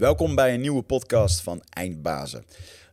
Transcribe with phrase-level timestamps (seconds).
[0.00, 2.44] Welkom bij een nieuwe podcast van Eindbazen.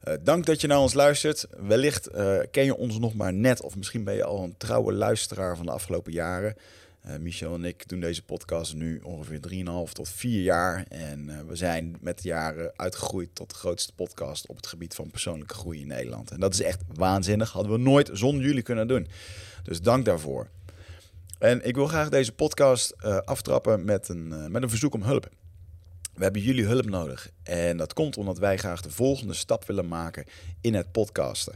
[0.08, 1.48] Uh, dank dat je naar ons luistert.
[1.58, 4.94] Wellicht uh, ken je ons nog maar net, of misschien ben je al een trouwe
[4.94, 6.56] luisteraar van de afgelopen jaren.
[7.06, 9.40] Uh, Michel en ik doen deze podcast nu ongeveer
[9.88, 10.86] 3,5 tot 4 jaar.
[10.90, 15.12] En we zijn met de jaren uitgegroeid tot de grootste podcast op het gebied van
[15.12, 16.32] persoonlijke groei in Nederland.
[16.32, 17.52] En dat is echt waanzinnig.
[17.52, 19.08] Hadden we nooit zonder jullie kunnen doen.
[19.64, 20.48] Dus dank daarvoor.
[21.40, 25.30] En ik wil graag deze podcast aftrappen met een, met een verzoek om hulp.
[26.18, 27.30] We hebben jullie hulp nodig.
[27.44, 30.26] En dat komt omdat wij graag de volgende stap willen maken
[30.62, 31.56] in het podcasten.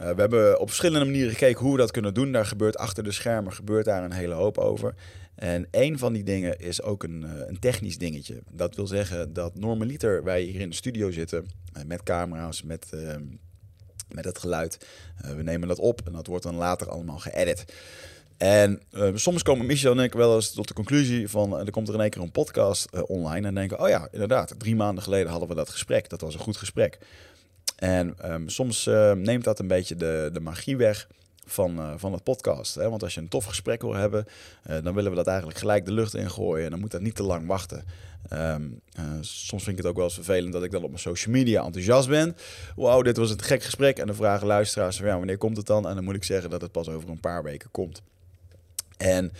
[0.00, 2.32] Uh, we hebben op verschillende manieren gekeken hoe we dat kunnen doen.
[2.32, 4.94] Daar gebeurt achter de schermen gebeurt daar een hele hoop over.
[5.34, 8.42] En een van die dingen is ook een, uh, een technisch dingetje.
[8.50, 12.86] Dat wil zeggen dat normaliter wij hier in de studio zitten uh, met camera's, met,
[12.90, 13.24] ehm,
[14.08, 14.86] met het geluid.
[15.36, 17.64] we nemen dat op en dat wordt dan later allemaal geëdit.
[18.36, 21.52] En uh, soms komen Michel en ik wel eens tot de conclusie van...
[21.52, 23.80] Uh, er komt er in één keer een podcast uh, online en denken...
[23.80, 26.08] oh ja, inderdaad, drie maanden geleden hadden we dat gesprek.
[26.08, 26.98] Dat was een goed gesprek.
[27.76, 31.08] En um, soms neemt dat een beetje de, de magie weg
[31.44, 32.74] van, van het podcast.
[32.74, 32.90] Hè?
[32.90, 34.26] Want als je een tof gesprek wil hebben...
[34.82, 36.64] dan willen we dat eigenlijk gelijk de lucht ingooien.
[36.64, 37.84] En dan moet dat niet te lang wachten.
[38.32, 38.80] Um,
[39.20, 41.64] soms vind ik het ook wel eens vervelend dat ik dan op mijn social media
[41.64, 42.36] enthousiast ben.
[42.76, 43.98] Wauw, dit was een gek gesprek.
[43.98, 45.88] En dan vragen luisteraars ja, wanneer komt het dan?
[45.88, 48.02] En dan moet ik zeggen dat het pas over een paar weken komt.
[48.96, 49.32] En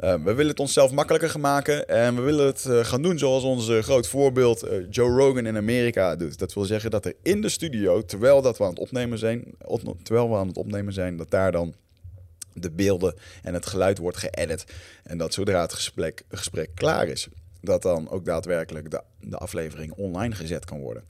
[0.00, 1.88] uh, we willen het onszelf makkelijker maken.
[1.88, 5.56] En we willen het uh, gaan doen zoals onze groot voorbeeld uh, Joe Rogan in
[5.56, 6.38] Amerika doet.
[6.38, 9.44] Dat wil zeggen dat er in de studio, terwijl, dat we aan het opnemen zijn,
[10.02, 11.74] terwijl we aan het opnemen zijn, dat daar dan
[12.52, 14.64] de beelden en het geluid wordt geëdit.
[15.02, 17.28] En dat zodra het gesprek, gesprek klaar is,
[17.60, 21.04] dat dan ook daadwerkelijk de, de aflevering online gezet kan worden.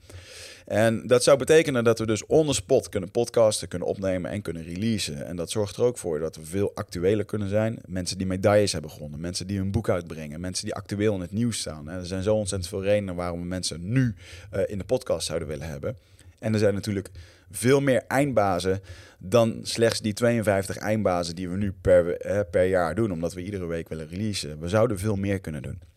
[0.69, 4.41] En dat zou betekenen dat we dus on the spot kunnen podcasten, kunnen opnemen en
[4.41, 5.25] kunnen releasen.
[5.25, 7.79] En dat zorgt er ook voor dat we veel actueler kunnen zijn.
[7.85, 11.31] Mensen die medailles hebben gewonnen, mensen die hun boek uitbrengen, mensen die actueel in het
[11.31, 11.89] nieuws staan.
[11.89, 14.15] er zijn zo ontzettend veel redenen waarom we mensen nu
[14.53, 15.97] uh, in de podcast zouden willen hebben.
[16.39, 17.09] En er zijn natuurlijk
[17.51, 18.81] veel meer eindbazen
[19.19, 23.43] dan slechts die 52 eindbazen die we nu per, eh, per jaar doen, omdat we
[23.43, 24.59] iedere week willen releasen.
[24.59, 25.88] We zouden veel meer kunnen doen.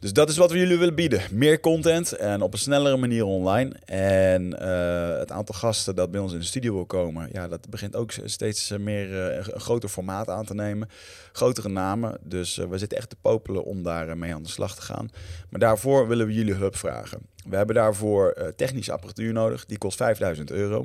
[0.00, 1.22] Dus dat is wat we jullie willen bieden.
[1.30, 3.74] Meer content en op een snellere manier online.
[3.84, 7.68] En uh, het aantal gasten dat bij ons in de studio wil komen, ja, dat
[7.68, 10.88] begint ook steeds meer uh, een groter formaat aan te nemen.
[11.32, 12.18] Grotere namen.
[12.22, 15.10] Dus we zitten echt te popelen om daar mee aan de slag te gaan.
[15.50, 17.20] Maar daarvoor willen we jullie hulp vragen.
[17.48, 19.66] We hebben daarvoor technische apparatuur nodig.
[19.66, 20.80] Die kost 5000 euro.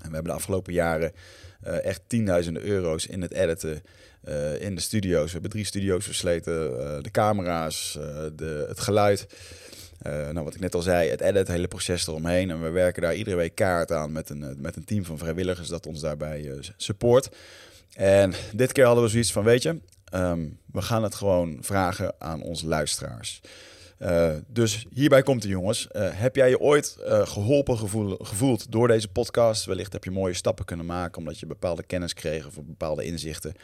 [0.00, 1.12] En we hebben de afgelopen jaren
[1.60, 3.82] echt tienduizenden euro's in het editen
[4.28, 5.24] uh, in de studio's.
[5.24, 6.70] We hebben drie studio's versleten.
[6.70, 8.04] Uh, de camera's, uh,
[8.34, 9.26] de, het geluid.
[10.02, 12.50] nou, wat ik net al zei, het edit, het hele proces eromheen.
[12.50, 15.68] En we werken daar iedere week kaart aan met een, met een team van vrijwilligers
[15.68, 17.28] dat ons daarbij support.
[17.94, 19.80] En dit keer hadden we zoiets van, weet je,
[20.14, 23.40] um, we gaan het gewoon vragen aan onze luisteraars.
[24.46, 25.88] Dus hierbij komt de jongens.
[25.98, 29.64] Heb jij je ooit geholpen gevoel, gevoeld door deze podcast?
[29.64, 33.54] Wellicht heb je mooie stappen kunnen maken omdat je bepaalde kennis kreeg of bepaalde inzichten.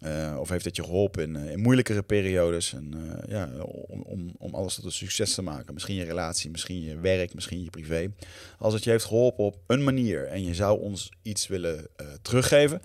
[0.00, 2.72] Uh, of heeft het je geholpen in, in moeilijkere periodes?
[2.72, 5.74] En, uh, ja, om, om, om alles tot een succes te maken.
[5.74, 8.12] Misschien je relatie, misschien je werk, misschien je privé.
[8.58, 11.86] Als het je heeft geholpen op een manier en je zou ons iets willen
[12.22, 12.82] teruggeven,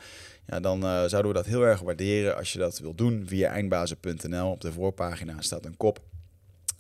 [0.48, 4.52] ja, dan zouden we dat heel erg waarderen als je dat wilt doen via eindbazen.nl.
[4.52, 6.00] Op de voorpagina staat een kop.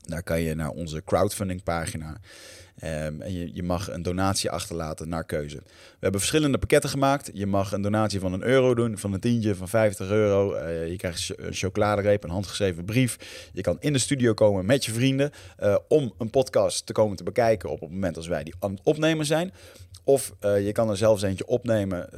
[0.02, 2.18] Daar kan je naar onze crowdfunding pagina.
[2.84, 5.56] Um, en je, mag een donatie achterlaten naar keuze.
[5.56, 7.30] We hebben verschillende pakketten gemaakt.
[7.34, 10.56] Je mag een donatie van een euro doen, van een tientje, van 50 euro.
[10.56, 13.50] Uh, je krijgt een chocoladereep, een handgeschreven brief.
[13.54, 15.32] Je kan in de studio komen met je vrienden
[15.64, 18.72] uh, om een podcast te komen te bekijken op het moment als wij die aan
[18.72, 19.52] het opnemen zijn.
[20.04, 22.10] Of uh, je kan er zelfs eentje opnemen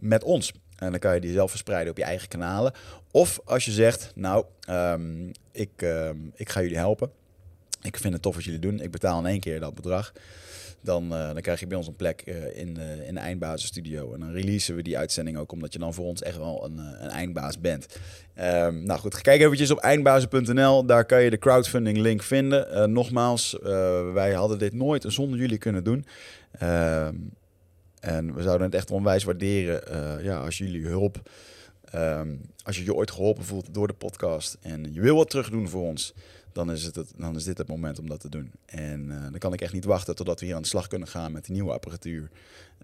[0.00, 0.52] met ons.
[0.76, 2.72] En dan kan je die zelf verspreiden op je eigen kanalen.
[3.10, 5.86] Of als je zegt, nou, um, ik,
[6.34, 7.10] ik ga jullie helpen
[7.82, 8.80] ik vind het tof wat jullie doen.
[8.80, 10.12] Ik betaal in één keer dat bedrag.
[10.80, 14.14] Dan, uh, dan krijg je bij ons een plek uh, in, uh, in de eindbasisstudio.
[14.14, 16.78] En dan releasen we die uitzending ook, omdat je dan voor ons echt wel een,
[16.78, 17.86] een eindbaas bent.
[18.40, 20.86] Um, nou goed, kijk eventjes op eindbazen.nl.
[20.86, 22.92] Daar kan je de crowdfunding link vinden.
[22.92, 23.56] nogmaals,
[24.12, 26.06] wij hadden dit nooit zonder jullie kunnen doen.
[26.62, 27.30] Um,
[28.00, 31.30] en we zouden het echt onwijs waarderen ja, als jullie hulp...
[31.94, 35.50] Um, als je je ooit geholpen voelt door de podcast en je wil wat terug
[35.50, 36.14] doen voor ons
[36.56, 38.52] dan is, het, dan is dit het moment om dat te doen.
[38.66, 41.08] En uh, dan kan ik echt niet wachten totdat we hier aan de slag kunnen
[41.08, 42.30] gaan met die nieuwe apparatuur.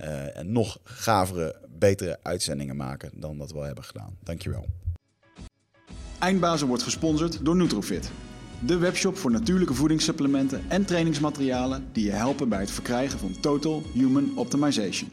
[0.01, 4.17] Uh, en nog gavere, betere uitzendingen maken dan dat we al hebben gedaan.
[4.23, 4.67] Dankjewel.
[6.19, 8.11] Eindbazen wordt gesponsord door Nutrofit.
[8.67, 13.83] De webshop voor natuurlijke voedingssupplementen en trainingsmaterialen die je helpen bij het verkrijgen van Total
[13.93, 15.11] Human Optimization.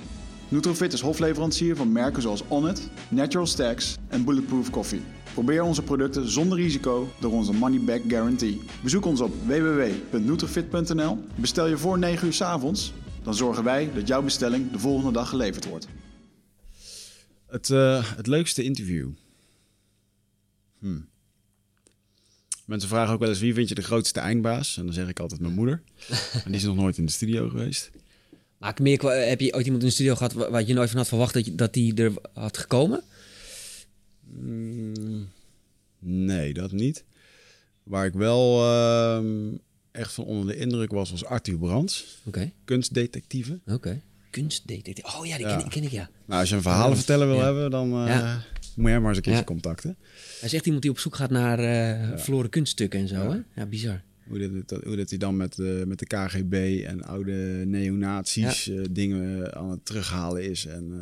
[0.50, 5.02] Nutrofit is hofleverancier van merken zoals Onnit, Natural Stacks en Bulletproof Coffee.
[5.40, 8.62] Probeer onze producten zonder risico door onze money back guarantee.
[8.84, 11.18] Bezoek ons op www.nutrifit.nl.
[11.36, 12.94] Bestel je voor 9 uur 's avonds,
[13.24, 15.88] dan zorgen wij dat jouw bestelling de volgende dag geleverd wordt.
[17.48, 19.10] Het, eh, het leukste interview.
[20.80, 21.00] Hm.
[22.66, 24.78] Mensen vragen ook wel eens wie vind je de grootste eindbaas?
[24.78, 25.82] En dan zeg ik altijd mijn moeder.
[26.46, 27.92] en die is nog nooit in de studio geweest.
[28.58, 30.98] Maar meer, heb je ooit iemand in de studio gehad wa- waar je nooit van
[30.98, 33.04] had verwacht dat, je, dat die er had gekomen?
[34.32, 35.28] Mm,
[36.00, 37.04] nee, dat niet.
[37.84, 39.52] Waar ik wel ehm,
[39.92, 43.60] echt van onder de indruk was, was Arthur Brands, Oké, kunstdetectieve.
[43.68, 44.02] oké.
[44.30, 45.16] Kunstdetectief.
[45.20, 45.64] Oh ja, die ken, Ja.
[45.66, 46.10] ik, ken ik, ja.
[46.26, 47.44] Nou, als je een verhalenverteller wil Ja.
[47.44, 48.44] hebben, dan eh, Ja.
[48.76, 49.96] moet je hem maar eens een keertje contacten.
[50.40, 53.32] Hij is echt iemand die op zoek gaat naar eh verloren kunststukken en zo, Ja.
[53.32, 53.62] hè?
[53.62, 54.02] Ja, bizar.
[54.28, 59.56] Hoe dat, hoe dat hij dan met, eh, met de KGB en oude neonazies dingen
[59.56, 60.66] aan het terughalen is.
[60.66, 60.94] En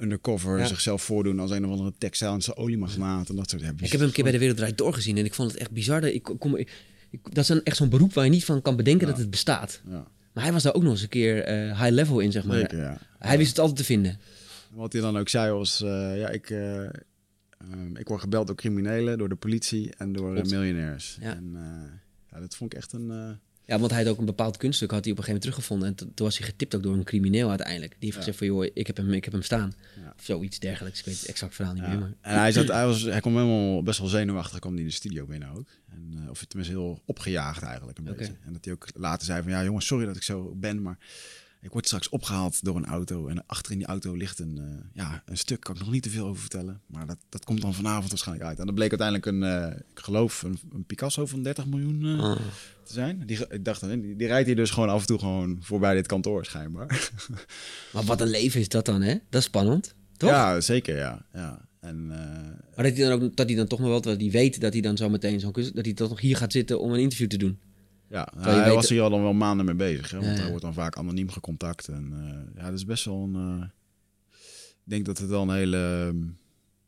[0.00, 0.66] undercover Ja.
[0.66, 3.84] zichzelf voordoen als een of andere textilische oliemagnaat en dat soort hebben.
[3.84, 6.00] Ik heb hem een keer bij de Wereldrijd doorgezien en ik vond het echt bizar.
[6.00, 6.70] Dat, ik, kom, ik,
[7.10, 9.30] ik- dat is een, echt zo'n beroep waar je niet van kan bedenken dat het
[9.30, 9.80] bestaat.
[9.88, 12.44] Ja, Maar hij was daar ook nog eens een keer eh, high level in, zeg
[12.44, 12.58] maar.
[12.58, 12.98] zeker, ja.
[13.18, 14.18] Hij wist het altijd te vinden.
[14.70, 18.56] Wat hij dan ook zei was, eh, ja, ik, eh, ehm, ik word gebeld door
[18.56, 21.18] criminelen, door de politie en door miljonairs.
[21.20, 21.34] Ja.
[21.34, 21.92] En eh,
[22.30, 23.38] ja, dat vond ik echt een...
[23.70, 25.88] Ja, want hij had ook een bepaald kunststuk had hij op een gegeven moment teruggevonden.
[25.88, 27.92] En to- toen was hij getipt ook door een crimineel uiteindelijk.
[27.92, 29.72] Die heeft gezegd van, joh, ik heb hem, ik heb hem staan.
[30.16, 30.98] Of zoiets dergelijks.
[30.98, 31.98] Ik weet het exact verhaal niet meer.
[31.98, 32.12] Maar...
[32.20, 35.26] En hij, zat, hij, was, hij kwam helemaal best wel zenuwachtig, kwam hij de studio
[35.26, 35.68] binnen ook.
[35.90, 38.32] En, eh, of tenminste heel opgejaagd eigenlijk een beetje.
[38.44, 40.98] En dat hij ook later zei van, ja jongens, sorry dat ik zo ben, maar
[41.62, 43.26] ik word straks opgehaald door een auto.
[43.28, 46.02] En achter in die auto ligt een, eh, ja, een stuk, kan ik nog niet
[46.02, 46.80] te veel over vertellen.
[46.86, 48.58] Maar dat, dat komt dan vanavond waarschijnlijk uit.
[48.58, 52.24] En dat bleek uiteindelijk een, eh, ik geloof, een, een Picasso van 30 miljoen eh,
[52.24, 52.36] Ah.
[52.84, 53.22] te zijn.
[53.26, 56.06] Die, ik dacht, die, die rijdt hier dus gewoon af en toe gewoon voorbij dit
[56.06, 57.10] kantoor schijnbaar.
[57.92, 59.14] Maar wat een leven is dat dan, hè?
[59.30, 60.30] Dat is spannend, toch?
[60.30, 61.26] Ja, zeker, ja.
[61.32, 61.68] ja.
[61.80, 64.60] En, Maar dat hij dan ook dat hij dan toch nog wel, dat hij weet
[64.60, 66.92] dat hij dan zo meteen zo'n kunst, dat hij toch nog hier gaat zitten om
[66.92, 67.58] een interview te doen.
[68.10, 70.10] Ja, nou, hij weet- was hier al dan wel maanden mee bezig.
[70.10, 70.16] Hè?
[70.16, 70.40] Want Ja, ja.
[70.40, 71.88] hij wordt dan vaak anoniem gecontact.
[71.88, 73.34] En eh, ja, dat is best wel een...
[73.60, 73.66] eh,
[74.70, 76.06] ik denk dat het wel een hele...
[76.08, 76.22] ehm,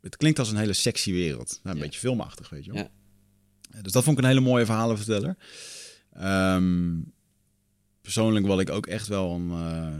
[0.00, 1.60] Het klinkt als een hele sexy wereld.
[1.62, 1.86] Nou, een Ja.
[1.88, 2.82] beetje filmachtig, weet je wel.
[2.82, 2.90] Ja.
[3.60, 5.36] Ja, Dus dat vond ik een hele mooie verhalenverteller.
[6.12, 7.00] Ehm
[8.00, 9.50] persoonlijk wat ik ook echt wel een...
[9.50, 9.94] eh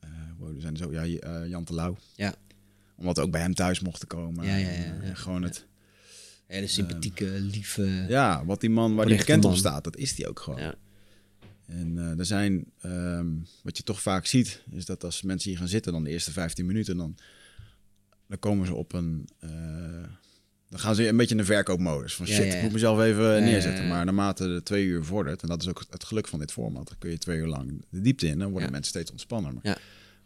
[0.00, 1.96] eh, wow, er zijn zo, ja, eh, Jan Terlouw.
[2.16, 2.34] Ja.
[2.96, 4.44] Omdat we ook bij hem thuis mochten komen.
[4.46, 5.14] Ja, ja, ja, En, eh, ja.
[5.14, 5.66] gewoon het...
[6.48, 8.04] Hele sympathieke, lieve...
[8.08, 9.58] Ja, wat die man, waar die Oprechte bekend op man.
[9.60, 10.60] staat, dat is die ook gewoon.
[10.60, 10.74] Ja.
[11.66, 13.26] En eh, er zijn, ehm,
[13.62, 16.32] wat je toch vaak ziet, is dat als mensen hier gaan zitten, dan de eerste
[16.32, 17.14] 15 minuten, dan,
[18.26, 19.28] dan komen ze op een.
[19.38, 19.50] eh,
[20.68, 22.14] dan gaan ze een beetje in de verkoopmodus.
[22.14, 23.88] Van Ja, shit, ja, ik moet mezelf even neerzetten.
[23.88, 26.88] Maar naarmate de twee uur vordert, en dat is ook het geluk van dit format,
[26.88, 29.52] dan kun je twee uur lang de diepte in, dan worden mensen steeds ontspanner.
[29.52, 29.76] Maar Ja.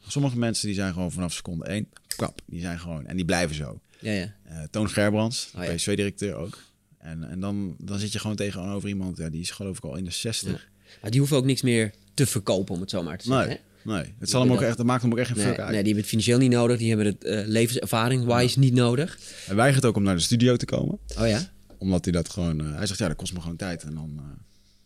[0.07, 3.57] Sommige mensen die zijn gewoon vanaf seconde één, klap, die zijn gewoon, en die blijven
[3.57, 3.81] zo.
[4.01, 4.35] Ja, ja.
[4.45, 5.75] Eh, Toon Gerbrands, Oh, ja.
[5.75, 6.59] PSV-directeur ook.
[6.99, 9.97] En, en dan, dan zit je gewoon tegenover iemand, ja, die is geloof ik al
[9.97, 10.69] in de 60.
[11.03, 13.47] Maar die hoeven ook niks meer te verkopen, om het zo maar te zeggen.
[13.49, 13.93] Nee, hè?
[14.03, 14.15] nee.
[14.19, 15.71] Het, zal hem ook dat- echt, dat maakt hem ook echt geen Nee, fuck uit.
[15.71, 16.79] nee, die hebben het financieel niet nodig.
[16.79, 19.19] Die hebben het eh, levenservaring-wise niet nodig.
[19.47, 20.99] Hij weigert ook om naar de studio te komen.
[21.19, 21.51] Oh ja?
[21.79, 22.61] Omdat hij dat gewoon...
[22.61, 23.83] eh, hij zegt, ja, dat kost me gewoon tijd.
[23.83, 24.21] En dan...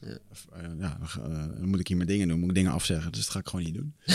[0.01, 0.19] Ja.
[0.81, 2.39] ja, dan, dan moet ik hier mijn dingen doen.
[2.39, 3.13] Moet ik dingen afzeggen.
[3.13, 3.95] Dus dat ga ik gewoon niet doen.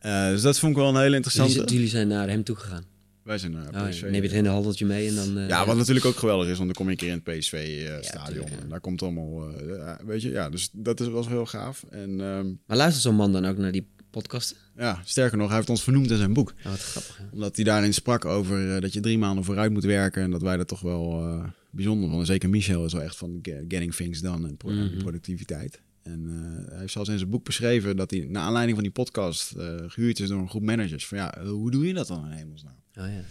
[0.00, 1.72] Eh, dus dat vond ik wel een hele Jullie, interessante.
[1.74, 2.84] jullie zijn naar hem toe gegaan.
[3.22, 3.88] Wij zijn naar Oh, ja.
[3.88, 4.02] PSV.
[4.02, 5.38] Neem je het hele handeltje mee en dan...
[5.38, 7.38] eh, ja, wat natuurlijk ook geweldig is, want dan kom je een keer in het
[7.38, 8.32] PSV-stadion.
[8.32, 8.62] tuurlijk, ja.
[8.62, 11.84] en daar komt allemaal, eh, weet je, ja, dus dat is, was heel gaaf.
[11.90, 14.56] En ehm, Maar luistert zo'n man dan ook naar die podcasten?
[14.76, 16.52] ja, sterker nog, hij heeft ons vernoemd in zijn boek.
[16.58, 17.16] Oh, wat grappig.
[17.18, 17.24] hè?
[17.32, 20.22] Omdat hij daarin sprak over eh, dat je drie maanden vooruit moet werken.
[20.22, 22.26] En dat wij dat toch wel eh, bijzonder vonden.
[22.26, 24.98] Zeker Michel is wel echt van ge- getting things done en Mhm.
[24.98, 25.80] productiviteit.
[26.02, 28.92] En eh, hij heeft zelfs in zijn boek beschreven dat hij, naar aanleiding van die
[28.92, 31.06] podcast, eh, gehuurd is door een groep managers.
[31.06, 32.76] Van ja, eh, hoe doe je dat dan in hemelsnaam?
[32.94, 33.22] Oh ja.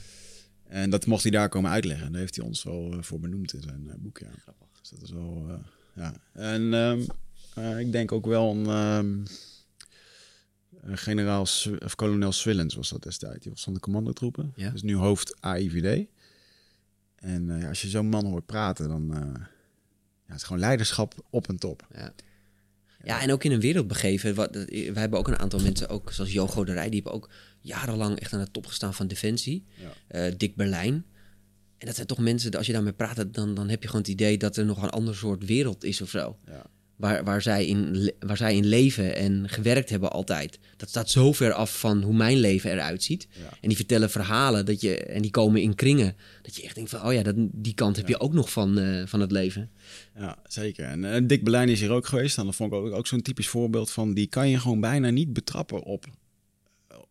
[0.64, 2.06] En dat mocht hij daar komen uitleggen.
[2.06, 4.20] En daar heeft hij ons wel voor benoemd in zijn boek.
[4.20, 4.30] Ja.
[4.80, 5.62] Dus dat is wel,
[5.96, 6.14] ja.
[6.34, 7.02] En ehm,
[7.54, 8.66] eh, ik denk ook wel een...
[8.66, 9.26] ehm,
[10.82, 13.44] eh, generaal, Sw- of kolonel Swillens was dat destijds.
[13.44, 14.52] Die was van de commandotroepen.
[14.56, 14.70] Ja.
[14.70, 16.08] Dus nu hoofd AIVD.
[17.16, 19.08] En als je zo'n man hoort praten, dan...
[19.14, 19.48] ja,
[20.26, 21.88] het is gewoon leiderschap op en top.
[21.94, 22.14] Ja.
[23.04, 24.36] Ja, en ook in een wereld begeven.
[24.36, 27.30] Wat, wij hebben ook een aantal mensen, ook zoals Jo Goderij, die hebben ook
[27.60, 29.66] jarenlang echt aan de top gestaan van Defensie.
[29.76, 29.94] Ja.
[30.08, 31.06] Eh, Dick Berlijn.
[31.78, 34.12] En dat zijn toch mensen, als je daarmee praat, dan, dan heb je gewoon het
[34.12, 36.38] idee dat er nog een ander soort wereld is of zo.
[36.46, 36.66] Ja.
[37.00, 40.60] Waar, waar, zij in, waar zij in leven en gewerkt hebben altijd.
[40.78, 43.28] Dat staat zo ver af van hoe mijn leven eruit ziet.
[43.32, 43.58] Ja.
[43.62, 46.16] En die vertellen verhalen dat je, en die komen in kringen.
[46.42, 48.78] Dat je echt denkt van, oh ja, dat, die kant heb je ook nog van,
[48.78, 49.70] eh, van het leven.
[50.16, 50.86] Ja, zeker.
[50.86, 52.38] En eh, Dick Berlijn is hier ook geweest.
[52.38, 54.14] En dat vond ik ook, ook zo'n typisch voorbeeld van...
[54.14, 56.06] die kan je gewoon bijna niet betrappen op,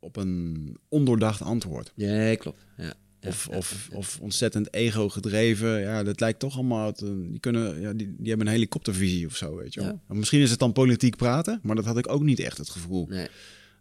[0.00, 1.92] op een ondoordacht antwoord.
[1.94, 2.64] Ja, klopt.
[2.76, 2.94] Ja.
[3.28, 5.80] Of, of, of ontzettend ego gedreven.
[5.80, 6.92] Ja, dat lijkt toch allemaal...
[6.92, 10.00] Te, die, kunnen, ja, die, die hebben een helikoptervisie of zo, weet je wel.
[10.08, 10.14] Ja.
[10.14, 13.06] Misschien is het dan politiek praten, maar dat had ik ook niet echt het gevoel.
[13.08, 13.26] Nee.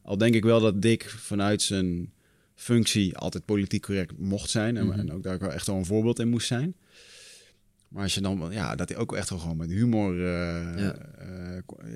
[0.03, 2.11] Al denk ik wel dat Dick vanuit zijn
[2.55, 4.77] functie altijd politiek correct mocht zijn.
[4.77, 4.99] En, Mhm.
[4.99, 6.75] en ook daar wel echt wel een voorbeeld in moest zijn.
[7.87, 10.95] Maar als je dan, ja, dat hij ook echt wel gewoon met humor eh, Ja.
[10.95, 11.91] eh, kon-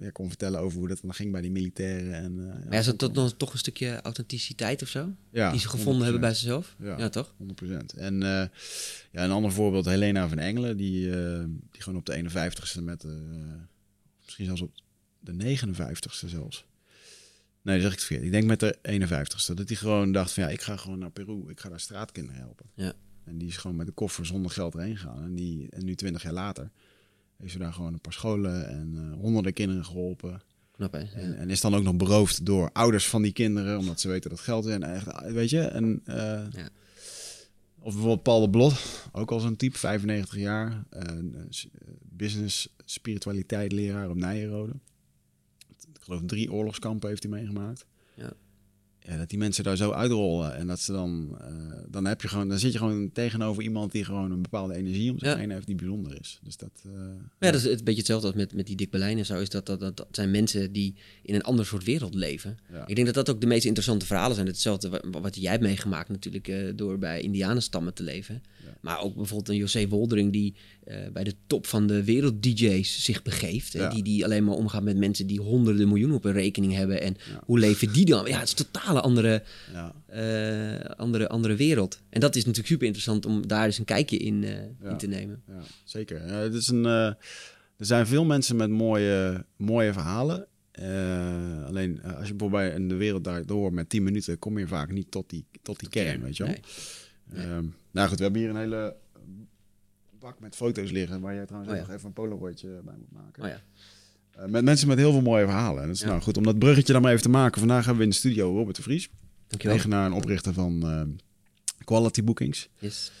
[0.00, 2.14] ja, kon vertellen over hoe dat dan ging bij die militairen.
[2.14, 5.08] En, eh, Maar ja, is dat toch, nog- toch een stukje authenticiteit of zo?
[5.30, 6.76] ja, die ze gevonden hebben bij zichzelf?
[6.78, 6.98] Ja.
[6.98, 7.34] Ja, toch?
[7.38, 7.92] 100%.
[7.92, 8.50] En ja,
[9.12, 11.10] een ander voorbeeld, Helena van Engelen, die,
[11.70, 13.04] die gewoon op de 51ste met,
[14.24, 14.70] misschien zelfs op
[15.20, 16.64] de 59ste zelfs.
[17.62, 18.26] Nee, dat zeg ik het verkeerd.
[18.26, 19.54] Ik denk met de 51ste.
[19.54, 21.42] Dat hij gewoon dacht van ja, ik ga gewoon naar Peru.
[21.50, 22.66] Ik ga daar straatkinderen helpen.
[22.74, 22.92] Ja.
[23.24, 25.22] En die is gewoon met de koffer zonder geld erheen gegaan.
[25.22, 26.70] En, die, en nu 20 jaar later
[27.36, 30.42] heeft ze daar gewoon een paar scholen en eh, honderden kinderen geholpen.
[30.72, 30.98] Knap, hè?
[30.98, 31.34] En, Ja.
[31.34, 34.40] en is dan ook nog beroofd door ouders van die kinderen, omdat ze weten dat
[34.40, 34.74] geld is.
[34.74, 36.14] En echt, weet je, en, eh,
[36.52, 36.68] Ja.
[37.78, 38.74] of bijvoorbeeld Paul de Blot,
[39.12, 41.02] ook al zo'n type, 95 jaar, eh,
[42.02, 44.72] business spiritualiteit leraar op Nijenrode.
[45.68, 47.84] Ik geloof drie oorlogskampen heeft hij meegemaakt.
[49.08, 49.16] Ja.
[49.16, 51.46] Dat die mensen daar zo uitrollen en dat ze dan, eh,
[51.88, 55.10] dan heb je gewoon, dan zit je gewoon tegenover iemand die gewoon een bepaalde energie
[55.10, 55.36] om zich Ja.
[55.36, 56.40] heen heeft die bijzonder is.
[56.42, 56.70] Dus dat.
[56.86, 56.90] eh,
[57.38, 59.40] ja, dat is het een beetje hetzelfde als met, met die Dick Berlijn en zo.
[59.40, 62.58] Is dat, dat, dat, dat zijn mensen die in een ander soort wereld leven.
[62.72, 62.86] Ja.
[62.86, 64.46] Ik denk dat dat ook de meest interessante verhalen zijn.
[64.46, 68.42] Hetzelfde wa- wat jij hebt meegemaakt natuurlijk eh, door bij indianenstammen te leven.
[68.82, 73.22] Maar ook bijvoorbeeld een José Woldering die eh, bij de top van de wereld-dj's zich
[73.22, 73.72] begeeft.
[73.72, 73.88] Ja.
[73.88, 77.00] Die, die alleen maar omgaat met mensen die honderden miljoenen op een rekening hebben.
[77.00, 77.42] En Ja.
[77.44, 78.26] hoe leven die dan?
[78.26, 79.94] Ja, het is een totale andere, ja.
[80.06, 82.00] eh, andere, andere wereld.
[82.08, 85.06] En dat is natuurlijk super interessant om daar eens een kijkje in, eh, in te
[85.06, 85.42] nemen.
[85.48, 86.26] ja, zeker.
[86.26, 87.16] Ja, het is een, er
[87.78, 90.46] zijn veel mensen met mooie, mooie verhalen.
[91.66, 94.90] Alleen als je bijvoorbeeld bij in de wereld daardoor met 10 minuten kom je vaak
[94.92, 96.54] niet tot die, tot die kern, weet je wel.
[97.32, 97.44] Nee.
[97.46, 98.96] Ehm, nou goed, we hebben hier een hele
[100.18, 101.84] bak met foto's liggen waar jij trouwens Oh ja.
[101.86, 103.42] nog even een polaroidje bij moet maken.
[103.42, 103.60] Oh ja.
[104.30, 105.80] Eh, met mensen met heel veel mooie verhalen.
[105.80, 106.08] En dat is Ja.
[106.08, 107.58] nou goed om dat bruggetje dan maar even te maken.
[107.58, 109.10] Vandaag hebben we in de studio Robert de Vries,
[109.46, 109.76] Dankjewel.
[109.76, 111.02] eigenaar en oprichter van eh,
[111.84, 112.68] Quality Bookings.
[112.78, 113.12] Yes.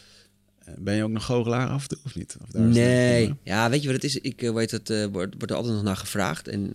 [0.58, 2.36] Eh, ben je ook nog goochelaar af en toe of niet?
[2.42, 3.34] Of daar het Nee.
[3.42, 4.16] Ja, weet je wat het is?
[4.16, 6.48] Ik weet het, eh, wordt, wordt er altijd nog naar gevraagd.
[6.48, 6.72] En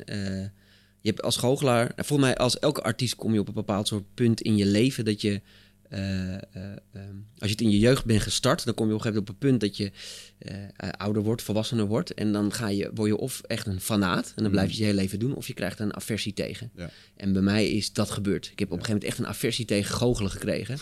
[1.02, 3.88] je hebt als goochelaar, nou, volgens mij als elke artiest kom je op een bepaald
[3.88, 5.42] soort punt in je leven dat je,
[5.90, 6.42] eh, eh,
[6.94, 9.26] ehm, als je het in je jeugd bent gestart, dan kom je op een gegeven
[9.26, 9.92] moment op een punt dat je
[10.38, 12.14] eh, ouder wordt, volwassener wordt.
[12.14, 14.80] En dan ga je, word je of echt een fanaat en dan blijf je het
[14.80, 16.72] je hele leven doen, of je krijgt er een aversie tegen.
[16.76, 16.90] Ja.
[17.16, 18.50] En bij mij is dat gebeurd.
[18.52, 20.78] Ik heb op een gegeven moment echt een aversie tegen goochelen gekregen.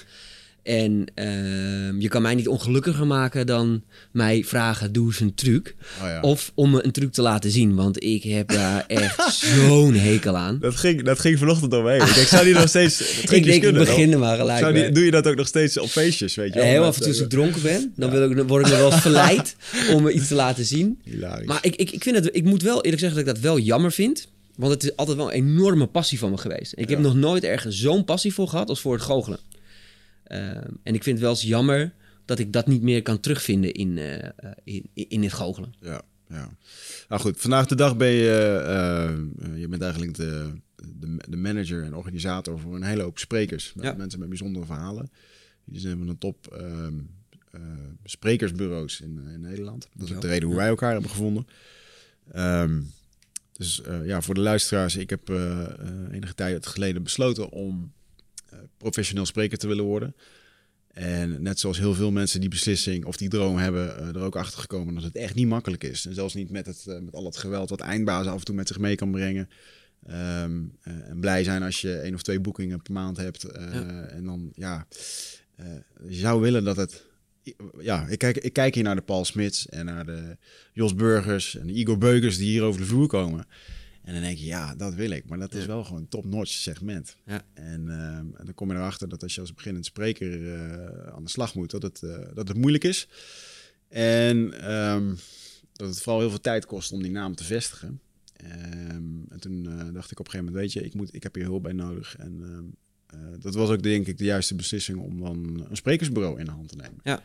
[0.65, 5.75] En ehm, je kan mij niet ongelukkiger maken dan mij vragen, doe eens een truc.
[6.01, 6.21] Oh ja.
[6.21, 10.37] Of om me een truc te laten zien, want ik heb daar echt zo'n hekel
[10.37, 10.59] aan.
[10.59, 12.01] Dat ging, dat ging vanochtend doorheen.
[12.01, 14.13] Ik denk, zou die nog steeds Ik denk, ik kunnen, begin dan?
[14.13, 16.67] er maar gelijk die, doe je dat ook nog steeds op feestjes, weet je wel?
[16.67, 18.71] Heel af en toe als eh, ik dronken ben, dan, wil ik, dan word ik
[18.71, 19.55] nog wel verleid
[19.91, 20.99] om me iets te laten zien.
[21.03, 21.47] Hilarisch.
[21.47, 23.59] Maar ik, ik, ik, vind het, ik moet wel eerlijk zeggen dat ik dat wel
[23.59, 24.27] jammer vind.
[24.55, 26.73] Want het is altijd wel een enorme passie van me geweest.
[26.75, 29.39] Ik heb nog nooit ergens zo'n passie voor gehad als voor het goochelen.
[30.25, 31.93] Ehm, en ik vind het wel eens jammer
[32.25, 34.31] dat ik dat niet meer kan terugvinden in, eh, eh,
[34.63, 35.73] in, in het goochelen.
[35.79, 36.49] Ja, ja.
[37.09, 41.83] Nou goed, vandaag de dag ben je, eh, je bent eigenlijk de, de, de manager
[41.83, 43.73] en organisator voor een hele hoop sprekers.
[43.81, 43.93] Ja.
[43.93, 45.11] Mensen met bijzondere verhalen.
[45.65, 46.93] Die zijn van de top ehm,
[47.51, 47.61] eh,
[48.03, 49.87] sprekersbureaus in, in Nederland.
[49.93, 51.47] Dat is ook de reden hoe wij elkaar hebben gevonden.
[52.31, 52.81] Ehm,
[53.51, 55.29] dus ja, voor de luisteraars, ik heb
[56.11, 57.93] enige tijd geleden besloten om
[58.77, 60.15] professioneel spreker te willen worden.
[60.91, 64.35] En net zoals heel veel mensen die beslissing of die droom hebben, eh, er ook
[64.35, 66.05] achter gekomen dat het echt niet makkelijk is.
[66.05, 68.55] En zelfs niet met, het, eh, met al het geweld wat eindbazen af en toe
[68.55, 69.49] met zich mee kan brengen.
[70.07, 73.43] Ehm, eh, en blij zijn als je één of twee boekingen per maand hebt.
[73.43, 74.03] eh, Ja.
[74.05, 74.87] En dan, ja,
[75.55, 75.65] eh,
[76.07, 77.05] je zou willen dat het...
[77.79, 80.37] Ja, ik kijk, ik kijk hier naar de Paul Smits en naar de
[80.73, 83.45] Jos Burgers en de Igor Beukers die hier over de vloer komen.
[84.05, 85.25] En dan denk je, ja, dat wil ik.
[85.29, 85.67] Maar dat is Ja.
[85.67, 87.15] wel gewoon top-notch segment.
[87.25, 87.41] Ja.
[87.53, 91.23] En, ehm, en dan kom je erachter dat als je als beginnend spreker eh, aan
[91.23, 93.07] de slag moet, dat het, eh, dat het moeilijk is.
[93.87, 95.15] En ehm,
[95.73, 97.99] dat het vooral heel veel tijd kost om die naam te vestigen.
[98.35, 101.23] Ehm, en toen eh, dacht ik op een gegeven moment, weet je, ik, moet, ik
[101.23, 102.15] heb hier hulp bij nodig.
[102.17, 102.43] En
[103.39, 106.69] dat was ook denk ik de juiste beslissing om dan een sprekersbureau in de hand
[106.69, 106.99] te nemen.
[107.03, 107.19] Nou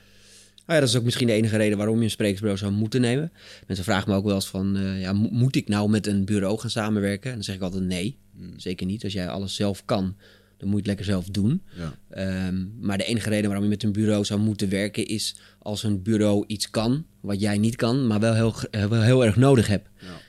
[0.74, 3.32] ja, dat is ook misschien de enige reden waarom je een sprekersbureau zou moeten nemen.
[3.66, 6.24] Mensen vragen me ook wel eens van, eh, ja, mo- moet ik nou met een
[6.24, 7.28] bureau gaan samenwerken?
[7.30, 8.16] En dan zeg ik altijd nee,
[8.56, 9.04] zeker niet.
[9.04, 10.16] Als jij alles zelf kan,
[10.56, 11.62] dan moet je het lekker zelf doen.
[11.76, 11.94] Ja.
[12.10, 15.82] Ehm, maar de enige reden waarom je met een bureau zou moeten werken is als
[15.82, 19.36] een bureau iets kan wat jij niet kan, maar wel heel, eh, wel heel erg
[19.36, 19.88] nodig hebt.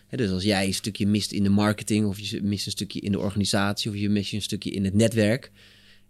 [0.10, 0.17] Ja.
[0.17, 3.12] Dus als jij een stukje mist in de marketing, of je mist een stukje in
[3.12, 5.51] de organisatie, of je mist een stukje in het netwerk.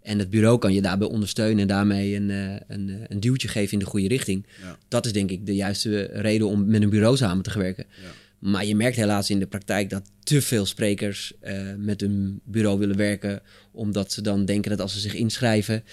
[0.02, 3.48] En het bureau kan je daarbij ondersteunen en daarmee een, eh, een, eh, een duwtje
[3.48, 4.46] geven in de goede richting.
[4.62, 4.78] Ja.
[4.88, 7.86] Dat is denk ik de juiste reden om met een bureau samen te gaan werken.
[8.02, 8.12] Ja.
[8.40, 12.80] Maar je merkt helaas in de praktijk dat te veel sprekers eh, met een bureau
[12.80, 13.42] willen werken.
[13.72, 15.84] Omdat ze dan denken dat als ze zich inschrijven,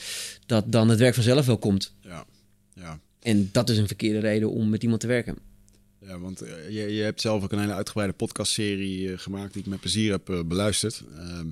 [0.46, 1.94] dat dan het werk vanzelf wel komt.
[2.00, 2.24] Ja,
[2.74, 3.00] ja.
[3.20, 5.36] En dat is een verkeerde reden om met iemand te werken.
[6.00, 9.62] Ja, want eh, je, je hebt zelf ook een hele uitgebreide podcastserie eh, gemaakt die
[9.62, 11.02] ik met plezier heb eh, beluisterd.
[11.16, 11.46] Ehm,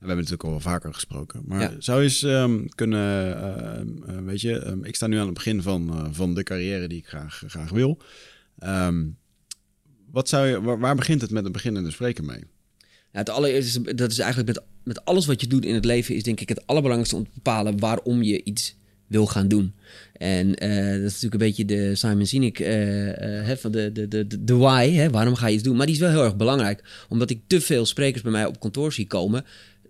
[0.00, 1.42] we hebben natuurlijk al wel vaker gesproken.
[1.46, 1.72] Maar Ja.
[1.78, 5.34] zou je eens ehm, kunnen, ehm, eh, weet je, ehm, ik sta nu aan het
[5.34, 7.98] begin van, eh, van de carrière die ik graag, graag wil.
[10.10, 12.44] Wat zou je, waar, waar begint het met een beginnende spreker mee?
[13.12, 16.14] Ja, het allereerste, dat is eigenlijk met, met alles wat je doet in het leven,
[16.14, 19.74] is denk ik het allerbelangrijkste om te bepalen waarom je iets wil gaan doen.
[20.12, 22.68] En eh, dat is natuurlijk een beetje de Simon Sinek eh,
[23.46, 25.76] hè, van de, de, de, de, de why, hè, waarom ga je iets doen.
[25.76, 28.60] Maar die is wel heel erg belangrijk, omdat ik te veel sprekers bij mij op
[28.60, 29.44] kantoor zie komen.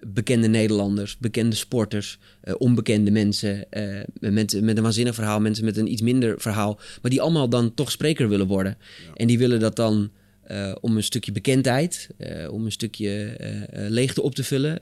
[0.07, 5.76] Bekende Nederlanders, bekende sporters, eh, onbekende mensen, eh, mensen met een waanzinnig verhaal, mensen met
[5.76, 8.76] een iets minder verhaal, maar die allemaal dan toch spreker willen worden.
[9.14, 10.11] En die willen dat dan
[10.42, 12.09] eh, om een stukje bekendheid,
[12.50, 13.37] om een stukje
[13.73, 14.73] leegte op te vullen,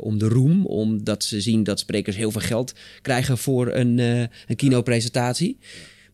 [0.00, 4.56] om de roem, omdat ze zien dat sprekers heel veel geld krijgen voor een, een
[4.56, 5.58] kinopresentatie.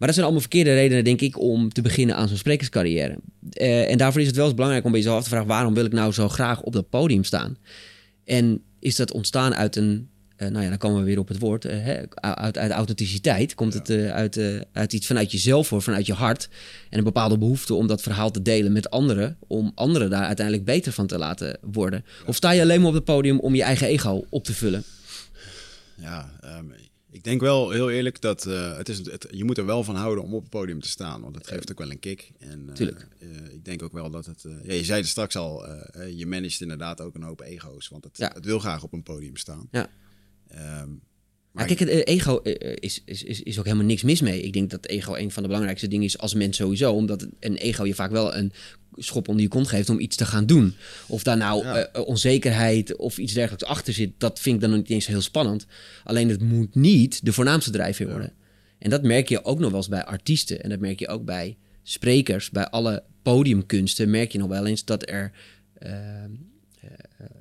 [0.00, 3.16] Maar dat zijn allemaal verkeerde redenen, denk ik, om te beginnen aan zo'n sprekerscarrière.
[3.52, 5.84] En daarvoor is het wel eens belangrijk om bij jezelf af te vragen: waarom wil
[5.84, 7.56] ik nou zo graag op dat podium staan?
[8.30, 11.38] En is dat ontstaan uit een, eh, nou ja, dan komen we weer op het
[11.38, 13.54] woord, eh, hè, uit, uit authenticiteit.
[13.54, 14.40] Komt het eh, uit,
[14.72, 16.48] uit iets vanuit jezelf voor, vanuit je hart.
[16.90, 20.66] En een bepaalde behoefte om dat verhaal te delen met anderen, om anderen daar uiteindelijk
[20.66, 22.04] beter van te laten worden.
[22.26, 24.84] Of sta je alleen maar op het podium om je eigen ego op te vullen?
[25.94, 26.64] Ja, ehm,
[27.10, 29.94] ik denk wel heel eerlijk dat eh, het is, het, je moet er wel van
[29.96, 31.20] houden om op het podium te staan.
[31.20, 32.32] Want het geeft ook wel een kick.
[32.38, 33.08] En, eh, Tuurlijk.
[33.18, 34.42] eh, ik denk ook wel dat het...
[34.62, 35.66] ja, je zei het straks al,
[36.14, 37.88] je managt inderdaad ook een hoop ego's.
[37.88, 38.30] Want het, Ja.
[38.34, 39.68] het wil graag op een podium staan.
[39.70, 39.88] Ja.
[40.48, 40.90] Ehm,
[41.52, 44.20] Maar maar kijk, het eh, ego eh, is, is, is, is ook helemaal niks mis
[44.20, 44.42] mee.
[44.42, 46.92] Ik denk dat ego een van de belangrijkste dingen is als mens sowieso.
[46.92, 48.52] Omdat een ego je vaak wel een
[48.96, 50.74] schop onder je kont geeft om iets te gaan doen.
[51.06, 51.76] Of daar nou Ja.
[51.76, 55.20] eh, onzekerheid of iets dergelijks achter zit, dat vind ik dan nog niet eens heel
[55.20, 55.66] spannend.
[56.04, 58.32] Alleen het moet niet de voornaamste drijfveer worden.
[58.78, 60.62] En dat merk je ook nog wel eens bij artiesten.
[60.62, 62.50] En dat merk je ook bij sprekers.
[62.50, 65.32] Bij alle podiumkunsten merk je nog wel eens dat er...
[65.74, 65.92] eh,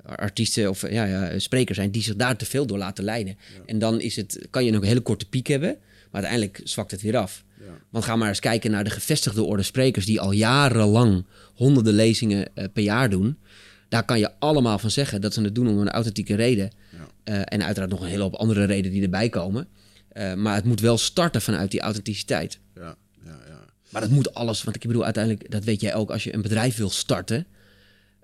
[0.04, 3.38] artiesten of ja, ja, sprekers zijn die zich daar te veel door laten leiden.
[3.66, 5.76] En dan is het, kan je nog een hele korte piek hebben,
[6.10, 7.44] maar uiteindelijk zwakt het weer af.
[7.58, 7.66] Ja.
[7.90, 11.24] Want ga maar eens kijken naar de gevestigde orde sprekers die al jarenlang
[11.54, 13.38] honderden lezingen eh, per jaar doen.
[13.88, 16.70] Daar kan je allemaal van zeggen dat ze het doen om een authentieke reden.
[16.90, 17.08] Ja.
[17.24, 19.68] Eh, en uiteraard nog een hele hoop andere redenen die erbij komen.
[20.08, 22.58] Eh, maar het moet wel starten vanuit die authenticiteit.
[22.74, 23.64] ja, ja, ja.
[23.90, 26.42] Maar dat moet alles, want ik bedoel uiteindelijk, dat weet jij ook, als je een
[26.42, 27.46] bedrijf wil starten,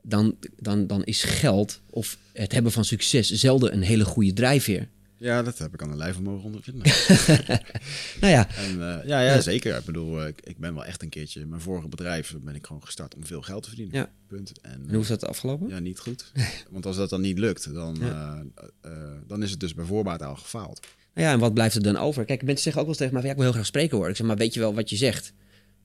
[0.08, 4.88] dan, dan, dan is geld of het hebben van succes zelden een hele goede drijfveer.
[5.18, 6.92] Ja, dat heb ik aan de lijve mogen ondervinden.
[8.20, 9.76] Nou ja, en, eh, ja, ja, zeker.
[9.76, 11.40] Ik bedoel, eh, ik, ik ben wel echt een keertje...
[11.40, 13.94] in Mijn vorige bedrijf ben ik gewoon gestart om veel geld te verdienen.
[13.96, 14.10] Ja.
[14.26, 14.52] Punt.
[14.60, 15.68] En, en hoe is dat afgelopen?
[15.68, 16.32] Ja, niet goed.
[16.70, 18.44] Want als dat dan niet lukt, dan, Ja.
[18.54, 20.80] eh, eh, dan is het dus bij voorbaat al gefaald.
[21.14, 22.24] Nou ja, en wat blijft er dan over?
[22.24, 24.10] Kijk, mensen zeggen ook wel eens tegen mij, ja, ik wil heel graag spreker worden.
[24.10, 25.32] Ik zeg, maar weet je wel wat je zegt?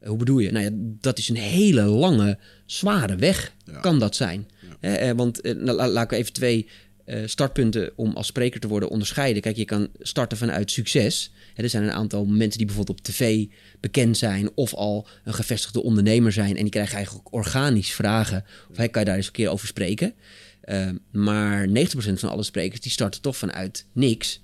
[0.02, 0.52] Eh, Hoe bedoel je?
[0.52, 0.70] Nou ja,
[1.02, 3.80] dat is een hele lange, zware weg, Ja.
[3.80, 4.48] kan dat zijn.
[4.80, 6.68] Eh, want eh, nou, la- laat ik even twee
[7.06, 9.42] eh, startpunten om als spreker te worden onderscheiden.
[9.42, 11.32] Kijk, je kan starten vanuit succes.
[11.56, 13.46] Er zijn een aantal mensen die bijvoorbeeld op tv
[13.80, 14.50] bekend zijn...
[14.56, 16.56] of al een gevestigde ondernemer zijn...
[16.56, 18.46] en die krijgen eigenlijk organisch vragen.
[18.70, 20.14] Of hey, kan je daar eens een keer over spreken?
[20.62, 21.72] Eh, maar 90%
[22.20, 24.42] van alle sprekers die starten toch vanuit niks...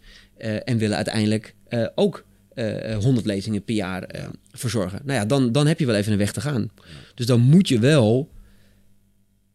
[0.65, 1.55] en willen uiteindelijk
[1.95, 2.25] ook
[2.57, 5.01] eh, 100 lezingen per jaar eh, verzorgen.
[5.03, 6.69] Nou ja, dan, dan heb je wel even een weg te gaan.
[7.15, 8.31] Dus dan moet je wel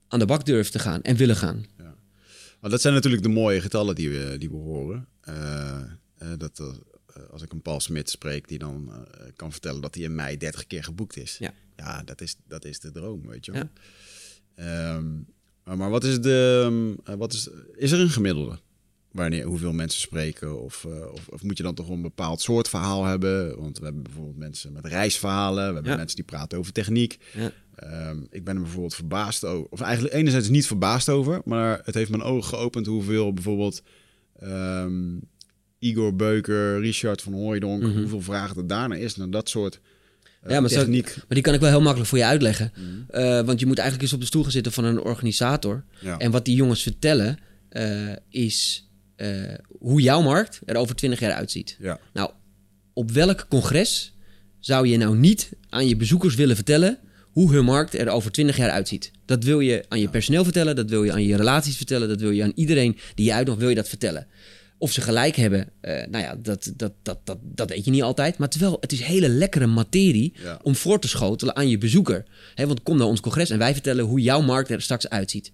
[0.08, 1.66] aan de bak durven te gaan en willen gaan.
[2.60, 5.06] Maar dat zijn natuurlijk de mooie getallen die we, die we horen.
[5.20, 5.76] Eh,
[6.18, 9.94] eh, dat, eh, als ik een Paul Smit spreek, die dan eh, kan vertellen dat
[9.94, 11.36] hij in mei 30 keer geboekt is.
[11.38, 11.52] Ja.
[11.76, 13.62] Ja, dat is, dat is de droom, weet je wel.
[14.56, 14.94] Ja.
[14.94, 16.62] Ehm, maar, wat is de...
[16.64, 18.58] ehm, eh, wat is, is er een gemiddelde?
[19.12, 20.62] Wanneer, hoeveel mensen spreken?
[20.62, 23.60] Of, eh, of, of moet je dan toch een bepaald soort verhaal hebben?
[23.60, 25.66] Want we hebben bijvoorbeeld mensen met reisverhalen.
[25.68, 25.96] We hebben Ja.
[25.96, 27.18] mensen die praten over techniek.
[27.32, 27.52] Ja.
[27.74, 29.66] Ehm, ik ben er bijvoorbeeld verbaasd over.
[29.70, 31.40] Of eigenlijk enerzijds niet verbaasd over.
[31.44, 33.82] Maar het heeft mijn ogen geopend hoeveel bijvoorbeeld...
[34.38, 35.16] ehm,
[35.78, 37.82] Igor Beuker, Richard van Hooijdonk...
[37.82, 37.98] Mhm.
[37.98, 39.80] hoeveel vragen er daarna is naar dat soort
[40.42, 40.86] eh, Ja, maar zo-.
[40.86, 42.72] Maar die kan ik wel heel makkelijk voor je uitleggen.
[43.08, 45.84] Eh, want je moet eigenlijk eens op de stoel gaan zitten van een organisator.
[46.00, 46.18] Ja.
[46.18, 47.38] En wat die jongens vertellen
[48.28, 49.28] is eh,
[49.78, 51.76] hoe jouw markt er over 20 jaar uitziet.
[51.80, 51.98] Ja.
[52.12, 52.30] Nou,
[52.92, 54.14] op welk congres
[54.60, 56.98] zou je nou niet aan je bezoekers willen vertellen
[57.30, 59.10] hoe hun markt er over 20 jaar uitziet?
[59.24, 62.20] Dat wil je aan je personeel vertellen, dat wil je aan je relaties vertellen, dat
[62.20, 64.26] wil je aan iedereen die je uitnodigt, wil je dat vertellen.
[64.78, 68.02] Of ze gelijk hebben, eh, nou ja, dat, dat, dat, dat, dat weet je niet
[68.02, 68.38] altijd.
[68.38, 70.58] Maar terwijl het is hele lekkere materie Ja.
[70.62, 72.24] om voor te schotelen aan je bezoeker.
[72.54, 75.52] Want kom naar ons congres en wij vertellen hoe jouw markt er straks uitziet.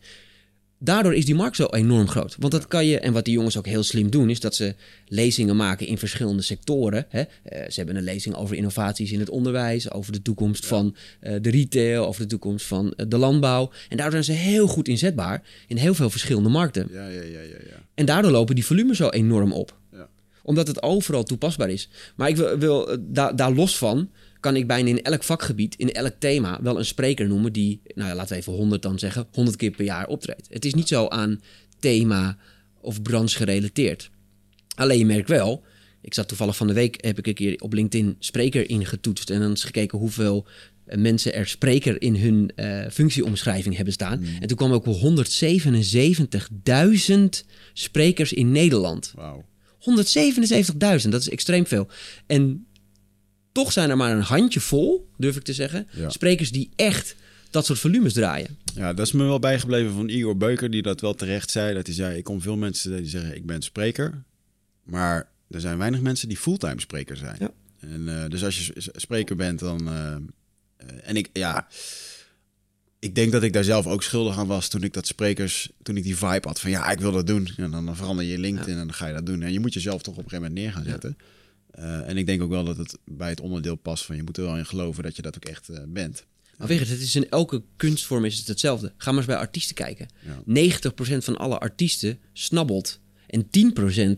[0.80, 2.36] Daardoor is die markt zo enorm groot.
[2.38, 4.74] Want dat kan je, en wat die jongens ook heel slim doen, is dat ze
[5.06, 7.06] lezingen maken in verschillende sectoren.
[7.08, 7.20] Hè.
[7.20, 11.34] Eh, ze hebben een lezing over innovaties in het onderwijs, over de toekomst van eh,
[11.40, 13.70] de retail, over de toekomst van eh, de landbouw.
[13.88, 16.88] En daardoor zijn ze heel goed inzetbaar in heel veel verschillende markten.
[16.92, 17.82] Ja, ja, ja, ja, ja.
[17.94, 19.76] En daardoor lopen die volumes zo enorm op.
[19.92, 20.08] Ja.
[20.42, 21.88] Omdat het overal toepasbaar is.
[22.16, 22.96] Maar ik wil, wil
[23.34, 27.28] daar los van, kan ik bijna in elk vakgebied, in elk thema, wel een spreker
[27.28, 30.48] noemen die, nou ja, laten we even 100 dan zeggen, 100 keer per jaar optreedt.
[30.50, 31.40] Het is niet zo aan
[31.78, 32.36] thema
[32.80, 34.10] of branche gerelateerd.
[34.74, 35.64] Alleen je merkt wel,
[36.00, 39.40] ik zat toevallig van de week, heb ik een keer op LinkedIn spreker ingetoetst en
[39.40, 40.46] dan eens gekeken hoeveel
[40.84, 44.24] eh, mensen er spreker in hun eh, functieomschrijving hebben staan.
[44.40, 45.24] En toen kwam ook wel
[47.10, 47.14] 177.000
[47.72, 49.12] sprekers in Nederland.
[49.14, 49.44] Wauw.
[49.80, 51.88] 177.000, dat is extreem veel.
[52.26, 52.66] En
[53.58, 56.10] toch zijn er maar een handjevol, durf ik te zeggen, Ja.
[56.10, 57.16] sprekers die echt
[57.50, 58.58] dat soort volumes draaien.
[58.74, 61.74] Ja, dat is me wel bijgebleven van Igor Beuker, die dat wel terecht zei.
[61.74, 64.22] Dat hij zei, ik kom veel mensen die zeggen, ik ben spreker.
[64.82, 67.36] Maar er zijn weinig mensen die fulltime spreker zijn.
[67.38, 67.50] Ja.
[67.80, 69.88] En, eh, dus als je spreker bent, dan...
[69.88, 70.18] eh, eh,
[71.02, 71.68] en ik, ja...
[73.00, 75.70] Ik denk dat ik daar zelf ook schuldig aan was toen ik dat sprekers...
[75.82, 77.48] Toen ik die vibe had van, ja, ik wil dat doen.
[77.56, 79.42] En dan, dan verander je LinkedIn en dan ga je dat doen.
[79.42, 81.16] En je moet jezelf toch op een gegeven moment neer gaan zetten.
[81.78, 84.16] Eh, en ik denk ook wel dat het bij het onderdeel past van...
[84.16, 86.26] Je moet er wel in geloven dat je dat ook echt eh, bent.
[86.56, 88.92] Maar het is in elke kunstvorm is het hetzelfde.
[88.96, 90.08] Ga maar eens bij artiesten kijken.
[90.46, 90.68] Ja.
[90.70, 93.00] 90% van alle artiesten snabbelt.
[93.28, 93.46] En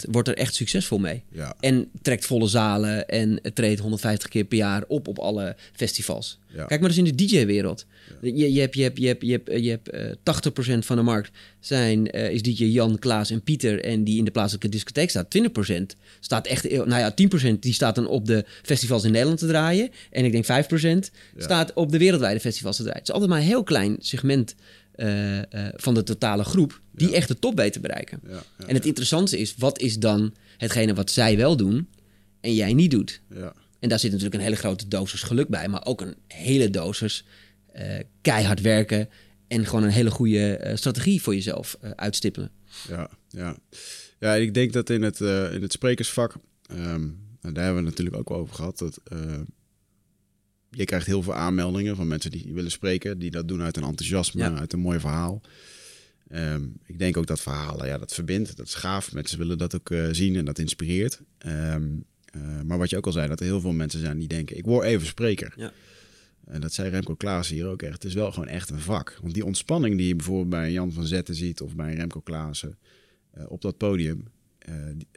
[0.05, 1.23] 10% wordt er echt succesvol mee.
[1.33, 1.55] Ja.
[1.61, 6.39] En trekt volle zalen en treedt 150 keer per jaar op op alle festivals.
[6.55, 6.65] Ja.
[6.65, 7.87] Kijk maar eens in de DJ-wereld.
[8.21, 11.03] Je, je hebt, je hebt, je hebt, je hebt, je hebt eh, 80% van de
[11.03, 13.85] markt zijn, eh, is DJ Jan, Klaas en Pieter.
[13.85, 15.31] En die in de plaatselijke discotheek staat.
[15.31, 17.15] 20% staat echt, nou ja,
[17.55, 19.91] 10% die staat dan op de festivals in Nederland te draaien.
[20.11, 23.01] En ik denk 5% staat op de wereldwijde festivals te draaien.
[23.01, 24.55] Het is altijd maar een heel klein segment
[25.01, 28.21] eh, eh, van de totale groep die echt de top weet te bereiken.
[28.29, 31.89] Ja, ja, en het interessante is, wat is dan hetgene wat zij wel doen
[32.41, 33.21] en jij niet doet?
[33.35, 33.53] ja.
[33.79, 37.25] En daar zit natuurlijk een hele grote dosis geluk bij, maar ook een hele dosis
[37.73, 39.09] eh, keihard werken
[39.49, 42.51] en gewoon een hele goede strategie voor jezelf uitstippelen.
[42.89, 43.57] Ja, ja.
[44.19, 46.35] ja, ik denk dat in het, in het sprekersvak,
[46.67, 47.09] ehm,
[47.41, 49.01] en daar hebben we het natuurlijk ook over gehad, dat
[50.71, 53.83] je krijgt heel veel aanmeldingen van mensen die willen spreken, die dat doen uit een
[53.83, 54.55] enthousiasme, Ja.
[54.59, 55.41] uit een mooi verhaal.
[56.29, 59.13] Ehm, ik denk ook dat verhalen, ja, dat verbindt, dat is gaaf.
[59.13, 61.21] Mensen willen dat ook eh, zien en dat inspireert.
[61.39, 61.89] Ehm,
[62.25, 64.57] eh, maar wat je ook al zei, dat er heel veel mensen zijn die denken,
[64.57, 65.53] ik word even spreker.
[65.57, 65.73] Ja.
[66.47, 67.93] En dat zei Remco Klaas hier ook echt.
[67.93, 69.19] Het is wel gewoon echt een vak.
[69.23, 72.79] Want die ontspanning die je bijvoorbeeld bij Jan van Zetten ziet of bij Remco Klaassen
[73.31, 74.25] eh, op dat podium.
[74.61, 74.75] Eh,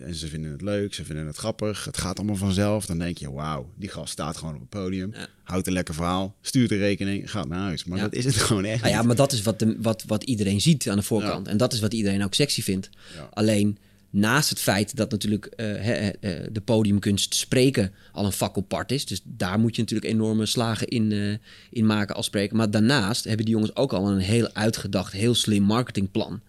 [0.07, 1.85] en ze vinden het leuk, ze vinden het grappig.
[1.85, 2.85] Het gaat allemaal vanzelf.
[2.85, 5.11] Dan denk je, wauw, die gast staat gewoon op het podium.
[5.13, 5.27] Ja.
[5.43, 7.83] Houdt een lekker verhaal, stuurt de rekening, gaat naar huis.
[7.83, 8.03] Maar Ja.
[8.03, 10.61] dat is het gewoon echt Nou ja, maar dat is wat, de, wat, wat iedereen
[10.61, 11.47] ziet aan de voorkant.
[11.47, 12.89] En dat is wat iedereen ook sexy vindt.
[13.33, 13.77] Alleen
[14.09, 16.13] naast het feit dat natuurlijk eh, eh,
[16.51, 19.05] de podiumkunst spreken al een vak apart is.
[19.05, 22.55] Dus daar moet je natuurlijk enorme slagen in, in maken als spreker.
[22.55, 26.41] Maar daarnaast hebben die jongens ook al een heel uitgedacht, heel slim marketingplan.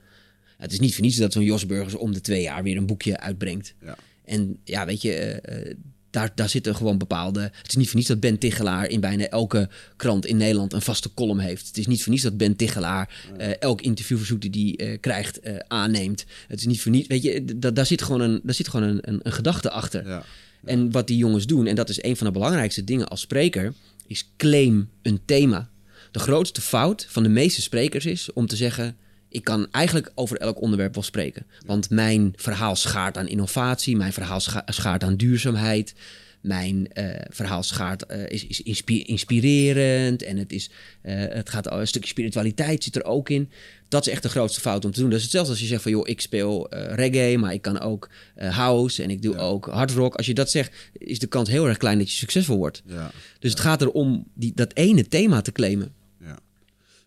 [0.65, 2.87] Het is niet voor niets dat zo'n Jos Burgers om de twee jaar weer een
[2.87, 3.75] boekje uitbrengt.
[3.85, 3.97] Ja.
[4.25, 5.75] En ja, weet je, eh,
[6.11, 7.41] daar, daar zitten gewoon bepaalde...
[7.41, 10.83] Het is niet voor niets dat Ben Tichelaar in bijna elke krant in Nederland een
[10.83, 11.67] vaste column heeft.
[11.67, 15.41] Het is niet voor niets dat Ben Tichelaar eh, elk interviewverzoek die hij eh, krijgt
[15.41, 16.25] eh, aanneemt.
[16.49, 18.89] Het is niet voor niets, weet je, da- daar zit gewoon een, daar zit gewoon
[18.89, 20.07] een, een, een gedachte achter.
[20.07, 20.25] Ja.
[20.65, 23.73] En wat die jongens doen, en dat is een van de belangrijkste dingen als spreker,
[24.07, 25.71] is claim een thema.
[26.11, 28.97] De grootste fout van de meeste sprekers is om te zeggen:
[29.35, 31.47] ik kan eigenlijk over elk onderwerp wel spreken.
[31.67, 35.95] Want mijn verhaal schaart aan innovatie, mijn verhaal scha- schaart aan duurzaamheid.
[36.41, 40.71] Mijn eh, verhaal schaart, eh, is, is inspi- inspirerend en het, is,
[41.03, 43.51] eh, het gaat een stukje spiritualiteit zit er ook in.
[43.89, 45.09] Dat is echt de grootste fout om te doen.
[45.09, 48.09] Dat is hetzelfde als je zegt van joh, ik speel reggae, maar ik kan ook
[48.35, 50.15] house en ik doe ook hard rock.
[50.15, 52.83] Als je dat zegt, is de kans heel erg klein dat je succesvol wordt.
[52.87, 53.11] Ja.
[53.39, 55.93] Dus het gaat erom die, dat ene thema te claimen.
[56.21, 56.39] Ja.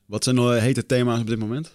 [0.06, 1.72] Wat zijn de hete thema's op dit moment?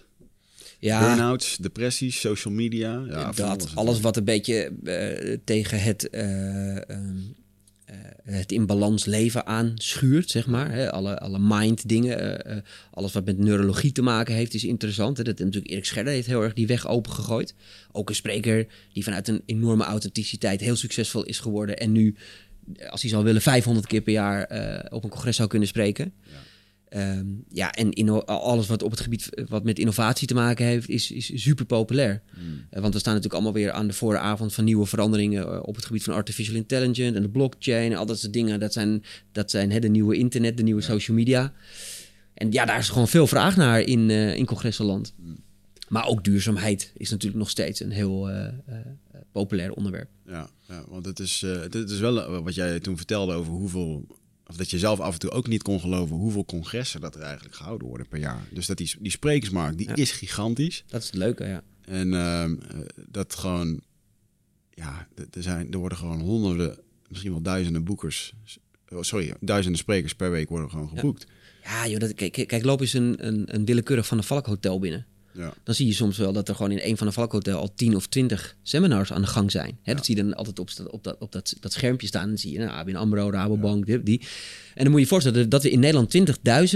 [0.83, 3.03] Ja, Burn-outs, depressies, social media.
[3.07, 7.17] Ja, dat, alles wat een beetje eh, tegen het, eh, ehm,
[7.85, 10.71] eh, het in balans leven aanschuurt, zeg maar.
[10.71, 10.91] Hè?
[10.91, 12.43] Alle, alle mind dingen,
[12.91, 15.17] alles wat met neurologie te maken heeft, is interessant.
[15.17, 15.23] Hè?
[15.23, 17.55] Dat natuurlijk Erik Scherder heeft heel erg die weg opengegooid.
[17.91, 21.77] Ook een spreker die vanuit een enorme authenticiteit heel succesvol is geworden.
[21.77, 22.15] En nu,
[22.89, 24.41] als hij zou willen, 500 keer per jaar
[24.89, 26.13] op een congres zou kunnen spreken.
[26.93, 31.11] Ehm, ja, en alles wat op het gebied wat met innovatie te maken heeft, is,
[31.11, 32.21] is super populair.
[32.69, 35.75] Eh, want we staan natuurlijk allemaal weer aan de vooravond van nieuwe veranderingen eh, op
[35.75, 38.59] het gebied van artificial intelligence en de blockchain en al dat soort dingen.
[38.59, 41.53] Dat zijn, dat zijn hè, de nieuwe internet, de nieuwe social media.
[42.33, 45.13] En ja, daar is gewoon veel vraag naar in, eh in congressenland.
[45.87, 48.51] Maar ook duurzaamheid is natuurlijk nog steeds een heel eh, eh,
[49.31, 50.09] populair onderwerp.
[50.25, 53.53] Ja, ja want het is, eh, het is wel eh, wat jij toen vertelde over
[53.53, 54.07] hoeveel...
[54.53, 57.21] Of dat je zelf af en toe ook niet kon geloven hoeveel congressen dat er
[57.21, 58.47] eigenlijk gehouden worden per jaar.
[58.51, 59.95] Dus dat die, die sprekersmarkt, die Ja.
[59.95, 60.83] is gigantisch.
[60.87, 61.63] Dat is het leuke, ja.
[61.81, 63.81] En ehm, eh, dat gewoon,
[64.69, 68.33] ja, er, zijn, er worden gewoon honderden, misschien wel duizenden boekers,
[68.89, 71.27] oh, sorry, duizenden sprekers per week worden gewoon geboekt.
[71.63, 74.45] Ja, joh, dat, kijk, kijk, kijk, loop eens een, een, een willekeurig Van de Valk
[74.45, 75.05] hotel binnen.
[75.33, 75.53] Ja.
[75.63, 77.73] Dan zie je soms wel dat er gewoon in een van de Valk hotel al
[77.73, 79.77] 10 of 20 seminars aan de gang zijn.
[79.81, 82.27] Hè, Dat zie je dan altijd op, op, dat, op dat, dat schermpje staan.
[82.27, 84.19] Dan zie je nou, ABN AMRO, Rabobank, die, die.
[84.73, 86.17] En dan moet je je voorstellen dat we in Nederland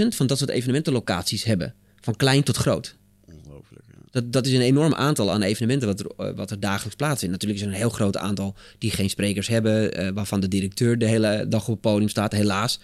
[0.00, 1.74] 20.000 van dat soort evenementenlocaties hebben.
[2.00, 2.96] Van klein tot groot.
[3.24, 3.84] Ongelooflijk.
[3.86, 3.98] Ja.
[4.10, 7.32] Dat, dat is een enorm aantal aan evenementen wat er, eh, wat er dagelijks plaatsvindt.
[7.34, 10.98] Natuurlijk is er een heel groot aantal die geen sprekers hebben, eh, waarvan de directeur
[10.98, 12.32] de hele dag op het podium staat.
[12.32, 12.80] Helaas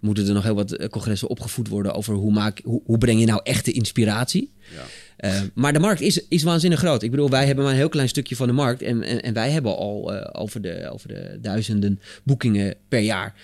[0.00, 3.20] moeten er nog heel wat eh, congressen opgevoed worden over hoe, maak, hoe, hoe breng
[3.20, 4.52] je nou echte inspiratie.
[4.74, 4.84] Ja.
[5.16, 7.02] Eh, maar de markt is, is waanzinnig groot.
[7.02, 8.82] Ik bedoel, wij hebben maar een heel klein stukje van de markt.
[8.82, 13.34] En, en, en wij hebben al eh, over, de, over de duizenden boekingen per jaar.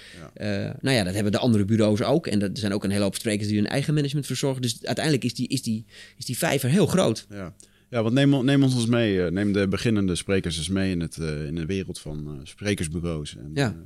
[0.80, 2.26] Nou ja, dat hebben de andere bureaus ook.
[2.26, 4.62] En er zijn ook een hele hoop sprekers die hun eigen management verzorgen.
[4.62, 5.84] Dus uiteindelijk is die, is die,
[6.16, 7.26] is die vijver heel groot.
[7.30, 7.54] Ja.
[7.90, 9.30] Ja, want neem, neem ons eens mee.
[9.30, 13.36] Neem de beginnende sprekers eens mee in, het, in de wereld van sprekersbureaus.
[13.36, 13.76] En, Ja.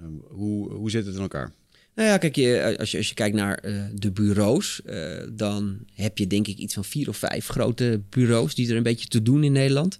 [0.00, 1.52] Eh, eh, hoe, hoe zit het in elkaar?
[1.94, 5.78] Nou ja, kijk, je, als, je, als je kijkt naar eh, de bureaus, eh, dan
[5.94, 9.08] heb je denk ik iets van vier of vijf grote bureaus die er een beetje
[9.08, 9.98] te doen in Nederland.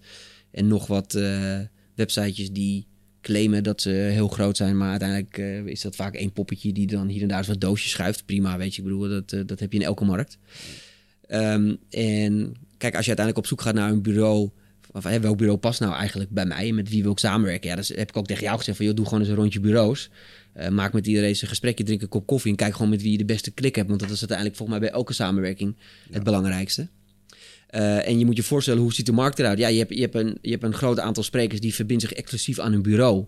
[0.50, 1.58] En nog wat eh,
[1.94, 2.86] websitejes die
[3.20, 6.86] claimen dat ze heel groot zijn, maar uiteindelijk eh, is dat vaak één poppetje die
[6.86, 8.26] dan hier en daar wat doosjes schuift.
[8.26, 10.38] Prima, weet je, ik bedoel, dat, eh, dat heb je in elke markt.
[11.26, 14.50] Ehm, en kijk, als je uiteindelijk op zoek gaat naar een bureau,
[14.92, 17.70] of, hè, welk bureau past nou eigenlijk bij mij en met wie wil ik samenwerken?
[17.70, 19.60] Ja, dat heb ik ook tegen jou gezegd van, joh, doe gewoon eens een rondje
[19.60, 20.10] bureaus.
[20.52, 23.02] Eh, maak met iedereen eens een gesprekje, drink een kop koffie en kijk gewoon met
[23.02, 23.88] wie je de beste klik hebt.
[23.88, 25.76] Want dat is uiteindelijk volgens mij bij elke samenwerking
[26.10, 26.88] het belangrijkste.
[27.66, 29.58] Eh, en je moet je voorstellen, hoe ziet de markt eruit?
[29.58, 32.12] Ja, je hebt, je hebt, een, je hebt een groot aantal sprekers die verbindt zich
[32.12, 33.24] exclusief aan een bureau.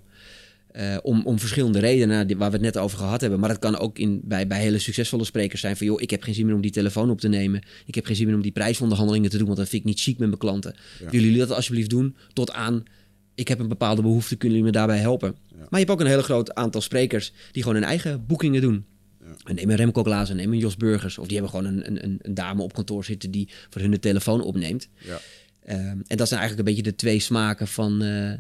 [0.72, 3.40] Eh, om, om verschillende redenen waar we het net over gehad hebben.
[3.40, 5.86] Maar dat kan ook in, bij, bij hele succesvolle sprekers zijn van...
[5.86, 7.62] joh, ik heb geen zin meer om die telefoon op te nemen.
[7.86, 9.46] Ik heb geen zin meer om die prijsonderhandelingen te doen...
[9.46, 10.74] want dat vind ik niet chic met mijn klanten.
[10.98, 12.16] Willen jullie dat alsjeblieft doen?
[12.32, 12.82] Tot aan,
[13.34, 15.36] ik heb een bepaalde behoefte, kunnen jullie me daarbij helpen?
[15.50, 17.32] Maar je hebt ook een heel groot aantal sprekers...
[17.52, 18.84] die gewoon hun eigen boekingen doen.
[19.44, 21.18] En neem een Remco Klaassen, neem een Jos Burgers...
[21.18, 23.30] of die hebben gewoon een, een, een, een dame op kantoor zitten...
[23.30, 24.88] die voor hun de telefoon opneemt.
[24.98, 25.20] Ja.
[25.64, 28.38] Ehm, en dat zijn eigenlijk een beetje de twee smaken van, eh, eh,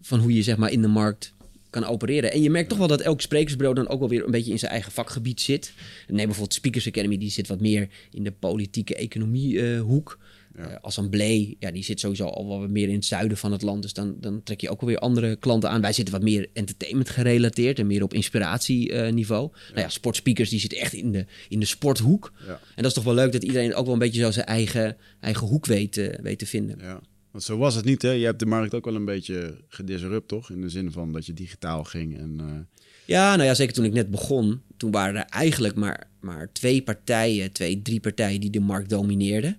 [0.00, 1.32] van hoe je zeg maar in de markt
[1.70, 2.32] kan opereren.
[2.32, 4.58] En je merkt toch wel dat elk sprekersbureau dan ook wel weer een beetje in
[4.58, 5.72] zijn eigen vakgebied zit.
[6.06, 10.18] Neem bijvoorbeeld Speakers Academy, die zit wat meer in de politieke economie eh, hoek.
[10.54, 13.62] Eh, Assemblee, ja, die zit sowieso al wel wat meer in het zuiden van het
[13.62, 13.82] land.
[13.82, 15.80] Dus dan, dan trek je ook wel weer andere klanten aan.
[15.80, 19.50] Wij zitten wat meer entertainment gerelateerd en meer op inspiratieniveau.
[19.68, 22.32] Nou ja, sportspeakers, die zitten echt in de, in de sporthoek.
[22.46, 22.52] Ja.
[22.52, 24.96] En dat is toch wel leuk dat iedereen ook wel een beetje zo zijn eigen,
[25.20, 26.78] eigen hoek weet, eh, weet te vinden.
[26.80, 27.00] Ja.
[27.30, 28.10] Want zo was het niet, hè?
[28.10, 30.50] Je hebt de markt ook wel een beetje gedisrupt, toch?
[30.50, 32.34] In de zin van dat je digitaal ging en...
[32.40, 34.60] eh, Ja, nou ja, zeker toen ik net begon.
[34.76, 39.58] Toen waren er eigenlijk maar, maar twee partijen, twee, drie partijen die de markt domineerden.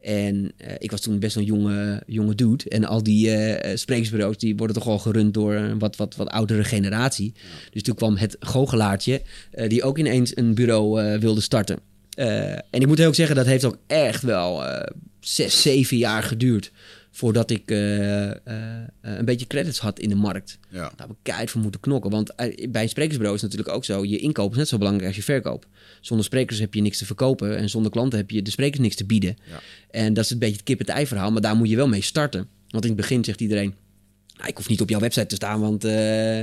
[0.00, 2.68] En eh, ik was toen best een jonge, jonge dude.
[2.68, 6.28] En al die eh, sprekersbureaus die worden toch al gerund door een wat, wat, wat
[6.28, 7.32] oudere generatie.
[7.70, 9.22] Dus toen kwam het goochelaartje
[9.66, 11.78] die ook ineens een bureau wilde starten.
[12.14, 14.62] En ik moet heel ook zeggen, dat heeft ook echt wel
[15.20, 16.72] zes, zeven jaar geduurd...
[17.14, 18.36] voordat ik eh, eh,
[19.00, 20.58] een beetje credits had in de markt.
[20.68, 20.78] ja.
[20.78, 22.10] Daar heb ik keihard voor moeten knokken.
[22.10, 24.04] Want eh, bij een sprekersbureau is het natuurlijk ook zo...
[24.04, 25.66] je inkoop is net zo belangrijk als je verkoop.
[26.00, 27.56] Zonder sprekers heb je niks te verkopen...
[27.56, 29.36] en zonder klanten heb je de sprekers niks te bieden.
[29.50, 29.60] Ja.
[29.90, 31.32] En dat is een beetje het kip-het-ei verhaal...
[31.32, 32.48] maar daar moet je wel mee starten.
[32.68, 33.74] Want in het begin zegt iedereen...
[34.36, 35.92] "Nou, ik hoef niet op jouw website te staan, want eh,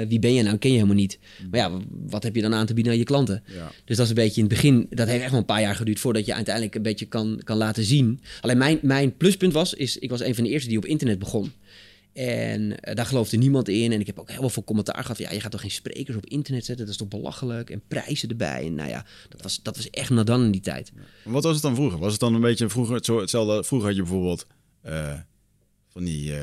[0.07, 0.57] wie ben je nou?
[0.57, 1.19] Ken je helemaal niet.
[1.51, 3.43] Maar ja, wat heb je dan aan te bieden aan je klanten?
[3.45, 3.71] Ja.
[3.85, 5.75] Dus dat is een beetje in het begin, dat heeft echt wel een paar jaar
[5.75, 8.19] geduurd voordat je uiteindelijk een beetje kan, kan laten zien.
[8.41, 11.19] Alleen mijn, mijn pluspunt was, is ik was een van de eerste die op internet
[11.19, 11.51] begon.
[12.13, 13.91] En eh, daar geloofde niemand in.
[13.91, 15.17] En ik heb ook heel veel commentaar gehad.
[15.17, 16.85] van, Ja, je gaat toch geen sprekers op internet zetten?
[16.85, 17.69] Dat is toch belachelijk?
[17.69, 18.65] En prijzen erbij.
[18.65, 20.91] En nou ja, dat was, dat was echt nadan in die tijd.
[21.23, 21.99] Wat was het dan vroeger?
[21.99, 23.63] Was het dan een beetje vroeger hetzelfde?
[23.63, 24.47] Vroeger had je bijvoorbeeld
[24.81, 25.13] eh,
[25.93, 26.39] van die eh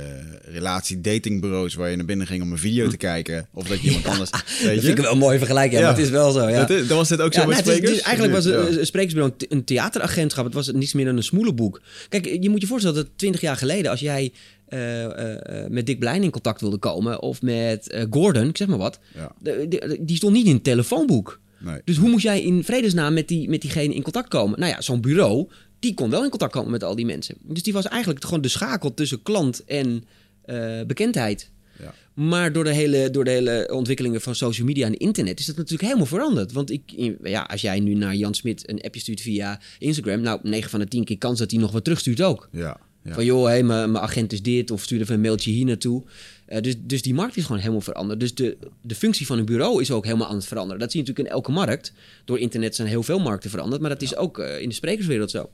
[0.80, 3.48] relatie-datingbureaus waar je naar binnen ging om een video te kijken.
[3.54, 4.30] Of dat je iemand anders.
[4.30, 4.80] Weet Dat je?
[4.80, 5.72] vind ik wel een mooie vergelijking.
[5.74, 5.86] Ja, Ja.
[5.86, 6.48] maar het is wel zo.
[6.48, 6.58] Ja.
[6.58, 7.90] Dat, is, dat was dit ook zo Ja, met nou, het is- sprekers?
[7.90, 10.44] het is- eigenlijk was een, een sprekersbureau een, theateragentschap.
[10.44, 11.80] Het was niets meer dan een smoelenboek.
[12.08, 14.32] Kijk, je moet je voorstellen dat 20 jaar geleden, als jij
[14.66, 15.04] eh,
[15.34, 18.98] eh, met Dick Blijn in contact wilde komen, of met Gordon, ik zeg maar wat,
[19.14, 19.32] Ja.
[19.42, 21.40] de- de- die stond niet in het telefoonboek.
[21.58, 21.80] Nee.
[21.84, 24.58] Dus hoe moest jij in vredesnaam met, die, met diegene in contact komen?
[24.60, 25.48] Nou ja, zo'n bureau,
[25.86, 27.36] die kon wel in contact komen met al die mensen.
[27.42, 30.04] Dus die was eigenlijk gewoon de schakel tussen klant en
[30.42, 31.50] eh, bekendheid.
[31.78, 31.94] Ja.
[32.14, 35.56] Maar door de, hele, door de hele ontwikkelingen van social media en internet is dat
[35.56, 36.52] natuurlijk helemaal veranderd.
[36.52, 36.82] Want ik,
[37.22, 40.80] ja, als jij nu naar Jan Smit een appje stuurt via Instagram, nou, 9 van
[40.80, 42.48] de 10 keer kans dat hij nog wat terugstuurt ook.
[42.52, 42.80] Ja.
[43.02, 43.14] ja.
[43.14, 46.02] Van joh, hey, mijn mijn agent is dit, of stuur even een mailtje hier naartoe.
[46.46, 48.20] Eh, dus, dus die markt is gewoon helemaal veranderd.
[48.20, 50.80] Dus de, de functie van een bureau is ook helemaal aan het veranderen.
[50.80, 51.92] Dat zie je natuurlijk in elke markt.
[52.24, 55.30] Door internet zijn heel veel markten veranderd, maar dat is ook eh, in de sprekerswereld
[55.30, 55.50] zo.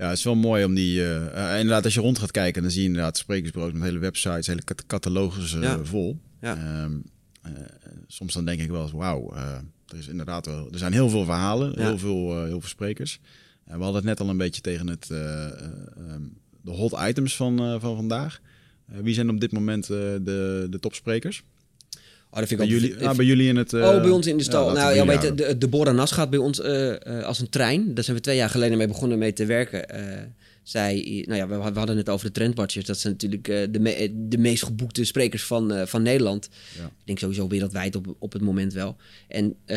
[0.00, 1.00] Ja, het is wel mooi om die...
[1.02, 3.98] eh, eh, inderdaad, als je rond gaat kijken, dan zie je inderdaad sprekersbureaus met hele
[3.98, 5.84] websites, hele cat- catalogus eh, Ja.
[5.84, 6.18] vol.
[6.40, 6.56] Ja.
[6.56, 6.92] Ehm,
[7.42, 7.52] eh,
[8.06, 9.32] soms dan denk ik wel eens, wauw,
[9.86, 10.68] er is inderdaad wel...
[10.72, 11.86] Er zijn heel veel verhalen, Ja.
[11.86, 13.20] heel, veel, heel veel sprekers.
[13.64, 15.52] We hadden het net al een beetje tegen het, eh, eh,
[15.96, 16.22] ehm,
[16.62, 18.40] de hot items van, van vandaag.
[18.86, 21.42] Wie zijn op dit moment de, de topsprekers?
[22.32, 23.72] Oh, dat vind Bij ik jullie, altijd- ah, bij jullie in het...
[23.72, 24.70] eh, oh, bij ons in de stal.
[24.72, 27.24] nou, ja, bij weet jullie je, de, de Bora Nas gaat bij ons eh, eh,
[27.24, 27.94] als een trein.
[27.94, 29.84] Daar zijn we twee jaar geleden mee begonnen mee te werken.
[30.62, 32.84] Zij, nou ja, we, we hadden het over de Trendwatchers.
[32.86, 36.48] Dat zijn natuurlijk eh, de, me- de meest geboekte sprekers van, eh, van Nederland.
[36.78, 36.84] Ja.
[36.84, 38.96] Ik denk sowieso wereldwijd op, op het moment wel.
[39.28, 39.76] En, eh,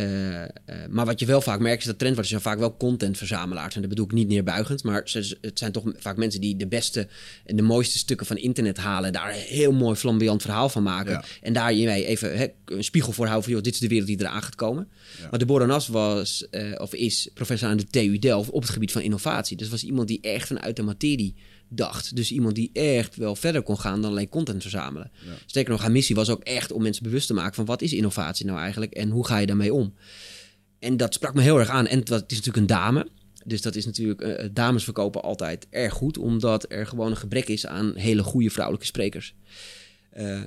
[0.90, 3.76] maar wat je wel vaak merkt is dat Trendwatchers zijn vaak wel contentverzamelaars.
[3.76, 4.84] En dat bedoel ik niet neerbuigend.
[4.84, 7.08] Maar ze, het zijn toch vaak mensen die de beste
[7.46, 9.14] en de mooiste stukken van internet halen.
[9.14, 11.12] Daar een heel mooi flamboyant verhaal van maken.
[11.12, 11.24] Ja.
[11.42, 13.54] En daar je even hè, een spiegel voor houden van...
[13.54, 14.88] Joh, dit is de wereld die eraan gaat komen.
[15.20, 15.28] Ja.
[15.30, 19.02] Maar de Boranas was, of is professor aan de TU Delft op het gebied van
[19.02, 19.58] innovatie.
[19.58, 21.36] Dus was iemand die echt vanuit de materie
[21.70, 22.16] dacht.
[22.16, 25.12] Dus iemand die echt wel verder kon gaan dan alleen content verzamelen.
[25.26, 25.32] Ja.
[25.46, 27.94] Sterker nog, haar missie was ook echt om mensen bewust te maken van wat is
[27.94, 29.94] innovatie nou eigenlijk en hoe ga je daarmee om.
[30.80, 31.88] En dat sprak me heel erg aan.
[31.88, 33.08] En het, was, het is natuurlijk een dame.
[33.46, 37.48] Dus dat is natuurlijk, eh, dames verkopen altijd erg goed, omdat er gewoon een gebrek
[37.48, 39.36] is aan hele goede vrouwelijke sprekers.
[40.10, 40.42] Eh,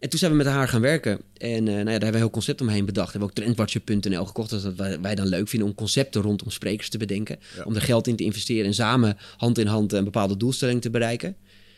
[0.00, 1.20] en toen zijn we met haar gaan werken.
[1.36, 3.12] En eh, nou ja, daar hebben we heel concept omheen bedacht.
[3.12, 4.50] Hebben we ook trendwatcher.nl gekocht.
[4.50, 7.38] Dat wij, dan leuk vinden om concepten rondom sprekers te bedenken.
[7.56, 7.62] Ja.
[7.62, 10.90] Om er geld in te investeren en samen hand in hand een bepaalde doelstelling te
[10.90, 11.36] bereiken.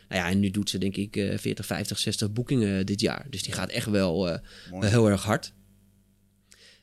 [0.09, 3.25] Nou ja, en nu doet ze denk ik eh 40, 50, 60 boekingen dit jaar.
[3.29, 4.39] Dus die gaat echt wel, eh,
[4.71, 5.53] wel heel erg hard.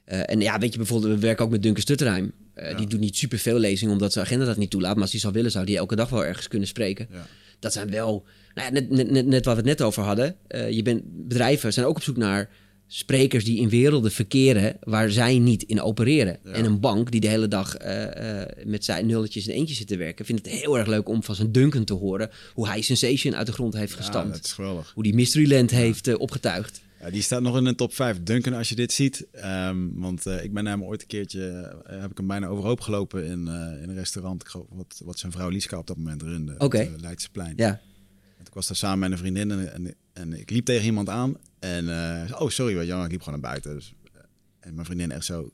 [0.04, 2.32] Eh, en ja, weet je, bijvoorbeeld, we werken ook met Duncan Stutterheim.
[2.54, 2.76] Eh, Ja.
[2.76, 4.92] Die doet niet superveel lezingen, omdat zijn agenda dat niet toelaat.
[4.92, 7.06] Maar als hij zou willen, zou hij elke dag wel ergens kunnen spreken.
[7.10, 7.26] Ja.
[7.58, 8.24] Dat zijn wel,
[8.54, 10.36] nou ja, net, net, waar we het net over hadden.
[10.46, 12.50] Eh, je bent, bedrijven zijn ook op zoek naar
[12.86, 16.38] sprekers die in werelden verkeren waar zij niet in opereren.
[16.44, 16.50] Ja.
[16.50, 19.86] En een bank die de hele dag eh, eh, met zijn nulletjes en eentjes zit
[19.86, 22.80] te werken, vindt het heel erg leuk om van zijn Duncan te horen hoe hij
[22.80, 24.32] Sensation uit de grond heeft Ja, gestampt.
[24.32, 24.90] dat is geweldig.
[24.94, 26.80] Hoe die Mysteryland heeft opgetuigd.
[27.00, 28.22] Ja, die staat nog in de top 5.
[28.22, 29.26] Duncan, als je dit ziet.
[29.32, 33.30] Ehm, want ik ben hem ooit een keertje, heb ik hem bijna overhoop gelopen in,
[33.82, 34.44] in een restaurant.
[34.68, 36.54] Wat, wat zijn vrouw Lieska op dat moment runde.
[36.58, 36.78] Oké.
[36.78, 37.52] eh, Leidseplein.
[37.56, 37.80] Ja.
[38.50, 41.36] Ik was daar samen met een vriendin en, en, en ik liep tegen iemand aan.
[41.58, 43.74] En zei, oh, sorry, weet je wel, ik liep gewoon naar buiten.
[43.74, 44.20] Dus, eh,
[44.60, 45.52] en mijn vriendin echt zo,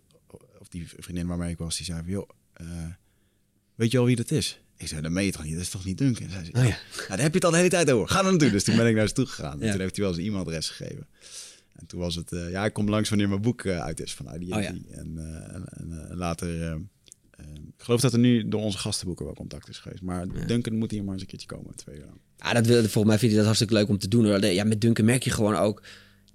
[0.58, 2.66] of die vriendin waarmee ik was, die zei van, joh, eh,
[3.74, 4.60] weet je al wie dat is?
[4.76, 5.52] Ik zei, dat meen je toch niet?
[5.52, 6.30] Dat is toch niet Duncan?
[6.30, 6.68] Zei ze, Oh ja.
[6.68, 6.78] ja.
[6.96, 8.08] Nou, daar heb je het al de hele tijd over.
[8.08, 8.50] Ga er naartoe.
[8.50, 9.62] Dus toen ben ik naar ze toe gegaan.
[9.62, 11.06] En toen heeft hij wel zijn e-mailadres gegeven.
[11.72, 14.52] En toen was het, ja, ik kom langs wanneer mijn boek uit is van die
[14.52, 14.72] en Oh ja.
[14.72, 14.86] die.
[14.90, 15.18] En,
[15.70, 16.80] en, later,
[17.36, 20.02] eh, eh, ik geloof dat er nu door onze gastenboeken wel contact is geweest.
[20.02, 20.44] Maar Ja.
[20.46, 22.18] Duncan moet hier maar eens een keertje komen, twee jaar lang.
[22.36, 24.26] Ja, dat wil, volgens mij vind je dat hartstikke leuk om te doen.
[24.26, 24.44] Hoor.
[24.44, 25.82] Ja, met Duncan merk je gewoon ook...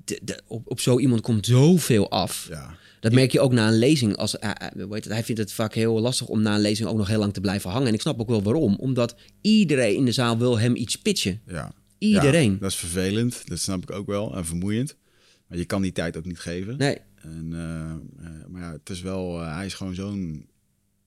[0.05, 2.45] de- de- op, op zo iemand komt zoveel af.
[2.49, 4.15] Ja, Dat merk je ook na een lezing.
[4.17, 6.97] Als, eh, eh, het, hij vindt het vaak heel lastig om na een lezing ook
[6.97, 7.87] nog heel lang te blijven hangen.
[7.87, 8.75] En ik snap ook wel waarom.
[8.75, 11.41] Omdat iedereen in de zaal wil hem iets pitchen.
[11.47, 11.73] ja.
[11.97, 12.51] Iedereen.
[12.51, 14.35] Ja, dat is vervelend, dat snap ik ook wel.
[14.35, 14.95] En vermoeiend.
[15.47, 16.77] Maar je kan die tijd ook niet geven.
[16.77, 20.45] Nee, En, eh, maar ja, het is wel, hij is gewoon zo'n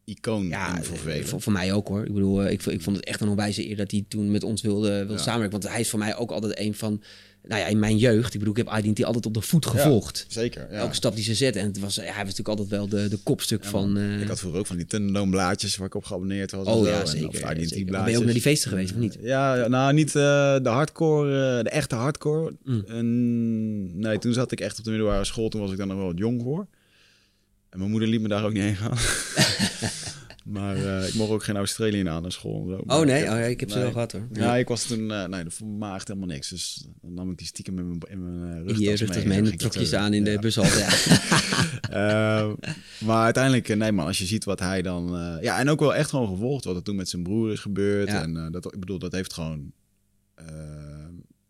[0.04, 1.26] icoon ja, in voor eh, velen.
[1.26, 2.04] voor, voor mij ook hoor.
[2.06, 4.44] Ik bedoel, eh, ik, ik vond het echt een onwijze eer dat hij toen met
[4.44, 5.18] ons wilde, wilde Ja.
[5.18, 5.60] samenwerken.
[5.60, 7.02] Want hij is voor mij ook altijd een van...
[7.48, 10.24] Nou ja, in mijn jeugd, ik bedoel, ik heb Identity altijd op de voet gevolgd.
[10.28, 10.78] Zeker, ja.
[10.78, 11.58] Elke stap die ze zette.
[11.58, 13.96] En het was, hij was natuurlijk altijd wel de, de kopstuk van...
[13.96, 16.66] eh, ik had vroeger ook van die Thunderdoom-blaadjes waar ik op geabonneerd was.
[16.66, 17.28] oh ja, En- zeker.
[17.28, 17.74] of identity zeker.
[17.74, 18.16] Maar Ben je blaadjes.
[18.18, 19.18] ook naar die feesten geweest, of niet?
[19.22, 20.12] Ja, nou niet eh,
[20.62, 22.52] de hardcore, eh, de echte hardcore.
[22.64, 22.84] Mm.
[22.88, 25.48] En, nee, toen zat ik echt op de middelbare school.
[25.48, 26.66] Toen was ik dan nog wel wat jong voor.
[27.74, 28.96] En mijn moeder liet me daar ook niet heen gaan.
[30.56, 32.66] maar eh, ik mocht ook geen Australië aan naar school.
[32.68, 32.94] zo.
[32.98, 34.26] Oh nee, ik heb- oh, ja, ik heb ze wel gehad hoor.
[34.32, 36.48] Ja, ik was toen, eh, nee, dat vond me echt helemaal niks.
[36.48, 39.42] Dus dan nam ik die stiekem in mijn, in mijn eh, rugtas Hier rugtas mee.
[39.42, 40.64] mee en trok je ze aan in de bus al.
[40.64, 40.88] Ja.
[43.04, 45.08] Maar uiteindelijk, nee man, als je ziet wat hij dan...
[45.42, 48.08] ja, en ook wel echt gewoon gevolgd wat er toen met zijn broer is gebeurd.
[48.08, 49.72] En dat, ik bedoel, dat heeft gewoon...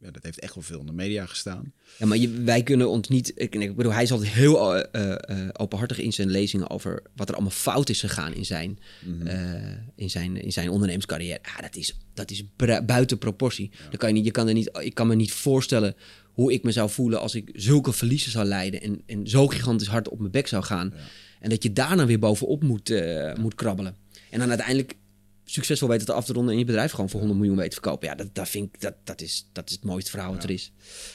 [0.05, 1.73] eh, ja, dat heeft echt wel veel in de media gestaan.
[1.99, 3.33] Ja, maar je, wij kunnen ons niet.
[3.35, 7.29] Ik, ik bedoel, hij is altijd heel eh, eh, openhartig in zijn lezingen over wat
[7.29, 8.79] er allemaal fout is gegaan in zijn,
[9.25, 9.53] eh,
[9.97, 11.41] in zijn, in zijn ondernemerscarrière.
[11.43, 12.45] Ja, dat is, dat is
[12.87, 13.71] buiten proportie.
[13.91, 15.95] Dan kan je, niet, je kan er niet, ik kan me niet voorstellen
[16.33, 19.89] hoe ik me zou voelen als ik zulke verliezen zou leiden en, en zo gigantisch
[19.89, 20.95] hard op mijn bek zou gaan.
[21.41, 23.97] En dat je daarna weer bovenop moet, eh, moet krabbelen.
[24.31, 24.97] En dan uiteindelijk
[25.45, 27.77] succesvol weten te af te ronden en je bedrijf gewoon voor 100 miljoen weet te
[27.81, 28.09] verkopen.
[28.09, 30.51] Ja, dat, dat vind ik, dat, dat, is, dat is het mooiste verhaal wat er
[30.51, 30.73] is.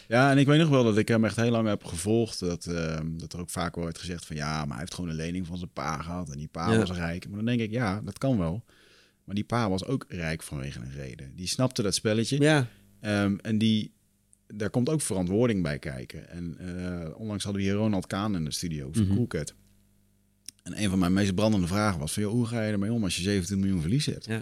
[0.08, 2.40] Ja, en ik weet nog wel dat ik hem echt heel lang heb gevolgd.
[2.40, 5.16] Dat, ehm, dat er ook vaak werd gezegd van ja, maar hij heeft gewoon een
[5.16, 6.30] lening van zijn pa gehad.
[6.32, 6.78] En die pa Ja.
[6.78, 7.28] was rijk.
[7.28, 8.64] Maar dan denk ik, ja, dat kan wel.
[9.24, 11.32] Maar die pa was ook rijk vanwege een reden.
[11.36, 12.40] Die snapte dat spelletje.
[12.42, 12.68] Ja,
[13.00, 13.94] Ehm, en die,
[14.48, 16.30] daar komt ook verantwoording bij kijken.
[16.30, 19.16] En eh, onlangs hadden we hier Ronald Kaan in de studio van Mhm.
[19.16, 19.54] Coolcat.
[20.64, 23.04] En een van mijn meest brandende vragen was van, joh, hoe ga je ermee om
[23.04, 24.26] als je 17 miljoen verlies hebt?
[24.26, 24.42] Ja.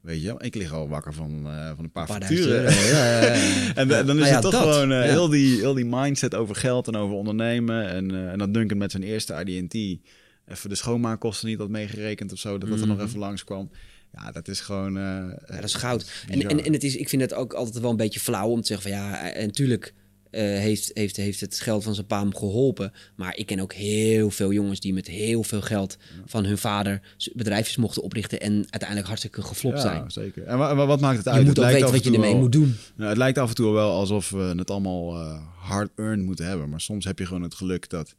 [0.00, 0.44] Weet je, wel?
[0.44, 2.62] ik lig al wakker van, eh, van een paar, facturen.
[2.72, 3.74] Ja, ja, ja.
[3.74, 4.62] En da- dan is Nou ja, het toch dat.
[4.62, 7.88] gewoon eh, heel, die, heel die mindset over geld en over ondernemen.
[7.88, 12.32] En, eh, en dat Duncan met zijn eerste AD&T even de schoonmaakkosten niet had meegerekend
[12.32, 12.58] of zo.
[12.58, 13.06] Dat dat er nog Mhm.
[13.06, 13.70] even langskwam.
[14.12, 14.92] Ja, dat is gewoon...
[14.94, 16.12] Ja, dat is goud.
[16.28, 18.60] En, en, en het is, ik vind het ook altijd wel een beetje flauw om
[18.60, 19.94] te zeggen van ja, en natuurlijk
[20.30, 22.92] eh, heeft, heeft, heeft het geld van zijn pa hem geholpen.
[23.16, 25.96] Maar ik ken ook heel veel jongens die met heel veel geld
[26.26, 27.00] van hun vader
[27.34, 30.10] bedrijfjes mochten oprichten en uiteindelijk hartstikke geflopt ja, zijn.
[30.10, 30.44] zeker.
[30.44, 31.40] En wa- wa- wat maakt het uit?
[31.40, 32.76] Je moet Het ook weten wat je ermee wel- moet doen.
[32.96, 36.68] Nou, het lijkt af en toe wel alsof we het allemaal eh, hard-earned moeten hebben.
[36.68, 38.14] Maar soms heb je gewoon het geluk dat,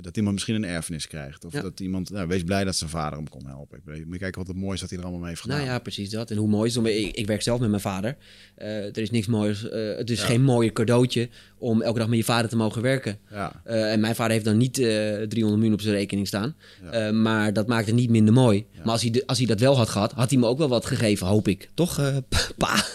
[0.00, 1.44] dat iemand misschien een erfenis krijgt.
[1.44, 1.60] Of Ja.
[1.62, 2.10] dat iemand...
[2.10, 3.78] Nou, wees blij dat zijn vader hem kon helpen.
[3.94, 5.58] Ik Moet kijken wat het moois dat hij er allemaal mee heeft gedaan.
[5.58, 6.30] Nou ja, precies dat.
[6.30, 6.86] En hoe mooi is het.
[6.86, 8.16] Ik, ik werk zelf met mijn vader.
[8.54, 9.68] Eh, er is niks moois.
[9.68, 11.28] eh, het is geen mooier cadeautje
[11.58, 13.18] om elke dag met je vader te mogen werken.
[13.30, 13.60] Ja.
[13.64, 16.54] Eh, en mijn vader heeft dan niet eh 300 miljoen op zijn rekening staan.
[16.90, 18.66] Eh, maar dat maakt het niet minder mooi.
[18.76, 20.68] Maar als hij, de- als hij dat wel had gehad, had hij me ook wel
[20.68, 21.68] wat gegeven, hoop ik.
[21.74, 22.16] Toch, eh,
[22.58, 22.82] pa?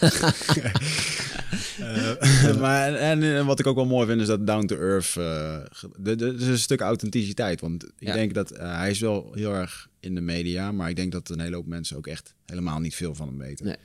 [1.80, 5.16] Eh, maar en, en wat ik ook wel mooi vind is dat down to earth.
[5.16, 7.60] eh, is een stuk authenticiteit.
[7.60, 8.12] Want ik Ja.
[8.12, 11.28] denk dat eh, hij is wel heel erg in de media, maar ik denk dat
[11.28, 13.66] een hele hoop mensen ook echt helemaal niet veel van hem weten.
[13.66, 13.76] Nee.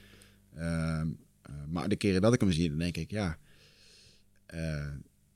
[0.55, 1.07] Ehm,
[1.41, 3.37] eh, maar de keren dat ik hem zie, dan denk ik ja.
[4.45, 4.87] eh,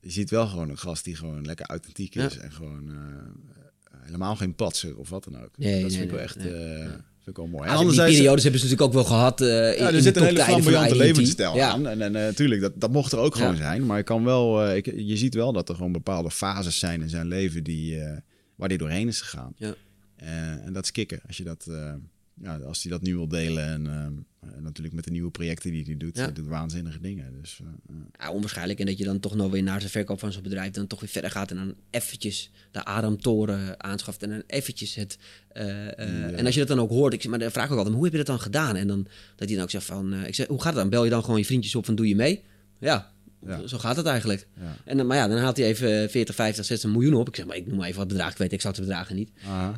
[0.01, 4.35] je ziet wel gewoon een gast die gewoon lekker authentiek is en gewoon eh, helemaal
[4.35, 5.57] geen patser of wat dan ook.
[5.57, 7.01] Nee, dat nee, vind ik wel nee, echt
[7.37, 7.65] eh.
[7.65, 9.41] Ja, die periodes hebben ze natuurlijk ook wel gehad.
[9.41, 11.69] eh in, ja, in er de zit een hele flamboyante levensstijl Ja.
[11.71, 11.87] aan.
[11.87, 13.39] En, en natuurlijk, dat, dat mocht er ook Ja.
[13.41, 13.85] gewoon zijn.
[13.85, 17.01] Maar ik kan wel, eh, ik, je ziet wel dat er gewoon bepaalde fases zijn
[17.01, 18.17] in zijn leven die, eh,
[18.55, 19.53] waar hij doorheen is gegaan.
[19.57, 19.73] Ja.
[20.15, 21.19] Eh, en dat is kicken.
[21.27, 21.93] Als, je dat, eh,
[22.41, 23.63] ja, als hij dat nu wil delen.
[23.65, 26.15] En, eh, natuurlijk met de nieuwe projecten die hij doet.
[26.17, 26.23] Ja.
[26.23, 27.33] Hij doet waanzinnige dingen.
[27.41, 27.95] Dus, eh, eh.
[28.19, 28.79] Ja, onwaarschijnlijk.
[28.79, 30.99] En dat je dan toch nog weer naar zijn verkoop van zo'n bedrijf dan toch
[30.99, 35.17] weer verder gaat en dan eventjes de ademtoren aanschaft en dan eventjes het...
[35.49, 37.71] eh, eh, En als je dat dan ook hoort, ik, zeg, maar dan vraag ik
[37.71, 38.75] ook altijd, hoe heb je dat dan gedaan?
[38.75, 40.89] En dan dat hij dan ook zegt van, eh, ik zeg, hoe gaat het dan?
[40.89, 42.43] Bel je dan gewoon je vriendjes op van, doe je mee?
[42.79, 43.11] Ja,
[43.45, 43.67] Ja.
[43.67, 44.47] zo gaat het eigenlijk.
[44.59, 44.75] Ja.
[44.85, 47.27] En dan, maar ja, dan haalt hij even 40, 50, 60 miljoen op.
[47.27, 49.31] Ik zeg, maar ik noem maar even wat bedrag, ik weet exact de bedragen niet.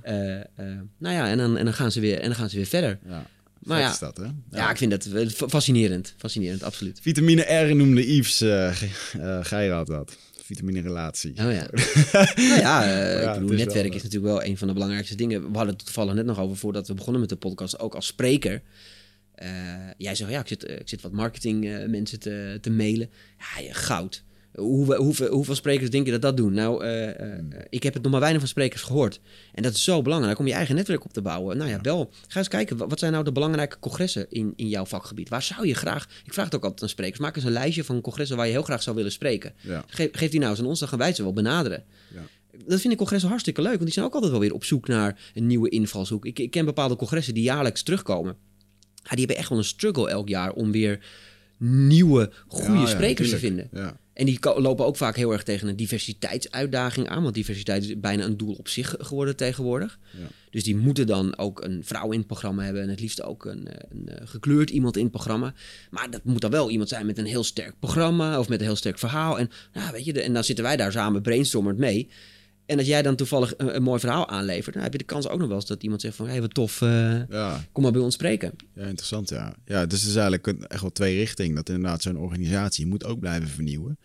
[0.03, 0.45] Eh, eh,
[0.97, 2.99] nou ja, en dan, en, dan gaan ze weer, en dan gaan ze weer verder.
[3.07, 3.27] ja.
[3.61, 3.91] Maar Vet ja.
[3.93, 4.57] is dat, hè?
[4.57, 6.13] Ja, ik vind dat eh, fa- fascinerend.
[6.17, 6.99] Fascinerend, absoluut.
[7.01, 8.75] Vitamine R noemde Yves uh,
[9.41, 10.17] Geiraat dat.
[10.43, 11.31] Vitamine relatie.
[11.31, 11.67] Oh ja.
[12.11, 14.67] nou ja, eh, Ja, ik bedoel, het is netwerk wel, is natuurlijk wel een van
[14.67, 15.41] de belangrijkste dingen.
[15.41, 18.05] We hadden het toevallig net nog over voordat we begonnen met de podcast, ook als
[18.05, 18.61] spreker.
[19.41, 19.49] Eh,
[19.97, 23.09] jij zegt, ja, ik zit, eh, ik zit wat marketing eh, mensen te, te mailen.
[23.59, 24.23] Ja, goud.
[24.55, 26.53] Hoeveel, hoeveel, hoeveel sprekers denk je dat dat doen?
[26.53, 27.49] Nou, eh, eh, Hmm.
[27.69, 29.19] ik heb het nog maar weinig van sprekers gehoord.
[29.53, 31.57] En dat is zo belangrijk om je eigen netwerk op te bouwen.
[31.57, 32.11] Nou ja, wel.
[32.27, 35.29] Ga eens kijken, wa- wat zijn nou de belangrijke congressen in, in jouw vakgebied?
[35.29, 36.07] Waar zou je graag...
[36.25, 37.19] Ik vraag het ook altijd aan sprekers.
[37.19, 39.53] Maak eens een lijstje van congressen waar je heel graag zou willen spreken.
[39.61, 39.83] Ja.
[39.87, 41.83] Geef, geef die nou eens aan ons, dan gaan wij ze wel benaderen.
[42.15, 42.21] Ja.
[42.67, 44.87] Dat vind ik congressen hartstikke leuk, want die zijn ook altijd wel weer op zoek
[44.87, 46.25] naar een nieuwe invalshoek.
[46.25, 48.35] Ik, ik ken bepaalde congressen die jaarlijks terugkomen.
[49.03, 50.99] Ja, die hebben echt wel een struggle elk jaar om weer
[51.57, 53.69] nieuwe, goede Ja, ja, sprekers te vinden.
[53.73, 53.99] Ja.
[54.21, 57.23] En die lopen ook vaak heel erg tegen een diversiteitsuitdaging aan.
[57.23, 59.99] Want diversiteit is bijna een doel op zich geworden tegenwoordig.
[60.11, 60.27] Ja.
[60.49, 62.81] Dus die moeten dan ook een vrouw in het programma hebben.
[62.81, 65.53] En het liefst ook een, eh, een, eh, gekleurd iemand in het programma.
[65.89, 68.39] Maar dat moet dan wel iemand zijn met een heel sterk programma.
[68.39, 69.39] Of met een heel sterk verhaal.
[69.39, 72.09] En, nou, weet je, en dan zitten wij daar samen brainstormend mee.
[72.71, 74.73] En als jij dan toevallig een, een mooi verhaal aanlevert...
[74.73, 76.25] dan heb je de kans ook nog wel eens dat iemand zegt van...
[76.25, 77.65] hé, hey, wat tof, eh, ja.
[77.71, 78.51] kom maar bij ons spreken.
[78.75, 79.55] Ja, interessant, ja.
[79.65, 81.55] Ja, dus het is eigenlijk een- echt wel twee richtingen.
[81.55, 83.97] Dat inderdaad zo'n organisatie moet ook blijven vernieuwen.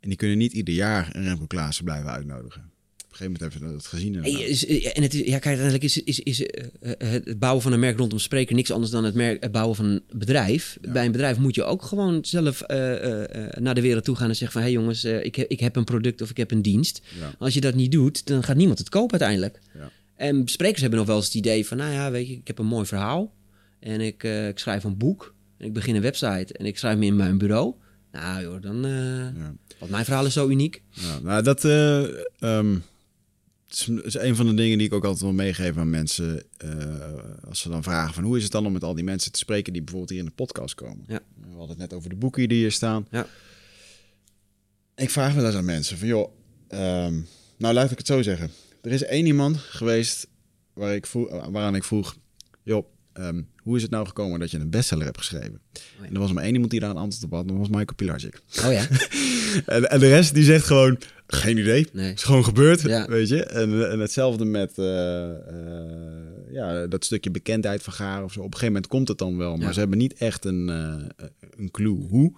[0.00, 2.72] En die kunnen niet ieder jaar een Remco Klaassen blijven uitnodigen.
[3.14, 4.14] Op een gegeven moment hebben we dat gezien.
[4.14, 4.48] Inderdaad.
[4.48, 7.62] is, eh, en het is, ja, kijk, uiteindelijk is, is, is eh, eh, het bouwen
[7.62, 10.78] van een merk rondom spreker niks anders dan het, merk, het bouwen van een bedrijf.
[10.92, 14.16] Bij een bedrijf moet je ook gewoon zelf eh, eh, eh, naar de wereld toe
[14.16, 14.60] gaan en zeggen van...
[14.62, 17.02] hé hey jongens, eh, ik, heb, ik heb een product of ik heb een dienst.
[17.20, 17.34] Ja.
[17.38, 19.60] Als je dat niet doet, dan gaat niemand het kopen uiteindelijk.
[19.74, 19.90] Ja.
[20.16, 21.76] En sprekers hebben nog wel eens het idee van...
[21.76, 23.32] nou ja, weet je, ik heb een mooi verhaal
[23.80, 25.34] en ik, eh, ik schrijf een boek...
[25.58, 27.74] en ik begin een website en ik schrijf me in mijn bureau...
[28.12, 28.84] Nou joh, dan...
[28.84, 28.92] eh
[29.40, 29.54] Ja.
[29.78, 30.82] Want mijn verhaal is zo uniek.
[30.90, 32.04] Ja, nou, dat eh,
[32.38, 32.76] ehm,
[33.74, 36.42] is, is een van de dingen die ik ook altijd wil meegeven aan mensen.
[36.56, 36.68] eh,
[37.48, 39.38] als ze dan vragen van hoe is het dan om met al die mensen te
[39.38, 41.04] spreken die bijvoorbeeld hier in de podcast komen.
[41.08, 41.20] Ja.
[41.40, 43.06] We hadden het net over de boeken die hier staan.
[43.10, 43.26] Ja.
[44.96, 46.32] Ik vraag wel eens aan mensen van joh,
[46.68, 47.20] ehm,
[47.58, 48.50] nou laat ik het zo zeggen.
[48.82, 50.26] Er is één iemand geweest
[50.72, 52.16] waar ik vroeg, waaraan ik vroeg,
[52.62, 55.60] joh, ehm, hoe is het nou gekomen dat je een bestseller hebt geschreven?
[55.72, 56.04] ja.
[56.06, 57.94] En er was maar één iemand die daar een antwoord op had, dat was Michael
[57.96, 58.40] Pilarczyk.
[58.64, 58.86] Oh ja?
[59.66, 61.86] En, en de rest die zegt gewoon, geen idee.
[61.92, 62.06] Nee.
[62.08, 63.06] Het is gewoon gebeurd, Ja.
[63.16, 63.44] weet je.
[63.44, 65.34] En, en hetzelfde met eh, eh,
[66.52, 67.92] ja, dat stukje bekendheid van
[68.24, 68.38] of zo.
[68.38, 69.72] Op een gegeven moment komt het dan wel, maar Ja.
[69.72, 72.32] ze hebben niet echt een, eh, een clue hoe.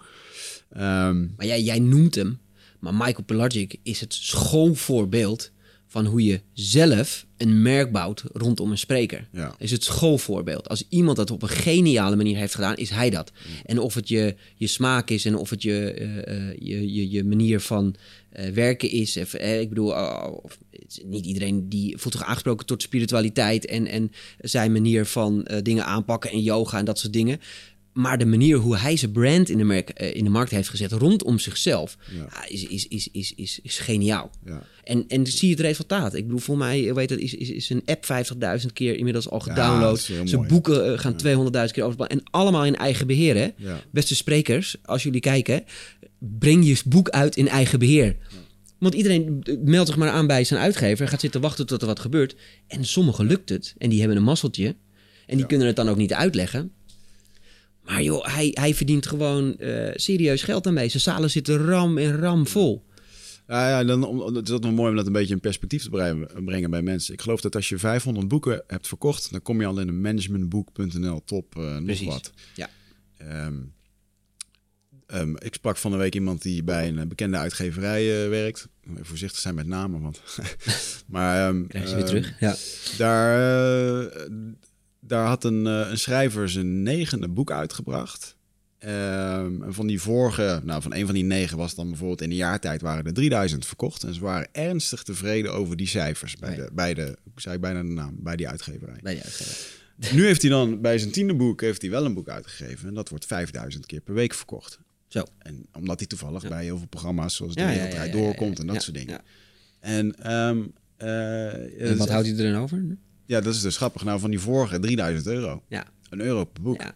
[0.69, 2.39] Ehm, Maar jij, jij noemt hem.
[2.79, 5.51] Maar Michael Pelagic is het schoolvoorbeeld
[5.97, 9.27] van hoe je zelf een merk bouwt rondom een spreker.
[9.31, 9.55] Ja.
[9.59, 10.69] Is het schoolvoorbeeld.
[10.69, 13.31] Als iemand dat op een geniale manier heeft gedaan, is hij dat.
[13.65, 17.23] En of het je, je smaak is en of het je, eh, je, je, je
[17.23, 17.95] manier van
[18.29, 19.17] eh, werken is.
[19.17, 22.81] Of, eh, ik bedoel, oh, of- het is niet iedereen die voelt zich aangesproken tot
[22.81, 27.39] spiritualiteit en, en zijn manier van dingen aanpakken en yoga en dat soort dingen.
[27.97, 30.69] Maar de manier hoe hij zijn brand in de, merk, eh, in de markt heeft
[30.69, 32.17] gezet rondom zichzelf, Ja.
[32.17, 34.29] ja, is, is, is, is, is, is geniaal.
[34.45, 34.63] ja.
[34.83, 36.13] En, en zie je het resultaat.
[36.13, 38.05] Ik bedoel, voor mij weet het, is, is, is een app
[38.61, 39.97] 50.000 keer inmiddels al Ja, gedownload.
[39.97, 41.13] is heel Zijn boeken eh, gaan
[41.67, 41.99] 200.000 keer over.
[42.05, 43.35] En allemaal in eigen beheer.
[43.35, 43.47] Hè?
[43.57, 43.81] Ja.
[43.91, 45.63] Beste sprekers, als jullie kijken,
[46.19, 48.15] breng je boek uit in eigen beheer.
[48.77, 51.81] Want iedereen eh, meldt zich maar aan bij zijn uitgever en gaat zitten wachten tot
[51.81, 52.35] er wat gebeurt.
[52.67, 53.75] En sommigen lukt het.
[53.77, 54.65] En die hebben een mazzeltje.
[54.67, 54.75] En
[55.33, 55.45] die Ja.
[55.45, 56.71] kunnen het dan ook niet uitleggen.
[57.87, 60.89] Maar joh, hij, hij verdient gewoon eh, serieus geld daarmee.
[60.89, 62.85] Zijn zalen zitten ram en ram vol.
[63.47, 65.83] Ja, ja dan, om, het is dat wel mooi om dat een beetje in perspectief
[65.83, 65.89] te
[66.45, 67.13] brengen, bij mensen.
[67.13, 70.01] Ik geloof dat als je 500 boeken hebt verkocht, dan kom je al in een
[70.01, 72.07] managementboek.nl top eh, nog Precies.
[72.07, 72.31] wat.
[72.55, 72.69] Ja.
[73.17, 73.55] Ehm,
[75.05, 78.67] ehm, ik sprak van de week iemand die bij een eh, bekende uitgeverij werkt.
[78.91, 80.21] Even voorzichtig zijn met namen, want...
[81.07, 82.39] maar ehm, Krijg je weer terug.
[82.39, 82.55] Ja.
[82.97, 84.11] Daar,
[85.07, 88.35] daar had een, eh, een schrijver zijn negende boek uitgebracht.
[88.77, 92.29] Ehm, en van die vorige, nou van een van die negen was dan bijvoorbeeld in
[92.29, 94.03] de jaartijd waren er 3000 verkocht.
[94.03, 97.81] En ze waren ernstig tevreden over die cijfers bij, de, bij de, ik zei bijna
[97.81, 98.99] de naam, bij die uitgeverij.
[99.01, 99.75] Bij die uitgever.
[100.15, 102.87] Nu heeft hij dan bij zijn tiende boek heeft hij wel een boek uitgegeven.
[102.87, 104.79] En dat wordt 5000 keer per week verkocht.
[105.07, 105.23] Zo.
[105.37, 108.83] En omdat hij toevallig bij heel veel programma's zoals De Ja, ja, doorkomt en dat
[108.83, 109.21] soort dingen.
[109.79, 110.63] En, ehm,
[110.97, 112.97] eh, En wat houdt hij er dan over?
[113.27, 114.03] Ja, dat is dus grappig.
[114.03, 115.63] Nou, van die vorige 3000 euro.
[115.67, 115.85] Ja.
[116.09, 116.81] Een euro per boek.
[116.81, 116.95] Ja.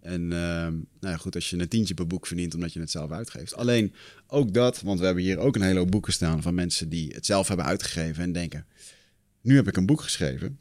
[0.00, 2.90] En ehm, nou ja, goed, als je een tientje per boek verdient omdat je het
[2.90, 3.54] zelf uitgeeft.
[3.56, 3.94] Alleen
[4.26, 7.12] ook dat, want we hebben hier ook een hele hoop boeken staan van mensen die
[7.14, 8.66] het zelf hebben uitgegeven en denken:
[9.40, 10.58] nu heb ik een boek geschreven.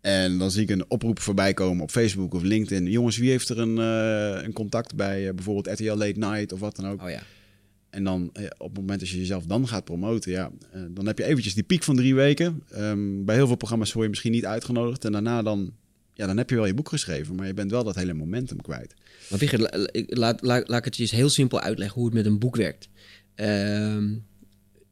[0.00, 2.90] En dan zie ik een oproep voorbij komen op Facebook of LinkedIn.
[2.90, 6.60] Jongens, wie heeft er een, eh, een contact bij eh, bijvoorbeeld RTL Late Night of
[6.60, 7.02] wat dan ook?
[7.02, 7.22] Oh ja.
[7.90, 11.06] En dan eh, op het moment dat je jezelf dan gaat promoten, ja, eh, dan
[11.06, 12.62] heb je eventjes die piek van drie weken.
[12.70, 15.04] Ehm, bij heel veel programma's word je misschien niet uitgenodigd.
[15.04, 15.72] En daarna dan,
[16.14, 18.60] ja, dan heb je wel je boek geschreven, maar je bent wel dat hele momentum
[18.62, 18.94] kwijt.
[19.30, 21.96] Maar Wigert, la- la- ik- laat, laat, laat ik het je eens heel simpel uitleggen
[21.96, 22.88] hoe het met een boek werkt.
[23.34, 24.08] Ehm,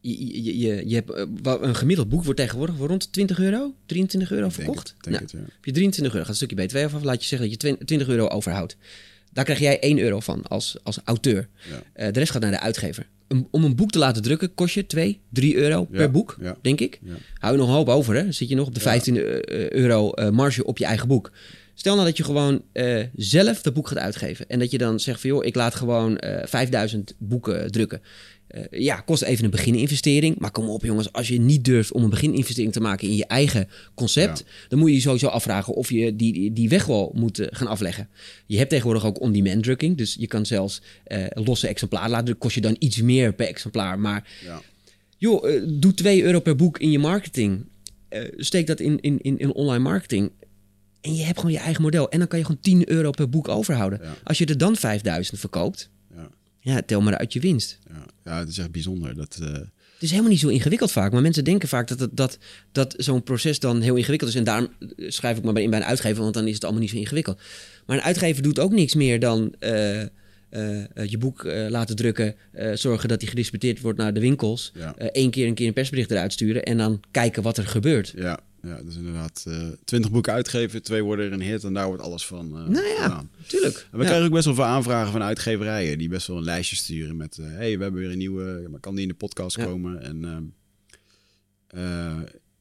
[0.01, 3.75] je, je, je, je hebt, eh, een gemiddeld boek wordt tegenwoordig voor rond 20 euro,
[3.87, 4.89] 23 euro denk verkocht.
[4.89, 5.39] het, denk Nou, het, ja.
[5.55, 7.87] heb je 23 euro, gaat een stukje BTW af, laat je zeggen dat je 20
[7.87, 8.77] 20 euro overhoudt.
[9.33, 11.49] Daar krijg jij 1 euro van als, als auteur.
[11.71, 11.83] Ja.
[11.93, 13.07] Eh, de rest gaat naar de uitgever.
[13.29, 16.37] Een- om een boek te laten drukken kost je 2, 3 euro Ja, per boek,
[16.41, 16.57] ja.
[16.63, 17.01] denk ik.
[17.35, 18.33] Hou je nog een hoop over, hè?
[18.33, 21.33] Zit je nog op de 15 eh, euro eh, marge op je eigen boek.
[21.75, 22.63] Stel nou dat je gewoon
[23.17, 24.49] zelf dat boek gaat uitgeven.
[24.49, 28.01] En dat je dan zegt van, joh, ik laat gewoon eh 5000 boeken drukken.
[28.49, 30.39] Eh, ja, kost even een begininvestering.
[30.39, 33.27] Maar kom op jongens, als je niet durft om een begininvestering te maken in je
[33.27, 34.45] eigen concept...
[34.69, 37.67] dan moet je je sowieso afvragen of je die, die- weg wel moet eh, gaan
[37.67, 38.09] afleggen.
[38.47, 39.97] Je hebt tegenwoordig ook on-demand drukking.
[39.97, 42.39] Dus je kan zelfs eh, losse exemplaren laten.
[42.39, 43.99] Kost je dan iets meer per exemplaar.
[43.99, 44.63] Maar Ja.
[45.17, 47.65] joh, doe 2 euro per boek in je marketing.
[48.37, 50.31] Steek dat in, in, in, in online marketing.
[51.01, 52.11] En je hebt gewoon je eigen model.
[52.11, 54.01] En dan kan je gewoon 10 euro per boek overhouden.
[54.03, 54.15] Ja.
[54.25, 55.91] Als je er dan 5000 verkoopt,
[56.61, 56.83] Ja.
[56.83, 57.79] tel maar uit je winst.
[57.89, 59.15] Ja, ja, het is echt bijzonder.
[59.15, 61.13] Dat, eh, Het is helemaal niet zo ingewikkeld vaak.
[61.13, 62.39] Maar mensen denken vaak dat, dat,
[62.73, 64.37] dat zo'n proces dan heel ingewikkeld is.
[64.37, 66.63] En daarom eh, schrijf ik maar bij in bij een uitgever, want dan is het
[66.65, 67.41] allemaal niet zo ingewikkeld.
[67.87, 70.03] Maar een uitgever doet ook niks meer dan eh,
[70.51, 72.35] eh, eh, je boek eh, laten drukken.
[72.75, 74.73] zorgen dat die gedistributeerd wordt naar de winkels.
[74.75, 74.95] ja.
[74.97, 76.63] Eén keer een keer een persbericht eruit sturen.
[76.63, 78.13] En dan kijken wat er gebeurt.
[78.17, 79.47] Ja, ja, dus inderdaad
[79.85, 83.03] twintig boeken uitgeven, twee worden er een hit en daar wordt alles van Nou ja,
[83.03, 83.31] gedaan.
[83.47, 83.77] tuurlijk.
[83.77, 84.05] En we Ja.
[84.05, 87.37] krijgen ook best wel veel aanvragen van uitgeverijen die best wel een lijstje sturen met,
[87.43, 89.65] hey, we hebben weer een nieuwe, maar kan die in de podcast Ja.
[89.65, 90.03] komen?
[90.03, 90.43] En ehm,
[91.67, 92.17] eh,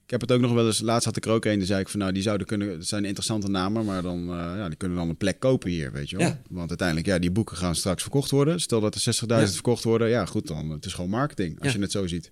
[0.08, 1.80] Ik heb het ook nog wel eens, laatst had ik er ook een, die zei
[1.82, 4.78] ik van nou, die zouden kunnen, het zijn interessante namen, maar dan, uh, ja, die
[4.78, 6.28] kunnen dan een plek kopen hier, weet je wel.
[6.28, 6.42] Ja.
[6.50, 8.60] Want uiteindelijk, ja, die boeken gaan straks verkocht worden.
[8.60, 9.48] Stel dat er 60.000 Ja.
[9.48, 12.32] verkocht worden, ja goed, dan het is gewoon marketing, als je het zo ziet.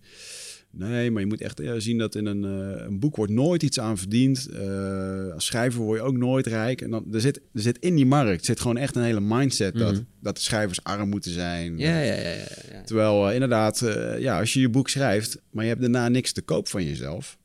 [0.72, 3.64] Nee, maar je moet echt ja, zien dat in een, eh, een boek wordt nooit
[3.64, 4.48] iets aan verdiend.
[4.50, 6.82] Eh, als schrijver word je ook nooit rijk.
[6.82, 9.78] En dan, er, zit, er zit in die markt zit gewoon echt een hele mindset
[9.78, 10.02] dat, Mhm.
[10.22, 11.78] dat de schrijvers arm moeten zijn.
[11.78, 12.30] Ja, ja, ja.
[12.72, 12.82] ja.
[12.86, 16.32] Terwijl eh, inderdaad, eh, ja, als je je boek schrijft, maar je hebt daarna niks
[16.32, 17.38] te koop van jezelf.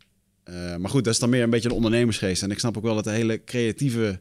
[0.51, 2.43] Eh, maar goed, dat is dan meer een beetje een ondernemersgeest.
[2.43, 4.21] En ik snap ook wel dat de hele creatieve,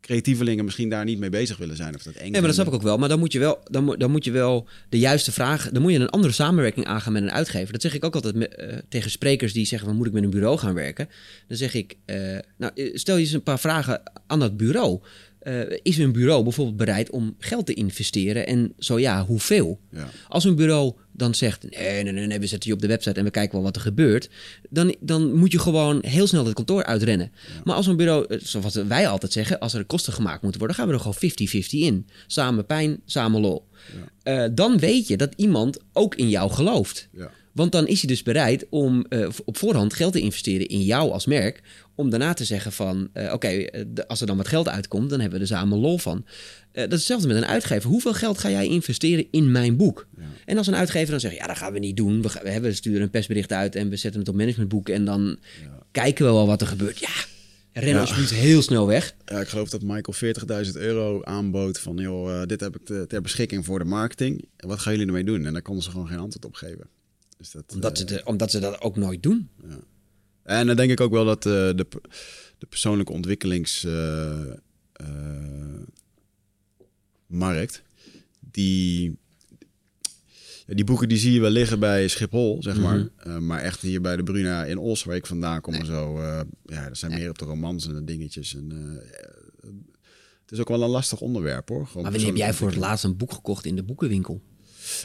[0.00, 1.94] creatievelingen misschien daar niet mee bezig willen zijn.
[1.94, 2.98] Of dat eng Nee, maar dat snap ik ook wel.
[2.98, 5.72] Maar dan moet je wel, dan, dan moet je wel de juiste vragen.
[5.72, 7.72] Dan moet je een andere samenwerking aangaan met een uitgever.
[7.72, 10.30] Dat zeg ik ook altijd eh, tegen sprekers die zeggen: van, moet ik met een
[10.30, 11.08] bureau gaan werken?
[11.48, 15.00] Dan zeg ik: eh, Nou, stel je eens een paar vragen aan dat bureau.
[15.82, 18.46] Is een bureau bijvoorbeeld bereid om geld te investeren?
[18.46, 19.80] En zo ja, hoeveel?
[19.90, 20.08] Ja.
[20.28, 23.18] Als een bureau dan zegt: nee, nee, nee, nee, we zetten je op de website
[23.18, 24.30] en we kijken wel wat er gebeurt.
[24.70, 27.32] Dan, dan moet je gewoon heel snel het kantoor uitrennen.
[27.64, 30.76] Maar als een bureau, eh, zoals wij altijd zeggen, als er kosten gemaakt moeten worden,
[30.76, 32.06] gaan we er gewoon 50-50 in.
[32.26, 33.68] Samen pijn, samen lol.
[34.22, 37.08] Eh, dan weet je dat iemand ook in jou gelooft.
[37.12, 37.30] Ja.
[37.52, 41.10] Want dan is hij dus bereid om eh, op voorhand geld te investeren in jou
[41.10, 41.60] als merk.
[41.94, 45.20] Om daarna te zeggen van, eh, oké, eh, als er dan wat geld uitkomt, dan
[45.20, 46.24] hebben we er samen lol van.
[46.72, 47.90] Dat is hetzelfde met een uitgever.
[47.90, 50.06] Hoeveel geld ga jij investeren in mijn boek?
[50.44, 52.22] En als een uitgever dan zegt, ja, dat gaan we niet doen.
[52.22, 54.88] We, gaan, we, hebben, we sturen een persbericht uit en we zetten het op managementboek.
[54.88, 55.38] En dan
[55.90, 56.98] kijken we wel wat er gebeurt.
[56.98, 57.08] Ja,
[57.72, 58.00] ren Ja.
[58.00, 59.14] alsjeblieft heel snel weg.
[59.24, 60.12] Ja, ik geloof dat Michael
[60.66, 64.44] 40.000 euro aanbood van, joh, dit heb ik te- ter beschikking voor de marketing.
[64.56, 65.46] Wat gaan jullie ermee doen?
[65.46, 66.86] En daar konden ze gewoon geen antwoord op geven.
[67.42, 69.48] Dus dat, Omdat, eh, ze, de- omdat ze dat ook nooit doen.
[70.42, 71.86] En dan denk ik ook wel dat eh, de,
[72.58, 74.50] de persoonlijke ontwikkelings eh,
[74.92, 75.80] eh,
[78.40, 79.16] die,
[80.66, 83.08] ja, die boeken die zie je wel liggen bij Schiphol, zeg maar.
[83.16, 86.18] Eh, maar echt hier bij de Bruna in Os, waar ik vandaan kom en zo,
[86.18, 88.54] eh, ja, dat zijn meer op de romans en de dingetjes.
[88.54, 89.70] En, eh,
[90.42, 91.86] het is ook wel een lastig onderwerp hoor.
[91.86, 94.42] Gewoon Maar wanneer heb jij voor het laatst een boek gekocht in de boekenwinkel?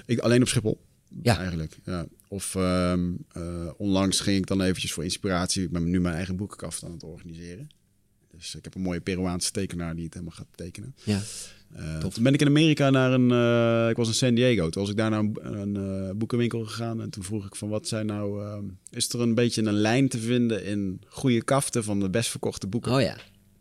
[0.06, 0.82] ik, alleen op Schiphol.
[1.22, 1.38] Ja.
[1.38, 1.78] Eigenlijk.
[1.84, 2.08] Ja.
[2.28, 5.64] Of ehm, eh, onlangs ging ik dan eventjes voor inspiratie.
[5.64, 7.70] Ik ben nu mijn eigen boekenkast aan het organiseren.
[8.32, 10.96] Dus ik heb een mooie Peruaanse tekenaar die het helemaal gaat tekenen.
[11.04, 11.22] Ja.
[11.76, 13.32] Eh, toen ben ik in Amerika naar een...
[13.32, 14.70] eh, ik was in San Diego.
[14.70, 17.02] Toen was ik daar naar een, een boekenwinkel gegaan.
[17.02, 18.44] En toen vroeg ik van wat zijn nou...
[18.44, 22.30] ehm, is er een beetje een lijn te vinden in goede kaften van de best
[22.30, 22.92] verkochte boeken?
[22.92, 23.18] Oh ja.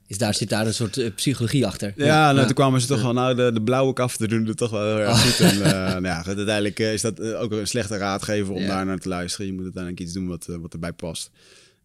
[0.07, 1.93] Is daar, zit daar een soort eh, psychologie achter?
[1.97, 4.71] Ja, nou, toen kwamen ze toch wel, nou, de, de blauwe kaften doen het toch
[4.71, 5.41] wel heel erg goed.
[5.41, 8.67] En, eh, nou ja, uiteindelijk eh, is dat ook een slechte raadgever om Ja.
[8.67, 9.47] daar naar te luisteren.
[9.47, 11.31] Je moet uiteindelijk iets doen wat, wat erbij past.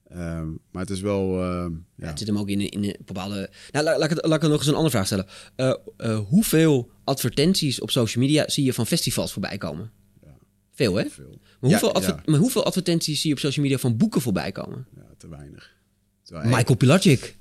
[0.09, 1.71] Ehm, maar het is wel, ja.
[1.95, 3.49] Het zit hem ook in, in een bepaalde...
[3.71, 5.27] Nou, la- laat, ik laat ik nog eens een andere vraag stellen.
[6.27, 9.91] Hoeveel advertenties op social media zie je van festivals voorbij komen?
[10.73, 11.05] Veel, hè?
[11.09, 11.39] veel.
[11.59, 12.21] Maar hoeveel, Ja, adver- ja.
[12.25, 14.85] maar hoeveel advertenties zie je op social media van boeken voorbij komen?
[14.95, 15.71] Ja, te weinig.
[16.23, 17.37] Terwijl- Michael Pilacic.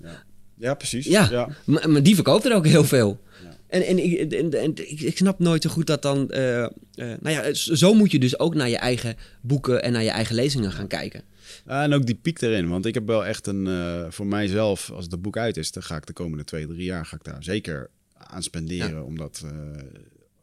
[0.61, 1.06] Ja, precies.
[1.06, 1.48] Ja, ja.
[1.64, 3.20] Maar, maar die verkoopt er ook heel veel.
[3.66, 4.72] En, en, ik, en, en
[5.06, 6.30] ik, snap nooit zo goed dat dan...
[6.30, 10.02] eh, eh, nou ja, zo moet je dus ook naar je eigen boeken en naar
[10.02, 11.22] je eigen lezingen gaan kijken.
[11.66, 12.68] En ook die piek erin.
[12.68, 15.82] Want ik heb wel echt een, eh, voor mijzelf, als het boek uit is, dan
[15.82, 18.94] ga ik de komende twee, drie jaar ga ik daar zeker aan spenderen.
[18.94, 19.02] Ja.
[19.02, 19.44] Omdat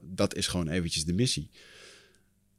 [0.01, 1.49] dat is gewoon eventjes de missie.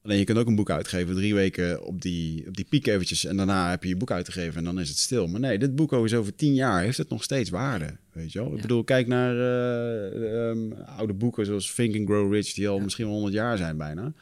[0.08, 3.24] Alleen je kunt ook een boek uitgeven, drie weken op die, op die piek eventjes.
[3.24, 5.26] En daarna heb je je boek uitgegeven en dan is het stil.
[5.26, 7.96] Maar nee, dit boek is over tien jaar, heeft het nog steeds waarde.
[8.12, 8.54] Weet je wel?
[8.54, 12.78] Ik bedoel, kijk naar eh, ehm, oude boeken zoals Think and Grow Rich, die al
[12.78, 14.12] misschien wel 100 jaar zijn bijna.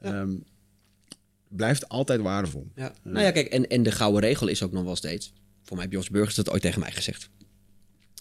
[0.00, 0.34] Ehm,
[1.48, 2.66] blijft altijd waardevol.
[2.74, 2.94] Ja.
[3.02, 5.32] Nou ja, kijk, en, en de gouden regel is ook nog wel steeds.
[5.62, 7.30] Voor mij heeft Jos Burgers dat ooit tegen mij gezegd.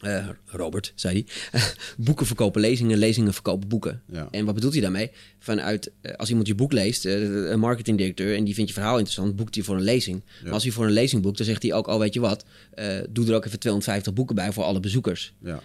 [0.01, 1.61] Eh, Robert, zei hij.
[2.05, 4.01] boeken verkopen lezingen, lezingen verkopen boeken.
[4.11, 4.27] Ja.
[4.31, 5.11] En wat bedoelt hij daarmee?
[5.39, 8.97] Vanuit, eh, als iemand je boek leest, eh, een marketingdirecteur, en die vindt je verhaal
[8.97, 10.23] interessant, boekt hij voor een lezing.
[10.43, 12.45] Maar als hij voor een lezing boekt, dan zegt hij ook, oh weet je wat,
[13.09, 15.33] doe er ook even 250 boeken bij voor alle bezoekers.
[15.43, 15.61] Ja.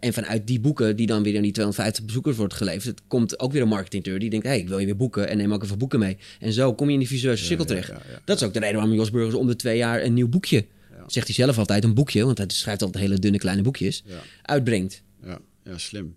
[0.00, 3.52] En vanuit die boeken, die dan weer aan die 250 bezoekers wordt geleverd, komt ook
[3.52, 5.62] weer een marketingteur die denkt: hé, hey, ik wil je weer boeken en neem ook
[5.62, 6.16] even boeken mee.
[6.40, 7.92] En zo kom je in die visueuze cirkel terecht.
[8.24, 10.66] Dat is ook de reden waarom Jos Burgers om de twee jaar een nieuw boekje,
[11.12, 14.14] zegt hij zelf altijd, een boekje, want hij schrijft altijd hele dunne kleine boekjes, Ja.
[14.42, 15.02] uitbrengt.
[15.24, 16.14] Ja, ja, slim.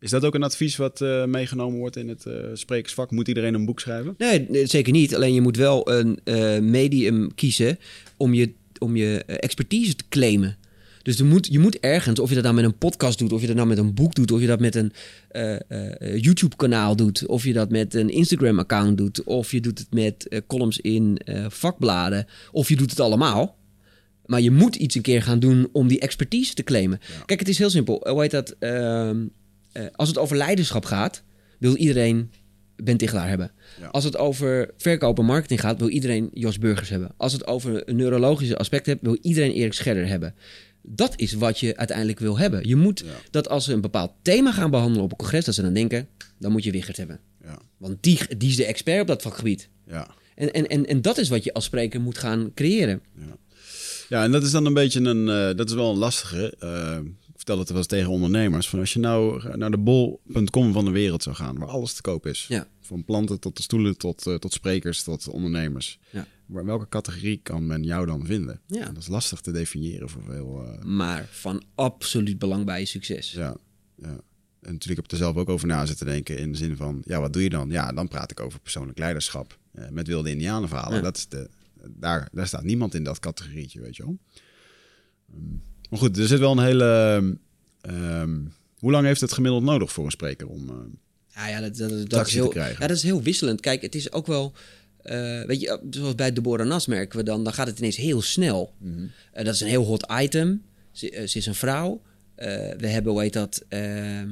[0.00, 3.10] Is dat ook een advies wat eh, meegenomen wordt in het eh, sprekersvak?
[3.10, 4.14] Moet iedereen een boek schrijven?
[4.18, 5.14] Nee, nee, zeker niet.
[5.14, 7.78] Alleen je moet wel een eh, medium kiezen
[8.16, 10.56] om je, om je eh, expertise te claimen.
[11.02, 13.40] Dus er moet, je moet ergens, of je dat nou met een podcast doet, of
[13.40, 14.92] je dat nou met een boek doet, of je dat met een
[15.28, 19.92] eh, eh, YouTube-kanaal doet, of je dat met een Instagram-account doet, of je doet het
[19.94, 23.56] met eh, columns in eh, vakbladen, of je doet het allemaal.
[24.26, 27.00] Maar je moet iets een keer gaan doen om die expertise te claimen.
[27.26, 28.06] Kijk, het is heel simpel.
[28.10, 28.56] Hoe heet dat?
[28.58, 29.26] Ehm,
[29.72, 31.22] eh, als het over leiderschap gaat,
[31.58, 32.30] wil iedereen
[32.76, 33.50] Ben Tichelaar hebben.
[33.80, 33.86] Ja.
[33.86, 37.10] Als het over verkoop en marketing gaat, wil iedereen Jos Burgers hebben.
[37.16, 40.34] Als het over een neurologische aspect hebt, wil iedereen Erik Scherder hebben.
[40.82, 42.68] Dat is wat je uiteindelijk wil hebben.
[42.68, 43.12] Je moet Ja.
[43.30, 46.08] dat als ze een bepaald thema gaan behandelen op een congres, dat ze dan denken,
[46.38, 47.20] dan moet je Wichert hebben.
[47.44, 49.68] Ja, Want die, die is de expert op dat vakgebied.
[49.86, 50.10] ja.
[50.34, 53.00] En, en, en, en dat is wat je als spreker moet gaan creëren.
[53.18, 53.36] Ja,
[54.20, 56.56] en dat is dan een beetje een, eh, dat is wel een lastige.
[56.58, 58.68] eh, ik vertel het wel eens tegen ondernemers.
[58.68, 62.02] Van als je nou naar de bol.com van de wereld zou gaan, waar alles te
[62.02, 62.44] koop is.
[62.48, 62.66] Ja.
[62.80, 65.98] Van planten tot de stoelen, tot, eh, tot sprekers, tot ondernemers.
[66.10, 66.26] Ja.
[66.46, 68.60] Maar welke categorie kan men jou dan vinden?
[68.66, 68.80] Ja.
[68.86, 70.64] En dat is lastig te definiëren voor veel.
[70.66, 73.32] eh, Maar van absoluut belang bij je succes.
[73.32, 73.56] ja,
[73.96, 74.20] ja.
[74.60, 76.38] En natuurlijk heb ik er zelf ook over na zitten denken.
[76.38, 77.70] In de zin van, ja, wat doe je dan?
[77.70, 79.58] Ja, dan praat ik over persoonlijk leiderschap.
[79.72, 80.96] eh, met wilde indianenverhalen.
[80.96, 81.02] Ja.
[81.02, 81.48] Dat is de,
[81.90, 84.16] daar, daar staat niemand in dat categorietje, weet je wel.
[85.34, 85.50] Ehm,
[85.90, 87.38] maar goed, er zit wel een hele...
[87.80, 88.40] ehm,
[88.78, 90.68] hoe lang heeft het gemiddeld nodig voor een spreker om...
[90.68, 90.74] eh,
[91.34, 92.80] Ja, ja, dat, dat, dat, is Tractie te heel, krijgen.
[92.80, 93.60] ja, dat is heel wisselend.
[93.60, 94.52] Kijk, het is ook wel...
[95.02, 97.44] eh, weet je, zoals bij Deborah Nas merken we dan...
[97.44, 98.74] dan gaat het ineens heel snel.
[99.32, 100.62] Eh, dat is een heel hot item.
[100.92, 102.02] Ze, eh, ze is een vrouw.
[102.34, 102.46] Eh,
[102.78, 103.64] we hebben, hoe heet dat...
[103.68, 104.28] ehm,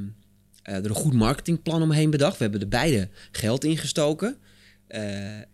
[0.62, 2.36] eh, er een goed marketingplan omheen bedacht.
[2.36, 4.36] We hebben er beide geld in gestoken.
[4.86, 5.44] Eh, eh,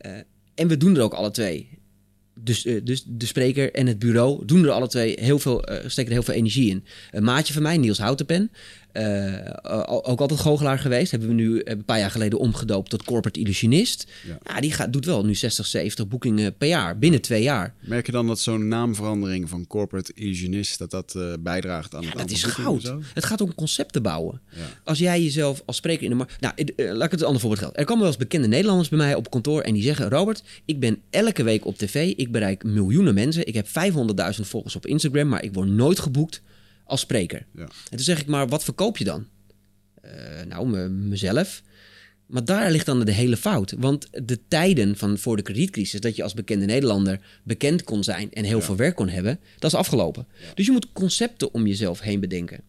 [0.54, 1.75] en we doen er ook alle twee.
[2.38, 6.10] Dus, dus de spreker en het bureau doen er alle twee heel veel, eh, steken
[6.10, 6.84] er heel veel energie in.
[7.10, 8.50] Een maatje van mij, Niels Houtenpen,
[10.02, 11.10] ook altijd goochelaar geweest.
[11.10, 14.06] Hebben we nu eh, een paar jaar geleden omgedoopt tot corporate illusionist.
[14.26, 14.38] Ja.
[14.44, 14.60] Ja.
[14.60, 17.74] die gaat, doet wel nu 60, 70 boekingen per jaar, binnen twee jaar.
[17.80, 20.78] merk je dan dat zo'n naamverandering van corporate illusionist...
[20.78, 22.94] dat dat eh, bijdraagt aan het Ja, dat aantal is goud.
[23.14, 24.40] Het gaat om concepten bouwen.
[24.50, 24.60] Ja.
[24.84, 26.40] Als jij jezelf als spreker in de markt...
[26.40, 27.76] Nou, eh, laat ik het een ander voorbeeld geven.
[27.76, 29.60] Er komen wel eens bekende Nederlanders bij mij op kantoor...
[29.60, 32.12] en die zeggen, Robert, ik ben elke week op tv.
[32.16, 33.46] Ik bereik miljoenen mensen.
[33.46, 35.28] Ik heb 500.000 volgers op Instagram...
[35.28, 36.42] maar ik word nooit geboekt
[36.86, 37.46] als spreker.
[37.54, 37.62] Ja.
[37.62, 39.26] En toen zeg ik, maar wat verkoop je dan?
[40.02, 40.10] Eh,
[40.48, 41.62] nou, me- mezelf.
[42.26, 43.74] Maar daar ligt dan de hele fout.
[43.78, 46.00] Want de tijden van voor de kredietcrisis...
[46.00, 48.32] dat je als bekende Nederlander bekend kon zijn...
[48.32, 50.26] en heel veel werk kon hebben, dat is afgelopen.
[50.54, 52.60] Dus je moet concepten om jezelf heen bedenken.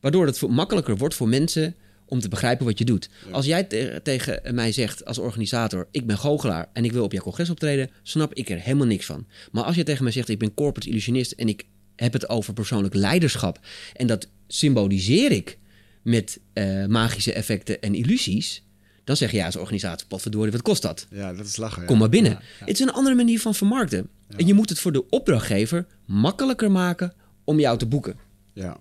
[0.00, 3.08] Waardoor het makkelijker wordt voor mensen om te begrijpen wat je doet.
[3.30, 5.88] Als jij te- tegen mij zegt als organisator...
[5.90, 7.90] ik ben goochelaar en ik wil op jouw congres optreden...
[8.02, 9.26] snap ik er helemaal niks van.
[9.52, 10.28] Maar als je tegen mij zegt...
[10.28, 11.64] ik ben corporate illusionist en ik
[11.96, 13.60] heb het over persoonlijk leiderschap...
[13.94, 15.58] en dat symboliseer ik
[16.02, 18.62] met eh, magische effecten en illusies...
[19.04, 20.06] dan zeg je ja als organisator...
[20.06, 21.06] potverdorie, wat kost dat?
[21.10, 21.80] Ja, dat is lachen.
[21.80, 21.88] ja.
[21.88, 22.32] Kom maar binnen.
[22.32, 22.66] Ja, ja.
[22.66, 24.08] Het is een andere manier van vermarkten.
[24.36, 28.16] En je moet het voor de opdrachtgever makkelijker maken om jou te boeken.
[28.52, 28.76] Ja.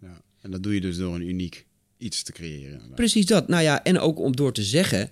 [0.00, 0.20] ja.
[0.40, 1.66] En dat doe je dus door een uniek
[1.98, 2.80] iets te creëren.
[2.94, 3.48] Precies dat.
[3.48, 5.10] Nou ja, en ook om door te zeggen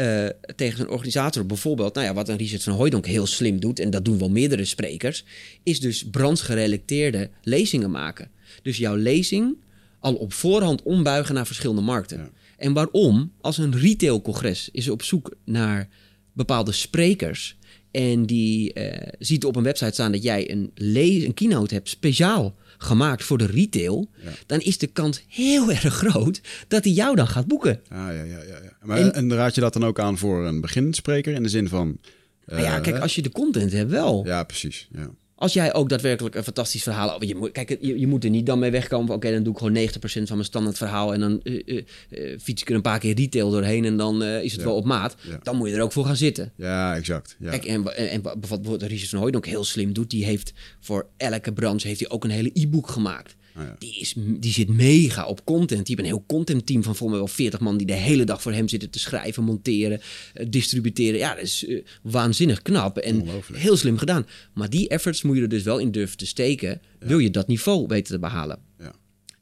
[0.00, 0.26] eh,
[0.56, 3.90] tegen een organisator bijvoorbeeld, nou ja, wat een Richard van Hooijdonk heel slim doet, en
[3.90, 5.24] dat doen wel meerdere sprekers,
[5.62, 8.30] is dus branchegerelateerde lezingen maken.
[8.62, 9.56] Dus jouw lezing
[9.98, 12.18] al op voorhand ombuigen naar verschillende markten.
[12.18, 12.30] Ja.
[12.56, 13.32] En waarom?
[13.40, 15.88] Als een retailcongres is op zoek naar
[16.32, 17.56] bepaalde sprekers
[17.90, 22.54] en die eh, ziet op een website staan dat jij een, een keynote hebt speciaal
[22.82, 24.30] gemaakt voor de retail, Ja.
[24.46, 27.80] dan is de kans heel erg groot dat hij jou dan gaat boeken.
[27.88, 28.72] Ah, ja, ja, ja, ja.
[28.82, 31.68] Maar, En- en, raad je dat dan ook aan voor een beginspreker in de zin
[31.68, 31.98] van...
[32.44, 33.02] eh, Nou ja, kijk, hè?
[33.02, 34.26] als je de content hebt wel.
[34.26, 34.88] Ja, precies.
[34.92, 35.10] Ja.
[35.40, 37.14] Als jij ook daadwerkelijk een fantastisch verhaal...
[37.14, 39.52] oh, Je moet, kijk, je, je moet er niet dan mee wegkomen oké, dan doe
[39.52, 41.14] ik gewoon 90% van mijn standaard verhaal...
[41.14, 41.78] en dan eh,
[42.10, 43.84] eh, fiets ik er een paar keer retail doorheen...
[43.84, 44.66] en dan is het Ja.
[44.66, 45.16] wel op maat.
[45.28, 45.40] Ja.
[45.42, 46.52] Dan moet je er ook voor gaan zitten.
[46.56, 47.36] ja, exact.
[47.38, 47.50] Ja.
[47.50, 50.10] Kijk, en, en, bijvoorbeeld Richard van Hooydonk heel slim doet...
[50.10, 53.36] die heeft voor elke branche heeft hij ook een hele e-book gemaakt.
[53.60, 53.76] Ja.
[53.78, 55.86] Die, is, die zit mega op content.
[55.86, 57.76] Die heeft een heel contentteam van volgens mij wel 40 man...
[57.76, 60.00] die de hele dag voor hem zitten te schrijven, monteren,
[60.34, 61.18] eh, distributeren.
[61.18, 64.26] Ja, dat is eh, waanzinnig knap en heel slim gedaan.
[64.54, 66.80] Maar die efforts moet je er dus wel in durven te steken...
[66.98, 68.58] wil je dat niveau weten te behalen.
[68.78, 68.92] Ja.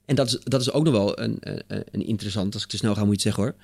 [0.07, 2.55] En dat is, dat is ook nog wel een, een, een interessant...
[2.55, 3.55] als ik te snel ga, moet je het zeggen hoor...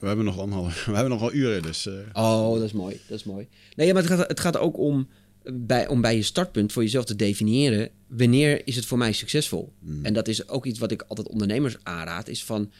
[0.00, 1.86] we, hebben nog allemaal, we hebben nog wel uren, dus...
[1.86, 3.00] eh, Oh, dat is mooi.
[3.08, 3.48] Dat is mooi.
[3.76, 6.82] Nee, maar het gaat, het gaat ook om eh, bij, om bij je startpunt voor
[6.82, 7.90] jezelf te definiëren...
[8.06, 9.72] wanneer is het voor mij succesvol?
[10.02, 12.28] En dat is ook iets wat ik altijd ondernemers aanraad...
[12.28, 12.72] is van...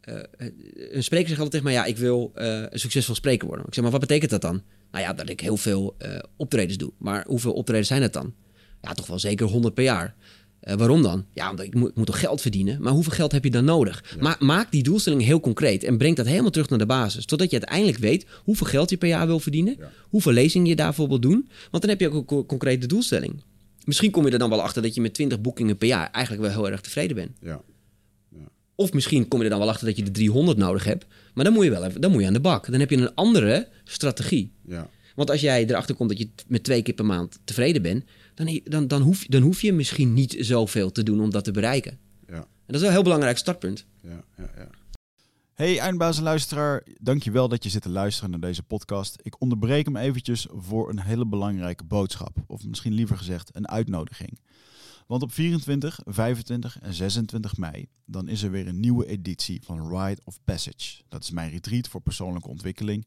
[0.00, 0.14] eh,
[0.90, 1.74] een spreker zegt altijd tegen mij...
[1.74, 3.66] ja, ik wil eh, een succesvol spreker worden.
[3.66, 4.62] Ik zeg, maar wat betekent dat dan?
[4.90, 6.92] Nou ja, dat ik heel veel eh, optredens doe.
[6.98, 8.34] Maar hoeveel optredens zijn het dan?
[8.82, 10.14] Ja, toch wel zeker 100 per jaar.
[10.68, 11.24] Eh, waarom dan?
[11.32, 12.82] Ja, omdat ik moet, ik moet toch geld verdienen.
[12.82, 14.04] Maar hoeveel geld heb je dan nodig?
[14.20, 17.24] Ma maak die doelstelling heel concreet en breng dat helemaal terug naar de basis.
[17.24, 19.76] Totdat je uiteindelijk weet hoeveel geld je per jaar wil verdienen.
[20.08, 21.48] Hoeveel lezingen je daarvoor wil doen.
[21.70, 23.42] Want dan heb je ook een co- concrete doelstelling.
[23.84, 26.44] Misschien kom je er dan wel achter dat je met 20 boekingen per jaar eigenlijk
[26.46, 27.30] wel heel erg tevreden bent.
[27.40, 27.60] ja.
[28.74, 31.06] Of misschien kom je er dan wel achter dat je de 300 nodig hebt.
[31.34, 32.70] Maar dan moet je wel even, dan moet je aan de bak.
[32.70, 34.52] Dan heb je een andere strategie.
[34.66, 34.88] ja.
[35.14, 38.04] Want als jij erachter komt dat je met twee keer per maand tevreden bent,
[38.38, 41.50] dan, dan, dan, hoef, dan hoef je misschien niet zoveel te doen om dat te
[41.50, 41.98] bereiken.
[42.26, 42.34] Ja.
[42.34, 43.86] En dat is wel een heel belangrijk startpunt.
[44.02, 44.68] Ja, ja, ja.
[45.54, 49.18] Hey eindbazenluisteraar, dankjewel dat je zit te luisteren naar deze podcast.
[49.22, 52.36] Ik onderbreek hem eventjes voor een hele belangrijke boodschap.
[52.46, 54.40] Of misschien liever gezegd een uitnodiging.
[55.06, 59.88] Want op 24, 25 en 26 mei dan is er weer een nieuwe editie van
[59.88, 61.02] Ride of Passage.
[61.08, 63.06] Dat is mijn retreat voor persoonlijke ontwikkeling.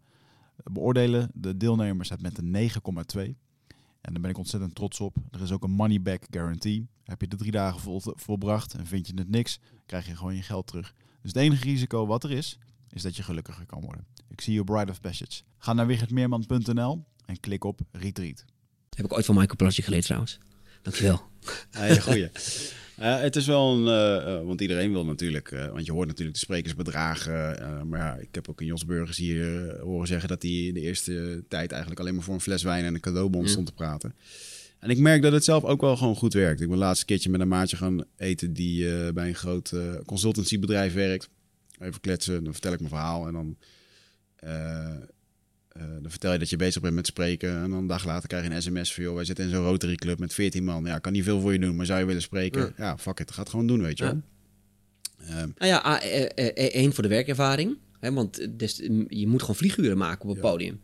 [0.63, 2.69] beoordelen de deelnemers het met een
[3.15, 3.35] 9,2.
[4.01, 5.17] En daar ben ik ontzettend trots op.
[5.31, 6.87] Er is ook een money back guarantee.
[7.03, 10.35] Heb je de drie dagen vol, volbracht en vind je het niks, krijg je gewoon
[10.35, 10.93] je geld terug.
[11.21, 12.59] Dus het enige risico wat er is,
[12.89, 14.05] is dat je gelukkiger kan worden.
[14.29, 15.41] Ik zie je Bride of Passage.
[15.57, 18.45] Ga naar wichertmeerman.nl en klik op Retreat.
[18.89, 20.39] Heb ik ooit van Michael Plasje geleerd trouwens.
[20.81, 21.21] Dankjewel.
[21.69, 22.29] Hele goeie.
[23.01, 26.37] Uh, het is wel een, uh, uh, want iedereen wil natuurlijk, want je hoort natuurlijk
[26.37, 27.87] de sprekersbedragen.
[27.87, 30.81] maar ja, ik heb ook in Jos Burgers hier horen zeggen dat hij in de
[30.81, 34.15] eerste tijd eigenlijk alleen maar voor een fles wijn en een cadeaubon stond te praten.
[34.79, 36.61] En ik merk dat het zelf ook wel gewoon goed werkt.
[36.61, 39.73] Ik ben laatst een keertje met een maatje gaan eten die bij een groot
[40.05, 41.29] consultancybedrijf werkt.
[41.79, 43.57] Even kletsen, dan vertel ik mijn verhaal en dan
[45.77, 47.49] uh, dan vertel je dat je bezig bent met spreken.
[47.49, 49.03] En dan een dag later krijg je een sms van...
[49.03, 50.85] joh, wij zitten in zo'n Rotary Club met 14 man.
[50.85, 52.61] Ja, kan niet veel voor je doen, maar zou je willen spreken?
[52.61, 54.13] Ja, ja fuck it, gaat gewoon doen, weet je wel.
[55.27, 55.41] Ja.
[55.41, 56.01] Um, nou ja,
[56.71, 57.77] één voor de werkervaring.
[57.99, 58.75] Hè, want des,
[59.07, 60.81] je moet gewoon vlieguren maken op het podium.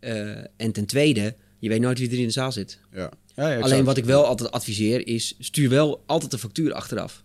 [0.00, 0.14] Ja.
[0.14, 2.78] Uh, en ten tweede, je weet nooit wie er in de zaal zit.
[2.92, 3.10] Ja.
[3.34, 5.34] Alleen wat ik wel altijd adviseer is...
[5.38, 7.24] stuur wel altijd de factuur achteraf.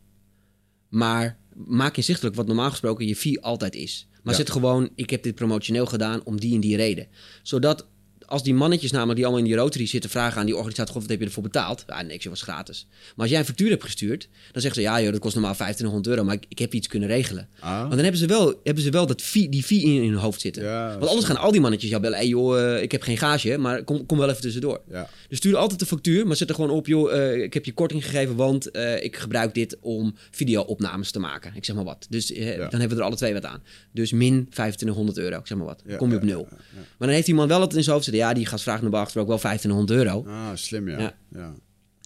[0.89, 4.07] Maar maak inzichtelijk wat normaal gesproken je fee altijd is.
[4.21, 7.07] Maar zet gewoon, ik heb dit promotioneel gedaan om die en die reden.
[7.43, 7.87] Zodat
[8.31, 11.01] als die mannetjes namelijk die allemaal in die Rotary zitten vragen aan die organisatie, God,
[11.01, 11.83] wat heb je ervoor betaald?
[11.87, 12.87] Ja, niks, was gratis.
[12.89, 15.55] Maar als jij een factuur hebt gestuurd, dan zeggen ze, ja joh, dat kost normaal
[15.57, 17.47] 1500 euro, maar ik, ik heb iets kunnen regelen.
[17.59, 17.79] Ah.
[17.79, 20.41] Want dan hebben ze wel, hebben ze wel dat fee, die fee in, hun hoofd
[20.41, 20.63] zitten.
[20.63, 23.17] Ja, Want anders gaan al die mannetjes jou bellen, hey joh, uh, ik heb geen
[23.17, 24.81] gage, maar kom, kom wel even tussendoor.
[24.89, 25.09] Ja.
[25.29, 27.73] Dus stuur altijd de factuur, maar zet er gewoon op, joh, uh, ik heb je
[27.73, 31.51] korting gegeven, want uh, ik gebruik dit om video-opnames te maken.
[31.55, 32.05] Ik zeg maar wat.
[32.09, 33.63] Dus dan hebben we er alle twee wat aan.
[33.91, 35.83] Dus min 2500 euro, ik zeg maar wat.
[35.97, 36.47] Kom je op nul.
[36.97, 39.01] Maar dan heeft iemand wel het in zijn hoofd zitten, ja, die gaat vragen naar
[39.01, 40.25] ook wel 1500 euro.
[40.27, 40.99] Ah, slim ja.
[40.99, 41.15] ja.
[41.31, 41.53] ja.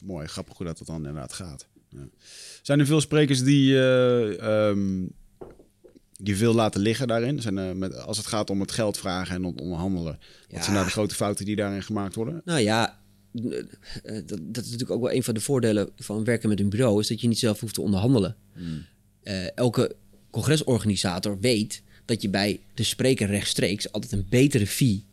[0.03, 1.67] Mooi, grappig hoe dat het dan inderdaad gaat.
[1.89, 2.07] Ja.
[2.61, 5.11] Zijn er veel sprekers die, uh, um,
[6.17, 7.41] die veel laten liggen daarin?
[7.41, 10.19] Zijn, uh, met, als het gaat om het geld vragen en onderhandelen.
[10.49, 12.41] Wat zijn nou de grote fouten die daarin gemaakt worden?
[12.45, 12.99] Nou ja,
[13.31, 16.99] dat, dat, is natuurlijk ook wel een van de voordelen van werken met een bureau...
[16.99, 18.35] is dat je niet zelf hoeft te onderhandelen.
[18.53, 18.85] Hmm.
[19.23, 19.95] Uh, elke
[20.31, 23.91] congresorganisator weet dat je bij de spreker rechtstreeks...
[23.91, 25.05] altijd een betere fee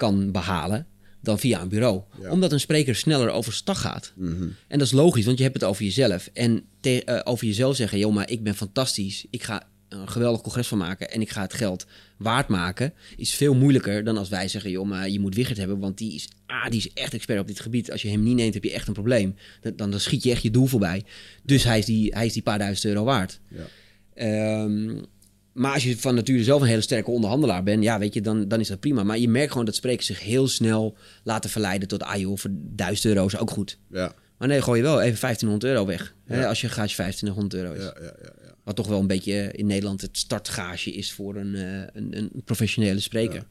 [0.00, 0.86] kan behalen
[1.22, 2.02] dan via een bureau.
[2.22, 2.30] Ja.
[2.30, 4.12] Omdat een spreker sneller overstag gaat.
[4.16, 4.54] Mm -hmm.
[4.68, 6.30] En dat is logisch, want je hebt het over jezelf.
[6.32, 9.26] En te, uh, over jezelf zeggen, joh, maar ik ben fantastisch.
[9.30, 11.86] Ik ga een geweldig congres van maken en ik ga het geld
[12.16, 15.78] waard maken, is veel moeilijker dan als wij zeggen, joh, maar je moet Wigert hebben,
[15.78, 17.92] want die is, ah, die is echt expert op dit gebied.
[17.92, 19.34] Als je hem niet neemt, heb je echt een probleem.
[19.60, 21.04] Dan, dan, dan schiet je echt je doel voorbij.
[21.42, 23.40] Dus hij, is die, hij is die paar duizend euro waard.
[23.48, 24.62] Ja.
[24.62, 25.06] Um,
[25.52, 28.48] maar als je van nature zelf een hele sterke onderhandelaar bent, ja, weet je, dan,
[28.48, 29.02] dan is dat prima.
[29.02, 32.50] Maar je merkt gewoon dat sprekers zich heel snel laten verleiden tot, ah joh, voor
[32.52, 33.78] 1000 euro is ook goed.
[33.90, 34.14] Ja.
[34.38, 36.14] Maar nee, gooi je wel even 1500 euro weg.
[36.26, 36.34] Ja.
[36.34, 37.82] Hè, als je gage 1500 euro is.
[37.82, 38.54] Ja, ja, ja, ja.
[38.64, 42.30] Wat toch wel een beetje in Nederland het startgage is voor een, uh, een, een,
[42.44, 43.46] professionele spreker.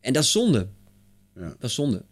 [0.00, 0.66] En dat is zonde.
[1.36, 1.54] Ja.
[1.58, 2.02] Dat is zonde.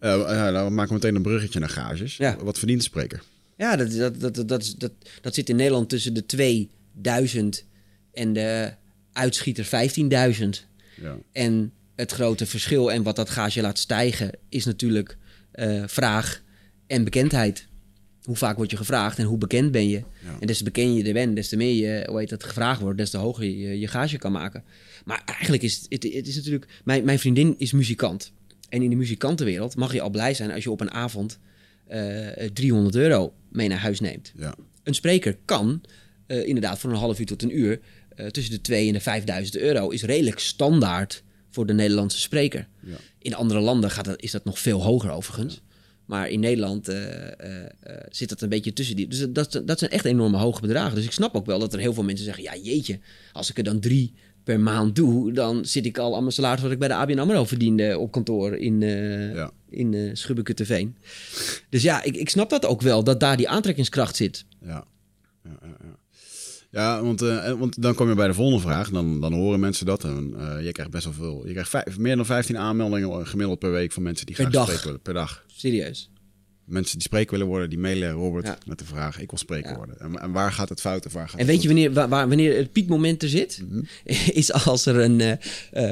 [0.00, 2.16] Uh, nou, we maken meteen een bruggetje naar gages.
[2.16, 2.36] Ja.
[2.36, 3.22] Wat verdient de spreker?
[3.56, 7.64] Ja, dat, dat, dat, dat, dat, dat, dat zit in Nederland tussen de 2000
[8.12, 8.72] en de
[9.12, 10.48] uitschieter 15.000.
[11.00, 11.16] Ja.
[11.32, 15.16] En het grote verschil en wat dat gage laat stijgen is natuurlijk
[15.54, 16.42] uh, vraag
[16.86, 17.66] en bekendheid.
[18.22, 19.96] Hoe vaak word je gevraagd en hoe bekend ben je?
[19.96, 20.36] Ja.
[20.40, 22.80] En des te bekend je er bent, des te meer je, hoe heet dat, gevraagd
[22.80, 24.64] wordt, des te hoger je je gage kan maken.
[25.04, 26.66] Maar eigenlijk is het, het, het is natuurlijk...
[26.84, 28.32] Mijn, mijn vriendin is muzikant.
[28.68, 31.38] En in de muzikantenwereld mag je al blij zijn als je op een avond
[31.90, 34.32] uh, 300 euro mee naar huis neemt.
[34.36, 34.54] Ja.
[34.82, 35.82] Een spreker kan
[36.26, 37.80] uh, inderdaad voor een half uur tot een uur
[38.24, 42.68] eh, tussen de 2 en de 5000 euro is redelijk standaard voor de Nederlandse spreker.
[42.80, 42.96] Ja.
[43.18, 45.60] In andere landen gaat dat, is dat nog veel hoger overigens.
[46.04, 47.70] Maar in Nederland eh, eh,
[48.10, 49.08] zit dat een beetje tussen die.
[49.08, 50.94] Dus dat, dat zijn echt enorme hoge bedragen.
[50.94, 52.98] Dus ik snap ook wel dat er heel veel mensen zeggen: ja, jeetje,
[53.32, 54.14] als ik er dan drie
[54.44, 57.18] per maand doe, dan zit ik al aan mijn salaris wat ik bij de ABN
[57.18, 59.50] AMRO verdiende op kantoor in, Ja.
[59.70, 60.96] in eh Schubbeke-Teveen.
[61.68, 64.44] Dus ja, ik, ik snap dat ook wel, dat daar die aantrekkingskracht zit.
[64.60, 64.84] Ja,
[65.44, 65.76] ja, ja.
[65.82, 65.96] ja.
[66.72, 68.90] Ja, want, eh, en- want dan kom je bij de volgende vraag.
[68.90, 70.04] Dan, dan horen mensen dat.
[70.04, 71.42] En, eh, je krijgt best wel veel.
[71.46, 74.54] Je krijgt vijf- meer dan 15 aanmeldingen gemiddeld per week van mensen die Per graag
[74.56, 74.64] dag.
[74.64, 75.00] spreken willen.
[75.02, 75.44] Per dag.
[75.46, 76.10] Serieus.
[76.64, 78.58] Mensen die spreken willen worden, die mailen Robert Ja.
[78.66, 79.76] met de vraag: Ik wil spreken Ja.
[79.76, 79.98] worden.
[80.00, 82.28] En, en waar gaat het fout of waar gaat En weet je wanneer, waar, waar-
[82.28, 83.62] wanneer het piekmoment er zit?
[83.68, 83.82] Mhm.
[84.40, 85.32] Is als er een, eh,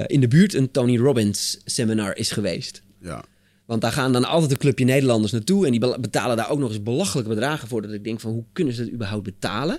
[0.01, 2.83] eh, in de buurt een Tony Robbins seminar is geweest.
[3.01, 3.25] Ja,
[3.67, 5.65] Want daar gaan dan altijd een clubje Nederlanders naartoe.
[5.65, 7.83] En die be- betalen daar ook nog eens belachelijke bedragen voor.
[7.83, 9.79] Dat ik denk van, hoe kunnen ze dat überhaupt betalen?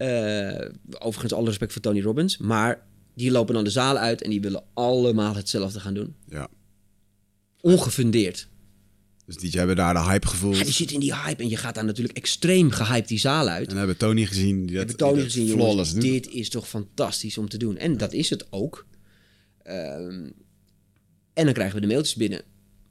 [0.00, 2.38] Eh, overigens, alle respect voor Tony Robbins.
[2.38, 6.14] Maar die lopen dan de zaal uit en die willen allemaal hetzelfde gaan doen.
[6.28, 6.48] ja.
[7.60, 8.48] Ongefundeerd.
[9.26, 10.56] Dus die hebben daar de hype gevoeld.
[10.56, 13.48] Ja, die zit in die hype en je gaat daar natuurlijk extreem gehyped die zaal
[13.48, 13.70] uit.
[13.70, 14.66] En hebben Tony gezien.
[14.66, 17.76] Die dat, Heb ik Tony die gezien, jongens, dit is toch fantastisch om te doen.
[17.76, 18.86] En dat is het ook.
[19.62, 20.30] Ehm,
[21.32, 22.42] en dan krijgen we de mailtjes binnen.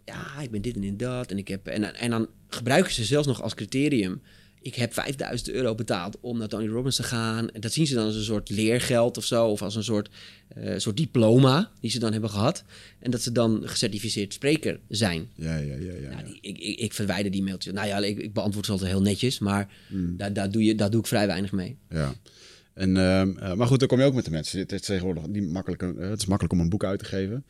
[0.05, 1.31] Ja, ik ben dit en dit en dat.
[1.31, 4.21] En, ik heb, en, en dan gebruiken ze zelfs nog als criterium.
[4.61, 7.49] Ik heb 5000 euro betaald om naar Tony Robbins te gaan.
[7.51, 9.47] En dat zien ze dan als een soort leergeld of zo.
[9.47, 10.09] Of als een soort,
[10.47, 12.63] eh, soort diploma die ze dan hebben gehad.
[12.99, 15.29] En dat ze dan gecertificeerd spreker zijn.
[15.35, 15.93] Ja, ja, ja.
[16.01, 17.73] ja, Nou, die, ik, ik, ik verwijder die mailtjes.
[17.73, 19.39] Nou ja, ik, ik beantwoord ze altijd heel netjes.
[19.39, 20.17] Maar Mm.
[20.17, 21.77] daar, daar, doe je, daar doe ik vrij weinig mee.
[21.89, 22.13] Ja.
[22.73, 24.59] En, ehm, eh, maar goed, dan kom je ook met de mensen.
[24.59, 27.45] Het is tegenwoordig niet makkelijk, eh, het is makkelijk om een boek uit te geven.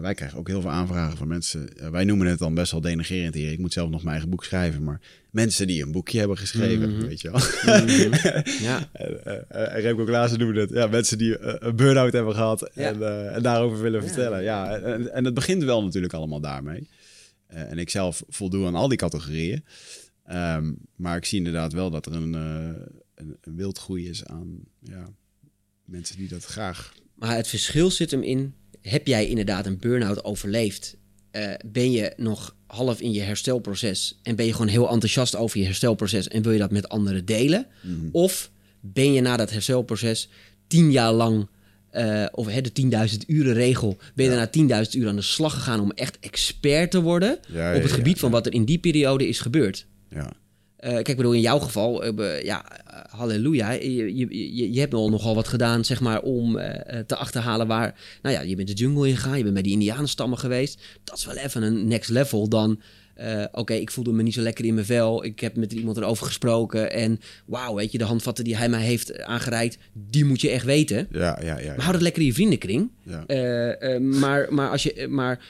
[0.00, 1.68] Wij krijgen ook heel veel aanvragen van mensen.
[1.90, 3.52] wij noemen het dan best wel denigerend hier.
[3.52, 4.82] Ik moet zelf nog mijn eigen boek schrijven.
[4.84, 5.00] Maar
[5.30, 7.06] mensen die een boekje hebben geschreven, Mhm.
[7.06, 7.40] weet je wel.
[8.68, 10.70] Ja, En, eh, eh, en Remco Klaassen noemde het.
[10.70, 12.82] Ja, mensen die eh, een burn-out hebben gehad Ja.
[12.88, 14.06] en, eh, en daarover willen Ja.
[14.06, 14.42] vertellen.
[14.42, 16.88] Ja, en, en het begint wel natuurlijk allemaal daarmee.
[17.46, 19.64] Eh, en ik zelf voldoe aan al die categorieën.
[20.24, 22.82] Ehm, maar ik zie inderdaad wel dat er een, eh,
[23.14, 25.08] een, een wildgroei is aan ja,
[25.84, 26.92] mensen die dat graag...
[27.14, 28.54] maar het verschil zit hem in...
[28.80, 30.96] heb jij inderdaad een burn-out overleefd?
[31.30, 34.18] Eh, ben je nog half in je herstelproces...
[34.22, 36.28] en ben je gewoon heel enthousiast over je herstelproces...
[36.28, 37.66] en wil je dat met anderen delen?
[38.12, 38.50] Of
[38.80, 40.28] ben je na dat herstelproces
[40.66, 41.48] tien jaar lang...
[41.90, 43.98] eh, of hè, de 10.000 uren regel...
[44.14, 45.80] ben je daarna 10.000 uur aan de slag gegaan...
[45.80, 47.28] om echt expert te worden...
[47.28, 49.86] Ja, op ja, het ja, gebied van wat er in die periode is gebeurd.
[50.08, 50.32] Ja,
[50.80, 53.70] Eh, kijk, ik bedoel, in jouw geval, be- ja, eh, halleluja.
[53.70, 56.52] Je, je, je, hebt al nogal wat gedaan, zeg maar, om
[57.06, 57.98] te achterhalen waar...
[58.22, 60.82] Nou ja, je bent de jungle ingegaan, je bent bij die indianenstammen geweest.
[61.04, 62.80] Dat is wel even een next level dan...
[63.52, 65.24] Oké, ik voelde me niet zo lekker in mijn vel.
[65.24, 66.92] Ik heb met iemand erover gesproken.
[66.92, 69.78] En wauw, weet je, de handvatten die hij mij heeft aangereikt...
[69.92, 71.08] die moet je echt weten.
[71.10, 71.58] ja, ja.
[71.58, 72.90] ja, Maar hou dat lekker in je vriendenkring.
[73.02, 73.98] ja.
[74.00, 75.06] Maar, maar als je.
[75.08, 75.44] Maar,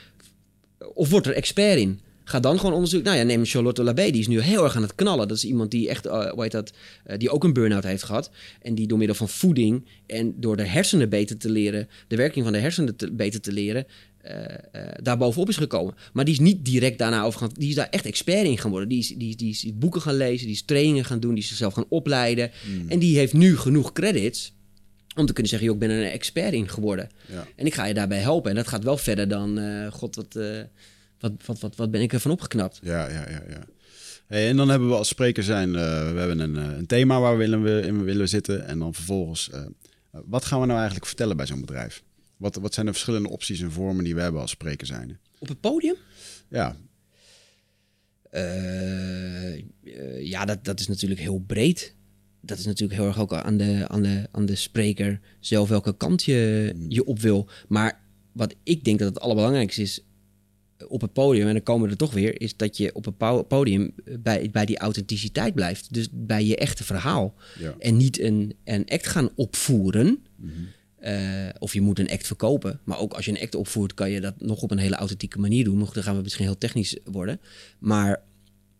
[0.93, 1.99] of wordt er expert in?
[2.23, 3.09] Ga dan gewoon onderzoeken.
[3.11, 4.11] Nou ja, neem Charlotte Labé.
[4.11, 5.27] Die is nu heel erg aan het knallen.
[5.27, 8.03] Dat is iemand die echt, eh, hoe heet dat, eh, die ook een burn-out heeft
[8.03, 8.31] gehad.
[8.61, 12.43] En die door middel van voeding en door de hersenen beter te leren, de werking
[12.43, 13.85] van de hersenen te- beter te leren,
[14.21, 14.33] eh,
[15.01, 15.93] daar bovenop is gekomen.
[16.13, 17.55] Maar die is niet direct daarna overgegaan.
[17.57, 18.89] Die is daar echt expert in gaan worden.
[18.89, 21.47] Die is, die, die is boeken gaan lezen, die is trainingen gaan doen, die is
[21.49, 22.51] zichzelf gaan opleiden.
[22.87, 24.53] En die heeft nu genoeg credits
[25.15, 27.09] om te kunnen zeggen, joh, ik ben er een expert in geworden.
[27.31, 27.47] Ja.
[27.55, 28.49] En ik ga je daarbij helpen.
[28.49, 29.59] En dat gaat wel verder dan,
[29.91, 30.39] god, wat,
[31.21, 32.79] wat, wat, wat, wat ben ik ervan opgeknapt.
[32.83, 33.63] Ja, ja, ja, ja.
[34.31, 37.19] Hey, en dan hebben we als spreker zijn, eh, we hebben een, eh, een thema
[37.19, 38.67] waar we willen we in willen zitten.
[38.67, 39.65] En dan vervolgens, eh,
[40.11, 42.03] wat gaan we nou eigenlijk vertellen bij zo'n bedrijf?
[42.37, 45.19] Wat, wat zijn de verschillende opties en vormen die we hebben als spreker zijn?
[45.39, 45.95] Op het podium?
[46.49, 46.75] Ja,
[50.19, 51.95] ja, dat, dat is natuurlijk heel breed.
[52.41, 55.97] Dat is natuurlijk heel erg ook aan de, aan de, aan de spreker zelf welke
[55.97, 57.49] kant je, je op wil.
[57.67, 58.01] Maar
[58.31, 60.03] wat ik denk dat het allerbelangrijkste is
[60.87, 63.17] op het podium, en dan komen we er toch weer, is dat je op het
[63.17, 65.93] po- podium bij, bij die authenticiteit blijft.
[65.93, 67.33] Dus bij je echte verhaal.
[67.59, 67.75] ja.
[67.79, 70.23] En niet een, een act gaan opvoeren.
[71.01, 72.79] Eh, of je moet een act verkopen.
[72.83, 75.39] Maar ook als je een act opvoert, kan je dat nog op een hele authentieke
[75.39, 75.79] manier doen.
[75.93, 77.39] Dan gaan we misschien heel technisch worden.
[77.79, 78.21] Maar,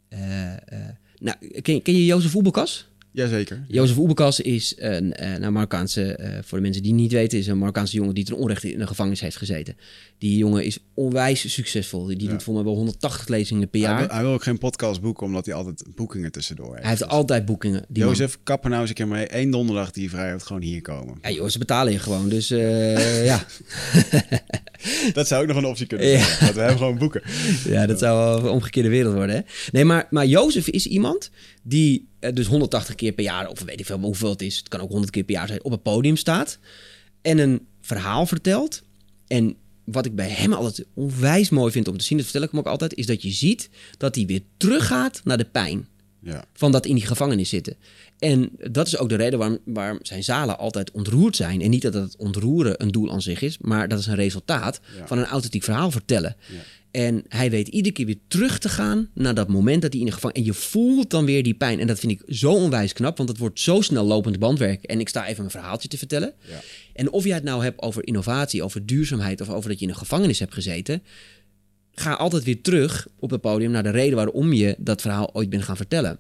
[0.08, 2.90] eh, eh, nou, ken, ken je Jozef Oebelkas?
[3.14, 3.64] Jazeker.
[3.68, 7.48] Jozef Oebelkas is een eh, nou, Marokkaanse, eh, voor de mensen die niet weten, is
[7.48, 9.78] een Marokkaanse jongen die ten onrechte in de gevangenis heeft gezeten.
[10.18, 12.06] Die jongen is onwijs succesvol.
[12.06, 12.30] Die Ja.
[12.30, 14.00] doet voor mij wel 180 lezingen per Hij jaar.
[14.00, 16.80] wil, hij wil ook geen podcast boeken, omdat hij altijd boekingen tussendoor heeft.
[16.80, 17.86] Hij heeft Dus altijd boekingen.
[17.88, 18.04] Die.
[18.04, 19.26] Jozef, kap nou eens een keer mee.
[19.36, 21.18] Eén donderdag die je vrij hebt, gewoon hier komen.
[21.22, 22.30] Ja, joh, ze betalen je gewoon.
[22.30, 23.44] Dus eh, ja.
[25.14, 26.24] Dat zou ook nog een optie kunnen Ja.
[26.26, 26.46] zijn.
[26.46, 27.22] Dat we hem gewoon boeken.
[27.66, 29.36] Ja, dat zou wel een omgekeerde wereld worden.
[29.36, 29.42] Hè?
[29.72, 31.30] Nee, maar, maar Jozef is iemand
[31.62, 34.68] die eh, dus 180 keer per jaar, of weet ik veel hoeveel het is, het
[34.68, 36.58] kan ook 100 keer per jaar zijn, op het podium staat
[37.22, 38.82] en een verhaal vertelt.
[39.28, 42.52] En wat ik bij hem altijd onwijs mooi vind om te zien, dat vertel ik
[42.52, 45.88] hem ook altijd, is dat je ziet dat hij weer teruggaat naar de pijn
[46.24, 46.46] Ja.
[46.54, 47.76] van dat in die gevangenis zitten.
[48.20, 51.62] En dat is ook de reden waarom, waarom zijn zalen altijd ontroerd zijn.
[51.62, 54.80] En niet dat het ontroeren een doel aan zich is, maar dat is een resultaat
[54.98, 55.08] Ja.
[55.08, 56.36] van een authentiek verhaal vertellen.
[56.50, 56.58] Ja.
[56.92, 60.08] En hij weet iedere keer weer terug te gaan naar dat moment dat hij in
[60.08, 60.42] de gevangenis...
[60.42, 61.80] En je voelt dan weer die pijn.
[61.80, 64.84] En dat vind ik zo onwijs knap, want het wordt zo snel lopend bandwerk.
[64.84, 66.34] En ik sta even mijn verhaaltje te vertellen.
[66.50, 66.60] Ja.
[66.94, 69.42] En of jij het nou hebt over innovatie, over duurzaamheid...
[69.42, 71.04] of over dat je in een gevangenis hebt gezeten...
[71.92, 75.50] ga altijd weer terug op het podium naar de reden waarom je dat verhaal ooit
[75.50, 76.20] bent gaan vertellen.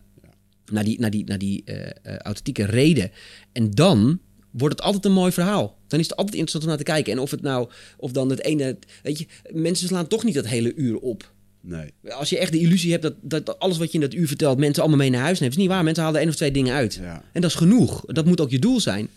[0.71, 3.11] Naar die, naar die, naar die eh, eh, authentieke reden.
[3.51, 4.19] En dan
[4.51, 5.77] wordt het altijd een mooi verhaal.
[5.87, 7.13] Dan is het altijd interessant om naar te kijken.
[7.13, 8.77] En of het nou, of dan het ene...
[9.03, 11.31] Weet je, mensen slaan toch niet dat hele uur op.
[11.61, 11.93] Nee.
[12.09, 14.57] Als je echt de illusie hebt dat, dat alles wat je in dat uur vertelt...
[14.57, 15.51] mensen allemaal mee naar huis neemt.
[15.51, 15.83] is niet waar.
[15.83, 16.99] Mensen halen één of twee dingen uit.
[17.01, 17.23] Ja.
[17.33, 18.03] En dat is genoeg.
[18.05, 19.07] Dat moet ook je doel zijn.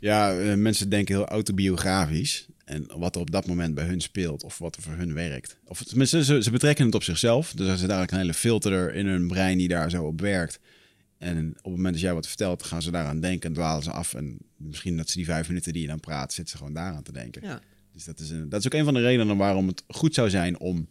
[0.00, 2.46] Ja, eh, mensen denken heel autobiografisch.
[2.64, 5.56] En wat er op dat moment bij hun speelt, of wat er voor hun werkt.
[5.64, 7.52] Of tenminste, ze, ze betrekken het op zichzelf.
[7.52, 10.58] Dus er zit eigenlijk een hele filter in hun brein die daar zo op werkt.
[11.24, 13.90] En op het moment dat jij wat vertelt, gaan ze daaraan denken en dwalen ze
[13.90, 14.14] af.
[14.14, 17.02] En misschien dat ze die vijf minuten die je dan praat, zitten ze gewoon daaraan
[17.02, 17.42] te denken.
[17.42, 17.60] Ja.
[17.92, 20.30] Dus dat is, een, dat is ook een van de redenen waarom het goed zou
[20.30, 20.88] zijn om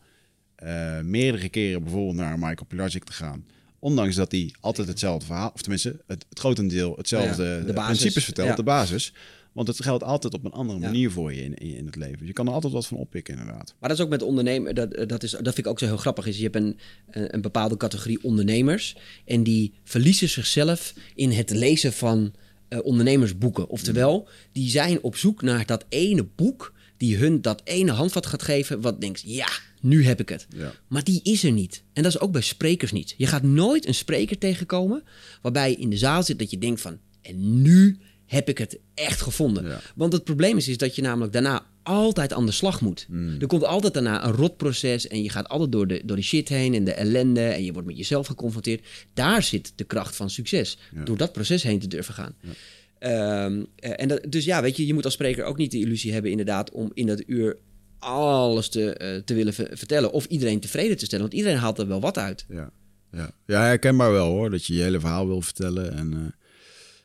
[0.56, 3.46] eh, meerdere keren bijvoorbeeld naar Michael Pilarczyk te gaan.
[3.80, 7.76] Ondanks dat hij altijd hetzelfde verhaal, of tenminste het, het grotendeel hetzelfde Ja, de eh,
[7.76, 8.56] basis, principes vertelt, ja.
[8.56, 9.14] de basis.
[9.54, 10.86] Want het geldt altijd op een andere Ja.
[10.86, 12.26] manier voor je in, in, het leven.
[12.26, 13.76] Je kan er altijd wat van oppikken inderdaad.
[13.80, 14.76] Maar dat is ook met ondernemen.
[14.76, 16.26] Dat, dat, is, dat vind ik ook zo heel grappig.
[16.26, 16.78] Is je hebt een,
[17.12, 18.96] een, een bepaalde categorie ondernemers.
[19.26, 22.34] En die verliezen zichzelf in het lezen van
[22.68, 23.68] eh, ondernemersboeken.
[23.70, 26.74] Oftewel, die zijn op zoek naar dat ene boek.
[26.98, 28.82] Die hun dat ene handvat gaat geven.
[28.82, 29.48] Wat denkt, ja,
[29.82, 30.48] nu heb ik het.
[30.56, 30.74] Ja.
[30.88, 31.84] Maar die is er niet.
[31.94, 33.14] En dat is ook bij sprekers niet.
[33.18, 35.04] Je gaat nooit een spreker tegenkomen.
[35.42, 36.98] waarbij je in de zaal zit dat je denkt van.
[37.22, 37.98] En nu
[38.34, 39.66] heb ik het echt gevonden.
[39.66, 39.80] Ja.
[39.96, 43.06] Want het probleem is, is dat je namelijk daarna altijd aan de slag moet.
[43.10, 43.36] Hmm.
[43.42, 46.50] Er komt altijd daarna een rotproces en je gaat altijd door de, door de shit
[46.50, 48.86] heen en de ellende en je wordt met jezelf geconfronteerd.
[49.14, 50.78] Daar zit de kracht van succes.
[50.96, 51.04] Ja.
[51.04, 52.36] Door dat proces heen te durven gaan.
[53.00, 55.80] Ehm, eh, en dat, dus ja, weet je, je moet als spreker ook niet de
[55.80, 57.58] illusie hebben inderdaad om in dat uur
[58.00, 61.26] alles te, eh, te willen ver- vertellen of iedereen tevreden te stellen.
[61.26, 62.46] Want iedereen haalt er wel wat uit.
[62.50, 62.72] Ja.
[63.12, 63.32] Ja.
[63.46, 64.50] ja, herkenbaar wel hoor.
[64.50, 65.94] Dat je je hele verhaal wil vertellen.
[65.94, 66.20] En eh,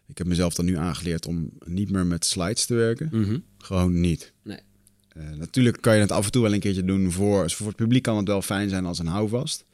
[0.08, 3.08] ik heb mezelf dan nu aangeleerd om niet meer met slides te werken.
[3.12, 3.38] Mhm.
[3.58, 4.32] Gewoon niet.
[4.42, 4.58] Nee.
[5.08, 7.50] Eh, natuurlijk kan je het af en toe wel een keertje doen voor...
[7.50, 9.64] Voor het publiek kan het wel fijn zijn als een houvast.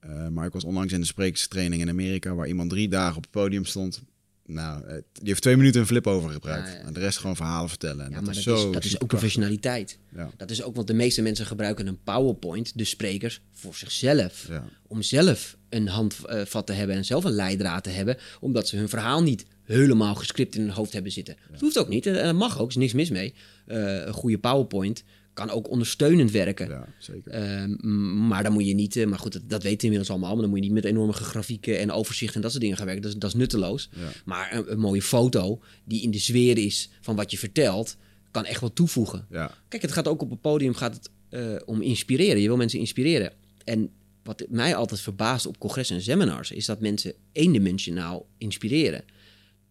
[0.00, 2.34] Eh, maar ik was onlangs in de sprekerstraining in Amerika...
[2.34, 4.02] waar iemand drie dagen op het podium stond.
[4.48, 6.68] Nou, eh, die heeft twee minuten een flip over gebruikt.
[6.68, 6.80] Ja, ja.
[6.80, 8.04] En de rest gewoon verhalen vertellen.
[8.04, 9.98] En Ja, dat maar is dat, zo is, dat is ook professionaliteit.
[10.36, 14.48] Dat is ook, want de meeste mensen gebruiken een PowerPoint, de sprekers, voor zichzelf.
[14.86, 18.88] Om zelf een handvat te hebben en zelf een leidraad te hebben, omdat ze hun
[18.88, 21.36] verhaal niet helemaal gescript in hun hoofd hebben zitten.
[21.50, 23.34] Dat hoeft ook niet, en dat mag ook, er is niks mis mee.
[23.66, 25.04] Eh, een goede PowerPoint
[25.38, 26.68] kan ook ondersteunend werken.
[26.68, 27.32] Ja, zeker.
[27.32, 30.32] Ehm, maar dan moet je niet, eh, maar goed, dat, dat weten we inmiddels allemaal,
[30.32, 32.86] maar dan moet je niet met enorme grafieken en overzicht en dat soort dingen gaan
[32.86, 33.04] werken.
[33.04, 33.88] Dat is, dat is nutteloos.
[33.96, 34.08] Ja.
[34.24, 37.96] Maar een, een mooie foto die in de sfeer is van wat je vertelt,
[38.30, 39.26] kan echt wel toevoegen.
[39.30, 39.54] Ja.
[39.68, 42.40] Kijk, het gaat ook op het podium gaat het, eh, om inspireren.
[42.40, 43.32] Je wil mensen inspireren.
[43.64, 43.90] En
[44.22, 49.04] wat mij altijd verbaast op congressen en seminars, is dat mensen eendimensionaal inspireren.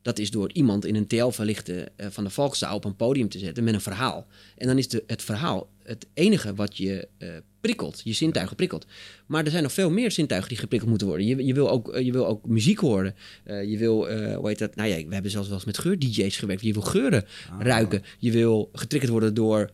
[0.07, 3.39] Dat is door iemand in een TL-verlichte eh, van de Valkzaal op een podium te
[3.39, 4.27] zetten met een verhaal.
[4.57, 7.29] En dan is de, het verhaal het enige wat je eh,
[7.61, 8.85] prikkelt, je zintuigen prikkelt.
[9.25, 11.25] Maar er zijn nog veel meer zintuigen die geprikkeld moeten worden.
[11.27, 13.15] Je, je, wil, ook, eh, je wil ook muziek horen.
[13.45, 14.75] Je wil, eh, hoe heet dat?
[14.75, 16.61] Nou ja, we hebben zelfs wel eens met geur-DJ's gewerkt.
[16.61, 17.25] Je wil geuren
[17.59, 18.03] ruiken.
[18.19, 19.71] Je wil getriggerd worden door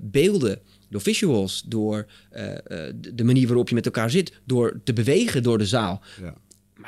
[0.00, 0.58] beelden,
[0.90, 5.58] door visuals, door de- de manier waarop je met elkaar zit, door te bewegen door
[5.58, 6.02] de zaal.
[6.20, 6.34] Ja.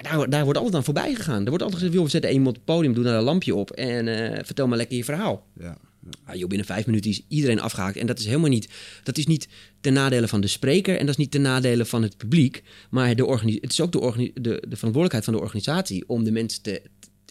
[0.03, 1.43] Maar daar, daar wordt altijd aan voorbij gegaan.
[1.43, 3.71] Er wordt altijd gezegd, we zetten iemand op het podium, doe daar een lampje op
[3.71, 5.47] en eh, vertel maar lekker je verhaal.
[5.59, 5.77] Ja.
[6.25, 7.97] Ah, joh, binnen vijf minuten is iedereen afgehaakt.
[7.97, 8.69] En dat is helemaal niet,
[9.03, 9.49] dat is niet
[9.81, 12.63] ten nadele van de spreker en dat is niet ten nadele van het publiek.
[12.91, 16.63] Maar de het is ook de, de, de verantwoordelijkheid van de organisatie om de mensen
[16.63, 16.83] te,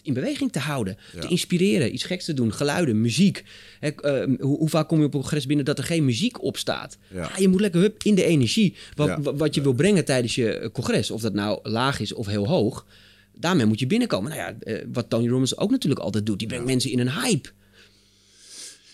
[0.08, 0.96] in beweging te houden.
[1.14, 1.20] Ja.
[1.20, 3.44] Te inspireren, iets geks te doen, geluiden, muziek.
[3.80, 6.42] Hè, eh, hoe, hoe vaak kom je op een congres binnen dat er geen muziek
[6.42, 6.98] op staat?
[7.14, 7.22] Ja.
[7.22, 8.74] Ah, je moet lekker hup, in de energie.
[8.94, 9.20] Wat, Ja.
[9.20, 11.10] wat je wil brengen tijdens je eh, congres.
[11.10, 12.86] Of dat nou laag is of heel hoog.
[13.34, 14.30] Daarmee moet je binnenkomen.
[14.30, 16.38] Nou ja, eh, wat Tony Robbins ook natuurlijk altijd doet.
[16.38, 17.48] Die brengt mensen in een hype.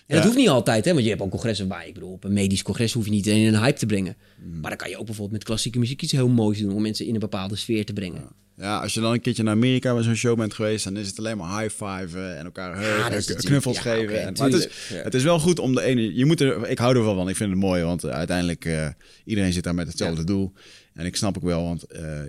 [0.06, 0.92] En dat hoeft niet altijd, hè?
[0.92, 3.26] Want je hebt ook congressen waar, ik bedoel, op een medisch congres hoef je niet
[3.26, 4.16] in een hype te brengen.
[4.60, 7.06] Maar dan kan je ook bijvoorbeeld met klassieke muziek iets heel moois doen om mensen
[7.06, 8.20] in een bepaalde sfeer te brengen.
[8.20, 11.06] Ja, als je dan een keertje naar Amerika bij zo'n show bent geweest, dan is
[11.06, 14.22] het alleen maar en elkaar Ja, eh, is k- natuurlijk- knuffels ja, geven.
[14.22, 15.02] en, maar het, is, ja.
[15.02, 16.14] het is wel goed om de ene.
[16.14, 17.28] Je moet er, ik hou er wel van.
[17.28, 18.88] Ik vind het mooi, want eh, uiteindelijk uh,
[19.24, 20.52] iedereen zit daar met hetzelfde doel.
[20.94, 22.28] En ik snap ook wel, want uh, ehm,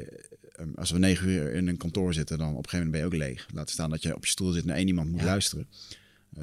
[0.75, 3.23] als we negen uur in een kantoor zitten, dan op een gegeven moment ben je
[3.25, 3.45] ook leeg.
[3.53, 5.25] Laat staan dat je op je stoel zit en naar één iemand moet Ja.
[5.25, 5.67] luisteren.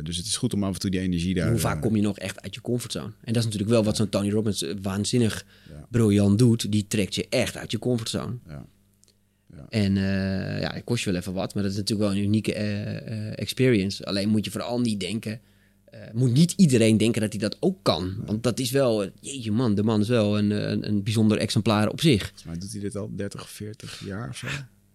[0.02, 1.50] Dus het is goed om af en toe die energie daar...
[1.50, 3.06] Hoe vaak kom je nog echt uit je comfortzone?
[3.06, 5.86] En dat is natuurlijk wel wat zo'n Tony Robbins waanzinnig Ja.
[5.90, 6.72] briljant doet.
[6.72, 8.34] Die trekt je echt uit je comfortzone.
[8.48, 8.64] Ja.
[9.56, 9.66] Ja.
[9.68, 12.24] En eh, ja, het kost je wel even wat, maar dat is natuurlijk wel een
[12.24, 14.04] unieke eh, eh, experience.
[14.04, 15.40] Alleen moet je vooral niet denken,
[16.12, 18.14] moet niet iedereen denken dat hij dat ook kan.
[18.26, 21.88] Want dat is wel, jeetje man, de man is wel een, een, een bijzonder exemplaar
[21.88, 22.32] op zich.
[22.44, 24.46] Mij doet hij dit al 30, 40 jaar of zo.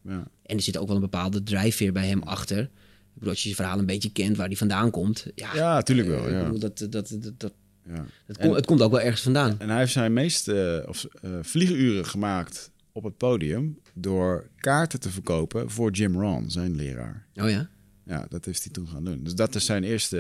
[0.02, 0.28] Ja.
[0.46, 2.60] En er zit ook wel een bepaalde drijfveer bij hem achter.
[2.60, 2.70] Ik
[3.14, 5.28] bedoel, als je zijn verhaal een beetje kent, waar hij vandaan komt.
[5.36, 6.38] Ja, Ja, tuurlijk wel, ja.
[6.38, 7.54] Ik bedoel, dat, dat, dat,
[7.88, 8.06] ja.
[8.40, 9.56] komt- het komt ook wel ergens vandaan.
[9.60, 15.10] En hij heeft zijn meeste of, eh, vlieguren gemaakt op het podium door kaarten te
[15.10, 17.26] verkopen voor Jim Rohn, zijn leraar.
[17.36, 17.70] Oh ja?
[18.06, 19.24] Ja, dat heeft hij toen gaan doen.
[19.24, 20.20] Dus dat is zijn eerste,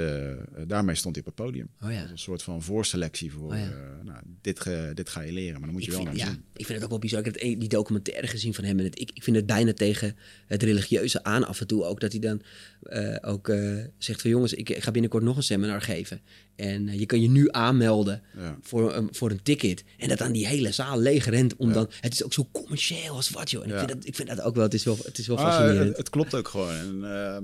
[0.55, 1.67] eh, daarmee stond hij op het podium.
[1.83, 2.09] Oh ja.
[2.09, 3.63] Een soort van voorselectie voor, Oh ja.
[3.69, 6.17] eh, nou, dit, ge- dit ga je leren, maar dan moet je Ik wel vind,
[6.17, 6.43] naar ja, zien.
[6.53, 7.19] ik vind het ook wel bizar.
[7.19, 8.79] Ik heb een- die documentaire gezien van hem.
[8.79, 10.15] En het, ik, ik vind het bijna tegen
[10.47, 11.99] het religieuze aan af en toe ook.
[11.99, 12.41] Dat hij dan
[12.81, 13.51] eh, ook
[13.97, 16.21] zegt van jongens, ik, ik ga binnenkort nog een seminar geven.
[16.57, 18.57] En eh, je kan je nu aanmelden Ja.
[18.61, 19.83] voor, een voor een ticket.
[19.97, 21.55] En dat dan die hele zaal leeg rent.
[21.55, 23.63] Om dan, het is ook zo commercieel als wat joh.
[23.63, 23.73] En Ja.
[23.73, 25.43] ik, vind dat, ik vind dat ook wel, het is wel, het is wel Ah,
[25.45, 25.87] fascinerend.
[25.87, 26.73] het, het klopt ook gewoon.
[26.73, 27.37] En, eh,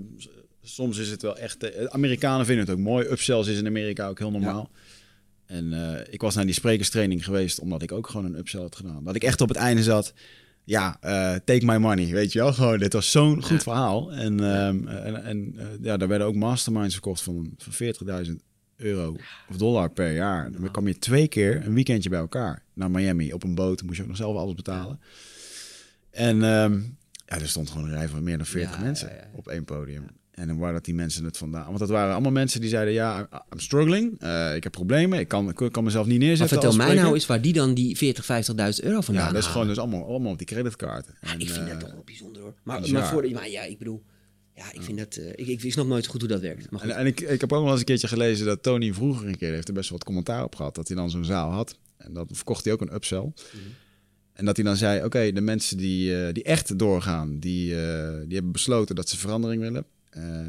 [0.64, 1.64] soms is het wel echt...
[1.64, 3.06] eh, Amerikanen vinden het ook mooi.
[3.07, 4.69] Upsells is in Amerika ook heel normaal.
[5.45, 8.76] En eh, ik was naar die sprekerstraining geweest omdat ik ook gewoon een upsell had
[8.76, 9.03] gedaan.
[9.03, 10.14] Dat ik echt op het einde zat...
[10.65, 12.53] Ja, eh, take my money, weet je wel.
[12.53, 14.11] Gewoon, dit was zo'n goed verhaal.
[14.11, 17.73] En, ehm, en, en eh, ja, daar werden ook masterminds verkocht van, van
[18.26, 18.31] 40.000
[18.77, 19.15] euro
[19.49, 20.51] of dollar per jaar.
[20.51, 23.83] Dan kwam je twee keer een weekendje bij elkaar naar Miami op een boot.
[23.83, 24.99] Moest je ook nog zelf alles betalen.
[26.11, 26.79] En ehm,
[27.25, 29.65] ja, er stond gewoon een rij van meer dan 40 Ja, mensen ja, op één
[29.65, 30.05] podium.
[30.31, 31.65] En dan waar dat die mensen het vandaan...
[31.65, 32.93] Want dat waren allemaal mensen die zeiden...
[32.93, 34.19] Ja, I'm struggling.
[34.19, 35.19] eh, ik heb problemen.
[35.19, 37.53] Ik kan, ik kan mezelf niet maar neerzetten vertel als mij nou eens waar die
[37.53, 40.47] dan die 40, 50.000 euro vandaan Ja, dat is gewoon dus allemaal, allemaal op die.
[40.55, 42.53] Ja, En, ik vind eh, dat toch wel bijzonder hoor.
[42.63, 44.03] Maar, maar, voor, maar ja, ik bedoel,
[44.55, 46.71] ja, ik vind dat, eh, ik, ik, ik snap nooit goed hoe dat werkt.
[46.71, 46.81] Maar.
[46.81, 49.38] En, en ik, ik heb ook wel eens een keertje gelezen dat Tony vroeger een
[49.38, 50.75] keer heeft er best wel wat commentaar op gehad.
[50.75, 51.77] Dat hij dan zo'n zaal had.
[51.97, 53.31] En dat verkocht hij ook een upsell.
[54.34, 58.13] En dat hij dan zei, oké, de mensen die, eh, die echt doorgaan, die, eh,
[58.25, 59.85] die hebben besloten dat ze verandering willen.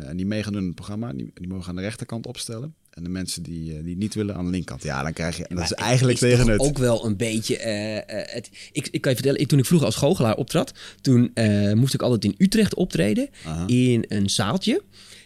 [0.01, 2.75] En die meegaan doen in het programma, die, die mogen aan de rechterkant opstellen.
[2.95, 4.83] En de mensen die, eh, die niet willen aan de linkerkant.
[4.83, 6.61] Ja, dan krijg je, dat Maar is eigenlijk is tegen het.
[6.61, 7.57] ook wel een beetje.
[7.59, 10.73] eh, eh, het, ik, ik kan je vertellen, ik, toen ik vroeger als goochelaar optrad,
[11.01, 11.33] toen
[11.75, 13.29] moest ik altijd in Utrecht optreden
[13.67, 14.83] in een zaaltje.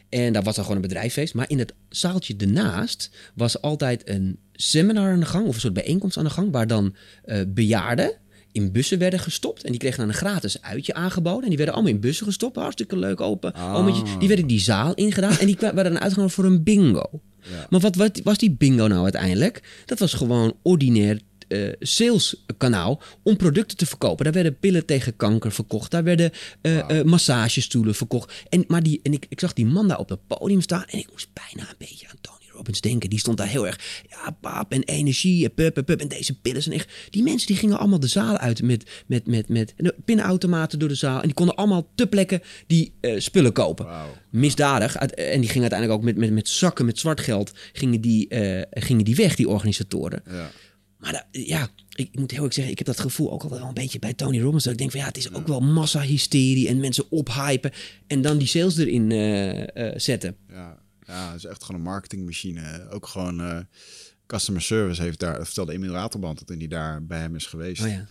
[0.08, 1.34] En daar was dan gewoon een bedrijfsfeest.
[1.34, 5.72] Maar in het zaaltje ernaast was altijd een seminar aan de gang, of een soort
[5.72, 6.94] bijeenkomst aan de gang, waar dan
[7.48, 8.12] bejaarden
[8.52, 9.62] in bussen werden gestopt.
[9.64, 11.42] En die kregen dan een gratis uitje aangeboden.
[11.42, 12.56] En die werden allemaal in bussen gestopt.
[12.56, 13.52] Hartstikke leuk, open.
[13.52, 14.18] Ah.
[14.18, 15.38] Die werden die zaal ingedaan.
[15.38, 17.20] en die werden dan uitgenodigd voor een bingo.
[17.42, 17.66] Ja.
[17.70, 19.82] Maar wat, wat was die bingo nou uiteindelijk?
[19.86, 24.24] Dat was gewoon ordinair eh, saleskanaal om producten te verkopen.
[24.24, 25.90] Daar werden pillen tegen kanker verkocht.
[25.90, 28.32] Daar werden eh, massagestoelen verkocht.
[28.48, 30.98] En, maar die, en ik, ik zag die man daar op het podium staan en
[30.98, 32.18] ik moest bijna een beetje aan
[32.58, 33.10] Tony Robbins denken.
[33.10, 36.40] Die stond daar heel erg, ja, pap en energie en pup en pup en deze
[36.40, 36.92] pillen zijn echt...
[37.10, 39.74] Die mensen die gingen allemaal de zaal uit met, met, met, met
[40.04, 41.16] pinautomaten door de zaal.
[41.20, 44.14] En die konden allemaal te plekken die eh, spullen kopen Wauw.
[44.30, 44.96] misdadig.
[44.96, 48.28] Uit- En die gingen uiteindelijk ook met, met, met zakken met zwart geld gingen die,
[48.28, 50.22] eh, gingen die weg, die organisatoren.
[50.30, 50.50] Ja.
[50.98, 53.74] Maar ja, ik, moet heel erg zeggen, ik heb dat gevoel ook altijd wel een
[53.74, 54.64] beetje bij Tony Robbins.
[54.64, 57.70] Dat ik denk van ja, het is ook wel massa-hysterie en mensen ophypen.
[58.06, 60.36] En dan die sales erin eh, zetten.
[60.48, 60.78] Ja,
[61.08, 62.86] ja, het is echt gewoon een marketingmachine.
[62.90, 63.58] Ook gewoon eh,
[64.26, 67.82] customer service heeft daar, vertelde Emil Raterband toen hij daar bij hem is geweest.
[67.82, 68.06] Oh ja.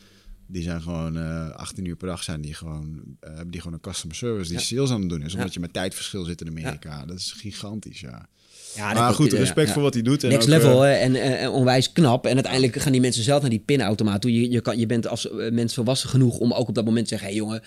[0.50, 3.76] Die zijn gewoon eh 18 uur per dag zijn die gewoon, eh, hebben die gewoon
[3.76, 4.64] een customer service die Ja.
[4.66, 5.32] sales aan het doen is.
[5.34, 5.54] Omdat Ja.
[5.54, 7.06] je met tijdverschil zit in Amerika.
[7.06, 8.28] Dat is gigantisch, ja.
[8.76, 9.74] Ja, maar dat- goed, respect ja.
[9.74, 10.24] voor wat hij doet.
[10.24, 12.26] En Next ook, level hè, en, en onwijs knap.
[12.26, 14.34] En uiteindelijk gaan die mensen zelf naar die pinautomaat toe.
[14.34, 17.18] Je, je, kan, je bent als mens volwassen genoeg om ook op dat moment te
[17.18, 17.28] zeggen...
[17.28, 17.62] hé hey, jongen,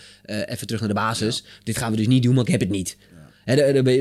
[0.49, 1.45] even terug naar de basis.
[1.63, 2.97] Dit gaan we dus niet doen, want ik heb het niet.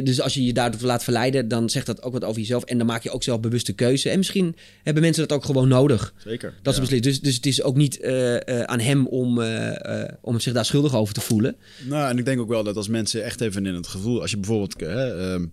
[0.03, 2.63] Dus als je je daardoor laat verleiden, dan zegt dat ook wat over jezelf.
[2.63, 4.09] En dan maak je ook zelf bewuste keuze.
[4.09, 6.13] En misschien hebben mensen dat ook gewoon nodig.
[6.17, 6.53] Zeker.
[6.61, 6.87] Dat ze ja.
[6.87, 7.11] beslissen.
[7.11, 10.65] Dus, dus het is ook niet eh, eh, aan hem om, eh, om zich daar
[10.65, 11.55] schuldig over te voelen.
[11.87, 14.31] Nou, en ik denk ook wel dat als mensen echt even in het gevoel, als
[14.31, 15.45] je bijvoorbeeld ehm,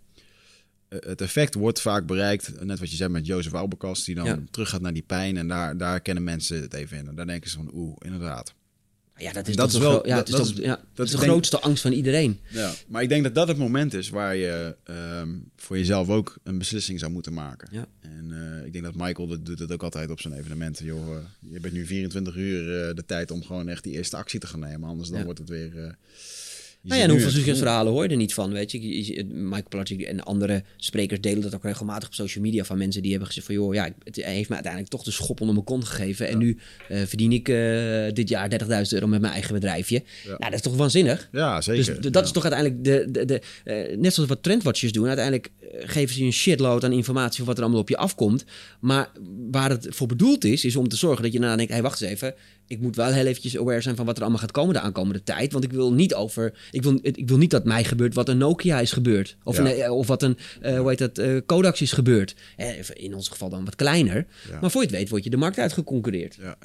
[0.89, 4.24] eh, het effect wordt vaak bereikt, net wat je zei met Jozef Albekast, die dan
[4.24, 4.39] Ja.
[4.51, 7.09] terug gaat naar die pijn en daar, daar kennen mensen het even in.
[7.09, 8.55] En daar denken ze van, oeh, inderdaad.
[9.18, 11.12] Ja, dat is, Dat is wel- ja, dat- is dat toch- is- ja, dat is
[11.12, 12.40] de denk- grootste angst van iedereen.
[12.51, 16.38] Ja, maar ik denk dat dat het moment is waar je ehm, voor jezelf ook
[16.43, 17.68] een beslissing zou moeten maken.
[17.72, 17.86] Ja.
[18.01, 20.84] En eh, ik denk dat Michael dat doet het ook altijd op zijn evenementen.
[20.84, 21.22] Joh, eh,
[21.52, 24.47] je bent nu 24 uur eh, de tijd om gewoon echt die eerste actie te
[24.47, 24.88] gaan nemen.
[24.88, 25.24] Anders dan Ja.
[25.24, 25.97] wordt het weer...
[26.87, 28.83] Nou ja, en hoeveel succesverhalen hoor je er niet van, weet je?
[28.89, 32.79] Je- je- Michael Pilarczyk en andere sprekers delen dat ook regelmatig op social media van
[32.79, 33.55] mensen die hebben gezegd van...
[33.55, 36.29] joh, ja, het heeft me uiteindelijk toch de schop onder mijn kont gegeven...
[36.29, 36.59] en nu
[36.89, 40.03] eh, verdien ik eh, dit jaar 30.000 euro met mijn eigen bedrijfje.
[40.25, 40.29] Ja.
[40.29, 41.29] Nou, dat is toch waanzinnig?
[41.33, 42.01] Ja, zeker.
[42.01, 45.07] Dus dat is toch uiteindelijk de, de, de eh, net zoals wat trendwatchers doen.
[45.07, 48.45] Uiteindelijk geven ze je een shitload aan informatie van wat er allemaal op je afkomt.
[48.81, 49.09] Maar
[49.51, 51.89] waar het voor bedoeld is, is om te zorgen dat je daarna denkt: hé, hey,
[51.89, 52.35] wacht eens even.
[52.68, 55.22] Ik moet wel heel eventjes aware zijn van wat er allemaal gaat komen de aankomende
[55.22, 55.52] tijd.
[55.52, 56.59] Want ik wil niet over.
[56.70, 59.36] Ik wil, ik wil niet dat mij gebeurt wat een Nokia is gebeurd.
[59.44, 59.62] Of, Ja.
[59.62, 62.34] een, eh, of wat een eh, hoe heet dat, eh, Kodak is gebeurd.
[62.93, 64.26] In ons geval dan wat kleiner.
[64.51, 64.60] Ja.
[64.60, 66.59] Maar voor je het weet, word je de markt uitgeconcureerd Ja,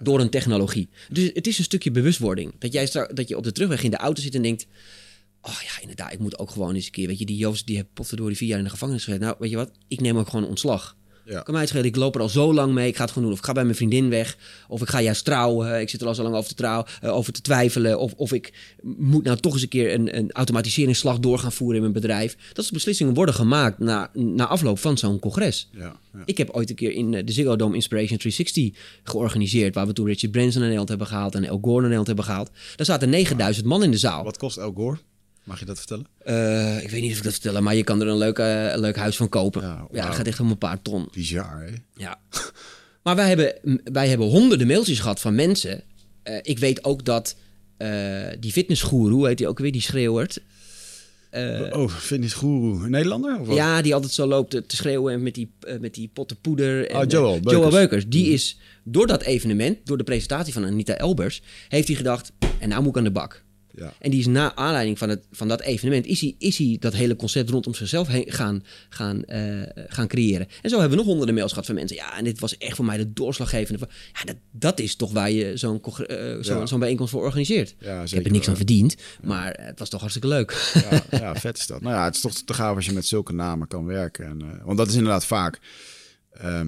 [0.00, 0.88] door een technologie.
[1.12, 2.52] Dus het is een stukje bewustwording.
[2.58, 4.66] Dat, jij dat je op de terugweg in de auto zit en denkt...
[5.42, 7.06] Oh ja, inderdaad, ik moet ook gewoon eens een keer...
[7.06, 9.26] Weet je, die Joost die heeft potverdorie vier jaar in de gevangenis gezeten.
[9.26, 9.70] Nou, weet je wat?
[9.88, 10.96] Ik neem ook gewoon ontslag.
[11.28, 11.40] Ja.
[11.42, 12.88] Kan mij schelen, ik loop er al zo lang mee.
[12.88, 13.32] Ik ga het gewoon doen.
[13.32, 14.36] Of ik ga bij mijn vriendin weg.
[14.68, 15.80] Of ik ga juist trouwen.
[15.80, 17.98] Ik zit er al zo lang over te, trouw, eh, over te twijfelen.
[17.98, 18.52] Of, of ik
[18.82, 22.36] moet nou toch eens een keer een, een automatiseringsslag door gaan voeren in mijn bedrijf.
[22.52, 25.68] Dat soort beslissingen worden gemaakt na, na afloop van zo'n congres.
[25.72, 26.22] Ja, ja.
[26.24, 29.74] Ik heb ooit een keer in eh, de Ziggo Dome Inspiration 360 georganiseerd.
[29.74, 32.24] Waar we toen Richard Branson naar Nederland hebben gehaald en El Gore naar Nederland hebben
[32.24, 32.50] gehaald.
[32.76, 34.24] Daar zaten 9000 man in de zaal.
[34.24, 34.98] Wat kost El Gore?
[35.48, 36.06] Mag je dat vertellen?
[36.18, 38.80] Eh, ik weet niet of ik dat vertellen, maar je kan er een leuk, een
[38.80, 39.86] leuk huis van kopen.
[39.92, 41.08] Ja, gaat echt om een paar ton.
[41.12, 41.72] Bizar, hè?
[41.94, 42.20] Ja.
[43.04, 43.54] maar wij hebben,
[43.84, 45.82] wij hebben honderden mailtjes gehad van mensen.
[46.22, 47.36] Eh, ik weet ook dat
[47.76, 50.40] eh, die fitnessgoeroe, hoe heet die ook weer, die schreeuwert.
[51.72, 52.84] Oh, fitnessgoeroe.
[52.84, 53.40] Een Nederlander?
[53.40, 53.56] Of wat?
[53.56, 55.50] Ja, die altijd zo loopt te schreeuwen en met die,
[55.80, 56.90] met die potten poeder.
[56.90, 57.52] En, Oh, Joel Beukers.
[57.52, 58.08] Joel Beukers.
[58.08, 62.68] Die is door dat evenement, door de presentatie van Anita Elbers, heeft hij gedacht, en
[62.68, 63.46] nou moet ik aan de bak.
[63.78, 63.92] Ja.
[63.98, 66.92] En die is na aanleiding van, het, van dat evenement, is hij, is hij dat
[66.94, 70.48] hele concept rondom zichzelf heen gaan, gaan, eh, gaan creëren.
[70.62, 71.96] En zo hebben we nog honderden mails gehad van mensen.
[71.96, 73.78] Ja, en dit was echt voor mij de doorslaggevende.
[73.78, 76.66] van- Ja, dat, dat is toch waar je zo'n eh, zo'n Ja.
[76.66, 77.74] zo'n bijeenkomst voor organiseert.
[77.78, 78.54] Ja, ik heb er niks wel.
[78.54, 80.72] aan verdiend, maar het was toch hartstikke leuk.
[80.90, 81.80] ja, ja, vet is dat.
[81.80, 84.26] Nou ja, het is toch te gaaf als je met zulke namen kan werken.
[84.26, 85.58] En, eh, want dat is inderdaad vaak,
[86.32, 86.64] ehm, eh,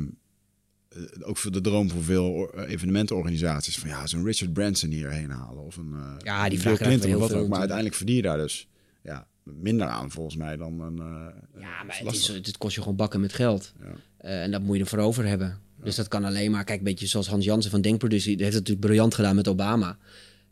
[1.23, 5.65] ook voor de droom voor veel eh, evenementenorganisaties, van ja, zo'n Richard Branson hierheen halen.
[5.65, 7.49] Of een eh, Ja, die Bill vragen Clinton of wat ook.
[7.49, 8.69] Maar uiteindelijk verdien je daar dus
[9.03, 10.99] ja, minder aan volgens mij dan een...
[10.99, 13.73] eh, Ja, maar het, is, het kost je gewoon bakken met geld.
[13.81, 13.87] Ja.
[14.17, 15.59] Eh, en dat moet je ervoor over hebben.
[15.83, 18.57] Dus dat kan alleen maar, kijk, een beetje zoals Hans Jansen van Denkproductie, die heeft
[18.57, 19.99] het natuurlijk briljant gedaan met Obama.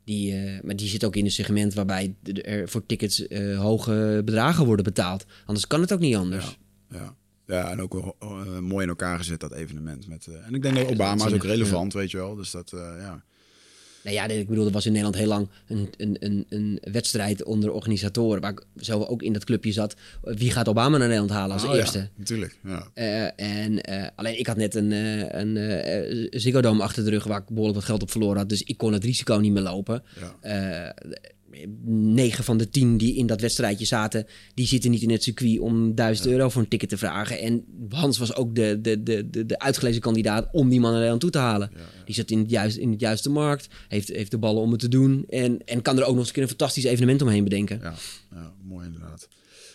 [0.05, 4.23] Die, eh, maar die zit ook in een segment waarbij er voor tickets eh, hoge
[4.25, 5.27] bedragen worden betaald.
[5.45, 6.59] Anders kan het ook niet anders.
[6.91, 6.99] Ja.
[6.99, 7.15] Ja,
[7.57, 10.09] en ook wel eh, mooi in elkaar gezet, dat evenement.
[10.09, 12.35] Met, eh, en ik denk dat Obama is ook relevant, weet je wel.
[12.35, 13.23] Dus dat, eh, ja.
[14.05, 17.45] Nou ja, ik bedoel, er was in Nederland heel lang een, een, een, een wedstrijd
[17.45, 19.95] onder organisatoren, waar ik zelf ook in dat clubje zat.
[20.23, 21.99] Wie gaat Obama naar Nederland halen als Oh, eerste?
[21.99, 23.33] Ja, natuurlijk, ja.
[23.37, 23.81] En
[24.15, 24.91] alleen ik had net een,
[25.41, 28.49] een Ziggo Dome achter de rug waar ik behoorlijk wat geld op verloren had.
[28.49, 30.03] Dus ik kon het risico niet meer lopen.
[30.43, 30.95] ja.
[31.85, 35.59] Negen van de tien die in dat wedstrijdje zaten, die zitten niet in het circuit
[35.59, 37.39] om 1000 euro voor een ticket te vragen.
[37.39, 40.99] En Hans was ook de, de, de, de, de uitgelezen kandidaat om die man naar
[40.99, 41.71] Nederland toe te halen.
[42.05, 44.81] Die zit in het, juist, in het juiste markt, heeft, heeft de ballen om het
[44.81, 47.81] te doen en, en kan er ook nog eens een fantastisch evenement omheen bedenken.
[47.83, 47.95] Ja,
[48.31, 49.29] ja mooi inderdaad.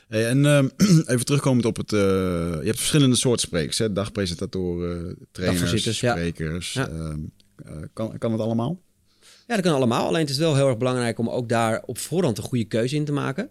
[0.07, 0.67] Hey, en ehm,
[1.13, 1.93] even terugkomend op het...
[1.93, 3.93] eh, je hebt verschillende soorten sprekers, hè?
[3.93, 6.75] Dagpresentatoren, trainers, sprekers.
[6.75, 7.19] Ehm,
[7.65, 8.81] eh, kan, kan het allemaal?
[9.47, 10.07] Ja, dat kan allemaal.
[10.07, 12.95] Alleen het is wel heel erg belangrijk om ook daar op voorhand een goede keuze
[12.95, 13.49] in te maken.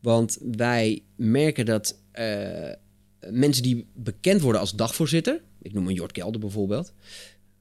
[0.00, 2.72] Want wij merken dat eh,
[3.30, 6.92] mensen die bekend worden als dagvoorzitter, ik noem een Jort Kelder bijvoorbeeld.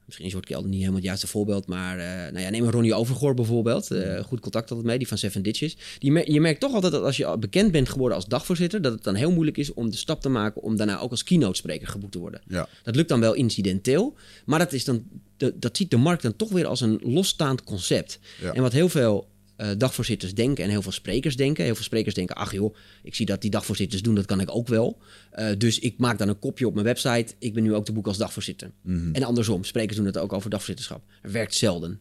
[0.09, 2.71] Misschien is Jort Kelder niet helemaal het juiste voorbeeld, maar eh, nou ja, neem een
[2.71, 3.91] Ronnie Overgoor bijvoorbeeld.
[3.91, 5.77] Eh, goed contact altijd mee, die van Seven Ditches.
[5.99, 9.03] Die je merkt toch altijd dat als je bekend bent geworden als dagvoorzitter, dat het
[9.03, 11.87] dan heel moeilijk is om de stap te maken om daarna ook als keynote spreker
[11.87, 12.41] geboekt te worden.
[12.47, 12.67] Ja.
[12.83, 14.15] Dat lukt dan wel incidenteel,
[14.45, 15.03] maar dat, is dan,
[15.37, 18.19] de- dat ziet de markt dan toch weer als een losstaand concept.
[18.41, 18.53] Ja.
[18.53, 19.27] En wat heel veel
[19.59, 21.63] eh, dagvoorzitters denken en heel veel sprekers denken.
[21.63, 24.55] Heel veel sprekers denken, ach joh, ik zie dat die dagvoorzitters doen, dat kan ik
[24.55, 24.97] ook wel.
[25.31, 27.91] Eh, dus ik maak dan een kopje op mijn website, ik ben nu ook te
[27.91, 28.71] boek als dagvoorzitter.
[28.81, 29.13] Mhm.
[29.13, 31.03] En andersom, sprekers doen het ook over dagvoorzitterschap.
[31.21, 31.99] Werkt zelden.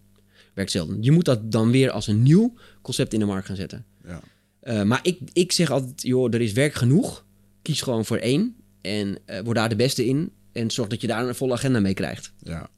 [0.54, 1.02] Werkt zelden.
[1.02, 3.84] Je moet dat dan weer als een nieuw concept in de markt gaan zetten.
[4.04, 4.20] Ja.
[4.60, 7.24] Eh, maar ik, ik zeg altijd, joh, er is werk genoeg.
[7.62, 10.32] Kies gewoon voor één en word daar de beste in.
[10.52, 12.32] En zorg dat je daar een volle agenda mee krijgt.
[12.42, 12.70] Ja,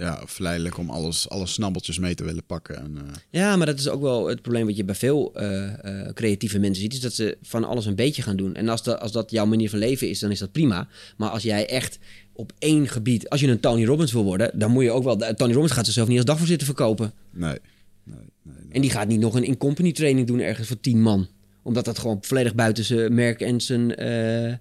[0.00, 2.76] ja, ja, verleidelijk om alles, alle snabbeltjes mee te willen pakken.
[2.76, 6.06] En, eh, Ja, maar dat is ook wel het probleem wat je bij veel eh,
[6.06, 6.92] eh, creatieve mensen ziet.
[6.92, 8.54] Is dat ze van alles een beetje gaan doen.
[8.54, 10.88] En als, dat als dat jouw manier van leven is, dan is dat prima.
[11.16, 11.98] Maar als jij echt
[12.32, 13.28] op één gebied...
[13.28, 15.16] Als je een Tony Robbins wil worden, dan moet je ook wel...
[15.16, 17.12] Tony Robbins gaat zichzelf niet als dagvoorzitter verkopen.
[17.30, 17.58] nee, nee,
[18.04, 18.16] nee.
[18.42, 18.72] nee.
[18.72, 21.28] En die gaat niet nog een in-company training doen ergens voor tien man.
[21.62, 24.60] Omdat dat gewoon volledig buiten zijn merk en zijn, zijn-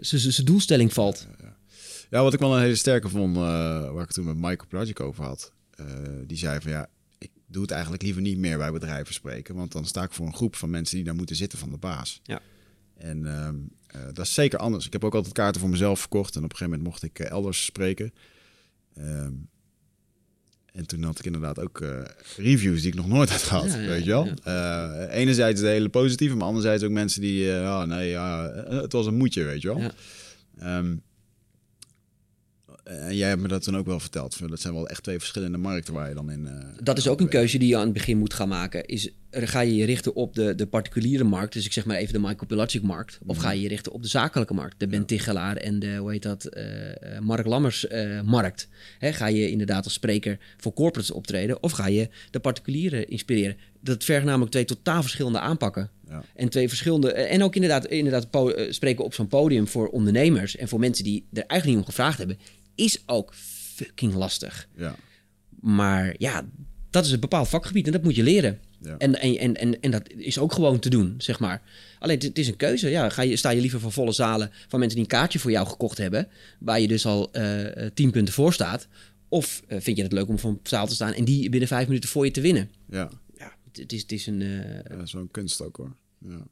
[0.00, 1.26] zijn zijn doelstelling valt.
[1.40, 1.45] Ja,
[2.10, 3.42] wat ik wel een hele sterke vond, eh,
[3.92, 5.52] waar ik toen met Michael Project over had.
[5.70, 5.86] eh,
[6.26, 6.88] die zei van ja,
[7.18, 9.54] ik, doe het eigenlijk liever niet meer bij bedrijven spreken.
[9.54, 11.76] Want dan sta ik voor een groep van mensen die daar moeten zitten van de
[11.76, 12.20] baas.
[12.22, 12.40] Ja.
[12.96, 13.54] En ehm,
[13.86, 14.86] eh, dat is zeker anders.
[14.86, 16.36] Ik heb ook altijd kaarten voor mezelf verkocht.
[16.36, 18.12] En op een gegeven moment mocht ik elders spreken.
[18.94, 19.32] Ehm,
[20.72, 21.84] en toen had ik inderdaad ook
[22.36, 24.28] reviews die ik nog nooit had gehad, Ja, ja, weet je wel.
[24.44, 25.06] ja.
[25.08, 27.52] Enerzijds de hele positieve, maar anderzijds ook mensen die...
[27.52, 29.78] eh, ja, nee, ja, het was een moedje, weet je wel.
[29.80, 29.92] Ja.
[30.58, 30.96] Ehm,
[32.86, 34.48] en jij hebt me dat toen ook wel verteld.
[34.48, 36.46] Dat zijn wel echt twee verschillende markten waar je dan in...
[36.46, 36.52] eh,
[36.82, 38.84] Dat is ook een keuze die je aan het begin moet gaan maken.
[38.86, 41.96] Is, eh, ga je je richten op de, de particuliere markt, dus ik zeg maar
[41.96, 45.06] even de Michael markt, of ga je je richten op de zakelijke markt, de Ben
[45.06, 48.68] Tichelaar en de, hoe heet dat, eh, eh, Mark Lammers eh, markt.
[48.98, 53.56] Hè, ga je inderdaad als spreker voor corporates optreden, of ga je de particulieren inspireren?
[53.80, 55.90] Dat vergt namelijk twee totaal verschillende aanpakken.
[56.08, 56.24] Ja.
[56.34, 57.12] En twee verschillende.
[57.12, 60.78] eh, En ook inderdaad, inderdaad po- eh, spreken op zo'n podium voor ondernemers en voor
[60.80, 62.38] mensen die er eigenlijk niet om gevraagd hebben,
[62.76, 64.68] is ook fucking lastig.
[64.76, 64.96] Ja,
[65.60, 66.46] Maar ja,
[66.90, 68.60] dat is een bepaald vakgebied en dat moet je leren.
[68.80, 68.96] ja.
[68.98, 71.62] En, en, en, en, dat is ook gewoon te doen, zeg maar.
[71.98, 72.88] Alleen het, is een keuze.
[72.88, 75.50] Ja, ga je, sta je liever voor volle zalen van mensen die een kaartje voor
[75.50, 76.28] jou gekocht hebben,
[76.58, 78.88] waar je dus al eh, tien punten voor staat.
[79.28, 81.68] Of eh, vind je het leuk om voor een zaal te staan en die binnen
[81.68, 82.70] vijf minuten voor je te winnen?
[82.90, 83.10] ja.
[83.38, 84.40] Ja, het, het is, het is een.
[84.40, 85.96] Ja, een kunst ook hoor.
[86.18, 86.46] Ja.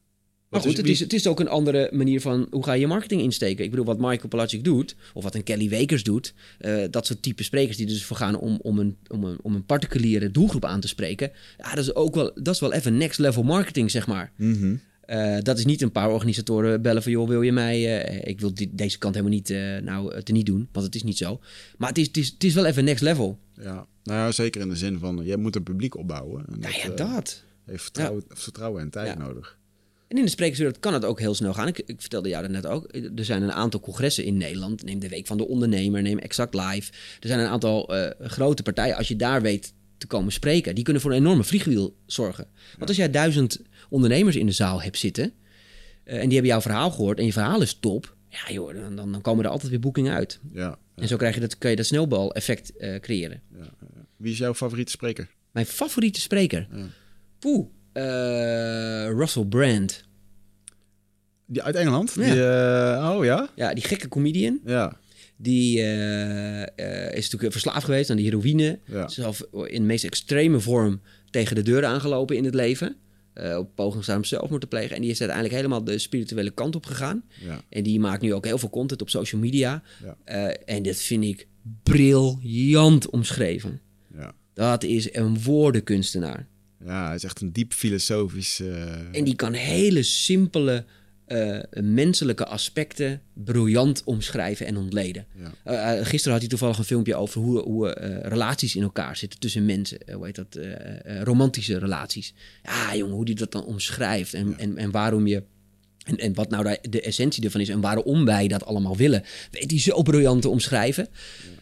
[0.55, 3.21] Maar goed, het is, het is ook een andere manier van hoe ga je marketing
[3.21, 3.65] insteken.
[3.65, 7.23] Ik bedoel, wat Michael Pelagic doet, of wat een Kelly Wekers doet, eh, dat soort
[7.23, 10.65] type sprekers die dus voor gaan om, om, een, om, een, om een particuliere doelgroep
[10.65, 11.31] aan te spreken.
[11.59, 14.33] Ja, dat is ook wel, dat is wel even next level marketing, zeg maar.
[14.37, 14.75] Mhm.
[15.01, 18.03] Eh, dat is niet een paar organisatoren bellen van, joh, wil je mij...
[18.05, 19.49] eh, ik wil deze kant helemaal niet
[19.85, 21.41] nou, te niet doen, want het is niet zo.
[21.79, 23.39] Maar het is, het is, het is wel even next level.
[23.61, 23.87] ja.
[24.05, 26.45] Nou ja, zeker in de zin van, je moet een publiek opbouwen.
[26.47, 27.43] En Ja, ja, dat.
[27.65, 29.59] heeft vertrouwen, vertrouwen en tijd nodig.
[30.15, 31.69] En in de sprekerswereld kan het ook heel snel gaan.
[31.69, 32.95] Ik, ik vertelde jou dat net ook.
[33.17, 34.85] Er zijn een aantal congressen in Nederland.
[34.85, 36.93] Neem de Week van de Ondernemer, neem Exact Live.
[37.21, 38.97] Er zijn een aantal eh, grote partijen.
[38.97, 42.47] Als je daar weet te komen spreken, die kunnen voor een enorme vliegwiel zorgen.
[42.77, 45.33] Want als jij duizend ondernemers in de zaal hebt zitten...
[46.05, 48.17] eh, en die hebben jouw verhaal gehoord en je verhaal is top...
[48.29, 50.41] ja joh, dan, dan, komen er altijd weer boekingen uit.
[50.53, 50.79] Ja.
[50.95, 53.43] En zo krijg je dat, kun je dat sneeuwbal-effect eh, creëren.
[54.17, 55.31] Wie is jouw favoriete spreker?
[55.51, 56.69] Mijn favoriete spreker?
[56.73, 56.87] Ja.
[57.39, 57.73] Poeh, eh,
[59.17, 60.05] Russell Brand.
[61.47, 62.15] Die uit Engeland?
[62.15, 62.23] Ja.
[62.23, 63.49] Die, eh, oh ja?
[63.55, 64.61] Ja, die gekke comedian.
[64.65, 64.97] Ja.
[65.37, 68.79] Die eh, eh, is natuurlijk verslaafd geweest aan die heroïne.
[68.87, 69.09] Ja.
[69.09, 71.01] Zelf in de meest extreme vorm
[71.31, 72.97] tegen de deuren aangelopen in het leven.
[73.35, 74.97] Eh, op poging om zelfmoord te plegen.
[74.97, 77.25] En die is uiteindelijk helemaal de spirituele kant op gegaan.
[77.41, 77.63] Ja.
[77.69, 79.83] En die maakt nu ook heel veel content op social media.
[80.03, 80.17] Ja.
[80.25, 81.47] Eh, en dat vind ik
[81.83, 83.81] briljant omschreven.
[84.15, 84.35] Ja.
[84.53, 86.47] Dat is een woordenkunstenaar.
[86.85, 88.61] Ja, hij is echt een diep filosofisch...
[88.61, 90.85] eh, En die kan hele simpele
[91.25, 95.27] eh, menselijke aspecten briljant omschrijven en ontleden.
[95.65, 95.97] Ja.
[95.97, 97.91] Eh, gisteren had hij toevallig een filmpje over hoe, hoe
[98.23, 99.99] relaties in elkaar zitten tussen mensen.
[100.13, 100.59] Hoe heet dat?
[101.23, 102.35] Romantische relaties.
[102.63, 105.43] Ja, jongen, hoe hij dat dan omschrijft en, en, en waarom je.
[106.05, 109.25] En, en wat nou de, essentie ervan is en waarom wij dat allemaal willen.
[109.51, 111.09] Weet hij zo briljant te omschrijven.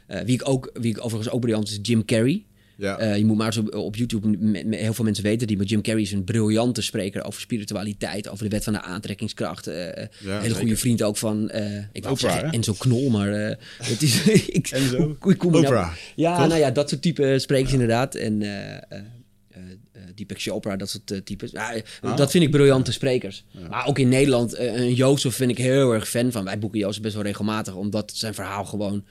[0.07, 2.45] Wie, ik ook, wie ik overigens ook briljant is, Jim Carrey.
[2.77, 2.99] Ja.
[2.99, 4.39] Eh, je moet maar eens op, YouTube,
[4.77, 8.45] heel veel mensen weten die, maar Jim Carrey is een briljante spreker over spiritualiteit, over
[8.45, 9.67] de wet van de aantrekkingskracht.
[9.67, 10.09] een hele
[10.41, 10.57] zeker.
[10.57, 12.55] goede vriend ook van, eh ik wou Oprah, zeggen hè?
[12.55, 13.29] Enzo Knol, maar
[13.83, 14.23] het is...
[14.59, 15.17] ik, Enzo?
[15.21, 16.49] hoe- nou- ja, toch?
[16.49, 18.15] nou ja, dat soort type sprekers inderdaad.
[18.15, 18.43] En
[20.15, 21.51] Deepak Chopra, dat soort types.
[21.51, 22.17] Ja, eh, Ah.
[22.17, 23.45] Dat vind ik briljante sprekers.
[23.71, 26.45] Maar ook in Nederland, een Jozef vind ik heel erg fan van.
[26.45, 29.05] Wij boeken Jozef best wel regelmatig, omdat zijn verhaal gewoon...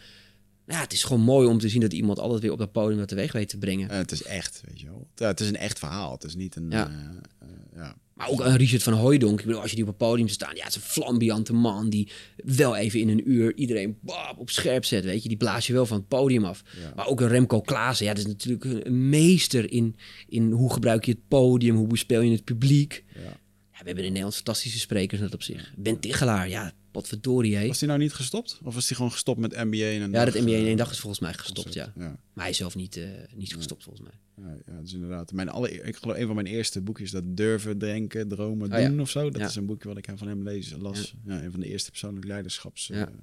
[0.72, 2.98] Ja, het is gewoon mooi om te zien dat iemand altijd weer op dat podium
[3.00, 3.90] dat teweeg weet te brengen.
[3.90, 5.08] Het is echt, weet je wel.
[5.16, 6.12] Ja, het is een echt verhaal.
[6.12, 6.70] Het is niet een...
[6.70, 6.88] Ja.
[6.88, 6.94] eh,
[7.40, 7.96] eh, ja.
[8.14, 9.40] Maar ook een Richard van Hooijdonk.
[9.40, 11.54] Ik bedoel, als je die op het podium ziet staan, ja, het is een flambiante
[11.54, 13.98] man die wel even in een uur iedereen
[14.38, 15.28] op scherp zet, weet je.
[15.28, 16.64] Die blaas je wel van het podium af.
[16.82, 16.94] Ja.
[16.96, 19.96] Maar ook een Remco Klaassen, ja, dat is natuurlijk een- meester in,
[20.28, 23.04] in hoe gebruik je het podium, hoe bespeel je het publiek.
[23.16, 23.22] Ja.
[23.22, 25.74] Ja, we hebben in Nederland fantastische sprekers net op zich.
[25.78, 27.68] Ben Tichelaar, ja, potverdorie, hé.
[27.68, 28.60] Was hij nou niet gestopt?
[28.64, 30.68] Of was hij gewoon gestopt met NBA in een Ja, dat dag, NBA in eh,
[30.68, 31.94] één dag is volgens mij gestopt, ja.
[31.98, 32.02] Ja.
[32.34, 33.04] Maar hij is zelf niet, eh,
[33.36, 34.46] niet gestopt, volgens mij.
[34.46, 35.32] Ja, ja, dat is inderdaad.
[35.32, 38.88] Mijn alle, ik geloof een van mijn eerste boekjes, dat Durven, Denken, Dromen, Oh, ja.
[38.88, 39.30] Doen of zo.
[39.30, 39.48] Dat Ja.
[39.48, 41.14] is een boekje wat ik van hem lees, las.
[41.26, 41.42] Ja.
[41.44, 42.88] een van de eerste persoonlijke leiderschaps.
[42.88, 42.96] Ja.
[43.08, 43.14] eh,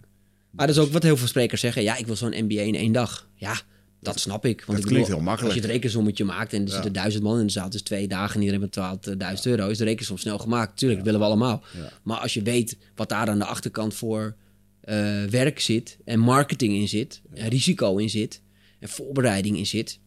[0.50, 1.82] Maar dat is ook wat heel veel sprekers zeggen.
[1.82, 3.28] Ja, ik wil zo'n NBA in één dag.
[3.34, 3.60] Ja,
[4.00, 4.58] dat snap ik.
[4.64, 5.44] Want dat ik klinkt heel makkelijk.
[5.44, 8.08] Als je het rekensommetje maakt en er zitten duizend man in de zaal, dus twee
[8.08, 10.76] dagen en iedereen betaalt eh, duizend euro, is de rekensom snel gemaakt.
[10.78, 11.62] Tuurlijk, dat willen we allemaal.
[12.02, 14.36] Maar als je weet wat daar aan de achterkant voor
[14.80, 18.42] eh, werk zit en marketing in zit, en risico in zit
[18.78, 19.98] en voorbereiding in zit,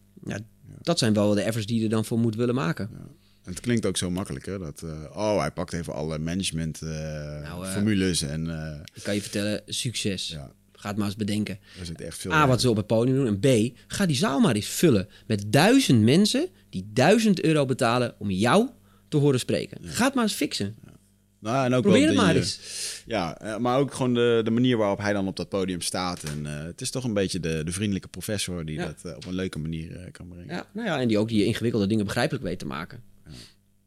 [0.82, 2.90] dat zijn wel de effers die je er dan voor moet willen maken.
[3.44, 4.58] En het klinkt ook zo makkelijk, hè?
[4.58, 6.88] Dat, eh, oh, hij pakt even alle management eh,
[7.42, 8.50] Nou, eh, formules en...
[8.50, 10.28] eh, Ik kan je vertellen, succes.
[10.28, 10.52] ja.
[10.82, 11.58] Ga het maar eens bedenken.
[11.96, 13.26] Echt veel A, wat ze op het podium doen.
[13.26, 13.38] En
[13.72, 18.30] B, ga die zaal maar eens vullen met duizend mensen die duizend euro betalen om
[18.30, 18.68] jou
[19.08, 19.78] te horen spreken.
[19.82, 20.74] Ga het maar eens fixen.
[21.38, 22.58] Nou, en ook Probeer het die, maar eens.
[23.06, 26.22] Ja, eh, maar ook gewoon de, de manier waarop hij dan op dat podium staat.
[26.22, 28.86] En eh, het is toch een beetje de, de vriendelijke professor die Ja.
[28.86, 30.54] dat eh, op een leuke manier kan brengen.
[30.54, 33.02] Ja, nou ja, en die ook die ingewikkelde dingen begrijpelijk weet te maken.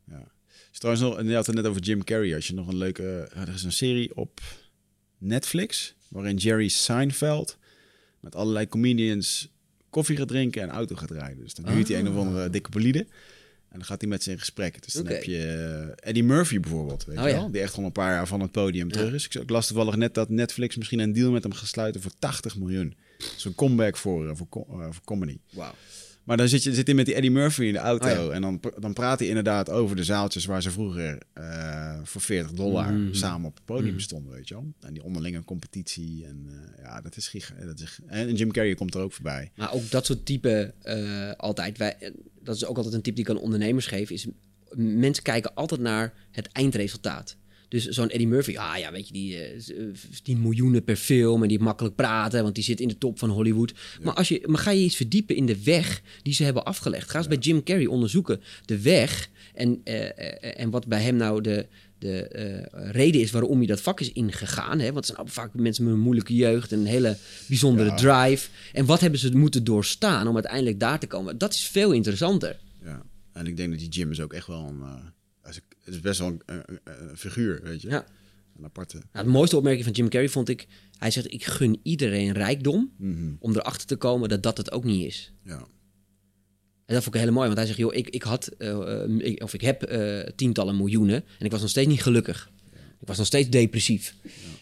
[0.07, 0.23] Ja.
[0.71, 2.35] Trouwens nog, en je had het net over Jim Carrey.
[2.35, 4.41] Als je nog een leuke, er is een serie op
[5.17, 7.57] Netflix waarin Jerry Seinfeld
[8.19, 9.49] met allerlei comedians
[9.89, 11.43] koffie gaat drinken en auto gaat rijden.
[11.43, 13.05] Dus dan huurt hij een of andere dikke bolide
[13.75, 14.83] en dan gaat hij met ze in gesprek.
[14.83, 15.37] Dus dan heb je
[15.97, 17.35] eh, Eddie Murphy bijvoorbeeld, weet Oh je ja.
[17.35, 17.51] wel?
[17.51, 19.27] Die echt gewoon een paar jaar van het podium terug is.
[19.27, 22.57] Ik, las toevallig net dat Netflix misschien een deal met hem gaat sluiten voor 80
[22.57, 22.95] miljoen.
[23.35, 25.37] Zo'n comeback voor, eh, voor, eh, voor comedy.
[25.53, 25.73] Wauw.
[26.25, 28.07] Maar dan zit je zit hij met die Eddie Murphy in de auto.
[28.07, 28.29] Oh ja.
[28.31, 32.51] En dan, dan praat hij inderdaad over de zaaltjes waar ze vroeger eh, voor 40
[32.51, 33.13] dollar Mhm.
[33.13, 34.73] samen op het podium stonden, weet je wel.
[34.79, 36.25] En die onderlinge competitie.
[36.25, 37.53] En eh, ja, dat is giga.
[37.65, 39.51] Dat is, en Jim Carrey komt er ook voorbij.
[39.55, 41.77] Maar ook dat soort type eh, altijd.
[41.77, 42.11] Wij,
[42.43, 44.09] dat is ook altijd een tip die ik aan ondernemers geef.
[44.09, 44.27] Is
[44.75, 47.35] mensen kijken altijd naar het eindresultaat.
[47.75, 49.83] Dus zo'n Eddie Murphy, ah ja, weet je, die eh, z- eh,
[50.23, 53.29] 10 miljoenen per film en die makkelijk praten, want die zit in de top van
[53.29, 53.73] Hollywood.
[54.01, 57.09] Maar, als je, maar ga je eens verdiepen in de weg die ze hebben afgelegd.
[57.09, 61.15] Ga eens bij Jim Carrey onderzoeken de weg en, eh, eh, en wat bij hem
[61.15, 61.65] nou de,
[61.99, 64.79] de eh, reden is waarom hij dat vak is ingegaan.
[64.79, 64.91] Hè?
[64.93, 67.95] Want het zijn vaak mensen met een moeilijke jeugd en een hele bijzondere Ja.
[67.95, 68.49] drive.
[68.73, 71.37] En wat hebben ze moeten doorstaan om uiteindelijk daar te komen?
[71.37, 72.57] Dat is veel interessanter.
[72.83, 73.01] Ja.
[73.33, 75.13] En ik denk dat die Jim is ook echt wel een...
[75.87, 77.89] is- het is best wel een, een- een- een figuur, weet je.
[77.89, 78.05] Ja.
[78.57, 79.01] Een aparte.
[79.11, 80.67] Het mooiste opmerking van Jim Carrey vond ik...
[80.97, 83.33] Hij zegt, ik gun iedereen rijkdom Mhm.
[83.39, 85.31] om erachter te komen dat dat het ook niet is.
[85.43, 85.67] Ja.
[86.85, 89.09] En dat vond ik heel mooi, want hij zegt, joh, ik, ik had, eh, eh,
[89.17, 92.49] ik- of ik heb eh, tientallen miljoenen en ik was nog steeds niet gelukkig.
[93.01, 94.15] Ik was nog steeds depressief.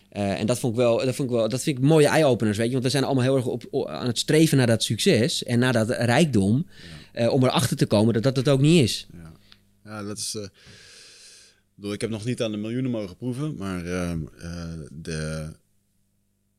[0.09, 2.65] En dat vond ik wel, dat vond ik wel, dat vind ik mooie eye-openers, weet
[2.65, 2.71] je.
[2.71, 5.73] Want we zijn allemaal heel erg op, aan het streven naar dat succes en naar
[5.73, 6.67] dat rijkdom,
[7.29, 9.07] om erachter te komen dat dat het ook niet is.
[9.13, 9.31] Ja,
[9.83, 10.37] ja dat is.
[11.73, 15.49] Ik bedoel, ik heb nog niet aan de miljoenen mogen proeven, maar ehm, eh, de,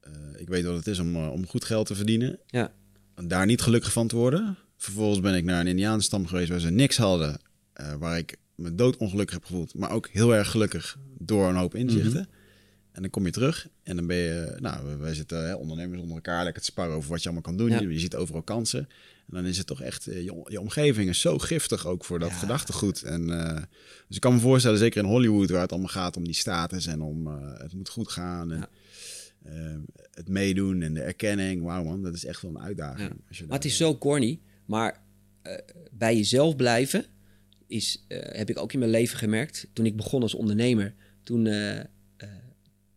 [0.00, 2.38] eh, ik weet wat het is om, eh, om goed geld te verdienen.
[2.46, 2.72] Ja.
[3.14, 4.56] En daar niet gelukkig van te worden.
[4.76, 7.40] Vervolgens ben ik naar een Indiaanstam geweest waar ze niks hadden,
[7.98, 12.28] waar ik me doodongelukkig heb gevoeld, maar ook heel erg gelukkig door een hoop inzichten.
[12.92, 16.14] En dan kom je terug en dan ben je, nou, wij zitten hè, ondernemers onder
[16.14, 17.70] elkaar lekker te sparren over wat je allemaal kan doen.
[17.70, 17.80] Ja.
[17.80, 18.88] Je, je ziet overal kansen.
[19.28, 22.18] En dan is het toch echt, eh, je, je omgeving is zo giftig ook voor
[22.18, 22.34] dat Ja.
[22.36, 23.02] gedachtegoed.
[23.02, 23.62] En, eh,
[24.08, 26.86] dus ik kan me voorstellen, zeker in Hollywood, waar het allemaal gaat om die status
[26.86, 28.52] en om eh, het moet goed gaan.
[28.52, 28.68] En, Ja.
[30.10, 31.62] het meedoen en de erkenning.
[31.62, 33.08] Wauw man, dat is echt wel een uitdaging.
[33.08, 33.16] Ja.
[33.28, 34.40] Als je Maar het is zo corny.
[34.64, 35.02] Maar
[35.92, 37.04] bij jezelf blijven
[37.66, 39.66] is, heb ik ook in mijn leven gemerkt.
[39.72, 41.48] Toen ik begon als ondernemer, toen,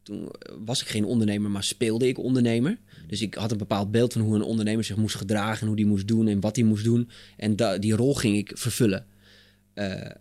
[0.03, 2.77] toen was ik geen ondernemer, maar speelde ik ondernemer.
[3.07, 5.75] Dus ik had een bepaald beeld van hoe een ondernemer zich moest gedragen en hoe
[5.75, 7.09] die moest doen en wat hij moest doen.
[7.37, 9.05] En die rol ging ik vervullen.
[9.73, 10.11] Eh,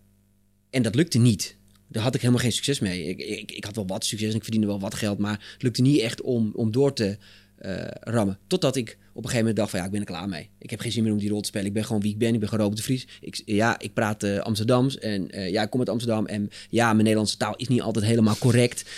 [0.69, 1.55] en dat lukte niet.
[1.87, 3.03] Daar had ik helemaal geen succes mee.
[3.03, 5.63] Ik, ik, ik had wel wat succes en ik verdiende wel wat geld, maar het
[5.63, 7.17] lukte niet echt om, om door te
[7.57, 8.37] eh, rammen.
[8.47, 10.49] Totdat ik op een gegeven moment dacht van ja, ik ben er klaar mee.
[10.59, 11.67] Ik heb geen zin meer om die rol te spelen.
[11.67, 12.33] Ik ben gewoon wie ik ben.
[12.33, 13.07] Ik ben gewoon de Vries.
[13.21, 16.25] Ik, ja, ik praat eh, Amsterdams en eh, ja, ik kom uit Amsterdam.
[16.25, 18.89] En ja, mijn Nederlandse taal is niet altijd helemaal correct.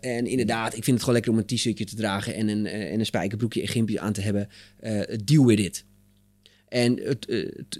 [0.00, 2.98] En inderdaad, ik vind het gewoon lekker om een t-shirtje te dragen en een, en
[2.98, 4.48] een spijkerbroekje en gimpje aan te hebben.
[5.24, 5.84] Deal with it.
[6.68, 7.18] En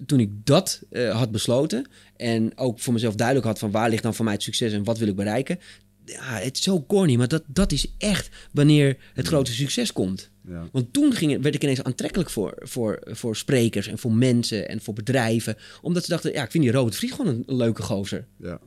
[0.07, 1.87] toen ik dat had besloten
[2.17, 4.85] en ook voor mezelf duidelijk had van waar ligt dan voor mij het succes en
[4.85, 5.59] wat wil ik bereiken.
[6.05, 10.31] Ja, het is zo corny, maar dat, dat is echt wanneer het grote succes komt.
[10.49, 10.69] Ja.
[10.73, 14.69] Want toen ging, het- werd ik ineens aantrekkelijk voor, voor, voor sprekers en voor mensen
[14.69, 15.57] en voor bedrijven.
[15.83, 18.27] Omdat ze dachten, ja, ik vind die Robert Vries gewoon een, een leuke gozer.
[18.39, 18.61] Ja.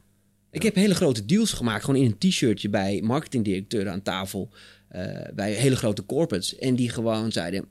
[0.52, 4.50] Ik heb hele grote deals gemaakt, gewoon in een t-shirtje bij marketingdirecteuren aan tafel.
[4.88, 5.04] eh,
[5.34, 6.56] bij hele grote corporates.
[6.58, 7.66] En die gewoon zeiden,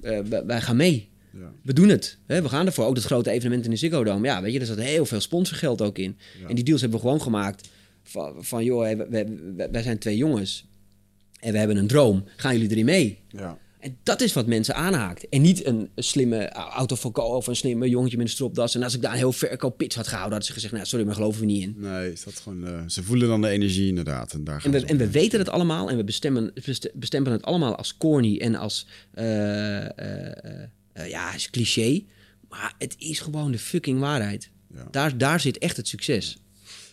[0.00, 1.08] eh, wij- gaan mee.
[1.32, 1.52] Ja.
[1.62, 2.18] We doen het.
[2.26, 2.42] Hè?
[2.42, 2.84] We gaan ervoor.
[2.84, 4.26] Ook dat grote evenement in de Ziggo Dome.
[4.26, 6.16] Ja, weet je, er zat heel veel sponsorgeld ook in.
[6.42, 6.48] Ja.
[6.48, 7.68] En die deals hebben we gewoon gemaakt.
[8.10, 10.68] Van, van joh, wij, wij- wij zijn twee jongens.
[11.40, 12.24] En we hebben een droom.
[12.36, 13.18] Gaan jullie erin mee?
[13.28, 13.58] Ja.
[13.78, 15.28] En dat is wat mensen aanhaakt.
[15.28, 18.74] En niet een slimme autoverkoop of een slimme jongetje met een stropdas.
[18.74, 21.14] En als ik daar een heel verkooppitch had gehouden, hadden ze gezegd, nou sorry, maar
[21.14, 21.74] geloven we niet in.
[21.78, 24.32] Nee, is dat gewoon, eh, ze voelen dan de energie inderdaad.
[24.32, 26.04] En, daar En we, en we weten het allemaal en we
[26.94, 32.02] bestemmen, het allemaal als corny en als eh, ja, is cliché.
[32.48, 34.50] Maar het is gewoon de fucking waarheid.
[34.74, 34.88] Ja.
[34.90, 36.38] Daar, daar zit echt het succes.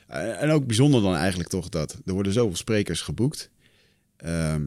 [0.08, 3.50] Eh, En ook bijzonder dan eigenlijk toch dat er worden zoveel sprekers geboekt.
[4.18, 4.66] Ehm,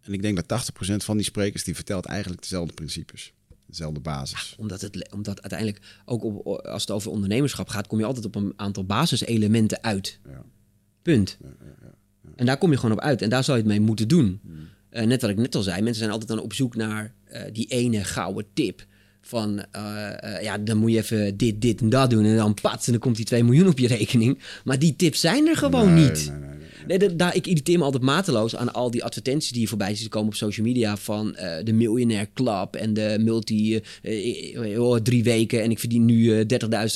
[0.00, 3.32] en ik denk dat 80% van die sprekers die vertelt eigenlijk dezelfde principes.
[3.66, 4.54] Dezelfde basis.
[4.58, 8.34] Omdat, het, omdat uiteindelijk, ook op, als het over ondernemerschap gaat, kom je altijd op
[8.34, 10.18] een aantal basiselementen uit.
[10.28, 10.42] Ja.
[11.02, 11.38] Punt.
[12.36, 13.22] En daar kom je gewoon op uit.
[13.22, 14.40] En daar zou je het mee moeten doen.
[14.42, 14.68] Hmm.
[14.90, 17.52] eh, net wat ik net al zei, mensen zijn altijd dan op zoek naar eh,
[17.52, 18.86] die ene gouden tip.
[19.22, 22.24] Van, eh, eh, ja, dan moet je even dit, dit en dat doen.
[22.24, 24.38] En dan pats, en dan komt die 2 miljoen op je rekening.
[24.64, 26.26] Maar die tips zijn er gewoon Nee, niet.
[26.30, 26.58] nee, nee, nee.
[26.86, 29.94] Nee, da- daar, ik irriteer me altijd mateloos aan al die advertenties die je voorbij
[29.94, 30.96] ziet komen op social media.
[30.96, 33.80] Van eh, de Millionaire Club en de multi
[34.76, 36.46] oh, drie weken en ik verdien nu eh,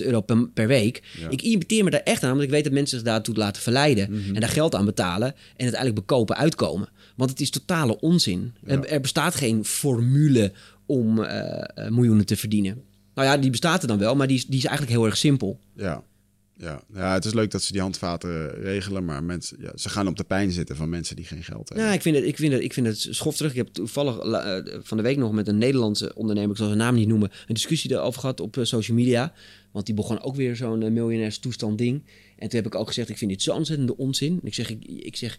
[0.01, 1.03] 30.000 euro per, per week.
[1.21, 1.29] Ja.
[1.29, 4.23] Ik irriteer me daar echt aan, want ik weet dat mensen zich daartoe laten verleiden.
[4.35, 6.89] En daar geld aan betalen en uiteindelijk bekopen uitkomen.
[7.17, 8.53] Want het is totale onzin.
[8.67, 10.53] Er, er bestaat geen formule
[10.87, 12.83] om eh, eh, miljoenen te verdienen.
[13.15, 15.17] Nou ja, die bestaat er dan wel, maar die is, die is eigenlijk heel erg
[15.17, 15.61] simpel.
[15.75, 16.05] Ja.
[16.57, 16.83] Ja.
[16.95, 20.17] ja, het is leuk dat ze die handvaten regelen, maar mensen, ja, ze gaan op
[20.17, 21.85] de pijn zitten van mensen die geen geld hebben.
[21.87, 23.51] Nou, ik vind het, ik vind het, ik vind het schofterig.
[23.51, 26.79] Ik heb toevallig eh, van de week nog met een Nederlandse ondernemer, ik zal zijn
[26.79, 29.33] naam niet noemen, een discussie erover gehad op social media.
[29.73, 32.03] Want die begon ook weer zo'n uh, miljonairs toestand ding.
[32.37, 34.33] En toen heb ik ook gezegd, ik vind dit zo ontzettende onzin.
[34.33, 35.39] En ik zeg, ik, ik zeg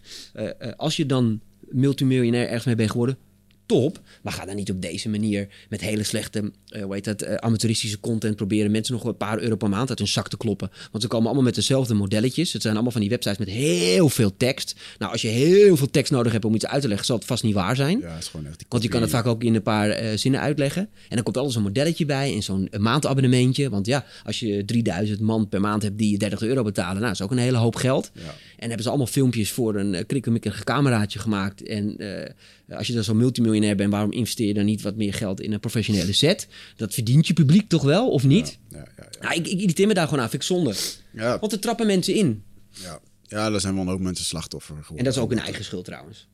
[0.76, 3.18] als je dan multimiljonair ergens mee bent geworden,
[3.66, 4.00] top.
[4.22, 7.34] Maar ga dan niet op deze manier met hele slechte, uh, hoe heet dat, uh,
[7.34, 10.70] amateuristische content proberen mensen nog een paar euro per maand uit hun zak te kloppen.
[10.90, 12.52] Want ze komen allemaal met dezelfde modelletjes.
[12.52, 14.74] Het zijn allemaal van die websites met heel veel tekst.
[14.98, 17.24] Nou, als je heel veel tekst nodig hebt om iets uit te leggen, zal het
[17.24, 17.98] vast niet waar zijn.
[17.98, 20.16] Ja, is gewoon echt die Want je kan het vaak ook in een paar uh,
[20.16, 20.82] zinnen uitleggen.
[20.82, 23.70] En dan komt alles een modelletje bij en zo'n maandabonnementje.
[23.70, 27.06] Want ja, als je 3000 man per maand hebt die je 30 euro betalen, nou,
[27.06, 28.10] dat is ook een hele hoop geld.
[28.14, 28.34] Ja.
[28.56, 31.62] En hebben ze allemaal filmpjes voor een uh, krikkemikkig cameraatje gemaakt.
[31.62, 35.14] En uh, als je dan zo'n multimiljonair bent, waarom investeer je dan niet wat meer
[35.14, 36.48] geld in een professionele set?
[36.76, 38.58] Dat verdient je publiek toch wel, of niet?
[38.68, 40.74] Ja, ja, ja, nou, ik, ik irriteer me daar gewoon aan, vind ik zonde.
[41.12, 41.38] Ja.
[41.38, 42.42] Want er trappen mensen in.
[42.70, 43.00] Ja.
[43.22, 44.98] ja, daar zijn wel ook mensen slachtoffer geworden.
[44.98, 46.28] En dat is ook een eigen schuld trouwens.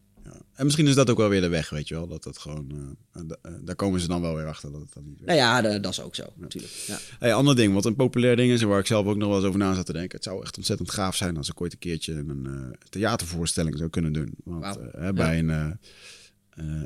[0.53, 0.59] Ja.
[0.59, 2.07] En misschien is dat ook wel weer de weg, weet je wel.
[2.07, 5.05] Dat dat gewoon, uh, uh, daar komen ze dan wel weer achter dat het dan
[5.07, 6.43] niet Nou ja, dat, is ook zo, ja.
[6.43, 6.73] natuurlijk.
[6.87, 6.99] Ja.
[7.19, 9.37] Hey, ander ding, wat een populair ding is en waar ik zelf ook nog wel
[9.37, 10.17] eens over na zat te denken.
[10.17, 13.91] Het zou echt ontzettend gaaf zijn als ik ooit een keertje een uh, theatervoorstelling zou
[13.91, 14.35] kunnen doen.
[14.45, 15.15] Want wow.
[15.15, 15.79] bij een,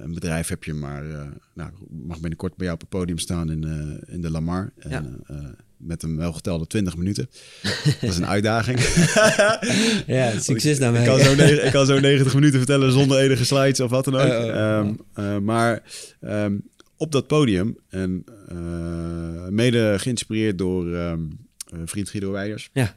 [0.02, 1.04] een bedrijf heb je maar,
[1.54, 3.64] nou, mag binnenkort bij jou op het podium staan in,
[4.06, 4.72] in de Lamar.
[4.76, 5.24] En,
[5.76, 7.28] met een welgetelde 20 minuten.
[8.00, 8.78] Dat is een uitdaging.
[10.16, 11.00] ja, succes daarmee.
[11.00, 11.32] Ik kan, zo
[11.66, 14.26] ik kan zo 90 minuten vertellen zonder enige slides of wat dan ook.
[14.26, 15.82] Uh, uh, um, uh, maar
[16.20, 16.62] um,
[16.96, 21.38] op dat podium, en uh, mede geïnspireerd door um,
[21.84, 22.70] vriend Guido Weijers.
[22.72, 22.96] Ja.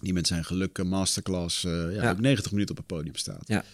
[0.00, 2.10] Die met zijn geluk masterclass ja, Ja.
[2.10, 3.44] op 90 minuten op het podium staat.
[3.46, 3.64] Ja.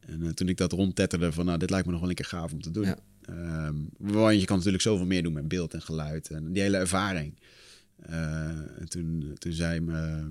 [0.00, 2.52] En toen ik dat rondtetterde van, nou, dit lijkt me nog wel een keer gaaf
[2.52, 2.94] om te doen.
[3.30, 6.76] Um, want je kan natuurlijk zoveel meer doen met beeld en geluid en die hele
[6.76, 7.34] ervaring.
[8.06, 10.26] Uh, en toen, toen zei me uh,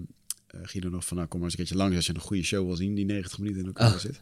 [0.63, 2.65] Guido nog van, nou kom maar eens een keertje langs als je een goede show
[2.65, 3.97] wil zien, die 90 minuten in elkaar Oh.
[3.99, 4.19] zit.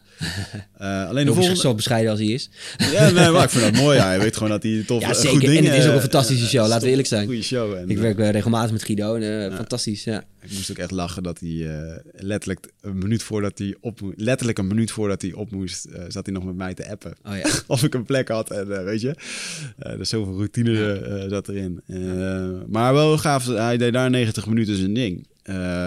[0.80, 1.60] Uh, alleen de volgende...
[1.60, 2.50] zo bescheiden als hij is.
[2.92, 3.96] Ja, nee, maar ik vind dat mooi.
[3.96, 4.06] Ja.
[4.06, 5.40] Hij weet gewoon dat hij tof Ja, goed zeker.
[5.40, 5.56] dingen...
[5.56, 7.26] En het is ook een fantastische show, laten we eerlijk zijn.
[7.26, 7.74] Goede show.
[7.74, 10.24] En, Ik werk regelmatig met Guido en fantastisch, ja.
[10.40, 11.66] Ik moest ook echt lachen dat hij
[12.12, 16.34] letterlijk een minuut voordat hij op letterlijk een minuut voordat hij op moest, zat hij
[16.34, 17.14] nog met mij te appen.
[17.24, 17.44] Oh, ja.
[17.66, 19.14] of ik een plek had en weet je,
[19.78, 21.80] er is zoveel routine zat erin.
[22.68, 25.26] maar wel gaaf, hij deed daar 90 minuten zijn ding.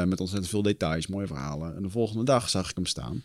[0.05, 1.75] Met ontzettend veel details, mooie verhalen.
[1.75, 3.23] En de volgende dag zag ik hem staan.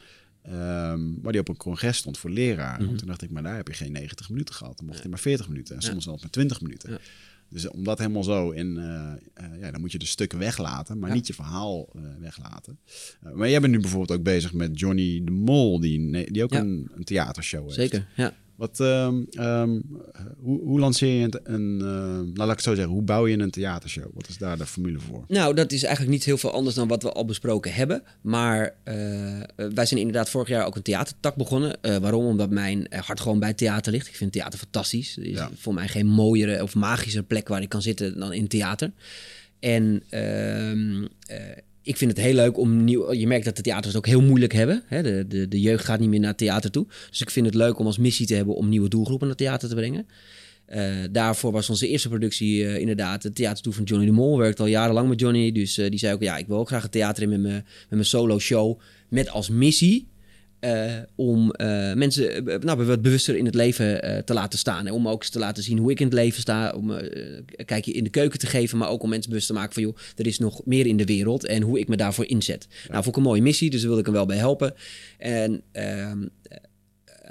[0.49, 2.83] Um, waar die op een congres stond voor leraren.
[2.83, 2.97] Mm -hmm.
[2.97, 4.77] Toen dacht ik, maar daar heb je geen 90 minuten gehad.
[4.77, 5.77] Dan mocht hij maar 40 minuten.
[5.77, 6.99] En soms zelfs maar 20 minuten.
[7.49, 10.99] Dus om dat helemaal zo in, uh, uh, ja, dan moet je de stukken weglaten,
[10.99, 11.15] maar Ja.
[11.15, 12.79] niet je verhaal uh, weglaten.
[13.35, 16.61] maar jij bent nu bijvoorbeeld ook bezig met Johnny de Mol, die, die ook Ja.
[16.61, 17.75] een, een theatershow heeft.
[17.75, 18.35] Zeker, ja.
[18.65, 19.83] Wat, um, um,
[20.39, 23.39] hoe, hoe lanceer je een, een nou laat ik het zo zeggen, hoe bouw je
[23.39, 24.11] een theatershow?
[24.15, 25.25] Wat is daar de formule voor?
[25.29, 28.03] Nou, dat is eigenlijk niet heel veel anders dan wat we al besproken hebben.
[28.21, 28.95] Maar uh,
[29.75, 31.79] wij zijn inderdaad vorig jaar ook een theatertak begonnen.
[31.83, 32.25] Uh, waarom?
[32.25, 34.09] Omdat mijn hart gewoon bij theater ligt.
[34.09, 35.17] Ik vind theater fantastisch.
[35.17, 35.51] Er is Ja.
[35.55, 38.93] voor mij geen mooiere of magischer plek waar ik kan zitten dan in theater.
[39.61, 41.39] En ehm, eh,
[41.85, 43.13] ik vind het heel leuk om nieuw.
[43.13, 44.83] Je merkt dat de theaters het ook heel moeilijk hebben.
[44.87, 45.03] Hè?
[45.03, 46.87] De, de, de jeugd gaat niet meer naar theater toe.
[47.11, 49.69] Dus ik vind het leuk om als missie te hebben om nieuwe doelgroepen naar theater
[49.69, 50.07] te brengen.
[50.67, 54.39] Eh, daarvoor was onze eerste productie eh, inderdaad het theatertoe van Johnny de Mol.
[54.39, 55.53] Werkte al jarenlang met Johnny.
[55.53, 57.65] Dus eh, die zei ook, ja, ik wil ook graag het theater in met met
[57.89, 58.81] mijn solo show.
[59.09, 60.07] Met als missie
[60.65, 64.87] eh, om eh, mensen eh, nou, wat bewuster in het leven te laten staan.
[64.87, 66.73] En om ook eens te laten zien hoe ik in het leven sta.
[66.73, 68.79] Om een kijkje in de keuken te geven.
[68.79, 69.83] Maar ook om mensen bewust te maken van...
[69.83, 71.47] joh, er is nog meer in de wereld.
[71.47, 72.67] En hoe ik me daarvoor inzet.
[72.89, 73.71] Nou, vond ik een mooie missie.
[73.71, 74.75] Dus daar wilde ik hem wel bij helpen.
[75.19, 76.59] En, ehm, eh,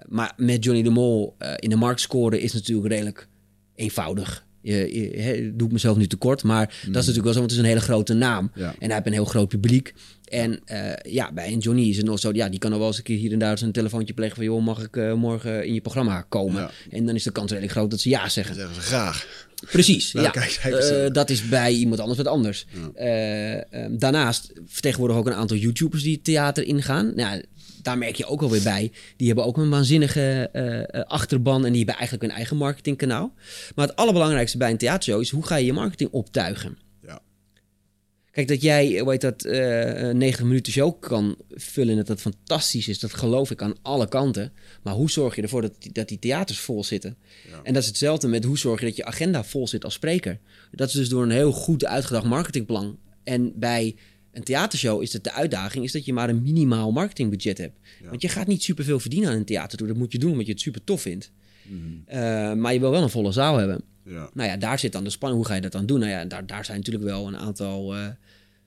[0.08, 3.28] maar met Johnny de Mol in de markt scoren is natuurlijk redelijk
[3.76, 4.43] eenvoudig.
[4.64, 7.72] Doe ik mezelf nu tekort, maar dat is natuurlijk wel zo, want het is een
[7.72, 8.52] hele grote naam.
[8.56, 8.65] Ja.
[8.65, 9.94] En hij heeft een heel groot publiek.
[10.23, 12.88] En uh, ja, bij een Johnny is het nog zo, ja, die kan nog wel
[12.88, 15.65] eens een keer hier en daar zijn telefoontje plegen van, joh, mag ik uh, morgen
[15.65, 16.61] in je programma komen?
[16.61, 16.72] Ja.
[16.90, 18.57] En dan is de kans redelijk groot dat ze ja zeggen.
[18.57, 19.48] Dan zeggen ze graag.
[19.72, 20.31] Precies, Nou, ja.
[20.31, 22.65] kijk, Uh, dat is bij iemand anders wat anders.
[22.95, 23.65] Ja.
[23.85, 27.11] Um, daarnaast vertegenwoordigen ook een aantal YouTubers die theater ingaan.
[27.15, 27.44] Nou,
[27.84, 28.92] daar merk je ook alweer bij.
[29.18, 33.34] Die hebben ook een waanzinnige eh, eh, achterban en die hebben eigenlijk een eigen marketingkanaal.
[33.76, 36.78] Maar het allerbelangrijkste bij een theatershow is hoe ga je je marketing optuigen?
[37.02, 37.22] Ja.
[38.32, 42.22] Kijk, dat jij, hoe heet dat, eh, een 90 minuten show kan vullen, dat dat
[42.22, 44.54] fantastisch is, dat geloof ik aan alle kanten.
[44.84, 47.18] Maar hoe zorg je ervoor dat die, dat die theaters vol zitten?
[47.50, 47.60] Ja.
[47.64, 50.40] En dat is hetzelfde met hoe zorg je dat je agenda vol zit als spreker.
[50.72, 52.98] Dat is dus door een heel goed uitgedacht marketingplan.
[53.24, 53.96] En bij
[54.34, 57.80] een theatershow is het de uitdaging is dat je maar een minimaal marketingbudget hebt.
[58.02, 58.10] Ja.
[58.10, 59.88] Want je gaat niet superveel verdienen aan een theater.
[59.88, 61.32] Dat moet je doen omdat je het super tof vindt.
[61.68, 61.80] Mhm.
[62.06, 63.82] Eh, maar je wil wel een volle zaal hebben.
[64.06, 64.30] Ja.
[64.34, 65.42] Nou ja, daar zit dan de spanning.
[65.42, 66.00] Hoe ga je dat dan doen?
[66.00, 68.06] Nou ja, daar, daar zijn natuurlijk wel een aantal eh,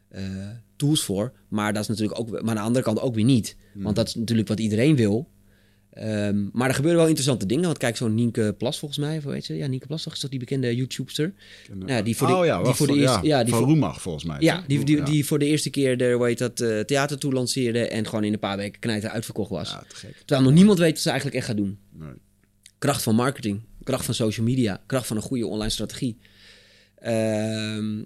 [0.09, 1.33] eh, tools voor.
[1.49, 3.57] Maar dat is natuurlijk ook, maar aan de andere kant ook weer niet.
[3.75, 5.29] Want dat is natuurlijk wat iedereen wil.
[5.97, 7.65] Ehm, maar er gebeuren wel interessante dingen.
[7.65, 9.55] Want kijk, zo'n Nienke Plas volgens mij, heet ze?
[9.57, 10.13] Ja, Nienke Plas, toch?
[10.15, 11.35] is dat die bekende YouTuber?
[11.87, 14.01] Ja, die voor de- oh ja, die voor de eerste- ja, die van voor- Roemag
[14.03, 14.37] volgens mij.
[14.41, 14.67] Ja, toch?
[14.67, 17.89] die, die, die voor de eerste keer de, hoe heet dat, eh, theater toe lanceerde
[17.89, 19.71] en gewoon in een paar weken knijter uitverkocht was.
[19.71, 20.17] Ja, te gek.
[20.25, 21.79] Terwijl nog niemand weet wat ze eigenlijk echt gaat doen.
[21.93, 22.09] Nee.
[22.79, 26.17] Kracht van marketing, kracht van social media, kracht van een goede online strategie.
[26.99, 28.03] Ehm,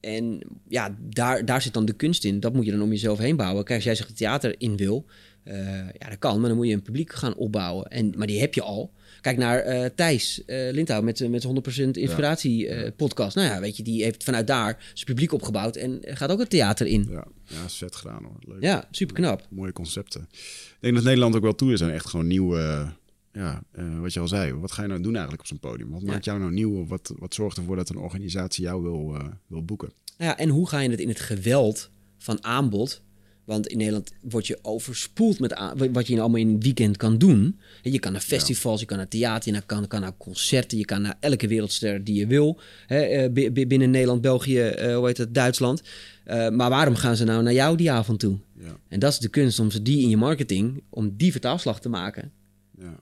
[0.00, 2.40] en ja, daar, daar zit dan de kunst in.
[2.40, 3.64] Dat moet je dan om jezelf heen bouwen.
[3.64, 5.06] Kijk, als jij zegt theater in wil,
[5.44, 7.86] eh, ja, dat kan, maar dan moet je een publiek gaan opbouwen.
[7.86, 8.92] En, maar die heb je al.
[9.20, 13.36] Kijk naar eh, Thijs uh, met, met 100% Inspiratie podcast.
[13.36, 16.50] Nou ja, weet je, die heeft vanuit daar zijn publiek opgebouwd en gaat ook het
[16.50, 17.06] theater in.
[17.10, 18.36] Ja, ja vet gedaan hoor.
[18.40, 18.62] Leuk.
[18.62, 19.46] Ja, super knap.
[19.50, 20.28] Mooie concepten.
[20.30, 22.92] Ik denk dat Nederland ook wel toe is aan echt gewoon nieuwe...
[23.32, 23.62] ja,
[24.00, 24.52] wat je al zei.
[24.52, 25.90] Wat ga je nou doen eigenlijk op zo'n podium?
[25.90, 26.06] Wat Ja.
[26.06, 26.86] maakt jou nou nieuw?
[26.86, 29.16] Wat, wat zorgt ervoor dat een organisatie jou wil,
[29.46, 29.92] wil boeken?
[30.18, 33.02] Nou ja, en hoe ga je het in het geweld van aanbod?
[33.44, 35.54] Want in Nederland word je overspoeld met
[35.92, 37.58] wat je allemaal in een weekend kan doen.
[37.82, 41.02] Je kan naar festivals, je kan naar theater, je kan, kan naar concerten, je kan
[41.02, 42.60] naar elke wereldster die je wil.
[42.86, 45.82] Hè, eh, bi- bi- binnen Nederland, België, eh, hoe heet het, Duitsland.
[46.24, 48.38] Eh, maar waarom gaan ze nou naar jou die avond toe?
[48.58, 51.80] Ja, En dat is de kunst om ze die in je marketing, om die vertaalslag
[51.80, 52.32] te maken.
[52.78, 53.00] ja.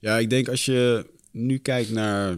[0.00, 2.36] ja, ik denk als je nu kijkt naar...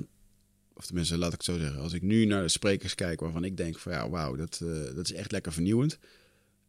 [0.74, 1.80] Of tenminste, laat ik het zo zeggen.
[1.80, 3.92] Als ik nu naar de sprekers kijk waarvan ik denk van...
[3.92, 4.62] Ja, wauw, dat,
[4.94, 5.98] dat is echt lekker vernieuwend.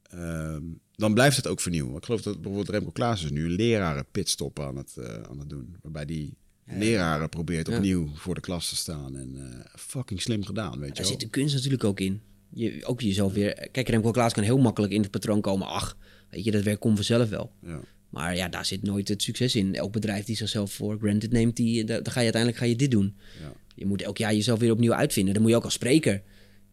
[0.10, 0.64] Ehm,
[0.96, 1.96] dan blijft het ook vernieuwen.
[1.96, 5.40] Ik geloof dat bijvoorbeeld Remco Klaas is nu een leraren pitstop aan het, eh, aan
[5.40, 5.76] het doen.
[5.82, 6.34] Waarbij die
[6.66, 7.76] leraren probeert Ja.
[7.76, 9.18] opnieuw voor de klas te staan.
[9.18, 12.22] En eh, fucking slim gedaan, weet je Daar zit de kunst natuurlijk ook in.
[12.54, 13.68] Je, ook jezelf weer...
[13.72, 15.68] Kijk, Remco Klaas kan heel makkelijk in het patroon komen.
[15.68, 15.98] Ach,
[16.30, 17.52] weet je, dat werkt komt vanzelf wel.
[17.62, 17.80] Ja.
[18.10, 19.76] Maar ja, daar zit nooit het succes in.
[19.76, 22.76] Elk bedrijf die zichzelf voor granted neemt, die, da- dan ga je uiteindelijk ga je
[22.76, 23.16] dit doen.
[23.42, 23.54] Ja.
[23.76, 25.34] Je moet elk jaar jezelf weer opnieuw uitvinden.
[25.34, 26.22] Dat moet je ook als spreker.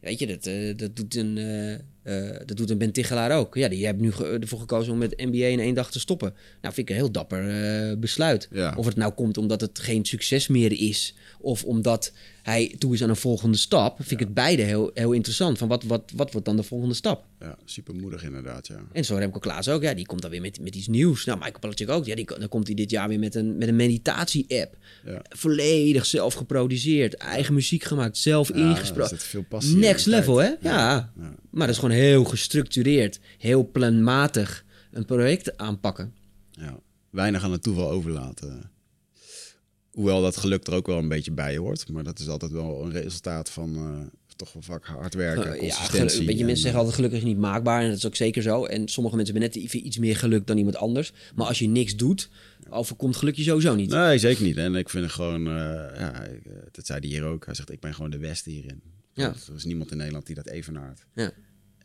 [0.00, 1.38] Weet je, dat, eh, dat, doet een,
[2.06, 3.54] eh, dat doet een Ben Tichelaar ook.
[3.54, 6.34] Ja, die hebben nu ge- ervoor gekozen om met NBA in één dag te stoppen.
[6.60, 8.48] Nou, vind ik een heel dapper eh, besluit.
[8.52, 8.74] Ja.
[8.76, 11.14] Of het nou komt omdat het geen succes meer is...
[11.40, 12.12] of omdat
[12.46, 13.96] hij toe is aan een volgende stap...
[13.96, 15.58] vind ik het beide heel, heel interessant.
[15.58, 17.24] Van wat, wat, wat wordt dan de volgende stap?
[17.40, 18.86] ja, super moedig inderdaad, ja.
[18.92, 21.24] En zo Remco Klaas ook, ja, die komt dan weer met, met iets nieuws.
[21.24, 23.68] Nou, Michael Palachuk ook, ja, die, dan komt hij dit jaar weer met een, met
[23.68, 24.76] een meditatie-app.
[25.04, 25.22] Ja.
[25.28, 29.18] Volledig zelf geproduceerd, eigen muziek gemaakt, zelf Ja, ingesproken.
[29.18, 30.48] veel passie Next level, hè?
[30.48, 30.58] Ja.
[30.60, 31.34] Ja.
[31.50, 36.14] Maar dat is gewoon heel gestructureerd, heel planmatig een project aanpakken.
[36.50, 36.78] Ja,
[37.10, 38.70] weinig aan het toeval overlaten.
[39.96, 41.88] Hoewel dat geluk er ook wel een beetje bij hoort.
[41.88, 45.52] Maar dat is altijd wel een resultaat van eh, toch wel vaak hard werken, Eh,
[45.52, 46.08] ja, consistentie.
[46.10, 48.06] geluk- weet je, en, mensen zeggen eh, altijd gelukkig is niet maakbaar en dat is
[48.06, 48.64] ook zeker zo.
[48.64, 51.12] En sommige mensen hebben net even iets meer geluk dan iemand anders.
[51.34, 52.28] Maar als je niks doet,
[52.70, 53.90] overkomt geluk je sowieso niet.
[53.90, 54.56] Nee, zeker niet.
[54.56, 56.26] En ik vind het gewoon, ja,
[56.72, 57.46] dat zei hij hier ook.
[57.46, 58.80] Hij zegt, ik ben gewoon de beste hierin.
[59.14, 59.28] Ja.
[59.48, 61.06] Er is niemand in Nederland die dat evenaart.
[61.14, 61.30] Ja.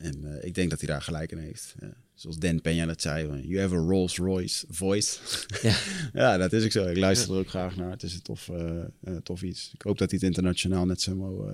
[0.01, 1.75] En eh, ik denk dat hij daar gelijk in heeft.
[1.79, 1.93] Ja.
[2.21, 5.17] Zoals Dan Peña dat zei, you have a Rolls Royce voice.
[5.61, 5.75] Ja.
[6.21, 6.87] ja, dat is ook zo.
[6.87, 7.91] Ik luister er ook graag naar.
[7.91, 9.71] Het is een tof, eh, eh, tof iets.
[9.73, 11.49] Ik hoop dat hij het internationaal net zo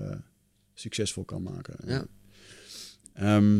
[0.74, 1.74] succesvol kan maken.
[1.86, 2.06] Ja.
[3.14, 3.58] Ehm,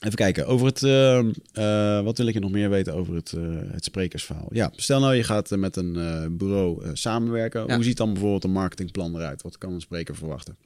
[0.00, 0.46] even kijken.
[0.46, 3.30] Over het, ehm, eh, wat wil ik je nog meer weten over het,
[3.72, 4.48] het sprekersverhaal?
[4.50, 7.74] Ja, stel nou je gaat met een bureau samenwerken.
[7.74, 9.42] Hoe ziet dan bijvoorbeeld een marketingplan eruit?
[9.42, 10.56] Wat kan een spreker verwachten?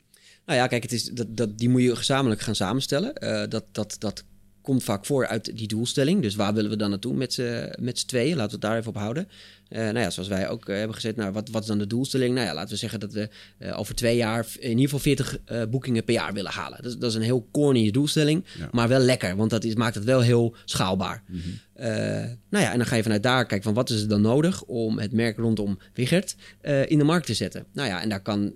[0.47, 3.15] Nou ja, kijk, het is, dat, dat, die moet je gezamenlijk gaan samenstellen.
[3.15, 4.25] Eh, dat, dat, dat
[4.61, 6.23] komt vaak voor uit die doelstelling.
[6.23, 7.33] Dus waar willen we dan naartoe met
[7.99, 8.37] z'n tweeën?
[8.37, 9.29] Laten we het daar even op houden.
[9.69, 11.87] Eh, nou ja, zoals wij ook eh, hebben gezet, nou, wat, wat is dan de
[11.87, 12.35] doelstelling?
[12.35, 13.29] Nou ja, laten we zeggen dat we
[13.75, 16.83] over twee jaar in ieder geval 40 eh, boekingen per jaar willen halen.
[16.83, 18.69] Dat, is- dat is een heel corny doelstelling, Ja.
[18.73, 21.23] maar wel lekker, want dat is, maakt het wel heel schaalbaar.
[21.75, 21.89] Eh,
[22.51, 24.63] nou ja, en dan ga je vanuit daar kijken van wat is er dan nodig
[24.63, 26.37] om het merk rondom Wigert
[26.87, 27.67] in de markt te zetten.
[27.73, 28.55] Nou ja, en daar kan...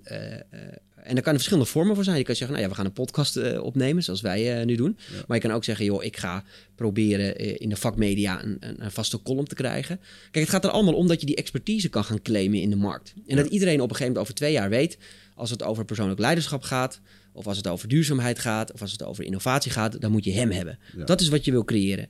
[1.03, 2.17] en daar kan er verschillende vormen voor zijn.
[2.17, 4.75] Je kan zeggen, nou ja, we gaan een podcast eh, opnemen, zoals wij eh, nu
[4.75, 4.97] doen.
[5.27, 6.43] Maar je kan ook zeggen, joh, ik ga
[6.75, 9.99] proberen eh, in de vakmedia een, een, een vaste column te krijgen.
[10.31, 12.75] Kijk, het gaat er allemaal om dat je die expertise kan gaan claimen in de
[12.75, 13.13] markt.
[13.27, 14.97] En dat iedereen op een gegeven moment over twee jaar weet,
[15.35, 16.99] als het over persoonlijk leiderschap gaat,
[17.33, 20.31] of als het over duurzaamheid gaat, of als het over innovatie gaat, dan moet je
[20.31, 20.79] hem hebben.
[20.97, 21.05] Ja.
[21.05, 22.07] Dat is wat je wil creëren.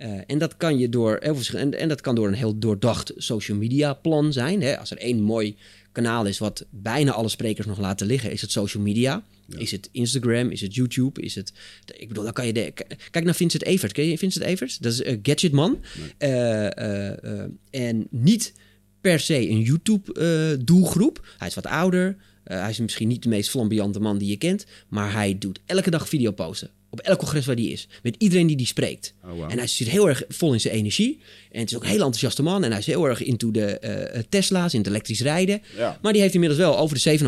[0.00, 3.12] Eh, en dat kan je door heel en, en dat kan door een heel doordacht
[3.16, 4.62] social media plan zijn.
[4.62, 4.78] Hè?
[4.78, 5.56] Als er één mooi
[5.92, 9.22] kanaal is wat bijna alle sprekers nog laten liggen, is het social media.
[9.56, 10.50] Is het Instagram?
[10.50, 11.22] Is het YouTube?
[11.22, 11.52] Is het.
[11.96, 12.52] Ik bedoel, dan kan je.
[12.52, 12.72] De,
[13.10, 13.92] kijk naar Vincent Evert.
[13.92, 14.82] Ken je Vincent Evert?
[14.82, 15.78] Dat is een gadgetman.
[16.18, 18.52] Eh, eh, eh, en niet
[19.00, 21.26] per se een YouTube-doelgroep.
[21.38, 22.16] hij is wat ouder.
[22.44, 24.66] Eh, hij is misschien niet de meest flamboyante man die je kent.
[24.88, 26.70] Maar hij doet elke dag video posten.
[26.92, 27.88] Op elk congres waar hij is.
[28.02, 29.14] Met iedereen die die spreekt.
[29.24, 29.52] Oh.
[29.52, 31.20] En hij zit heel erg vol in zijn energie.
[31.50, 32.64] En het is ook een heel enthousiaste man.
[32.64, 35.62] En hij is heel erg into de eh, Tesla's, in het elektrisch rijden.
[35.76, 35.98] Ja.
[36.02, 37.18] Maar die heeft inmiddels wel over de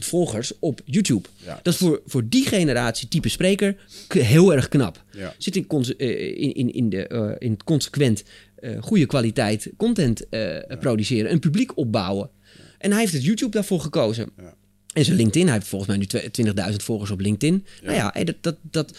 [0.00, 1.28] 7.500 volgers op YouTube.
[1.44, 1.60] Ja.
[1.62, 3.76] Dat is voor, voor die generatie type spreker
[4.08, 5.04] heel erg knap.
[5.10, 5.34] Ja.
[5.38, 5.66] Zit in,
[5.98, 6.08] eh,
[6.42, 8.22] in, in, in, de, eh, in consequent
[8.62, 11.32] eh, goede kwaliteit content eh, produceren.
[11.32, 12.30] Een publiek opbouwen.
[12.78, 14.30] En hij heeft het YouTube daarvoor gekozen.
[14.36, 14.54] Ja.
[14.92, 17.64] En zijn LinkedIn, hij heeft volgens mij nu twe- 20.000 volgers op LinkedIn.
[17.82, 18.98] Nou ja, hey, dat, dat, dat,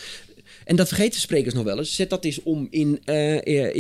[0.65, 1.95] en dat vergeten sprekers nog wel eens.
[1.95, 3.35] Zet dat eens om in, eh,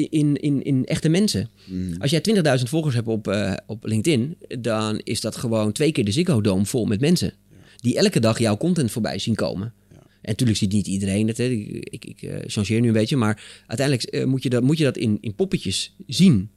[0.09, 1.49] in, in, in echte mensen.
[1.65, 1.95] Mm.
[1.99, 2.21] Als jij
[2.57, 6.41] 20.000 volgers hebt op, eh, op LinkedIn, dan is dat gewoon twee keer de Ziggo
[6.41, 7.33] Dome vol met mensen.
[7.77, 9.73] Die elke dag jouw content voorbij zien komen.
[9.91, 11.37] En natuurlijk ziet niet iedereen het.
[11.37, 11.43] Hè.
[11.43, 13.17] Ik, ik, ik eh, changeer nu een beetje.
[13.17, 16.49] Maar uiteindelijk eh, moet, je dat, moet je dat in, in poppetjes zien.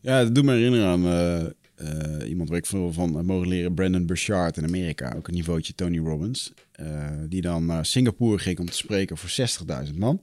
[0.00, 3.74] Ja, dat doet me herinneren aan eh, eh, iemand waar ik veel van mogen leren,
[3.74, 5.14] Brandon Burchard in Amerika.
[5.16, 6.52] Ook een niveautje Tony Robbins.
[6.72, 9.28] eh, die dan naar Singapore ging om te spreken voor
[9.88, 10.22] 60.000 man.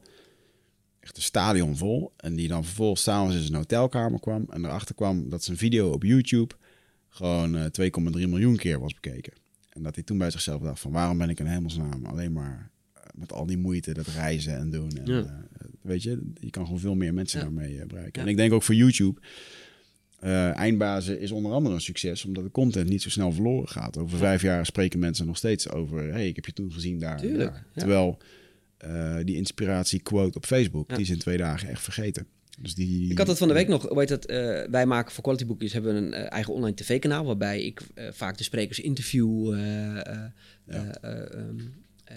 [0.99, 2.11] Echt een stadion vol.
[2.17, 4.45] En die dan vervolgens s'avonds in zijn hotelkamer kwam.
[4.49, 6.53] En erachter kwam dat zijn video op YouTube
[7.09, 9.33] gewoon eh, 2,3 miljoen keer was bekeken.
[9.69, 12.71] En dat hij toen bij zichzelf dacht van waarom ben ik in hemelsnaam alleen maar
[12.93, 14.89] eh, met al die moeite dat reizen en doen.
[14.97, 15.19] En, Ja.
[15.19, 17.45] eh, weet je, je kan gewoon veel meer mensen Ja.
[17.45, 18.13] daarmee eh, bereiken.
[18.21, 18.21] Ja.
[18.21, 19.19] En ik denk ook voor YouTube.
[20.19, 23.97] Eh, eindbazen is onder andere een succes, omdat de content niet zo snel verloren gaat.
[23.97, 27.17] Over vijf jaar spreken mensen nog steeds over: hey, ik heb je toen gezien daar.
[27.19, 27.65] Tuurlijk, daar.
[27.73, 27.79] ja.
[27.79, 28.17] Terwijl
[28.77, 30.95] eh, die inspiratiequote op Facebook, Ja.
[30.95, 32.25] die is in twee dagen echt vergeten.
[32.59, 34.37] Dus die, Ik had het van de week nog, heet dat, eh,
[34.69, 37.81] wij maken voor Quality Bookjes hebben een eigen online tv-kanaal waarbij ik
[38.11, 41.59] vaak de sprekers interview eh, ehm,
[42.03, 42.15] eh,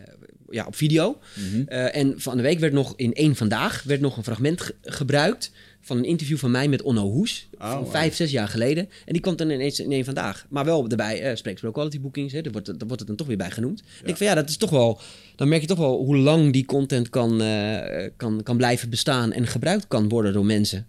[0.50, 1.18] ja, op video.
[1.36, 1.62] Mhm.
[1.68, 5.52] En van de week werd nog in één vandaag werd nog een fragment ge- gebruikt
[5.80, 7.90] van een interview van mij met Onno Hoes Oh, wow.
[7.90, 8.88] vijf, zes jaar geleden.
[9.04, 10.46] En die kwam dan ineens in één vandaag.
[10.48, 13.08] Maar wel erbij, eh Spreeks Pro Quality Bookings, hè, daar, wordt, het- daar wordt het
[13.08, 13.80] dan toch weer bij genoemd.
[13.80, 15.00] Ik denk van ja, dat is toch wel,
[15.36, 19.32] dan merk je toch wel hoe lang die content kan, eh, kan, kan blijven bestaan
[19.32, 20.86] en gebruikt kan worden door mensen.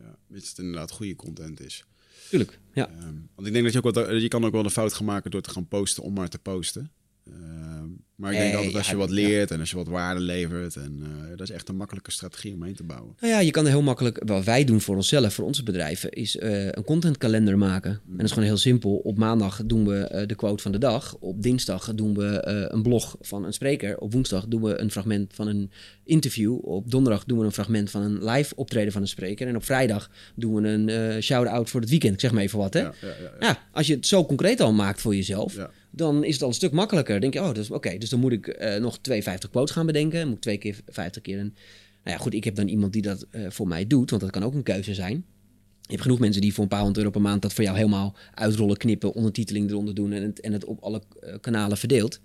[0.00, 1.84] Ja, mits het inderdaad goede content is.
[2.30, 2.88] Tuurlijk, ja.
[2.88, 5.06] Ehm, want ik denk dat je ook wat, je kan ook wel de fout gaan
[5.06, 6.90] maken door te gaan posten om maar te posten.
[7.32, 9.14] Ehm, maar ik denk altijd als je wat ja.
[9.14, 10.76] leert en als je wat waarde levert.
[10.76, 13.14] En eh, dat is echt een makkelijke strategie om heen te bouwen.
[13.20, 16.36] Nou ja, je kan heel makkelijk, wat wij doen voor onszelf, voor onze bedrijven, is
[16.36, 17.90] eh, een contentkalender maken.
[17.90, 18.96] En dat is gewoon heel simpel.
[18.96, 21.16] Op maandag doen we eh, de quote van de dag.
[21.20, 23.98] Op dinsdag doen we een blog van een spreker.
[23.98, 25.70] Op woensdag doen we een fragment van een
[26.04, 26.58] interview.
[26.62, 29.48] Op donderdag doen we een fragment van een live optreden van een spreker.
[29.48, 32.14] En op vrijdag doen we een shout-out voor het weekend.
[32.14, 32.80] Ik zeg maar even wat, hè?
[32.80, 33.46] Ja, ja, ja, ja.
[33.46, 35.70] Ja, als je het zo concreet al maakt voor jezelf, Ja.
[35.96, 37.20] Dan is het al een stuk makkelijker.
[37.20, 37.98] Dan denk je, oh, is oké.
[37.98, 40.18] dus dan moet ik eh, nog 52 quotes gaan bedenken.
[40.18, 41.54] Dan moet ik twee keer 50 keer een.
[42.04, 44.30] Nou ja, goed, ik heb dan iemand die dat eh, voor mij doet, want dat
[44.30, 45.24] kan ook een keuze zijn.
[45.80, 47.76] Je hebt genoeg mensen die voor een paar honderd euro per maand dat voor jou
[47.76, 52.20] helemaal uitrollen, knippen, ondertiteling eronder doen en het, en het op alle eh, kanalen verdeelt.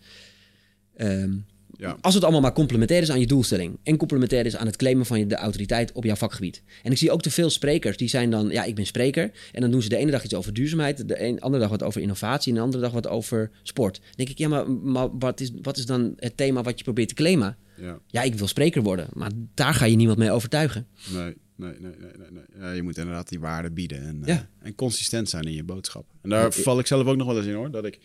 [0.95, 1.34] Ehm,
[1.81, 1.97] Ja.
[2.01, 3.79] Als het allemaal maar complementair is aan je doelstelling.
[3.83, 6.63] En complementair is aan het claimen van de autoriteit op jouw vakgebied.
[6.83, 9.31] En ik zie ook te veel sprekers die zijn dan, ja, ik ben spreker.
[9.51, 11.83] En dan doen ze de ene dag iets over duurzaamheid, de een, andere dag wat
[11.83, 13.95] over innovatie en de andere dag wat over sport.
[13.95, 16.83] Dan denk ik, ja, maar, maar wat, is, wat is dan het thema wat je
[16.83, 17.57] probeert te claimen?
[17.77, 17.99] Ja.
[18.07, 20.87] Ja, ik wil spreker worden, maar daar ga je niemand mee overtuigen.
[21.13, 22.43] Nee, nee, nee, nee, nee.
[22.59, 26.05] Ja, je moet inderdaad die waarde bieden en, eh, en consistent zijn in je boodschap.
[26.21, 27.71] En daar val ik zelf ook nog wel eens in hoor.
[27.71, 27.99] Dat ik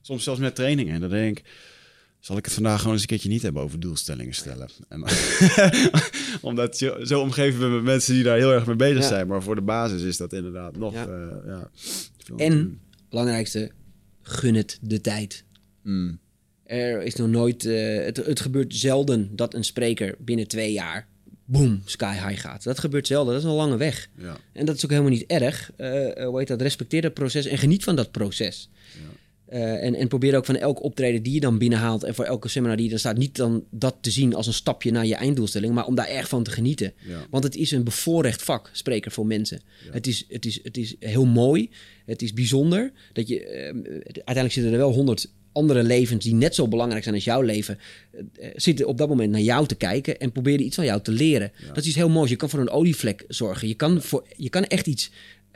[0.00, 1.42] soms zelfs met trainingen, dat ik denk,
[2.22, 4.68] zal ik het vandaag gewoon eens een keertje niet hebben over doelstellingen stellen.
[4.88, 5.04] En,
[6.40, 9.08] omdat je zo omgeven bent met mensen die daar heel erg mee bezig Ja.
[9.08, 9.26] zijn.
[9.26, 10.94] Maar voor de basis is dat inderdaad nog...
[10.94, 11.06] Ja.
[11.06, 11.70] eh, ja,
[12.36, 13.70] En, belangrijkste,
[14.22, 15.44] gun het de tijd.
[15.82, 16.18] Mm,
[16.64, 21.08] Er is nog nooit, eh, het, het gebeurt zelden dat een spreker binnen twee jaar,
[21.44, 22.62] boom, sky high gaat.
[22.62, 24.08] Dat gebeurt zelden, dat is een lange weg.
[24.18, 25.70] ja, En dat is ook helemaal niet erg.
[25.76, 26.60] Eh, hoe heet dat?
[26.60, 28.70] Respecteer dat proces en geniet van dat proces.
[29.52, 32.48] Eh, en, en probeer ook van elke optreden die je dan binnenhaalt en voor elke
[32.48, 35.14] seminar die je dan staat, niet dan dat te zien als een stapje naar je
[35.14, 36.92] einddoelstelling, maar om daar erg van te genieten.
[37.06, 37.26] ja.
[37.30, 39.60] Want het is een bevoorrecht vak, spreker voor mensen.
[39.90, 41.70] Het, is, het, is, het is heel mooi,
[42.06, 42.92] het is bijzonder.
[43.12, 43.74] Dat je, eh,
[44.04, 47.78] uiteindelijk zitten er wel honderd andere levens die net zo belangrijk zijn als jouw leven,
[48.12, 51.12] eh, zitten op dat moment naar jou te kijken en proberen iets van jou te
[51.12, 51.52] leren.
[51.66, 52.30] Dat is iets heel moois.
[52.30, 53.68] Je kan voor een olievlek zorgen.
[53.68, 55.10] Je kan, voor, je kan echt iets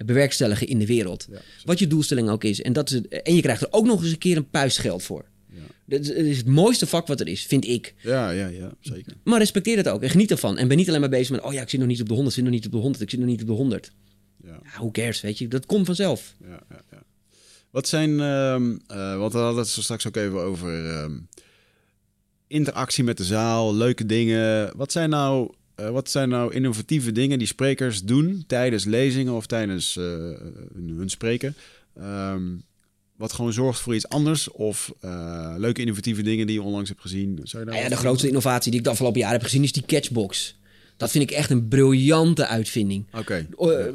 [0.04, 1.26] bewerkstelligen in de wereld.
[1.30, 2.62] Ja, Wat je doelstelling ook is.
[2.62, 5.02] En, dat is het, en je krijgt er ook nog eens een keer een puistgeld
[5.02, 5.24] voor.
[5.48, 5.60] Ja.
[5.84, 7.94] Dat is, het mooiste vak wat er is, vind ik.
[8.02, 9.12] Ja, ja, ja, zeker.
[9.24, 10.58] Maar respecteer het ook en geniet ervan.
[10.58, 12.14] En ben niet alleen maar bezig met, oh ja, ik zit nog niet op de
[12.14, 13.92] 100, ik zit nog niet op de 100, ik zit nog niet op de 100.
[14.44, 14.50] Ja.
[14.50, 15.48] Ja, who cares, weet je?
[15.48, 16.34] Dat komt vanzelf.
[16.40, 17.02] Ja, ja, ja.
[17.70, 21.18] Wat zijn, eh, want we hadden het zo straks ook even over ehm,
[22.46, 24.76] interactie met de zaal, leuke dingen.
[24.76, 29.46] Wat zijn nou, eh, wat zijn nou innovatieve dingen die sprekers doen tijdens lezingen of
[29.46, 31.54] tijdens eh, hun, hun spreken?
[31.96, 32.42] Ehm,
[33.16, 37.00] wat gewoon zorgt voor iets anders of eh, leuke innovatieve dingen die je onlangs hebt
[37.00, 37.40] gezien.
[37.42, 39.62] Zou je daar ja, wat de grootste innovatie die ik de afgelopen jaren heb gezien
[39.62, 40.56] is die catchbox.
[40.96, 43.06] Dat vind ik echt een briljante uitvinding.
[43.18, 43.46] Oké.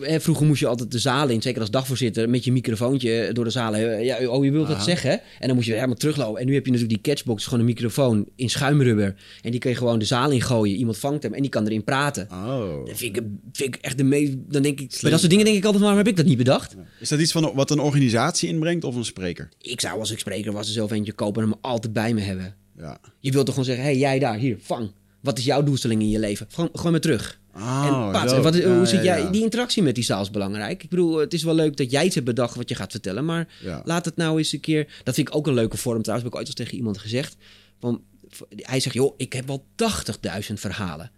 [0.01, 3.43] Eh, vroeger moest je altijd de zaal in, zeker als dagvoorzitter, met je microfoontje door
[3.43, 3.73] de zaal.
[3.73, 4.03] heen.
[4.03, 4.85] Ja, oh, je wilt wat Aha.
[4.85, 5.11] zeggen?
[5.11, 6.41] En dan moest je helemaal teruglopen.
[6.41, 9.15] En nu heb je natuurlijk die catchbox, gewoon een microfoon in schuimrubber.
[9.41, 10.75] En die kun je gewoon de zaal ingooien.
[10.75, 12.27] Iemand vangt hem en die kan erin praten.
[12.31, 12.85] Oh.
[12.85, 14.33] Dat vind ik, vind ik echt de meest...
[14.47, 14.97] Dan denk ik...
[15.01, 16.75] Bij dat soort dingen denk ik altijd, waarom heb ik dat niet bedacht?
[16.99, 19.49] Is dat iets van wat een organisatie inbrengt of een spreker?
[19.61, 22.21] Ik zou als ik spreker was er zelf eentje kopen en hem altijd bij me
[22.21, 22.55] hebben.
[22.77, 22.99] Ja.
[23.19, 24.91] Je wilt toch gewoon zeggen, hé, hey, jij daar, hier, vang.
[25.21, 26.47] Wat is jouw doelstelling in je leven?
[26.49, 27.39] Gewoon, gooi maar terug.
[27.55, 29.29] Oh, en wat, Ja, hoe zit jij, ja.
[29.29, 30.83] die interactie met die zaal is belangrijk.
[30.83, 33.25] Ik bedoel, het is wel leuk dat jij iets hebt bedacht wat je gaat vertellen.
[33.25, 33.81] Maar Ja.
[33.85, 35.01] laat het nou eens een keer...
[35.03, 36.23] Dat vind ik ook een leuke vorm trouwens.
[36.23, 37.35] Heb ik ooit eens tegen iemand gezegd.
[37.79, 38.01] Van,
[38.55, 39.65] hij zegt, joh, ik heb wel
[40.47, 41.11] 80.000 verhalen.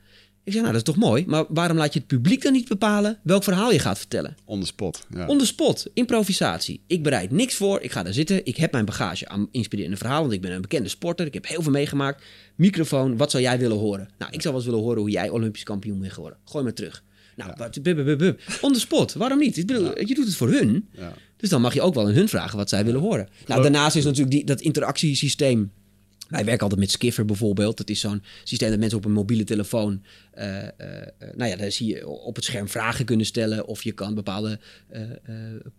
[0.45, 1.23] Ik zeg, nou, dat is toch mooi.
[1.27, 4.35] Maar waarom laat je het publiek dan niet bepalen welk verhaal je gaat vertellen?
[4.45, 5.05] On the spot.
[5.15, 5.27] Ja.
[5.27, 6.81] On the spot, improvisatie.
[6.87, 8.45] Ik bereid niks voor, ik ga daar zitten.
[8.45, 11.25] Ik heb mijn bagage aan inspirerende verhaal, want ik ben een bekende sporter.
[11.25, 12.23] Ik heb heel veel meegemaakt.
[12.55, 14.09] Microfoon, wat zou jij willen horen?
[14.17, 16.39] Nou, ik zou wel eens willen horen hoe jij Olympisch kampioen bent geworden.
[16.45, 17.03] Gooi me terug.
[17.35, 18.41] Nou, wat, bub, bub, bub, bub.
[18.61, 19.57] on the spot, waarom niet?
[19.57, 20.87] Ik bedoel, Je doet het voor hun.
[20.91, 21.13] Ja.
[21.37, 23.27] Dus dan mag je ook wel aan hun vragen wat zij willen horen.
[23.47, 25.71] Nou, daarnaast is natuurlijk die, dat interactiesysteem.
[26.33, 27.77] Wij werken altijd met Skiffer bijvoorbeeld.
[27.77, 30.01] Dat is zo'n systeem dat mensen op een mobiele telefoon...
[30.31, 31.01] eh, eh, eh,
[31.35, 33.65] nou ja, daar zie je op het scherm vragen kunnen stellen.
[33.67, 34.59] Of je kan bepaalde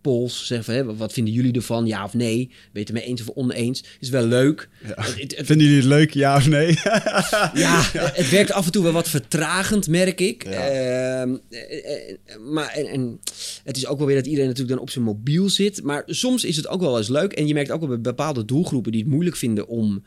[0.01, 0.73] polls zeggen van...
[0.75, 1.85] Hè, wat vinden jullie ervan?
[1.85, 2.45] Ja of nee?
[2.47, 3.83] Ben je het ermee eens of oneens?
[3.99, 4.69] Is wel leuk.
[4.83, 6.67] Het- het- het- Vinden jullie het leuk, ja of nee?
[7.65, 10.43] ja, het werkt af en toe wel wat vertragend, merk ik.
[10.43, 10.51] Ja.
[10.51, 13.19] Ehm, eh, eh, maar en, en
[13.63, 15.83] het is ook wel weer dat iedereen natuurlijk dan op zijn mobiel zit.
[15.83, 17.33] Maar soms is het ook wel eens leuk.
[17.33, 20.03] En je merkt ook wel bij bepaalde doelgroepen die het moeilijk vinden om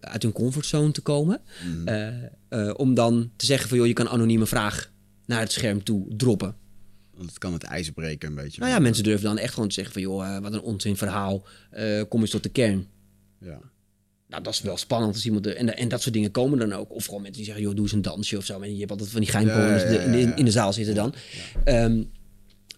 [0.00, 1.40] uit hun comfortzone te komen.
[1.84, 2.08] Eh,
[2.48, 4.92] eh, om dan te zeggen van joh, je kan anonieme vraag
[5.26, 6.54] naar het scherm toe droppen.
[7.14, 8.60] Want het kan het ijs breken een beetje.
[8.60, 10.96] Nou ja, mensen durven dan echt gewoon te zeggen van joh, eh, wat een onzin
[10.96, 11.44] verhaal.
[11.70, 12.86] Eh, kom eens tot de kern.
[13.40, 13.58] Ja.
[14.28, 15.46] Nou, dat is wel spannend als iemand...
[15.46, 16.90] er- En, en dat soort dingen komen dan ook.
[16.92, 18.60] Of gewoon mensen die zeggen, joh, doe eens een dansje of zo.
[18.60, 20.94] En je hebt altijd van die geinpolers Ja, ja, ja, in, in de zaal zitten
[20.94, 21.14] dan.
[21.64, 22.02] Ehm,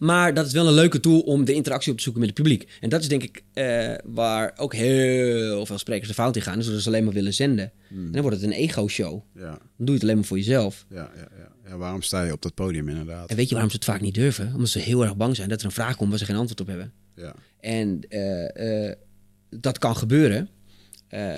[0.01, 2.43] maar dat is wel een leuke tool om de interactie op te zoeken met het
[2.43, 2.69] publiek.
[2.81, 6.57] En dat is denk ik eh, waar ook heel veel sprekers de fout in gaan.
[6.57, 7.73] Dus dat ze alleen maar willen zenden.
[7.89, 8.07] Hmm.
[8.07, 9.23] En dan wordt het een ego-show.
[9.35, 10.87] Ja, Dan doe je het alleen maar voor jezelf.
[10.91, 11.71] ja, ja, ja.
[11.71, 13.31] ja, waarom sta je op dat podium inderdaad?
[13.31, 14.51] En weet je waarom ze het vaak niet durven?
[14.55, 16.61] Omdat ze heel erg bang zijn dat er een vraag komt waar ze geen antwoord
[16.61, 16.93] op hebben.
[17.17, 18.97] Ja, En eh, eh,
[19.51, 20.49] dat kan gebeuren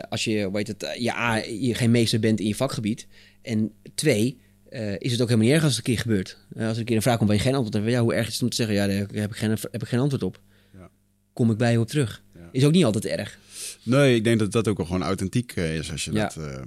[0.09, 3.07] als je, weet het, je, A, je geen meester bent in je vakgebied.
[3.43, 4.41] En twee,
[4.73, 6.39] eh, is het ook helemaal niet erg als het een keer gebeurt.
[6.57, 7.89] Eh, als er een keer een vraag komt waar je geen antwoord hebt.
[7.89, 9.89] Ja, hoe erg is het om te zeggen, ja, daar heb ik geen, heb ik
[9.89, 10.41] geen antwoord op.
[10.73, 10.91] Ja.
[11.33, 12.23] Kom ik bij je op terug.
[12.35, 12.49] Ja.
[12.53, 13.39] Is ook niet altijd erg.
[13.83, 16.33] Nee, ik denk dat dat ook wel gewoon authentiek eh, is als je Ja.
[16.35, 16.61] dat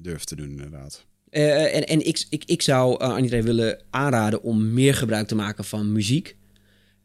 [0.00, 1.06] durft te doen inderdaad.
[1.30, 5.64] En en ik, ik, ik zou aan iedereen willen aanraden om meer gebruik te maken
[5.64, 6.36] van muziek.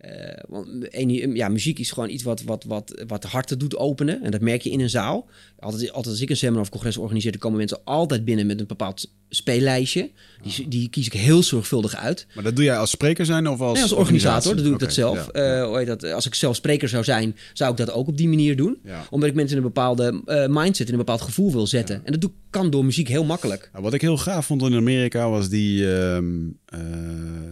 [0.03, 3.77] Eh, want en, ja, muziek is gewoon iets wat, wat, wat, wat de harten doet
[3.77, 4.23] openen.
[4.23, 5.27] En dat merk je in een zaal.
[5.59, 8.59] Altijd, altijd als ik een seminar of congres organiseer, dan komen mensen altijd binnen met
[8.59, 10.09] een bepaald speellijstje.
[10.41, 12.27] Die, die kies ik heel zorgvuldig uit.
[12.35, 14.79] Maar dat doe jij als spreker zijn of als, Nee, als organisator, dan doe ik
[14.79, 15.29] dat zelf.
[15.33, 15.79] ja, ja.
[15.79, 16.03] Eh, dat?
[16.03, 18.77] Als ik zelf spreker zou zijn, zou ik dat ook op die manier doen.
[18.83, 19.05] Ja.
[19.09, 22.01] Omdat ik mensen in een bepaalde eh, mindset, in een bepaald gevoel wil zetten.
[22.05, 23.69] En dat doe, kan door muziek heel makkelijk.
[23.71, 25.95] Nou, wat ik heel gaaf vond in Amerika was die...
[25.95, 26.79] ehm, eh,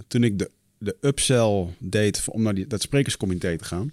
[0.07, 0.49] toen ik de,
[0.82, 3.91] de upsell deed om naar die, dat sprekerscomité te gaan.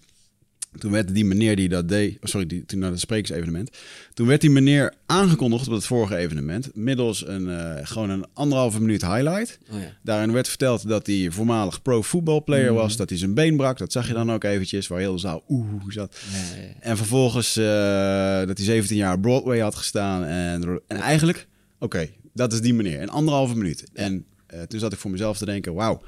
[0.79, 2.15] Toen werd die meneer die dat deed...
[2.15, 3.71] oh, Sorry, die, toen naar het sprekersevenement.
[4.15, 6.75] Toen werd die meneer aangekondigd op het vorige evenement.
[6.75, 9.59] Middels een, eh, gewoon een anderhalve minuut highlight.
[9.73, 9.97] Oh ja.
[10.03, 12.97] Daarin werd verteld dat hij voormalig pro-voetbalplayer was.
[12.97, 13.79] Dat hij zijn been brak.
[13.79, 14.87] Dat zag je dan ook eventjes.
[14.87, 16.17] Waar heel de zaal oeh zat.
[16.81, 17.65] En vervolgens eh,
[18.47, 20.25] dat hij 17 jaar Broadway had gestaan.
[20.25, 21.47] En, en eigenlijk,
[21.79, 23.01] oké, dat is die meneer.
[23.01, 23.85] In anderhalve minuut.
[23.93, 26.03] En eh, toen zat ik voor mezelf te denken, wauw.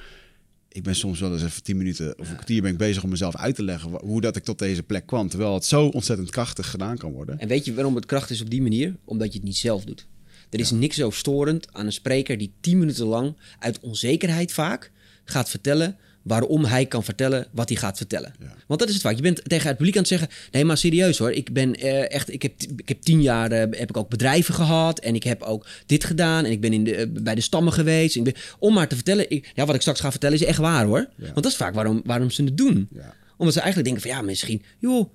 [0.73, 3.11] Ik ben soms wel eens even 10 minuten of een kwartier ben ik bezig om
[3.11, 5.29] mezelf uit te leggen hoe dat ik tot deze plek kwam.
[5.29, 7.39] Terwijl het zo ontzettend krachtig gedaan kan worden.
[7.39, 8.97] En weet je waarom het kracht is op die manier?
[9.05, 10.07] Omdat je het niet zelf doet.
[10.51, 14.93] Er is niks zo storend aan een spreker die tien minuten lang uit onzekerheid vaak
[15.25, 18.35] gaat vertellen waarom hij kan vertellen wat hij gaat vertellen.
[18.41, 18.55] Ja.
[18.67, 19.17] Want dat is het vaak.
[19.17, 21.33] Je bent tegen het publiek aan het zeggen: nee, maar serieus hoor.
[21.33, 22.33] Ik ben eh, echt.
[22.33, 25.43] Ik heb, ik heb tien jaar eh, heb ik ook bedrijven gehad en ik heb
[25.43, 28.17] ook dit gedaan en ik ben in de, eh, bij de stammen geweest.
[28.17, 30.59] Ik ben, om maar te vertellen, ik, ja, wat ik straks ga vertellen is echt
[30.59, 31.09] waar hoor.
[31.17, 31.25] Ja.
[31.25, 33.15] Want dat is vaak waarom, waarom ze het doen Ja.
[33.37, 35.11] omdat ze eigenlijk denken van ja, misschien, joh,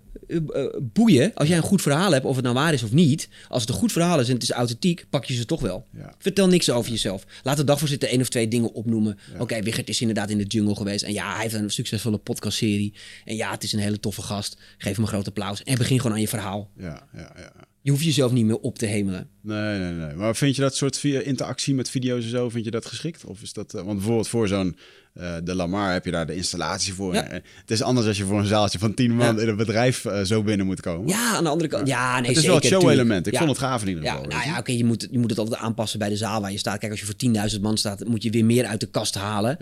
[0.81, 1.33] boeien.
[1.33, 3.29] Als jij een goed verhaal hebt, of het nou waar is of niet.
[3.47, 5.87] Als het een goed verhaal is en het is authentiek, pak je ze toch wel.
[5.97, 6.13] Ja.
[6.17, 7.25] Vertel niks over jezelf.
[7.43, 9.17] Laat de dagvoorzitter één of twee dingen opnoemen.
[9.39, 11.03] Oké, Wigert is inderdaad in de jungle geweest.
[11.03, 12.93] En ja, hij heeft een succesvolle podcastserie.
[13.25, 14.57] En ja, het is een hele toffe gast.
[14.77, 15.63] Geef hem een groot applaus.
[15.63, 16.71] En begin gewoon aan je verhaal.
[16.77, 17.51] Ja, ja, ja.
[17.81, 19.29] Je hoeft jezelf niet meer op te hemelen.
[19.41, 20.15] Nee, nee, nee.
[20.15, 23.25] Maar vind je dat soort via interactie met video's en zo, vind je dat geschikt?
[23.25, 24.77] Of is dat, eh, want bijvoorbeeld voor zo'n
[25.15, 27.13] eh, De Lamar heb je daar de installatie voor.
[27.13, 27.23] Ja.
[27.27, 29.41] Eh, Het is anders als je voor een zaaltje van tien man Ja.
[29.41, 31.07] in een bedrijf eh, zo binnen moet komen.
[31.07, 31.87] Ja, aan de andere kant.
[31.87, 32.49] Ja, nee, het is zeker.
[32.49, 33.27] wel het show-element.
[33.27, 33.39] Ik Ja.
[33.39, 34.23] vond het gaaf in ieder geval.
[34.25, 36.57] nou ja, oké, je, moet, je moet het altijd aanpassen bij de zaal waar je
[36.57, 36.77] staat.
[36.79, 37.15] Kijk, als je voor
[37.55, 39.57] 10.000 man staat, moet je weer meer uit de kast halen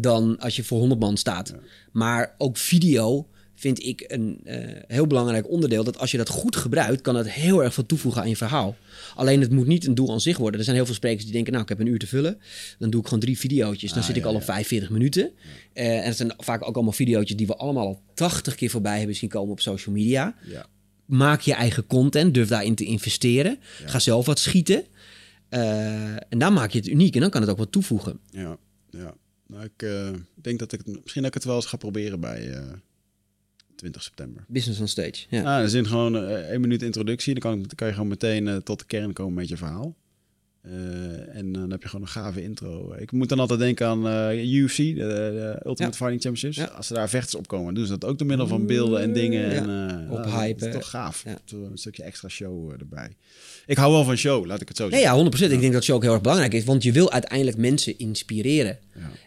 [0.00, 1.54] dan als je voor 100 man staat.
[1.92, 5.84] Maar ook video vind ik een eh, heel belangrijk onderdeel.
[5.84, 8.76] Dat als je dat goed gebruikt, kan het heel erg veel toevoegen aan je verhaal.
[9.14, 10.58] Alleen het moet niet een doel aan zich worden.
[10.58, 12.38] Er zijn heel veel sprekers die denken, nou, ik heb een uur te vullen.
[12.78, 13.90] Dan doe ik gewoon drie videootjes.
[13.90, 14.38] Dan Ah, zit ik ja, al ja.
[14.40, 15.30] op 45 minuten.
[15.72, 18.98] Eh, en het zijn vaak ook allemaal videootjes die we allemaal al 80 keer voorbij
[18.98, 20.66] hebben zien komen op social media Ja.
[21.04, 23.58] maak je eigen content, durf daarin te investeren.
[23.84, 24.84] Ga zelf wat schieten.
[25.48, 28.18] Eh, en dan maak je het uniek en dan kan het ook wat toevoegen.
[28.30, 28.56] Ja,
[28.90, 29.14] ja.
[29.48, 29.86] Nou, ik
[30.34, 32.54] denk dat ik het, misschien dat ik het wel eens ga proberen bij
[33.76, 34.44] 20 september.
[34.48, 35.26] Business on stage.
[35.28, 35.42] Ja.
[35.42, 37.32] Nou, er zit gewoon eh, één minuut introductie.
[37.34, 39.96] Dan kan, dan kan je gewoon meteen eh, tot de kern komen met je verhaal.
[40.66, 42.94] Eh, en dan heb je gewoon een gave intro.
[42.98, 46.56] Ik moet dan altijd denken aan eh, UFC, de, de Ultimate Fighting Championships.
[46.56, 46.64] Ja.
[46.64, 49.12] Als er daar vechters op komen, doen ze dat ook door middel van beelden en
[49.12, 49.50] dingen.
[49.50, 49.88] Ja.
[49.88, 50.80] En, Op hype, Dat is hè.
[50.80, 51.24] toch gaaf.
[51.24, 53.10] Een stukje extra show erbij.
[53.66, 55.18] Ik hou wel van show, laat ik het zo Nee, zeggen.
[55.18, 55.52] ja, 100%.
[55.52, 58.78] Ik denk dat show ook heel erg belangrijk is, want je wil uiteindelijk mensen inspireren.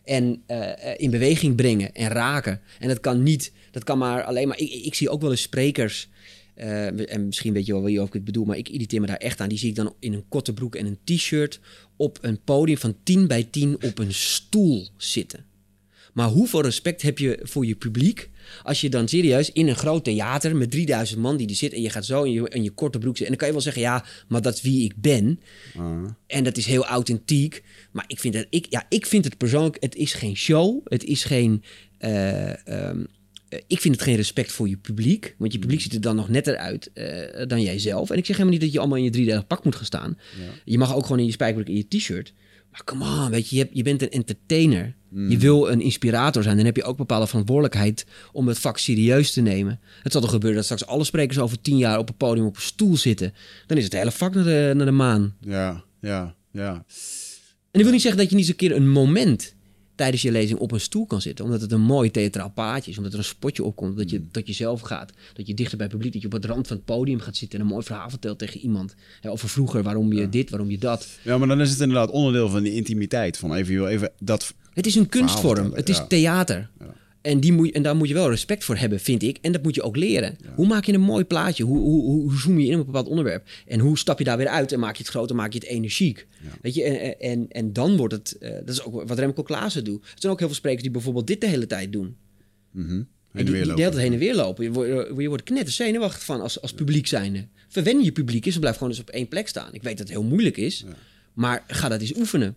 [0.06, 2.62] En eh, in beweging brengen en raken.
[2.80, 4.60] En dat kan niet, dat kan maar alleen maar.
[4.60, 6.10] Ik, ik zie ook wel eens sprekers.
[6.54, 9.16] eh, en misschien weet je wel wie ik het bedoel, maar ik irriteer me daar
[9.18, 9.50] echt aan.
[9.50, 11.60] Die zie ik dan in een korte broek en een t-shirt
[11.96, 15.46] op een podium van 10 bij 10 op een stoel zitten.
[16.14, 18.29] Maar hoeveel respect heb je voor je publiek
[18.64, 21.82] als je dan serieus in een groot theater met 3000 man die er zit en
[21.82, 23.26] je gaat zo in je, in je korte broek zitten.
[23.26, 25.40] En dan kan je wel zeggen, ja, maar dat is wie ik ben.
[25.78, 26.04] Ah.
[26.28, 27.64] En dat is heel authentiek.
[27.92, 30.80] Maar ik vind, het, ik, ja, ik vind het persoonlijk, het is geen show.
[30.84, 31.64] Het is geen.
[31.98, 33.04] eh, ehm,
[33.50, 35.36] eh, ik vind het geen respect voor je publiek.
[35.38, 38.10] Want je publiek ziet er dan nog netter uit eh, dan jijzelf.
[38.10, 40.18] En ik zeg helemaal niet dat je allemaal in je driedelig pak moet gaan staan.
[40.66, 42.34] Je mag ook gewoon in je spijkerbroek in je t-shirt.
[42.72, 44.96] Maar come on, weet je, je, bent een entertainer.
[45.12, 46.56] Je wil een inspirator zijn.
[46.56, 49.80] Dan heb je ook bepaalde verantwoordelijkheid om het vak serieus te nemen.
[50.04, 52.56] Het zal toch gebeuren dat straks alle sprekers over tien jaar op een podium op
[52.56, 53.34] een stoel zitten.
[53.68, 55.36] Dan is het hele vak naar de, naar de maan.
[55.40, 56.74] Ja, ja, ja.
[56.74, 56.86] En
[57.72, 59.56] dat wil niet zeggen dat je niet eens een keer een moment
[60.00, 61.46] tijdens je lezing op een stoel kan zitten.
[61.46, 62.98] Omdat het een mooi theatraal paadje is.
[62.98, 63.98] Omdat er een spotje opkomt.
[63.98, 65.12] Dat je tot jezelf gaat.
[65.34, 66.14] Dat je dichter bij het publiek.
[66.14, 67.60] Dat je op het rand van het podium gaat zitten.
[67.60, 68.96] En een mooi verhaal vertelt tegen iemand.
[69.22, 69.84] Hè, over vroeger.
[69.84, 71.08] Waarom je dit, waarom je dat.
[71.22, 73.38] Ja, maar dan is het inderdaad onderdeel van die intimiteit.
[73.38, 74.54] Van even, even dat...
[74.74, 75.74] Het is een kunstvorm.
[75.74, 76.08] Het is ja.
[76.08, 76.70] theater.
[77.22, 79.38] En, die moet, je- en daar moet je wel respect voor hebben, vind ik.
[79.42, 80.38] En dat moet je ook leren.
[80.56, 81.64] Hoe maak je een mooi plaatje?
[81.64, 83.48] Hoe, hoe, hoe, zoom je in op een bepaald onderwerp?
[83.68, 85.68] En hoe stap je daar weer uit en maak je het groter, maak je het
[85.68, 86.28] energiek?
[86.62, 88.38] Weet je, en, en, en dan wordt het...
[88.38, 90.02] eh, dat is ook wat Remco Klaassen doet.
[90.04, 92.16] Er zijn ook heel veel sprekers die bijvoorbeeld dit de hele tijd doen.
[92.76, 92.86] En
[93.32, 94.64] Heen en die, weer die heen en weer lopen.
[94.64, 94.90] Je wordt,
[95.22, 97.48] je wordt knetter zenuwachtig van als, als publiek zijnde.
[97.68, 99.74] Verwen je publiek is en blijf gewoon eens op één plek staan.
[99.74, 100.86] Ik weet dat het heel moeilijk is.
[101.34, 102.56] Maar ga dat eens oefenen.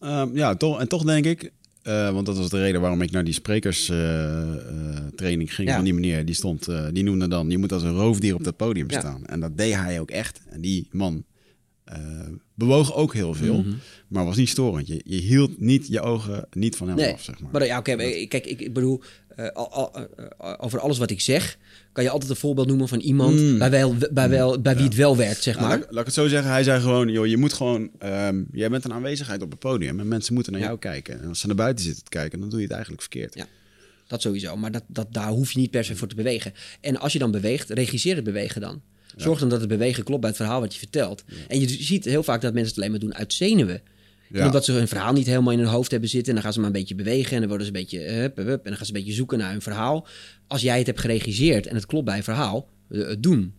[0.00, 1.52] Ehm, ja, toch, en toch denk ik,
[1.84, 5.68] eh, want dat was de reden waarom ik naar die sprekerstraining ging.
[5.68, 5.74] Ja.
[5.74, 8.44] Van die meneer, die stond, eh, die noemde dan, je moet als een roofdier op
[8.44, 8.98] dat podium Ja.
[8.98, 9.26] staan.
[9.26, 10.40] En dat deed hij ook echt.
[10.50, 11.24] En die man
[11.84, 11.98] eh,
[12.54, 13.72] bewoog ook heel veel, Mhm.
[14.08, 14.86] maar was niet storend.
[14.86, 17.50] Je, je hield niet je ogen niet van hem Nee, af, zeg maar.
[17.52, 19.02] Maar ja, oké, eh, kijk, ik, ik bedoel,
[19.36, 19.86] eh, eh,
[20.38, 21.58] eh, over alles wat ik zeg,
[21.92, 23.58] kan je altijd een voorbeeld noemen van iemand Mm.
[23.58, 25.78] bij, wel, bij, wel, bij wie het wel werkt, zeg Nou, maar.
[25.78, 26.50] laat, laat ik het zo zeggen.
[26.50, 27.90] Hij zei gewoon, joh, je moet gewoon...
[27.98, 30.66] ehm, jij bent een aanwezigheid op het podium en mensen moeten naar Ja.
[30.66, 31.22] jou kijken.
[31.22, 33.34] En als ze naar buiten zitten te kijken, dan doe je het eigenlijk verkeerd.
[33.34, 33.46] Ja.
[34.06, 36.52] Dat sowieso, maar dat, dat, daar hoef je niet per se voor te bewegen.
[36.80, 38.80] En als je dan beweegt, regisseer het bewegen dan.
[39.16, 41.24] Zorg dan dat het bewegen klopt bij het verhaal wat je vertelt.
[41.48, 43.82] En je ziet heel vaak dat mensen het alleen maar doen uit zenuwen.
[44.40, 46.28] En omdat ze hun verhaal niet helemaal in hun hoofd hebben zitten.
[46.28, 47.32] En dan gaan ze maar een beetje bewegen.
[47.32, 49.38] En dan worden ze een beetje hup, hup, En dan gaan ze een beetje zoeken
[49.38, 50.06] naar hun verhaal.
[50.46, 53.54] Als jij het hebt geregisseerd en het klopt bij een verhaal, eh, het doen.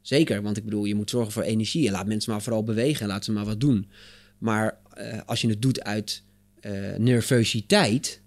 [0.00, 1.86] Zeker, want ik bedoel, je moet zorgen voor energie.
[1.86, 3.90] En laat mensen maar vooral bewegen en laat ze maar wat doen.
[4.38, 6.22] Maar eh, als je het doet uit
[6.60, 8.22] eh, nervositeit...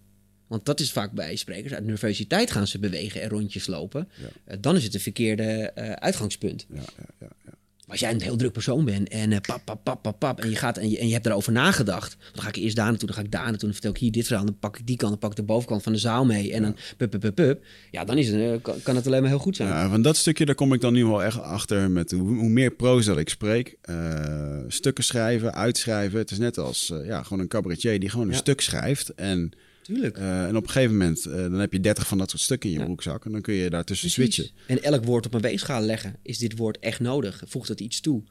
[0.48, 1.74] Want dat is vaak bij sprekers.
[1.74, 4.10] Uit nervositeit gaan ze bewegen en rondjes lopen.
[4.60, 6.66] Dan is het een verkeerde uitgangspunt.
[6.74, 6.84] Ja,
[7.20, 7.28] ja,
[7.88, 10.50] als jij een heel druk persoon bent en eh, pap, pap, pap, pap, pap, en
[10.50, 12.18] je gaat en je, en je hebt erover nagedacht.
[12.34, 14.12] Dan ga ik eerst daar naartoe, dan ga ik daar naartoe, dan vertel ik hier
[14.12, 16.26] dit verhaal, dan pak ik die kant, dan pak ik de bovenkant van de zaal
[16.26, 17.64] mee en dan pup, pup, pup, pup.
[17.92, 19.70] Ja, dan is het, eh, kan, kan het alleen maar heel goed zijn.
[19.70, 22.50] Ja, van dat stukje daar kom ik dan nu wel echt achter met hoe, hoe
[22.50, 23.78] meer pro's dat ik spreek.
[23.82, 26.20] eh, stukken schrijven, uitschrijven.
[26.20, 28.38] Het is net als ja, gewoon een cabaretier die gewoon een Ja.
[28.38, 29.10] stuk schrijft.
[29.14, 29.52] En
[29.88, 30.18] Tuurlijk.
[30.18, 32.70] Eh, en op een gegeven moment, eh, dan heb je 30 van dat soort stukken
[32.70, 32.86] in je Ja.
[32.86, 33.26] broekzak.
[33.26, 34.36] En dan kun je daartussen Precies.
[34.36, 34.56] switchen.
[34.68, 36.16] En elk woord op een weegschaal leggen.
[36.22, 37.44] Is dit woord echt nodig?
[37.46, 38.24] Voegt het iets toe?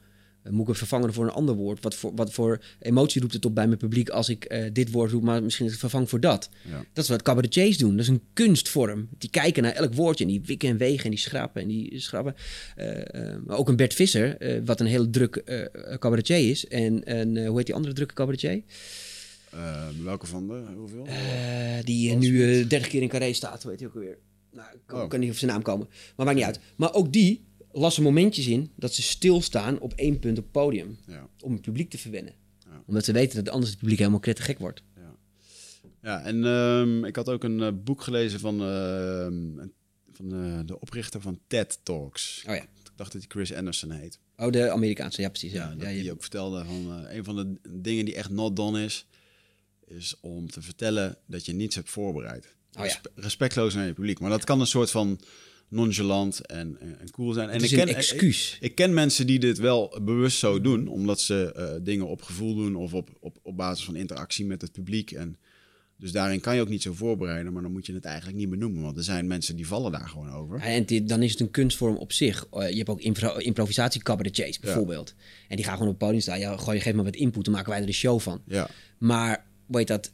[0.43, 1.83] Eh, moet ik het vervangen voor een ander woord?
[1.83, 4.91] Wat voor, wat voor emotie roept het op bij mijn publiek als ik eh, dit
[4.91, 6.49] woord roep, maar misschien het vervang voor dat?
[6.69, 6.85] Ja.
[6.93, 7.91] Dat is wat cabaretiers doen.
[7.91, 9.07] Dat is een kunstvorm.
[9.17, 11.99] Die kijken naar elk woordje en die wikken en wegen en die schrappen en die
[11.99, 12.35] schrappen.
[12.75, 12.99] Eh,
[13.31, 16.67] eh, maar ook een Bert Visser, wat een heel druk eh cabaretier is.
[16.67, 18.61] En, en eh, hoe heet die andere drukke cabaretier?
[19.51, 20.63] Eh, welke van de?
[20.75, 21.05] Hoeveel?
[21.05, 24.17] Eh, die eh, nu eh 30 keer in Carré staat, heet hij ook alweer?
[24.51, 25.07] Nou, ik kan, Oh.
[25.09, 25.87] kan niet op zijn naam komen.
[26.15, 26.59] Maar maakt niet uit.
[26.75, 30.97] Maar ook die lassen momentjes in dat ze stilstaan op één punt op het podium.
[31.07, 31.27] Ja.
[31.41, 32.33] Om het publiek te verwennen.
[32.65, 32.83] Ja.
[32.85, 34.83] Omdat ze weten dat anders het publiek helemaal gek wordt.
[36.01, 39.67] Ja, en ehm, ik had ook een boek gelezen van, ehm,
[40.11, 40.29] van
[40.65, 42.43] de oprichter van TED Talks.
[42.47, 42.61] Oh ja.
[42.61, 44.19] Ik dacht dat hij Chris Anderson heet.
[44.37, 45.51] Oh, de Amerikaanse, ja precies.
[45.51, 48.83] Ja, Ja, ja, je- ook vertelde van een van de dingen die echt not done
[48.83, 49.05] is,
[49.87, 52.55] is om te vertellen dat je niets hebt voorbereid.
[52.79, 53.01] Oh ja.
[53.15, 54.19] Respectloos naar je publiek.
[54.19, 55.19] Maar dat kan een soort van
[55.67, 56.77] nonchalant en,
[57.11, 57.47] cool zijn.
[57.47, 58.53] En het is ik ken, een excuus.
[58.55, 62.21] Ik, ik ken mensen die dit wel bewust zo doen, omdat ze eh, dingen op
[62.21, 65.11] gevoel doen of op, op, op basis van interactie met het publiek.
[65.11, 65.37] En
[65.99, 68.49] dus daarin kan je ook niet zo voorbereiden, maar dan moet je het eigenlijk niet
[68.49, 68.81] benoemen.
[68.83, 70.59] Want er zijn mensen die vallen daar gewoon over.
[70.59, 72.47] En dit- dan is het een kunstvorm op zich.
[72.51, 75.13] Eh, je hebt ook impro improvisatie cabaretiers bijvoorbeeld.
[75.47, 76.39] En die gaan gewoon op het podium staan.
[76.39, 78.41] Ja, gooi je geef maar wat input, dan maken wij er een show van.
[78.45, 80.13] Ja, Maar weet dat,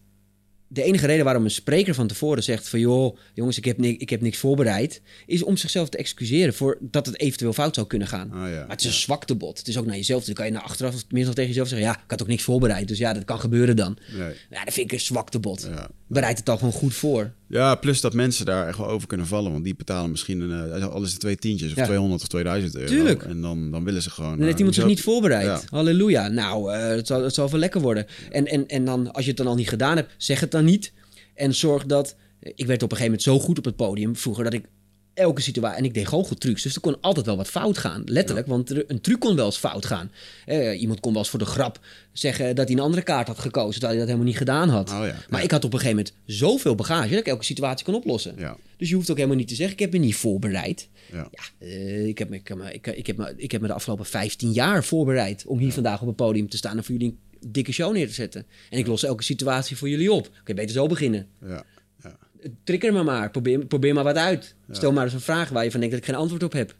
[0.73, 3.97] de enige reden waarom een spreker van tevoren zegt van joh, jongens, ik heb, ni
[3.97, 7.87] ik heb niks voorbereid, is om zichzelf te excuseren voor dat het eventueel fout zou
[7.87, 8.31] kunnen gaan.
[8.31, 8.59] Ah, ja.
[8.59, 9.57] Maar het is een zwaktebod.
[9.57, 10.23] Het is ook naar jezelf.
[10.25, 12.43] Dan kan je naar achteraf tenminste nog tegen jezelf zeggen, ja, ik had ook niks
[12.43, 12.87] voorbereid.
[12.87, 13.97] Dus ja, dat kan gebeuren dan.
[14.17, 14.33] nee.
[14.49, 15.67] Ja, dat vind ik een zwaktebod.
[15.73, 15.89] Ja.
[16.07, 17.31] Bereid het dan gewoon goed voor.
[17.47, 19.51] Ja, plus dat mensen daar echt wel over kunnen vallen.
[19.51, 21.85] Want die betalen misschien eh, alles is twee tientjes of Ja.
[21.85, 22.87] 200 of 2000 euro.
[22.87, 23.23] Tuurlijk.
[23.23, 24.29] En dan, dan willen ze gewoon...
[24.29, 25.45] Dan heeft eh, iemand zich niet voorbereid.
[25.45, 25.61] Ja.
[25.69, 26.27] Halleluja.
[26.27, 28.05] Nou, eh, het, zal, het zal wel lekker worden.
[28.31, 30.62] En, en, en dan, als je het dan al niet gedaan hebt, zeg het dan
[30.63, 30.93] niet.
[31.35, 32.15] En zorg dat...
[32.39, 34.65] Ik werd op een gegeven moment zo goed op het podium vroeger dat ik
[35.13, 35.77] elke situatie...
[35.77, 38.01] En ik deed goochel trucs, dus er kon altijd wel wat fout gaan.
[38.05, 40.11] Letterlijk, want er- een truc kon wel eens fout gaan.
[40.45, 41.79] Eh, iemand kon wel eens voor de grap
[42.11, 43.71] zeggen dat hij een andere kaart had gekozen...
[43.79, 44.89] terwijl hij dat helemaal niet gedaan had.
[44.89, 45.15] Oh ja.
[45.29, 45.45] Maar Ja.
[45.45, 47.09] ik had op een gegeven moment zoveel bagage...
[47.09, 48.35] dat ik elke situatie kon oplossen.
[48.77, 49.73] Dus je hoeft ook helemaal niet te zeggen...
[49.75, 50.87] ik heb me niet voorbereid.
[51.11, 51.29] Ja.
[51.57, 53.73] Eh, ik, heb me, ik, heb me, ik, ik, heb me, ik heb me de
[53.73, 57.09] afgelopen 15 jaar voorbereid om hier vandaag op het podium te staan en voor jullie
[57.09, 58.45] een dikke show neer te zetten.
[58.69, 60.29] En ik los elke situatie voor jullie op.
[60.39, 61.27] Oké, beter zo beginnen.
[61.41, 61.63] Ja.
[62.03, 62.17] Ja.
[62.63, 63.31] Trigger me maar.
[63.31, 64.55] Probeer, probeer maar wat uit.
[64.69, 66.75] Stel maar eens een vraag waar je van denkt dat ik geen antwoord op heb.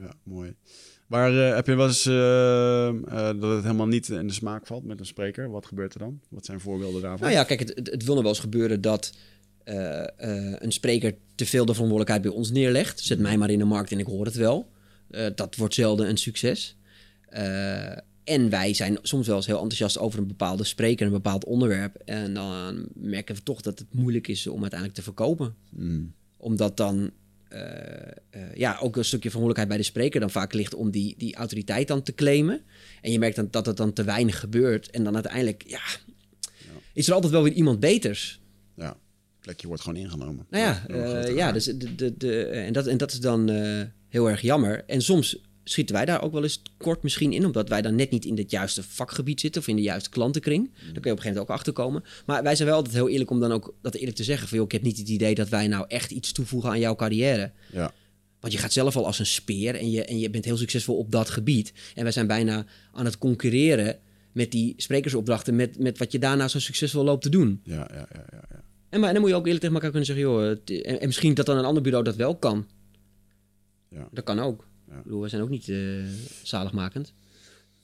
[0.00, 0.54] Ja, mooi.
[1.06, 2.94] Maar eh, heb je wel eens eh, eh,
[3.40, 5.50] dat het helemaal niet in de smaak valt met een spreker?
[5.50, 6.20] Wat gebeurt er dan?
[6.28, 7.20] Wat zijn voorbeelden daarvan?
[7.20, 9.12] Nou ja, kijk, het, het, het wil nog wel eens gebeuren dat
[9.64, 13.00] een spreker te veel de verantwoordelijkheid bij ons neerlegt.
[13.00, 14.70] Zet mij maar in de markt en ik hoor het wel.
[15.34, 16.76] Dat wordt zelden een succes.
[18.24, 21.44] Eh, en wij zijn soms wel eens heel enthousiast over een bepaalde spreker, een bepaald
[21.44, 21.96] onderwerp.
[22.04, 25.54] En dan merken we toch dat het moeilijk is om uiteindelijk te verkopen.
[25.70, 26.12] Mm.
[26.36, 27.10] Omdat dan
[27.48, 27.60] eh,
[28.30, 31.34] eh, ja, ook een stukje verantwoordelijkheid bij de spreker dan vaak ligt om die, die
[31.34, 32.60] autoriteit dan te claimen.
[33.00, 34.90] En je merkt dan dat het dan te weinig gebeurt.
[34.90, 35.82] En dan uiteindelijk, ja,
[36.92, 38.40] is er altijd wel weer iemand beters.
[38.74, 38.96] Ja,
[39.40, 40.46] plekje wordt gewoon ingenomen.
[40.50, 41.52] Nou ja, eh, ja naam.
[41.52, 44.84] dus de, de, de, en, dat, en dat is dan eh, heel erg jammer.
[44.86, 48.10] En soms schieten wij daar ook wel eens kort misschien in, omdat wij dan net
[48.10, 50.70] niet in het juiste vakgebied zitten of in de juiste klantenkring.
[50.72, 52.04] Daar kun je op een gegeven moment ook achter komen.
[52.26, 54.56] Maar wij zijn wel altijd heel eerlijk om dan ook dat eerlijk te zeggen: van
[54.56, 57.52] joh, ik heb niet het idee dat wij nou echt iets toevoegen aan jouw carrière.
[57.72, 57.92] Ja,
[58.40, 60.96] Want je gaat zelf al als een speer en je, en je bent heel succesvol
[60.96, 61.72] op dat gebied.
[61.94, 63.98] En wij zijn bijna aan het concurreren
[64.32, 67.60] met die sprekersopdrachten, met, met wat je daarna zo succesvol loopt te doen.
[67.64, 68.62] ja, ja, ja, ja, ja.
[68.88, 71.06] En, maar, en dan moet je ook eerlijk tegen elkaar kunnen zeggen, joh, en, en
[71.06, 72.66] misschien dat dan een ander bureau dat wel kan.
[73.88, 74.08] Ja.
[74.12, 74.66] Dat kan ook.
[74.98, 75.78] Ik bedoel, we zijn ook niet eh,
[76.42, 77.12] zaligmakend.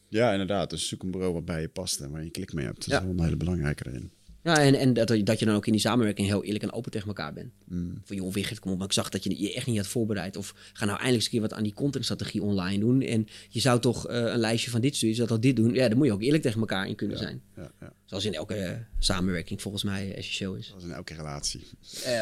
[0.09, 0.71] Ja, inderdaad.
[0.71, 2.91] Dus zoek een bureau wat bij je past en waar je klik mee hebt.
[2.91, 4.11] Dat is wel een hele belangrijke erin.
[4.43, 6.91] Ja, en, en dat, dat je dan ook in die samenwerking heel eerlijk en open
[6.91, 7.53] tegen elkaar bent.
[7.65, 8.01] Mm.
[8.05, 10.37] Van joh, Wigert, kom op, maar ik zag dat je je echt niet had voorbereid.
[10.37, 13.03] Of ga nou eindelijk eens een keer wat aan die contentstrategie online doen.
[13.03, 15.75] En je zou toch eh, een lijstje van dit zou toch dit doen.
[15.75, 17.43] Ja, dan moet je ook eerlijk tegen elkaar in kunnen zijn.
[17.57, 17.93] Ja, ja.
[18.05, 20.69] Zoals in elke eh, samenwerking volgens mij essentieel is.
[20.69, 21.67] Dat is in elke relatie.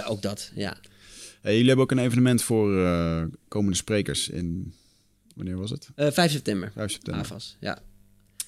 [0.07, 0.77] Ook dat, ja.
[1.41, 4.73] Hey, jullie hebben ook een evenement voor eh, komende sprekers in...
[5.35, 5.89] Wanneer was het?
[5.95, 7.25] Eh 5 september, 5 september.
[7.25, 7.57] AVAS.
[7.61, 7.79] Ja.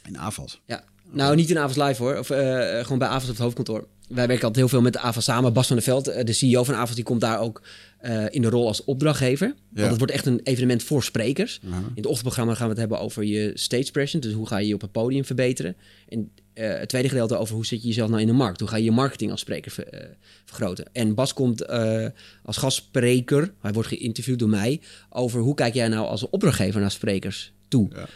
[0.07, 0.61] In AFAS.
[0.67, 0.85] Ja.
[1.13, 2.19] Nou, niet in Avas Live hoor.
[2.19, 3.87] Of eh, gewoon bij Avas op het hoofdkantoor.
[4.09, 5.53] Wij werken altijd heel veel met Avas samen.
[5.53, 7.63] Bas van der Veld, eh, de CEO van Avas, die komt daar ook
[7.99, 9.55] eh, in de rol als opdrachtgever.
[9.71, 11.61] Want het wordt echt een evenement voor sprekers.
[11.63, 14.29] In het ochtendprogramma gaan we het hebben over je stage presence.
[14.29, 15.77] Dus hoe ga je je op het podium verbeteren.
[16.09, 16.31] En
[16.61, 18.61] eh, het tweede gedeelte over hoe zet je jezelf nou in de markt.
[18.61, 20.09] Hoe ga je je marketing als spreker ver- eh,
[20.45, 20.85] vergroten.
[20.93, 22.07] En Bas komt eh,
[22.45, 24.81] als gastspreker, hij wordt geïnterviewd door mij,
[25.11, 27.89] over hoe kijk jij nou als opdrachtgever naar sprekers toe.
[27.95, 28.07] Ja.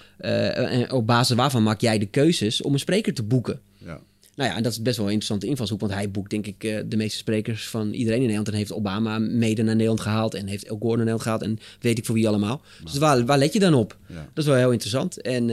[0.51, 3.61] En op basis waarvan maak jij de keuzes om een spreker te boeken.
[3.79, 4.01] Ja.
[4.37, 6.61] Nou ja, en dat is best wel een interessante invalshoek, want hij boekt denk ik
[6.91, 8.49] de meeste sprekers van iedereen in Nederland.
[8.49, 11.59] En heeft Obama mede naar Nederland gehaald en heeft El Gore naar Nederland gehaald en
[11.81, 12.63] weet ik voor wie allemaal.
[12.85, 13.99] Dus waar, waar let je dan op?
[14.07, 14.15] Ja.
[14.15, 15.21] Dat is wel heel interessant.
[15.21, 15.51] En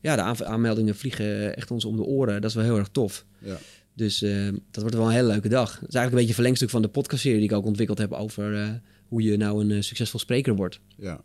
[0.00, 2.40] ja, de aanmeldingen vliegen echt ons om de oren.
[2.40, 3.24] Dat is wel heel erg tof.
[3.38, 3.58] Ja.
[3.94, 5.72] Dus eh, dat wordt wel een hele leuke dag.
[5.72, 8.12] Het is eigenlijk een beetje een verlengstuk van de podcastserie die ik ook ontwikkeld heb
[8.12, 8.68] over eh,
[9.08, 10.80] hoe je nou een eh, succesvol spreker wordt.
[10.96, 11.20] Ja.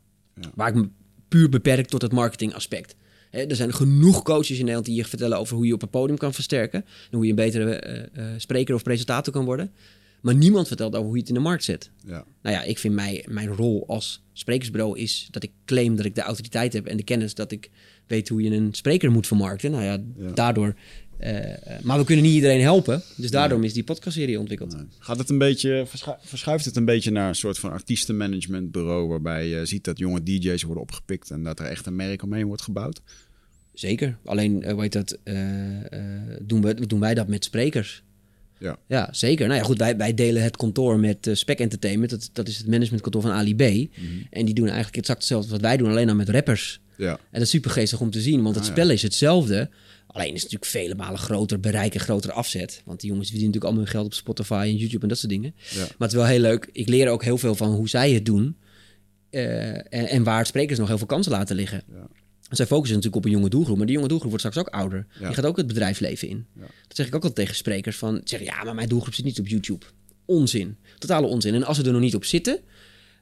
[0.56, 0.90] Waar ik me
[1.28, 2.96] puur beperk tot het marketingaspect.
[3.32, 6.18] Er zijn genoeg coaches in Nederland die je vertellen over hoe je op een podium
[6.18, 6.86] kan versterken.
[7.12, 9.72] En hoe je een betere eh, eh, spreker of presentator kan worden.
[10.22, 11.92] Maar niemand vertelt over hoe je het in de markt zet.
[12.06, 12.26] Ja.
[12.42, 16.16] Nou ja, ik vind mij, mijn rol als sprekersbureau is dat ik claim dat ik
[16.16, 17.70] de autoriteit heb en de kennis dat ik
[18.12, 19.72] weet hoe je een spreker moet vermarkten.
[19.72, 20.32] Nou ja, Ja.
[20.34, 20.76] daardoor.
[21.18, 21.38] eh,
[21.76, 23.02] eh, maar we kunnen niet iedereen helpen.
[23.16, 24.74] Dus daarom is die podcastserie ontwikkeld.
[24.76, 24.86] Nee.
[25.00, 29.48] Gaat het een beetje, verschu- verschuift het een beetje naar een soort van artiestenmanagementbureau waarbij
[29.48, 32.62] je ziet dat jonge DJ's worden opgepikt en dat er echt een merk omheen wordt
[32.62, 33.02] gebouwd?
[33.74, 34.18] Zeker.
[34.26, 38.04] Alleen, eh, hoe heet dat, eh, eh, doen, we, doen wij dat met sprekers.
[38.60, 38.78] Ja.
[38.88, 39.48] Ja, zeker.
[39.48, 42.10] Nou ja, goed, wij, wij delen het kantoor met eh, Spec Entertainment.
[42.12, 43.60] Dat, dat is het managementkantoor van Ali B.
[43.60, 43.88] Mhm.
[44.30, 46.80] En die doen eigenlijk exact hetzelfde wat wij doen, alleen dan met rappers.
[47.02, 47.12] Ja.
[47.12, 48.76] En dat is super geestig om te zien, want het Ah, ja.
[48.76, 49.70] spel is hetzelfde.
[50.08, 52.82] Alleen is het natuurlijk vele malen groter bereik en grotere afzet.
[52.86, 55.32] Want die jongens verdienen natuurlijk allemaal hun geld op Spotify en YouTube en dat soort
[55.32, 55.54] dingen.
[55.72, 55.80] Ja.
[55.80, 56.70] Maar het is wel heel leuk.
[56.72, 58.58] Ik leer ook heel veel van hoe zij het doen.
[59.30, 61.84] eh, en, en waar sprekers nog heel veel kansen laten liggen.
[61.92, 62.08] Ja.
[62.50, 65.08] Zij focussen natuurlijk op een jonge doelgroep, maar die jonge doelgroep wordt straks ook ouder.
[65.20, 65.26] Ja.
[65.26, 66.46] Die gaat ook het bedrijfsleven in.
[66.88, 69.40] Dat zeg ik ook altijd tegen sprekers van, zeggen ja, maar mijn doelgroep zit niet
[69.40, 69.86] op YouTube.
[70.26, 71.54] Onzin, totale onzin.
[71.54, 72.60] En als ze er nog niet op zitten,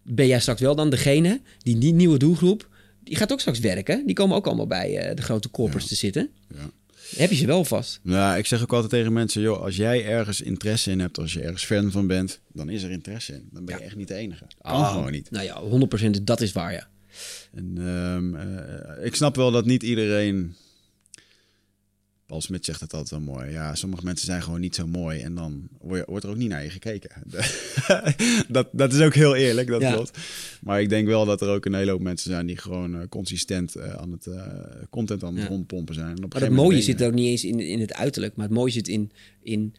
[0.03, 2.69] ben jij straks wel dan degene die die nieuwe doelgroep,
[3.03, 4.05] die gaat ook straks werken.
[4.05, 6.29] Die komen ook allemaal bij eh, de grote corporates te zitten.
[6.55, 6.69] Ja.
[7.15, 7.99] Heb je ze wel vast?
[8.03, 11.33] Nou, ik zeg ook altijd tegen mensen, joh, als jij ergens interesse in hebt, als
[11.33, 13.49] je ergens fan van bent, dan is er interesse in.
[13.51, 14.45] Dan ben je echt niet de enige.
[14.61, 15.31] Kan Oh, gewoon niet.
[15.31, 15.61] Nou ja,
[16.17, 16.87] 100% dat is waar, ja.
[17.53, 20.55] En ehm, eh, ik snap wel dat niet iedereen.
[22.29, 23.51] Paul Smit zegt het altijd wel mooi.
[23.51, 25.19] Ja, sommige mensen zijn gewoon niet zo mooi.
[25.19, 27.09] En dan wordt er ook niet naar je gekeken.
[28.47, 29.93] dat, dat is ook heel eerlijk, dat Ja.
[29.93, 30.17] klopt.
[30.61, 33.07] Maar ik denk wel dat er ook een hele hoop mensen zijn die gewoon eh,
[33.09, 34.43] consistent eh, aan het eh,
[34.89, 35.49] content aan het Ja.
[35.49, 36.15] rondpompen zijn.
[36.17, 38.55] En op Maar het mooie zit ook niet eens in, in het uiterlijk, maar het
[38.55, 39.11] mooie zit in,
[39.41, 39.73] in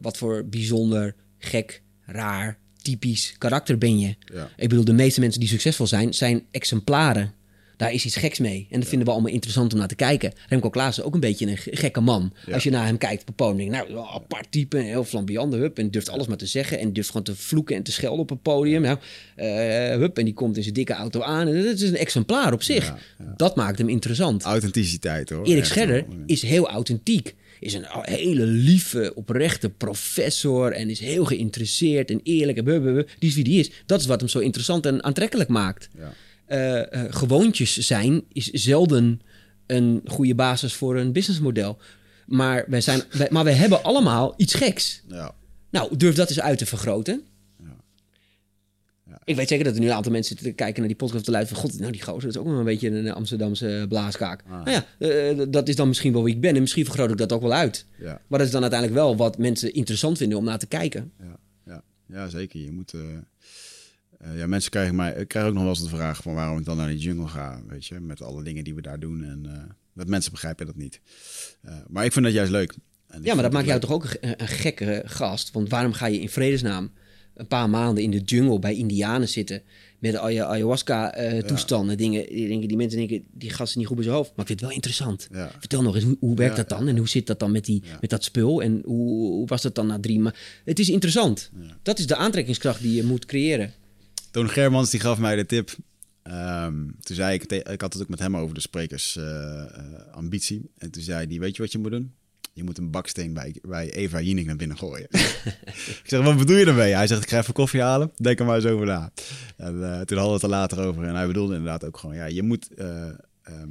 [0.00, 4.06] wat voor bijzonder, gek, raar, typisch karakter ben je.
[4.08, 7.32] je- Ja, Ik bedoel, de meeste mensen die succesvol zijn, zijn exemplaren.
[7.76, 8.66] Daar is iets geks mee.
[8.70, 10.32] En dat vinden we allemaal interessant om naar te kijken.
[10.48, 12.32] Remco Klaassen, ook een beetje een ge- gekke man.
[12.52, 15.90] Als je naar hem kijkt op podium, nou, een apart type, heel flamboyant, hup, en
[15.90, 16.78] durft alles maar te zeggen.
[16.78, 18.82] En durft gewoon te vloeken en te schelden op het podium.
[18.82, 18.98] Nou,
[19.36, 19.46] eh,
[19.98, 21.48] hup, en die komt in zijn dikke auto aan.
[21.48, 22.94] En dat is een exemplaar op zich.
[23.36, 24.42] Dat maakt hem interessant.
[24.42, 25.44] authenticiteit hoor.
[25.46, 27.34] Erik Scherder is heel authentiek.
[27.60, 30.72] Is een hele lieve, oprechte professor.
[30.72, 32.58] En is heel geïnteresseerd en eerlijk.
[32.58, 33.70] En die is wie die is.
[33.86, 35.88] Dat is wat hem zo interessant en aantrekkelijk maakt.
[35.98, 36.12] Ja.
[36.46, 39.20] Eh, eh, gewoontjes zijn is zelden
[39.66, 41.78] een goede basis voor een businessmodel.
[42.26, 45.02] Maar wij, zijn, wij, maar wij hebben allemaal iets geks.
[45.08, 45.34] Ja.
[45.70, 47.22] Nou, durf dat eens uit te vergroten.
[47.58, 47.76] Ja.
[49.08, 49.20] Ja.
[49.24, 51.24] Ik weet zeker dat er nu een aantal mensen zitten te kijken naar die podcast
[51.24, 51.62] te luisteren.
[51.62, 54.42] van, God, nou die gozer, dat is ook wel een beetje een Amsterdamse blaaskaak.
[54.46, 54.64] Ah.
[54.64, 56.54] Nou ja, eh, dat is dan misschien wel wie ik ben.
[56.54, 57.86] En misschien vergroot ik dat ook wel uit.
[57.98, 58.20] Ja.
[58.26, 61.12] Maar dat is dan uiteindelijk wel wat mensen interessant vinden om naar te kijken.
[61.18, 61.36] Ja,
[61.66, 62.60] ja, ja, zeker.
[62.60, 62.94] Je moet.
[64.18, 65.14] Eh, ja, mensen krijgen mij.
[65.14, 67.28] Ik krijg ook nog wel eens de vraag van waarom ik dan naar die jungle
[67.28, 69.62] ga, weet je, met alle dingen die we daar doen en eh,
[69.94, 71.00] dat mensen begrijpen dat niet.
[71.62, 72.74] Eh, maar ik vind dat juist leuk.
[73.06, 73.88] En Ja, maar dat maakt jou leuk.
[73.88, 75.50] toch ook een, een gekke gast.
[75.52, 76.90] Want waarom ga je in vredesnaam
[77.34, 79.62] een paar maanden in de jungle bij Indianen zitten
[79.98, 84.04] met al je ayahuasca-toestanden, dingen, die, dingen die mensen denken, die gasten niet goed bij
[84.04, 84.30] zijn hoofd.
[84.30, 85.28] Maar ik vind het wel interessant.
[85.32, 85.50] Ja.
[85.58, 86.88] Vertel nog eens, hoe, hoe werkt Ja, dat dan?
[86.88, 88.62] En hoe zit dat dan met, die, met dat spul?
[88.62, 90.40] En hoe, hoe was dat dan na drie maanden?
[90.64, 91.50] Het is interessant.
[91.82, 93.72] Dat is de aantrekkingskracht die je moet creëren.
[94.36, 95.70] Toon Germans die gaf mij de tip.
[96.22, 100.12] Ehm, toen zei ik, ik had het ook met hem over de sprekersambitie.
[100.12, 100.70] ambitie.
[100.78, 102.14] en toen zei hij, weet je wat je moet doen?
[102.52, 105.06] Je moet een baksteen bij, bij Eva Jinek naar binnen gooien.
[106.02, 106.94] ik zeg, wat bedoel je daarmee?
[106.94, 108.12] Hij zegt, ik ga even koffie halen.
[108.16, 109.12] Denk er maar eens over na.
[109.56, 111.04] En eh, toen hadden we het er later over.
[111.04, 112.74] En hij bedoelde inderdaad ook gewoon, ja, je moet...
[112.74, 113.08] eh,
[113.42, 113.70] ehm,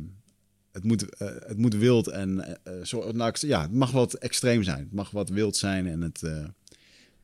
[0.76, 4.14] het moet, eh, het moet wild en eh, eh, zo, nou, ja, het mag wat
[4.14, 4.80] extreem zijn.
[4.80, 6.22] Het mag wat wild zijn en het.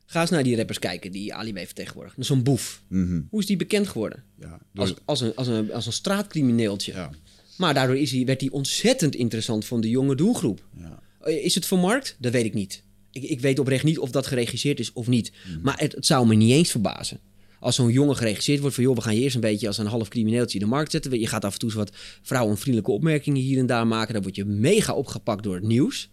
[0.06, 2.16] Ga eens naar die rappers kijken die Ali B vertegenwoordigt.
[2.18, 2.82] Zo'n boef.
[2.88, 4.22] mhm, Hoe is die bekend geworden?
[4.40, 6.92] ja, door- Als, als, een, als, een, als een straatcrimineeltje.
[6.92, 7.10] ja,
[7.56, 10.64] Maar daardoor is hij, werd hij ontzettend interessant voor de jonge doelgroep.
[10.78, 12.16] ja, Eh, Is het vermarkt?
[12.18, 12.82] Dat weet ik niet.
[13.12, 15.32] Ik, ik weet oprecht niet of dat geregisseerd is of niet.
[15.62, 17.20] Maar het, het zou me niet eens verbazen.
[17.60, 18.84] Als zo'n jongen geregisseerd wordt van...
[18.84, 21.20] joh, we gaan je eerst een beetje als een half crimineeltje in de markt zetten.
[21.20, 21.90] Je gaat af en toe wat
[22.22, 24.12] vrouwenvriendelijke opmerkingen hier en daar maken.
[24.14, 26.10] Dan word je mega opgepakt door het nieuws.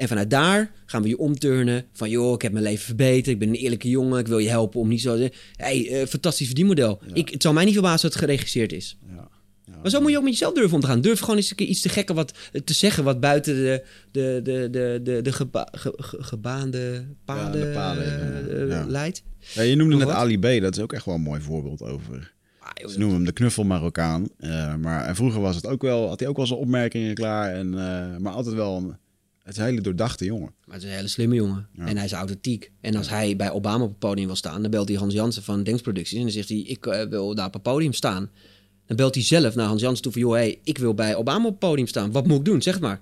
[0.00, 2.10] En vanuit daar gaan we je omturnen van...
[2.10, 3.26] joh, ik heb mijn leven verbeterd.
[3.26, 4.18] Ik ben een eerlijke jongen.
[4.18, 5.16] Ik wil je helpen om niet zo...
[5.16, 7.00] Hé, hey, eh, fantastisch verdienmodel.
[7.12, 8.98] Ik, het zou mij niet verbazen dat het geregisseerd is.
[9.14, 9.28] ja.
[9.82, 11.00] Maar zo moet je ook met jezelf durven om te gaan.
[11.00, 12.32] Durf gewoon eens een keer iets te gekken wat,
[12.64, 17.60] te zeggen wat buiten de, de, de, de, de, de geba- ge- ge- gebaande paden,
[17.60, 19.22] Ja, de paden, eh, leidt.
[19.54, 20.14] Ja, je noemde net wat?
[20.16, 22.32] Ali B, dat is ook echt wel een mooi voorbeeld over.
[22.60, 24.28] Ah, Ze noemen hem de knuffel Marokkaan.
[24.38, 27.52] eh, maar en vroeger was het ook wel, had hij ook wel zijn opmerkingen klaar.
[27.54, 28.96] En, eh, maar altijd wel een,
[29.50, 30.54] het is een hele doordachte jongen.
[30.64, 31.68] Maar het is een hele slimme jongen.
[31.72, 31.86] Ja.
[31.86, 32.70] En hij is authentiek.
[32.80, 35.42] En als hij bij Obama op het podium wil staan, dan belt hij Hans Jansen
[35.42, 36.16] van Denksproducties.
[36.16, 38.30] En dan zegt hij, ik eh, wil daar op het podium staan.
[38.86, 41.44] Dan belt hij zelf naar Hans Jansen toe van, joh, hey, ik wil bij Obama
[41.44, 42.12] op het podium staan.
[42.12, 42.62] Wat moet ik doen?
[42.62, 43.00] Zeg het maar.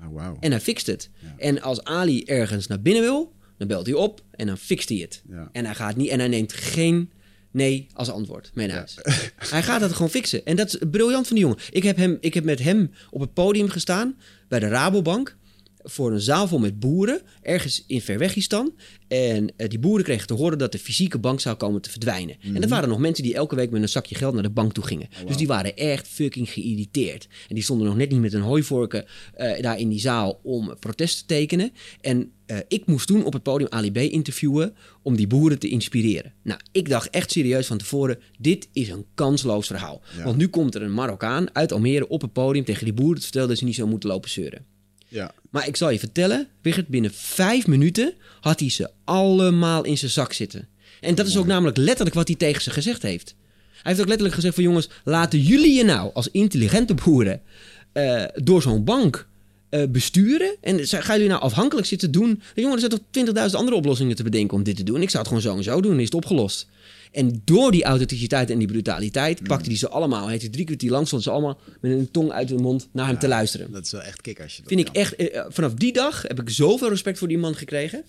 [0.00, 0.36] Oh, wauw.
[0.40, 1.10] En hij fixt het.
[1.18, 1.34] Ja.
[1.36, 4.98] En als Ali ergens naar binnen wil, dan belt hij op en dan fixt hij
[4.98, 5.22] het.
[5.28, 5.48] Ja.
[5.52, 7.10] En hij gaat niet en hij neemt geen
[7.50, 8.98] nee als antwoord mee naar huis.
[9.54, 10.44] hij gaat dat gewoon fixen.
[10.44, 11.60] En dat is briljant van die jongen.
[11.70, 14.16] Ik heb, hem, ik heb met hem op het podium gestaan
[14.48, 15.36] bij de Rabobank.
[15.82, 18.74] Voor een zaal vol met boeren, ergens in Verwegistan.
[19.08, 22.36] En eh, die boeren kregen te horen dat de fysieke bank zou komen te verdwijnen.
[22.54, 24.72] En dat waren nog mensen die elke week met een zakje geld naar de bank
[24.72, 25.08] toe gingen.
[25.26, 27.28] Dus die waren echt fucking geïrriteerd.
[27.48, 30.76] En die stonden nog net niet met een hooivorken eh, daar in die zaal om
[30.78, 31.72] protest te tekenen.
[32.00, 35.68] En eh, ik moest toen op het podium Ali B interviewen om die boeren te
[35.68, 36.32] inspireren.
[36.42, 40.02] Nou, ik dacht echt serieus van tevoren, dit is een kansloos verhaal.
[40.16, 40.24] Ja.
[40.24, 43.22] Want nu komt er een Marokkaan uit Almere op het podium tegen die boeren te
[43.22, 44.64] vertellen dat ze niet zo moeten lopen zeuren.
[45.08, 45.34] Ja.
[45.50, 50.10] Maar ik zal je vertellen, Wigert, binnen vijf minuten had hij ze allemaal in zijn
[50.10, 50.68] zak zitten.
[51.00, 53.34] En dat is ook namelijk letterlijk wat hij tegen ze gezegd heeft.
[53.70, 57.42] Hij heeft ook letterlijk gezegd van jongens, laten jullie je nou als intelligente boeren
[57.92, 59.28] eh, door zo'n bank
[59.70, 60.56] eh, besturen?
[60.60, 62.42] En gaan jullie nou afhankelijk zitten doen?
[62.54, 65.02] Jongen, er zijn toch 20.000 andere oplossingen te bedenken om dit te doen.
[65.02, 66.68] Ik zou het gewoon zo en zo doen, dan is het opgelost.
[67.12, 70.28] En door die authenticiteit en die brutaliteit pakte hij ze allemaal.
[70.28, 73.06] Heeft hij drie kwartier lang stond ze allemaal met een tong uit de mond naar
[73.06, 73.72] hem te luisteren.
[73.72, 76.22] Dat is wel echt kick als je dat Vind ik echt, eh, vanaf die dag
[76.22, 78.04] heb ik zoveel respect voor die man gekregen.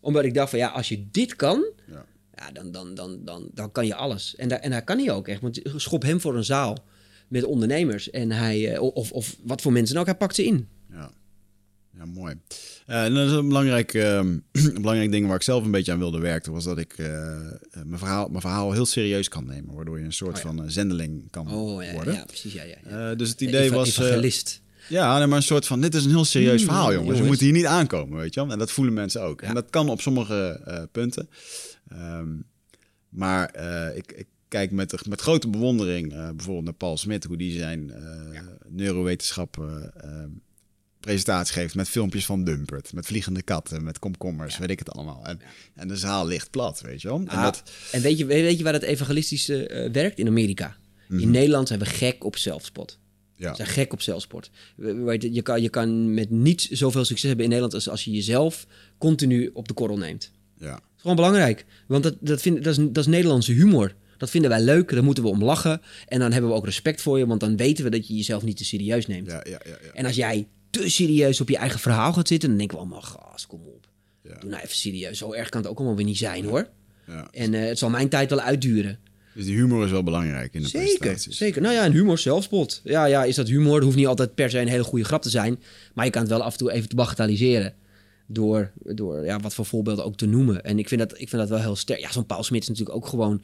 [0.00, 2.04] Omdat ik dacht van ja, als je dit kan, Ja.
[2.34, 4.34] ja, dan, dan, dan, dan, dan kan je alles.
[4.36, 5.40] En, daar, en daar kan hij ook echt.
[5.40, 6.84] Want schop hem voor een zaal
[7.28, 8.10] met ondernemers.
[8.10, 10.68] En hij, eh, of, of wat voor mensen ook, hij pakt ze in.
[12.04, 12.34] Ja, mooi.
[12.86, 15.92] Eh, en dat is een belangrijk, ehm, een belangrijk ding waar ik zelf een beetje
[15.92, 17.52] aan wilde werken, was dat ik eh, eh,
[17.84, 20.54] mijn, verhaal, mijn verhaal heel serieus kan nemen, waardoor je een soort Oh ja.
[20.54, 22.14] van zendeling kan Oh ja, worden.
[22.14, 22.52] ja precies.
[22.52, 23.14] Ja, ja, ja.
[23.14, 24.62] Dus het idee Eva- was, Evangelist.
[24.88, 27.18] ja, nee, maar een soort van, dit is een heel serieus Mm, verhaal, jongens.
[27.18, 28.52] We moeten hier niet aankomen, weet je wel.
[28.52, 29.42] En dat voelen mensen ook.
[29.42, 30.60] En dat kan op sommige
[30.92, 31.28] punten.
[31.88, 32.28] Ehm,
[33.08, 33.54] maar
[33.96, 37.92] ik, ik kijk met, met grote bewondering bijvoorbeeld naar Paul Smit, hoe die zijn
[38.68, 40.28] neurowetenschap eh, ehm,
[41.02, 45.24] presentatie geeft met filmpjes van Dumpert, met vliegende katten, met komkommers, weet ik het allemaal.
[45.26, 45.40] En,
[45.74, 47.16] en de zaal ligt plat, weet je wel.
[47.18, 47.62] En Ah, dat,
[47.92, 50.18] En weet je, weet je waar het evangelistische eh, werkt?
[50.18, 50.76] In Amerika.
[51.08, 52.98] In Nederland zijn we gek op zelfspot.
[53.36, 54.50] ja, We zijn gek op zelfsport.
[54.76, 58.10] Weten, Je kan, je kan met niets zoveel succes hebben in Nederland als als je
[58.10, 58.66] jezelf
[58.98, 60.30] continu op de korrel neemt.
[60.58, 61.64] ja, Dat is gewoon belangrijk.
[61.86, 63.94] Want dat, dat, vind, dat, is, dat is Nederlandse humor.
[64.16, 65.80] Dat vinden wij leuk, daar moeten we om lachen.
[66.06, 68.42] En dan hebben we ook respect voor je, want dan weten we dat je jezelf
[68.42, 69.26] niet te serieus neemt.
[69.26, 69.92] ja, ja, ja, ja.
[69.92, 73.02] En als jij te serieus op je eigen verhaal gaat zitten, dan denken we allemaal,
[73.02, 73.86] gas, kom op.
[74.22, 74.38] Ja.
[74.38, 75.18] Doe nou even serieus.
[75.18, 76.68] Zo erg kan het ook allemaal weer niet zijn hoor.
[77.06, 77.28] ja.
[77.30, 78.98] En eh, het zal mijn tijd wel uitduren.
[79.34, 81.62] Dus die humor is wel belangrijk in de Zeker, zeker.
[81.62, 82.80] Nou ja, en humor, zelfspot.
[82.84, 83.74] Ja, ja, is dat humor?
[83.74, 85.62] Het hoeft niet altijd per se een hele goede grap te zijn.
[85.94, 87.74] Maar je kan het wel af en toe even te bagatelliseren.
[88.26, 90.64] Door, door ja, wat voor voorbeelden ook te noemen.
[90.64, 92.00] En ik vind dat, ik vind dat wel heel sterk.
[92.00, 93.42] Ja, zo'n Paul Smit is natuurlijk ook gewoon...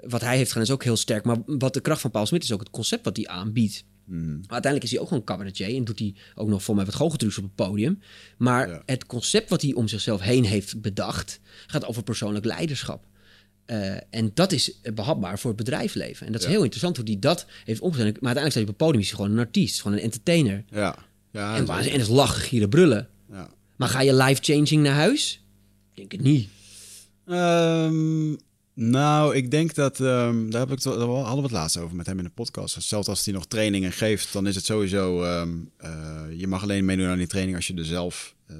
[0.00, 1.24] Wat hij heeft gedaan is ook heel sterk.
[1.24, 3.84] Maar wat de kracht van Paul Smit is ook het concept wat hij aanbiedt.
[4.08, 4.26] Mhm.
[4.26, 5.74] Maar uiteindelijk is hij ook gewoon cabaretier.
[5.76, 8.00] En doet hij ook nog voor mij wat goocheltrucs op het podium.
[8.38, 8.82] Maar Ja.
[8.86, 11.40] het concept wat hij om zichzelf heen heeft bedacht...
[11.66, 13.04] gaat over persoonlijk leiderschap.
[13.64, 16.26] Eh, en dat is behapbaar voor het bedrijfsleven.
[16.26, 16.52] En dat is Ja.
[16.52, 18.04] heel interessant hoe hij dat heeft omgezet.
[18.20, 20.64] Maar uiteindelijk staat hij op het podium, is hij gewoon een artiest, gewoon een entertainer.
[20.70, 20.98] Ja,
[21.32, 23.08] ja, en, dat en is- dat is lachen, gieren, brullen.
[23.30, 23.50] ja.
[23.76, 25.42] Maar ga je life-changing naar huis?
[25.90, 26.48] Ik denk het niet.
[27.26, 28.32] Ehm,
[28.80, 31.96] nou, ik denk dat, ehm, daar, heb ik, het- daar hadden we het laatst over
[31.96, 32.82] met hem in de podcast.
[32.82, 36.84] Zelfs als hij nog trainingen geeft, dan is het sowieso, ehm, eh, je mag alleen
[36.84, 38.56] meedoen aan die training als je er zelf, eh,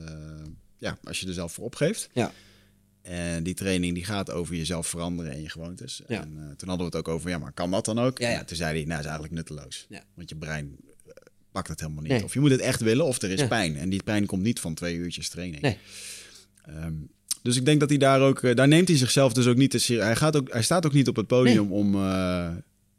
[0.78, 2.08] ja, als je er zelf voor opgeeft.
[2.12, 2.32] Ja.
[3.02, 6.02] En die training die gaat over jezelf veranderen en je gewoontes.
[6.08, 6.20] Ja.
[6.20, 8.18] En eh, toen hadden we het ook over, ja, maar kan dat dan ook?
[8.18, 8.38] Ja, ja.
[8.38, 9.86] En Toen zei hij, nou, is eigenlijk nutteloos.
[9.88, 10.04] Ja.
[10.14, 10.76] Want je brein
[11.52, 12.12] pakt het helemaal niet.
[12.12, 12.24] Nee.
[12.24, 13.46] Of je moet het echt willen, of er is Ja.
[13.46, 13.76] pijn.
[13.76, 15.62] En die pijn komt niet van twee uurtjes training.
[15.62, 15.78] Nee.
[16.64, 16.92] Ehm,
[17.42, 19.70] dus ik denk dat hij daar ook, eh, daar neemt hij zichzelf dus ook niet
[19.70, 20.04] te serieus.
[20.04, 22.46] Hij, gaat ook, hij staat ook niet op het podium om, eh,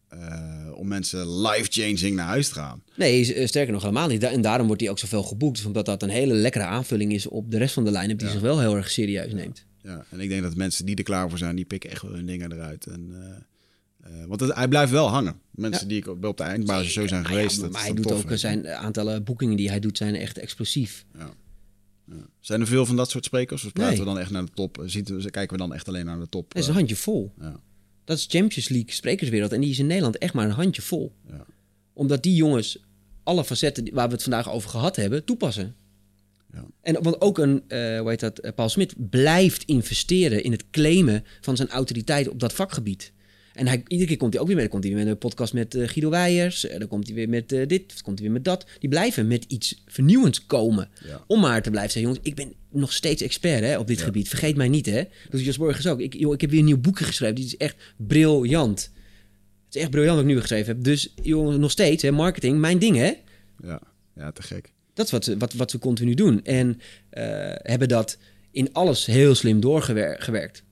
[0.08, 2.84] eh, om mensen life-changing naar huis te gaan.
[2.96, 4.24] Nee, sterker nog helemaal niet.
[4.24, 5.66] En daarom wordt hij ook zoveel geboekt.
[5.66, 8.18] Omdat dat een hele lekkere aanvulling is op de rest van de line-up...
[8.18, 8.34] die Ja.
[8.34, 9.66] zich wel heel erg serieus neemt.
[9.82, 12.12] Ja, en ik denk dat mensen die er klaar voor zijn, die pikken echt wel
[12.14, 12.86] hun dingen eruit.
[12.88, 13.14] En,
[14.28, 15.40] want het- hij blijft wel hangen.
[15.52, 17.56] Mensen die ik op, op de eindbasis zo zijn ja, geweest.
[17.56, 19.98] maar, dat maar hij doet ook zijn aantallen boekingen die hij doet...
[19.98, 21.06] zijn echt explosief.
[21.18, 21.30] Ja.
[22.40, 23.66] Zijn er veel van dat soort sprekers?
[23.66, 24.00] Of praten Nee.
[24.00, 24.84] we dan echt naar de top?
[24.86, 26.48] Ziet, kijken we dan echt alleen naar de top?
[26.54, 27.32] Dat is eh, een handje vol.
[27.40, 27.60] ja.
[28.04, 29.52] Dat is Champions League sprekerswereld.
[29.52, 31.14] En die is in Nederland echt maar een handje vol.
[31.28, 31.46] Ja.
[31.94, 32.78] Omdat die jongens
[33.24, 35.76] alle facetten waar we het vandaag over gehad hebben, toepassen.
[36.54, 36.66] Ja.
[36.82, 40.64] En want ook een, eh hoe heet dat, eh, Paul Smit blijft investeren in het
[40.72, 43.12] claimen van zijn autoriteit op dat vakgebied.
[43.60, 45.20] En hij, iedere keer komt hij ook weer met, dan komt hij weer met een
[45.20, 48.20] podcast met eh, Guido Weijers, eh, dan komt hij weer met eh, dit, dan komt
[48.20, 48.66] hij weer met dat.
[48.80, 50.90] Die blijven met iets vernieuwends komen.
[51.06, 51.24] Ja.
[51.28, 54.28] Om maar te blijven zeggen, jongens, ik ben nog steeds expert hè, op dit gebied.
[54.30, 55.04] Vergeet mij niet, hè.
[55.30, 56.00] Dus Jos Borgers ook.
[56.00, 58.92] Ik, joh, ik heb weer een nieuw boekje geschreven, die is echt briljant.
[59.66, 60.84] Het is echt briljant wat ik nu geschreven heb.
[60.84, 63.12] Dus jongens, nog steeds, hè, marketing, mijn ding, hè.
[63.64, 63.82] Ja,
[64.16, 64.72] ja te gek.
[64.94, 66.44] Dat is wat, ze- wat, wat we continu doen.
[66.44, 66.80] En
[67.62, 68.18] hebben dat
[68.52, 70.64] in alles heel slim doorgewerkt.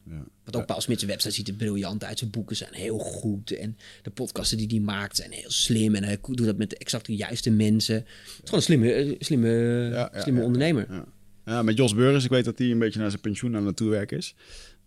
[0.47, 0.53] Ja.
[0.53, 2.19] Want ook Paul Smits website ziet er briljant uit.
[2.19, 3.51] Zijn boeken zijn heel goed.
[3.51, 5.95] En de podcasten die hij maakt zijn heel slim.
[5.95, 7.95] En hij doet dat met exact de juiste mensen.
[7.95, 10.87] Het is gewoon een slimme, eh, slimme, slimme ondernemer.
[10.89, 11.05] Ja.
[11.45, 13.75] ja, met Jos Burgers, ik weet dat hij een beetje naar zijn pensioen aan het
[13.75, 14.35] toewerken is.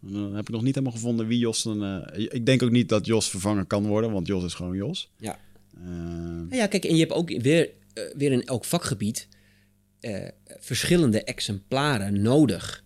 [0.01, 1.85] Dan heb ik nog niet helemaal gevonden wie Jos dan...
[1.85, 5.11] eh, ik denk ook niet dat Jos vervangen kan worden, want Jos is gewoon Jos.
[5.17, 5.39] Ja.
[5.77, 9.29] Eh, Nou ja, kijk, en je hebt ook weer, eh, weer in elk vakgebied
[10.01, 10.29] eh,
[10.59, 12.85] verschillende exemplaren nodig.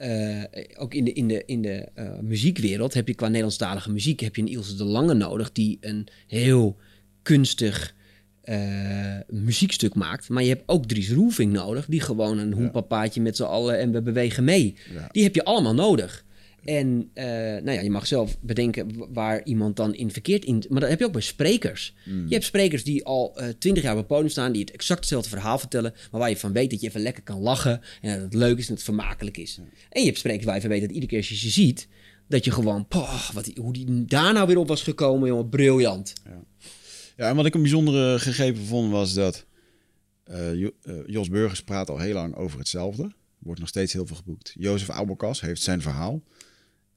[0.00, 0.42] Eh,
[0.76, 4.36] ook in de, in de, in de eh, muziekwereld heb je qua Nederlandstalige muziek heb
[4.36, 6.76] je een Ilse de Lange nodig die een heel
[7.22, 7.94] kunstig
[8.40, 10.28] eh, muziekstuk maakt.
[10.28, 13.92] Maar je hebt ook Dries Roelving nodig die gewoon een hoenpapaatje met z'n allen en
[13.92, 14.74] we bewegen mee.
[14.94, 15.08] Ja.
[15.12, 16.24] Die heb je allemaal nodig.
[16.64, 17.24] En eh,
[17.62, 20.64] nou ja, je mag zelf bedenken wa- waar iemand dan in verkeerd in.
[20.68, 21.94] Maar dat heb je ook bij sprekers.
[22.04, 24.98] Je hebt sprekers die al eh, twintig jaar op het podium staan, die het exact
[25.00, 28.12] hetzelfde verhaal vertellen, maar waar je van weet dat je even lekker kan lachen en
[28.14, 29.58] dat het leuk is en dat het vermakelijk is.
[29.90, 31.88] En je hebt sprekers waar je van weet dat iedere keer als je ze ziet,
[32.28, 35.48] dat je gewoon, poh, wat, die- hoe die daar nou weer op was gekomen, jongen,
[35.48, 36.12] briljant.
[37.16, 39.46] Ja, en wat ik een bijzondere gegeven vond was dat
[40.24, 40.68] eh,
[41.06, 43.12] Jos Burgers praat al heel lang over hetzelfde.
[43.38, 44.54] Wordt nog steeds heel veel geboekt.
[44.58, 46.22] Jozef Abelkas heeft zijn verhaal.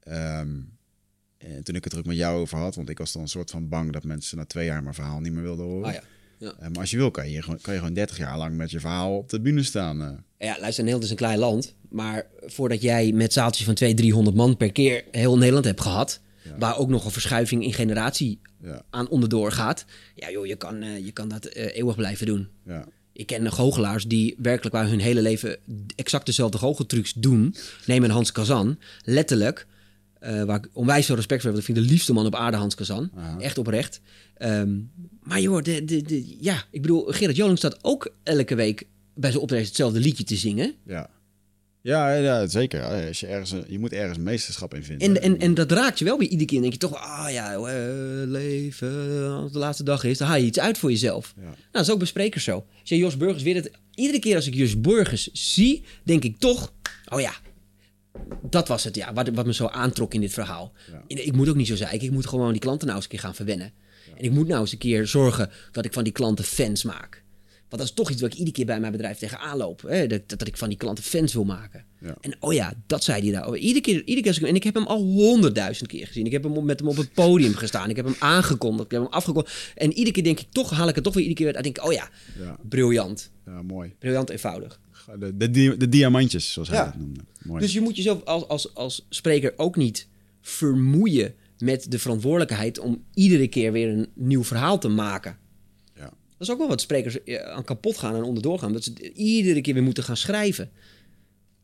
[0.04, 3.28] En toen ik het er ook met jou over had, want ik was dan een
[3.28, 5.86] soort van bang dat mensen na twee jaar mijn verhaal niet meer wilden horen.
[5.88, 6.02] Ah ja.
[6.40, 8.70] Eh, maar als je wil, kan je, gewoon, kan je gewoon 30 jaar lang met
[8.70, 10.02] je verhaal op de bühne staan.
[10.02, 10.08] eh.
[10.38, 11.74] Ja, luister, Nederland is een klein land.
[11.88, 16.20] Maar voordat jij met zaaltjes van 200, 300 man per keer heel Nederland hebt gehad...
[16.58, 18.82] waar ook nog een verschuiving in generatie Ja.
[18.90, 19.84] aan onderdoor gaat...
[20.14, 22.48] ja joh, je kan, eh, je kan dat eeuwig blijven doen.
[22.66, 22.86] Ja.
[23.12, 25.56] Ik ken goochelaars die werkelijk waar hun hele leven
[25.96, 27.54] exact dezelfde goocheltrucs doen.
[27.86, 29.66] Neem een Hans Kazan, letterlijk...
[30.24, 31.60] eh, waar ik onwijs veel respect voor heb.
[31.60, 33.10] want Ik vind de liefste man op aarde, Hans Kazan.
[33.38, 34.00] Echt oprecht.
[34.36, 34.78] Ehm,
[35.22, 39.30] maar joh, de, de, de, ja, ik bedoel, Gerard Joling staat ook elke week bij
[39.30, 40.74] zijn optreden hetzelfde liedje te zingen.
[40.86, 41.10] Ja.
[41.80, 43.06] Ja, ja, zeker.
[43.06, 45.08] Als je, ergens, je moet ergens meesterschap in vinden.
[45.08, 46.60] En, en, en dat raakt je wel weer iedere keer.
[46.60, 47.62] Denk je toch, ah ja, eh,
[48.26, 51.32] leven, als de laatste dag is, dan haal je iets uit voor jezelf.
[51.36, 51.42] Ja.
[51.42, 52.66] Nou, dat is ook bij sprekers zo.
[52.80, 56.38] Als je Jos Burgers weer het, iedere keer als ik Jos Burgers zie, denk ik
[56.38, 56.72] toch,
[57.08, 57.32] oh ja,
[58.50, 60.72] dat was het, ja, wat, wat me zo aantrok in dit verhaal.
[60.92, 61.02] Ja.
[61.22, 62.00] Ik moet ook niet zo zijn.
[62.02, 63.72] Ik moet gewoon die klanten nou eens een keer gaan verwennen.
[64.16, 67.22] En ik moet nou eens een keer zorgen dat ik van die klanten fans maak.
[67.68, 69.82] Want dat is toch iets wat ik iedere keer bij mijn bedrijf tegenaan loop.
[69.82, 70.06] Hè?
[70.06, 71.84] Dat, dat, dat ik van die klanten fans wil maken.
[72.00, 72.14] Ja.
[72.20, 73.48] En oh ja, dat zei hij daar.
[73.48, 76.26] Oh, Iedere keer, iedere keer als ik, en ik heb hem al honderdduizend keer gezien.
[76.26, 77.90] Ik heb hem met hem op het podium gestaan.
[77.90, 78.84] Ik heb hem aangekondigd.
[78.84, 79.72] Ik heb hem afgekondigd.
[79.74, 81.64] En iedere keer denk ik toch, haal ik het toch weer iedere keer uit.
[81.64, 82.10] Dan denk ik, oh ja,
[82.44, 82.56] Ja.
[82.68, 83.30] briljant.
[83.46, 83.94] ja, mooi.
[83.98, 84.80] Briljant eenvoudig.
[85.18, 87.20] De, de, de diamantjes, zoals hij het noemde.
[87.44, 87.60] Mooi.
[87.60, 90.08] Dus je moet jezelf als, als, als spreker ook niet
[90.40, 95.38] vermoeien met de verantwoordelijkheid om iedere keer weer een nieuw verhaal te maken.
[95.94, 96.04] Ja.
[96.04, 98.72] Dat is ook wel wat sprekers eh, aan kapot gaan en onderdoor gaan.
[98.72, 100.70] Dat ze iedere keer weer moeten gaan schrijven.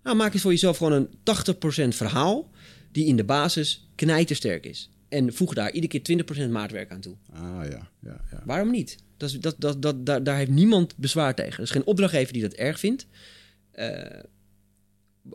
[0.02, 1.08] Nou, maak eens voor jezelf gewoon een
[1.92, 2.50] 80% verhaal
[2.92, 4.90] die in de basis knijtersterk is.
[5.08, 7.16] En voeg daar iedere keer 20% maatwerk aan toe.
[7.32, 8.42] Ah ja, ja, ja.
[8.44, 8.96] Waarom niet?
[9.16, 11.52] Dat dat, dat, dat, daar, daar heeft niemand bezwaar tegen.
[11.52, 13.06] Er is geen opdrachtgever die dat erg vindt.
[13.70, 14.20] Eh,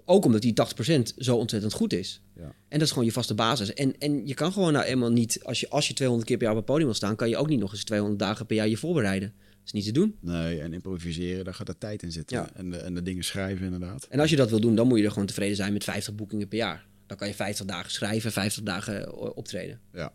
[0.06, 2.22] ook omdat die 80% zo ontzettend goed is.
[2.36, 2.42] Ja.
[2.44, 3.74] En dat is gewoon je vaste basis.
[3.74, 5.44] En, en je kan gewoon nou eenmaal niet...
[5.44, 7.16] Als je, als je 200 keer per jaar op het podium wil staan...
[7.16, 9.34] kan je ook niet nog eens 200 dagen per jaar je voorbereiden.
[9.50, 10.16] Dat is niet te doen.
[10.22, 12.38] Nee, en improviseren, daar gaat er tijd in zitten.
[12.38, 12.50] Ja.
[12.54, 14.08] En, de, en de dingen schrijven inderdaad.
[14.10, 16.16] En als je dat wil doen, dan moet je er gewoon tevreden zijn met 50
[16.16, 16.86] boekingen per jaar.
[17.06, 19.80] Dan kan je 50 dagen schrijven, 50 dagen eh, optreden.
[19.94, 20.12] Ja.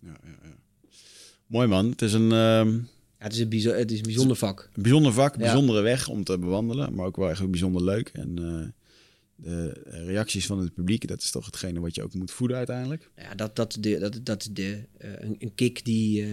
[0.00, 0.56] Ja, ja, ja.
[1.46, 1.90] Mooi man.
[1.90, 2.80] Het is een, ehm, Ja,
[3.18, 4.70] het, is een bijzo- het is een bijzonder vak.
[4.74, 5.40] een bijzonder vak, Ja.
[5.40, 6.94] bijzondere weg om te bewandelen.
[6.94, 8.08] Maar ook wel echt bijzonder leuk.
[8.12, 8.68] En eh,
[9.36, 13.10] de reacties van het publiek, dat is toch hetgene wat je ook moet voeden uiteindelijk.
[13.16, 16.30] Ja, dat, dat, de, dat, dat de, eh, een, een kick die eh,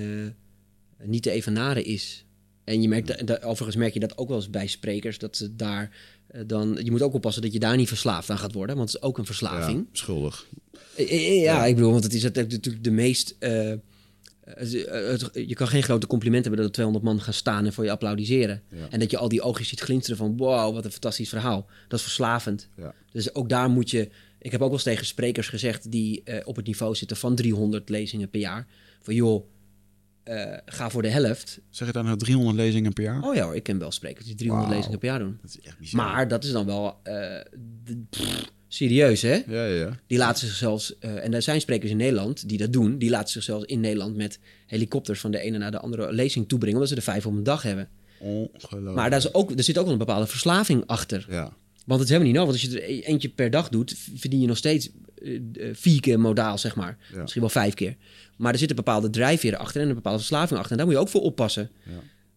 [1.04, 2.26] niet te evenaren is.
[2.64, 5.38] En je merkt, dat- dat, overigens merk je dat ook wel eens bij sprekers, dat
[5.38, 5.98] ze daar
[6.28, 6.80] eh, dan...
[6.84, 9.08] Je moet ook oppassen dat je daar niet verslaafd aan gaat worden, want het is
[9.08, 9.78] ook een verslaving.
[9.80, 10.48] Ja, schuldig.
[10.96, 13.36] Eh, eh, Ja, ik bedoel, want het is natuurlijk de meest...
[14.58, 17.66] eh, eh, het- je kan geen grote compliment hebben dat er 200 man gaan staan
[17.66, 18.62] en voor je applaudisseren.
[18.70, 18.88] Ja.
[18.90, 21.66] En dat je al die oogjes ziet glinsteren van wow, wat een fantastisch verhaal.
[21.88, 22.70] Dat is verslavend.
[22.78, 22.94] Ja.
[23.12, 24.10] Dus ook daar moet je...
[24.40, 27.36] Ik heb ook wel eens tegen sprekers gezegd die eh, op het niveau zitten van
[27.36, 28.68] 300 lezingen per jaar.
[29.02, 29.46] Van joh,
[30.24, 31.60] eh, ga voor de helft.
[31.70, 33.22] Zeg je dan nou 300 lezingen per jaar?
[33.24, 34.80] Oh ja hoor, ik ken wel sprekers die 300 Wauw.
[34.80, 35.38] lezingen per jaar doen.
[35.42, 36.06] Dat is echt bizar.
[36.06, 37.14] Maar dat is dan wel eh,
[37.84, 39.34] de- pff, serieus, hè?
[39.48, 40.00] Ja, ja, ja.
[40.08, 43.10] Die laten zich zelfs, eh, en er zijn sprekers in Nederland die dat doen, die
[43.10, 46.76] laten zich zelfs in Nederland met helikopters van de ene naar de andere lezing toebrengen,
[46.78, 47.88] omdat ze er vijf op een dag hebben.
[48.20, 48.96] Ongelooflijk.
[48.96, 51.26] Maar daar is ook, er zit ook wel een bepaalde verslaving achter.
[51.30, 51.54] Ja,
[51.86, 52.62] Want het is helemaal niet nodig.
[52.62, 54.90] Want als je er e- eentje per dag doet, verdien je nog steeds
[55.24, 56.98] eh, eh, vier keer modaal, zeg maar.
[57.14, 57.22] Ja.
[57.22, 57.96] Misschien wel vijf keer.
[58.38, 60.72] Maar er zit een bepaalde drijfveer achter en een bepaalde verslaving achter.
[60.72, 61.70] En daar moet je ook voor oppassen.
[61.84, 61.92] Ja.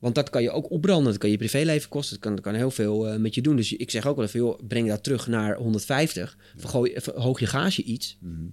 [0.04, 1.12] Want dat kan je ook opbranden.
[1.12, 2.14] Dat kan je privéleven kosten.
[2.14, 3.56] Dat kan, dat kan heel veel eh, met je doen.
[3.56, 6.36] Dus ik zeg ook wel even, joh, breng dat terug naar 150.
[6.56, 8.18] Vergooi, verhoog je gage iets.
[8.20, 8.44] Mhm.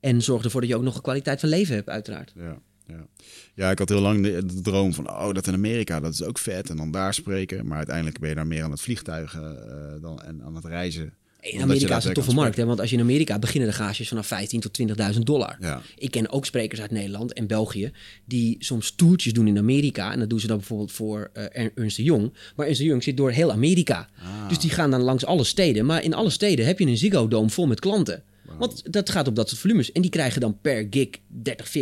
[0.00, 2.32] En zorg ervoor dat je ook nog een kwaliteit van leven hebt, uiteraard.
[2.36, 3.06] ja, ja.
[3.54, 6.22] Ja, ik had heel lang de, de droom van, oh, dat in Amerika, dat is
[6.22, 6.70] ook vet.
[6.70, 7.66] En dan daar spreken.
[7.66, 11.14] Maar uiteindelijk ben je daar meer aan het vliegtuigen eh, dan, en aan het reizen.
[11.42, 12.56] In Amerika is een toffe markt.
[12.56, 12.64] Hè?
[12.64, 14.78] Want als je in Amerika beginnen de gages vanaf 15 tot
[15.14, 15.56] 20.000 dollar.
[15.60, 17.92] Ja, Ik ken ook sprekers uit Nederland en België
[18.24, 20.12] die soms toertjes doen in Amerika.
[20.12, 22.32] En dat doen ze dan bijvoorbeeld voor eh, Ernst de Jong.
[22.56, 24.08] Maar Ernst de Jong zit door heel Amerika.
[24.18, 24.48] Ah.
[24.48, 25.86] Dus die gaan dan langs alle steden.
[25.86, 28.22] Maar in alle steden heb je een Ziggo Dome vol met klanten.
[28.58, 29.92] Want dat gaat op dat soort volumes.
[29.92, 31.72] En die krijgen dan per gig 30,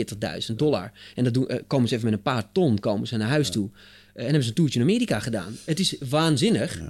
[0.50, 0.92] 40.000 dollar.
[1.14, 3.50] En dat doen, eh, komen ze even met een paar ton komen ze naar huis
[3.50, 3.70] toe.
[3.70, 5.56] Eh, en hebben ze een toertje in Amerika gedaan.
[5.64, 6.80] Het is waanzinnig.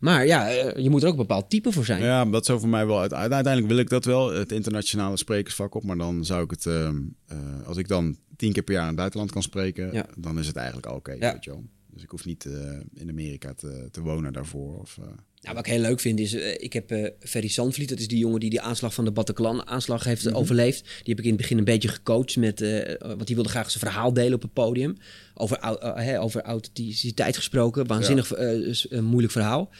[0.00, 2.02] Maar ja, eh, je moet er ook een bepaald type voor zijn.
[2.02, 3.14] Ja, dat zou voor mij wel uit.
[3.14, 5.84] Uiteindelijk wil ik dat wel, het internationale sprekersvak op.
[5.84, 6.96] Maar dan zou ik het, ehm,
[7.26, 10.06] eh, als ik dan tien keer per jaar in het buitenland kan spreken, Ja.
[10.16, 11.12] dan is het eigenlijk al oké.
[11.12, 11.32] Ja.
[11.32, 11.64] weet je wel.
[11.92, 12.52] Dus ik hoef niet eh,
[12.94, 14.78] in Amerika te, te wonen daarvoor.
[14.80, 15.04] Of, eh,
[15.42, 18.08] Nou, wat ik heel leuk vind is, eh, ik heb eh Ferry Sandvliet, dat is
[18.08, 20.34] die jongen die die aanslag van de Bataclan-aanslag heeft Mhm.
[20.34, 20.82] overleefd.
[20.82, 22.60] Die heb ik in het begin een beetje gecoacht, met,
[23.00, 24.96] want die wilde graag zijn verhaal delen op het podium.
[25.34, 25.58] Over,
[25.94, 29.70] hè, over authenticiteit gesproken, waanzinnig een moeilijk verhaal.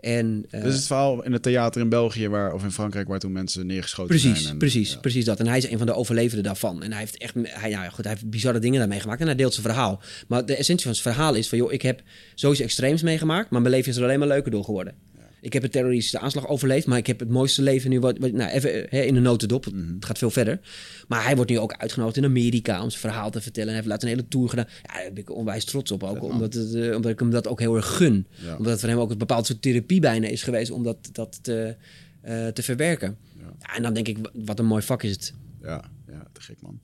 [0.00, 3.08] En, eh, Dit is het verhaal in het theater in België waar, of in Frankrijk
[3.08, 4.52] waar toen mensen neergeschoten Precies, zijn.
[4.52, 4.98] en- precies, ja.
[4.98, 5.40] precies dat.
[5.40, 6.82] En hij is een van de overlevenden daarvan.
[6.82, 9.36] En hij heeft echt, hij, ja, goed, hij heeft bizarre dingen daarmee gemaakt en hij
[9.36, 10.00] deelt zijn verhaal.
[10.28, 12.02] Maar de essentie van zijn verhaal is van, joh, ik heb
[12.34, 14.94] sowieso extreems meegemaakt, maar mijn leven is er alleen maar leuker door geworden.
[15.40, 18.32] Ik heb een terroristische aanslag overleefd, maar ik heb het mooiste leven nu wat, wat
[18.32, 19.64] nou, even eh, hè, in de notendop.
[19.64, 19.94] Het, Mhm.
[19.94, 20.60] het gaat veel verder.
[21.08, 23.68] Maar hij wordt nu ook uitgenodigd in Amerika om zijn verhaal te vertellen.
[23.68, 24.66] En hij heeft laatst een hele tour gedaan.
[24.82, 27.48] Ja, daar ben ik onwijs trots op ook, omdat, het, eh, omdat ik hem dat
[27.48, 28.26] ook heel erg gun.
[28.44, 28.56] Ja.
[28.56, 31.38] Omdat het voor hem ook een bepaald soort therapie bijna is geweest om dat, dat
[31.42, 31.76] te,
[32.20, 33.16] eh, te verwerken.
[33.38, 33.74] Ja.
[33.74, 35.32] En dan denk ik, wat een mooi vak is het.
[35.62, 36.80] Ja, ja, te gek man.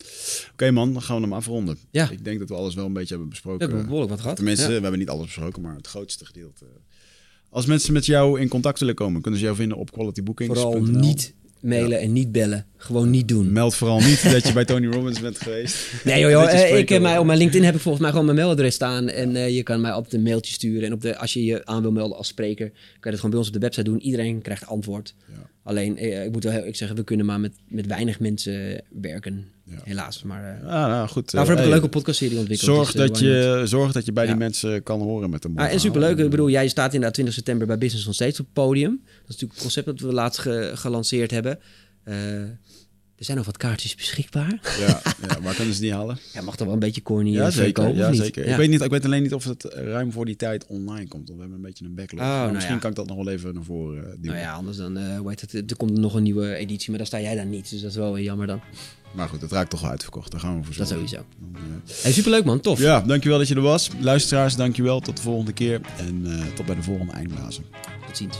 [0.52, 1.78] Oké man, dan gaan we hem afronden.
[1.90, 2.10] Ja.
[2.10, 3.60] Ik denk dat we alles wel een beetje hebben We besproken.
[3.66, 4.36] hebben behoorlijk wat gehad.
[4.36, 4.74] Tenminste, Ja.
[4.76, 6.64] we hebben niet alles besproken, maar het grootste gedeelte.
[7.52, 10.60] Als mensen met jou in contact willen komen, kunnen ze jou vinden op qualitybookings.nl.
[10.60, 12.66] Vooral niet mailen en niet bellen.
[12.76, 13.52] Gewoon niet doen.
[13.52, 15.90] Meld vooral niet dat je bij Tony Robbins bent geweest.
[16.04, 17.18] Nee joh, joh eh, ik, spreker heb mij, wordt.
[17.18, 19.08] op mijn LinkedIn heb ik volgens mij gewoon mijn mailadres staan.
[19.08, 20.86] En eh, je kan mij altijd een mailtje sturen.
[20.86, 23.30] En op de, als je je aan wil melden als spreker, kan je dat gewoon
[23.30, 24.00] bij ons op de website doen.
[24.00, 25.14] Iedereen krijgt antwoord.
[25.28, 25.50] Ja.
[25.64, 28.82] Alleen, eh, ik moet wel heel ik zeggen, we kunnen maar met, met weinig mensen
[29.00, 29.46] werken.
[29.64, 29.78] Ja.
[29.84, 30.22] Helaas.
[30.22, 31.30] Maar eh, Ah, nou goed.
[31.30, 32.70] daarvoor heb ik eh, een leuke podcastserie ontwikkeld.
[32.76, 34.30] Zorg, dus, eh, dat je, zorg dat je bij Ja.
[34.30, 36.18] die mensen kan horen met een Ah, en superleuk.
[36.18, 39.02] Ik bedoel, jij staat inderdaad 20 september bij Business on Stage op het podium.
[39.26, 41.58] Dat is natuurlijk het concept dat we laatst ge- gelanceerd hebben.
[42.04, 42.40] Eh,
[43.16, 44.60] er zijn nog wat kaartjes beschikbaar.
[44.80, 46.18] Ja, ja, waar kunnen ze die halen?
[46.32, 47.62] Ja, mag toch wel een beetje corny Ja, eh, zeker.
[47.82, 48.20] verkopen, Ja, niet?
[48.20, 48.44] zeker.
[48.44, 48.50] Ja.
[48.50, 51.28] Ik, weet niet, ik weet alleen niet of het ruim voor die tijd online komt.
[51.28, 52.20] Want we hebben een beetje een backlog.
[52.20, 52.80] Oh, Maar nou misschien ja.
[52.80, 54.20] kan ik dat nog wel even naar voren duwen.
[54.22, 57.06] Nou ja, anders dan, hoe heet het, er komt nog een nieuwe editie, maar daar
[57.06, 57.70] sta jij dan niet.
[57.70, 58.60] Dus dat is wel weer jammer dan.
[59.14, 60.30] Maar goed, het raakt toch wel uitverkocht.
[60.30, 61.08] Daar gaan we voor Dat zorgen.
[61.08, 61.26] sowieso.
[61.52, 61.54] Dan,
[61.86, 62.78] eh, Hey, superleuk man, tof.
[62.80, 63.90] ja, dankjewel dat je er was.
[64.00, 65.00] Luisteraars, dankjewel.
[65.00, 65.80] Tot de volgende keer.
[65.98, 67.64] En tot bij de volgende eindbazen.
[68.06, 68.36] Tot ziens.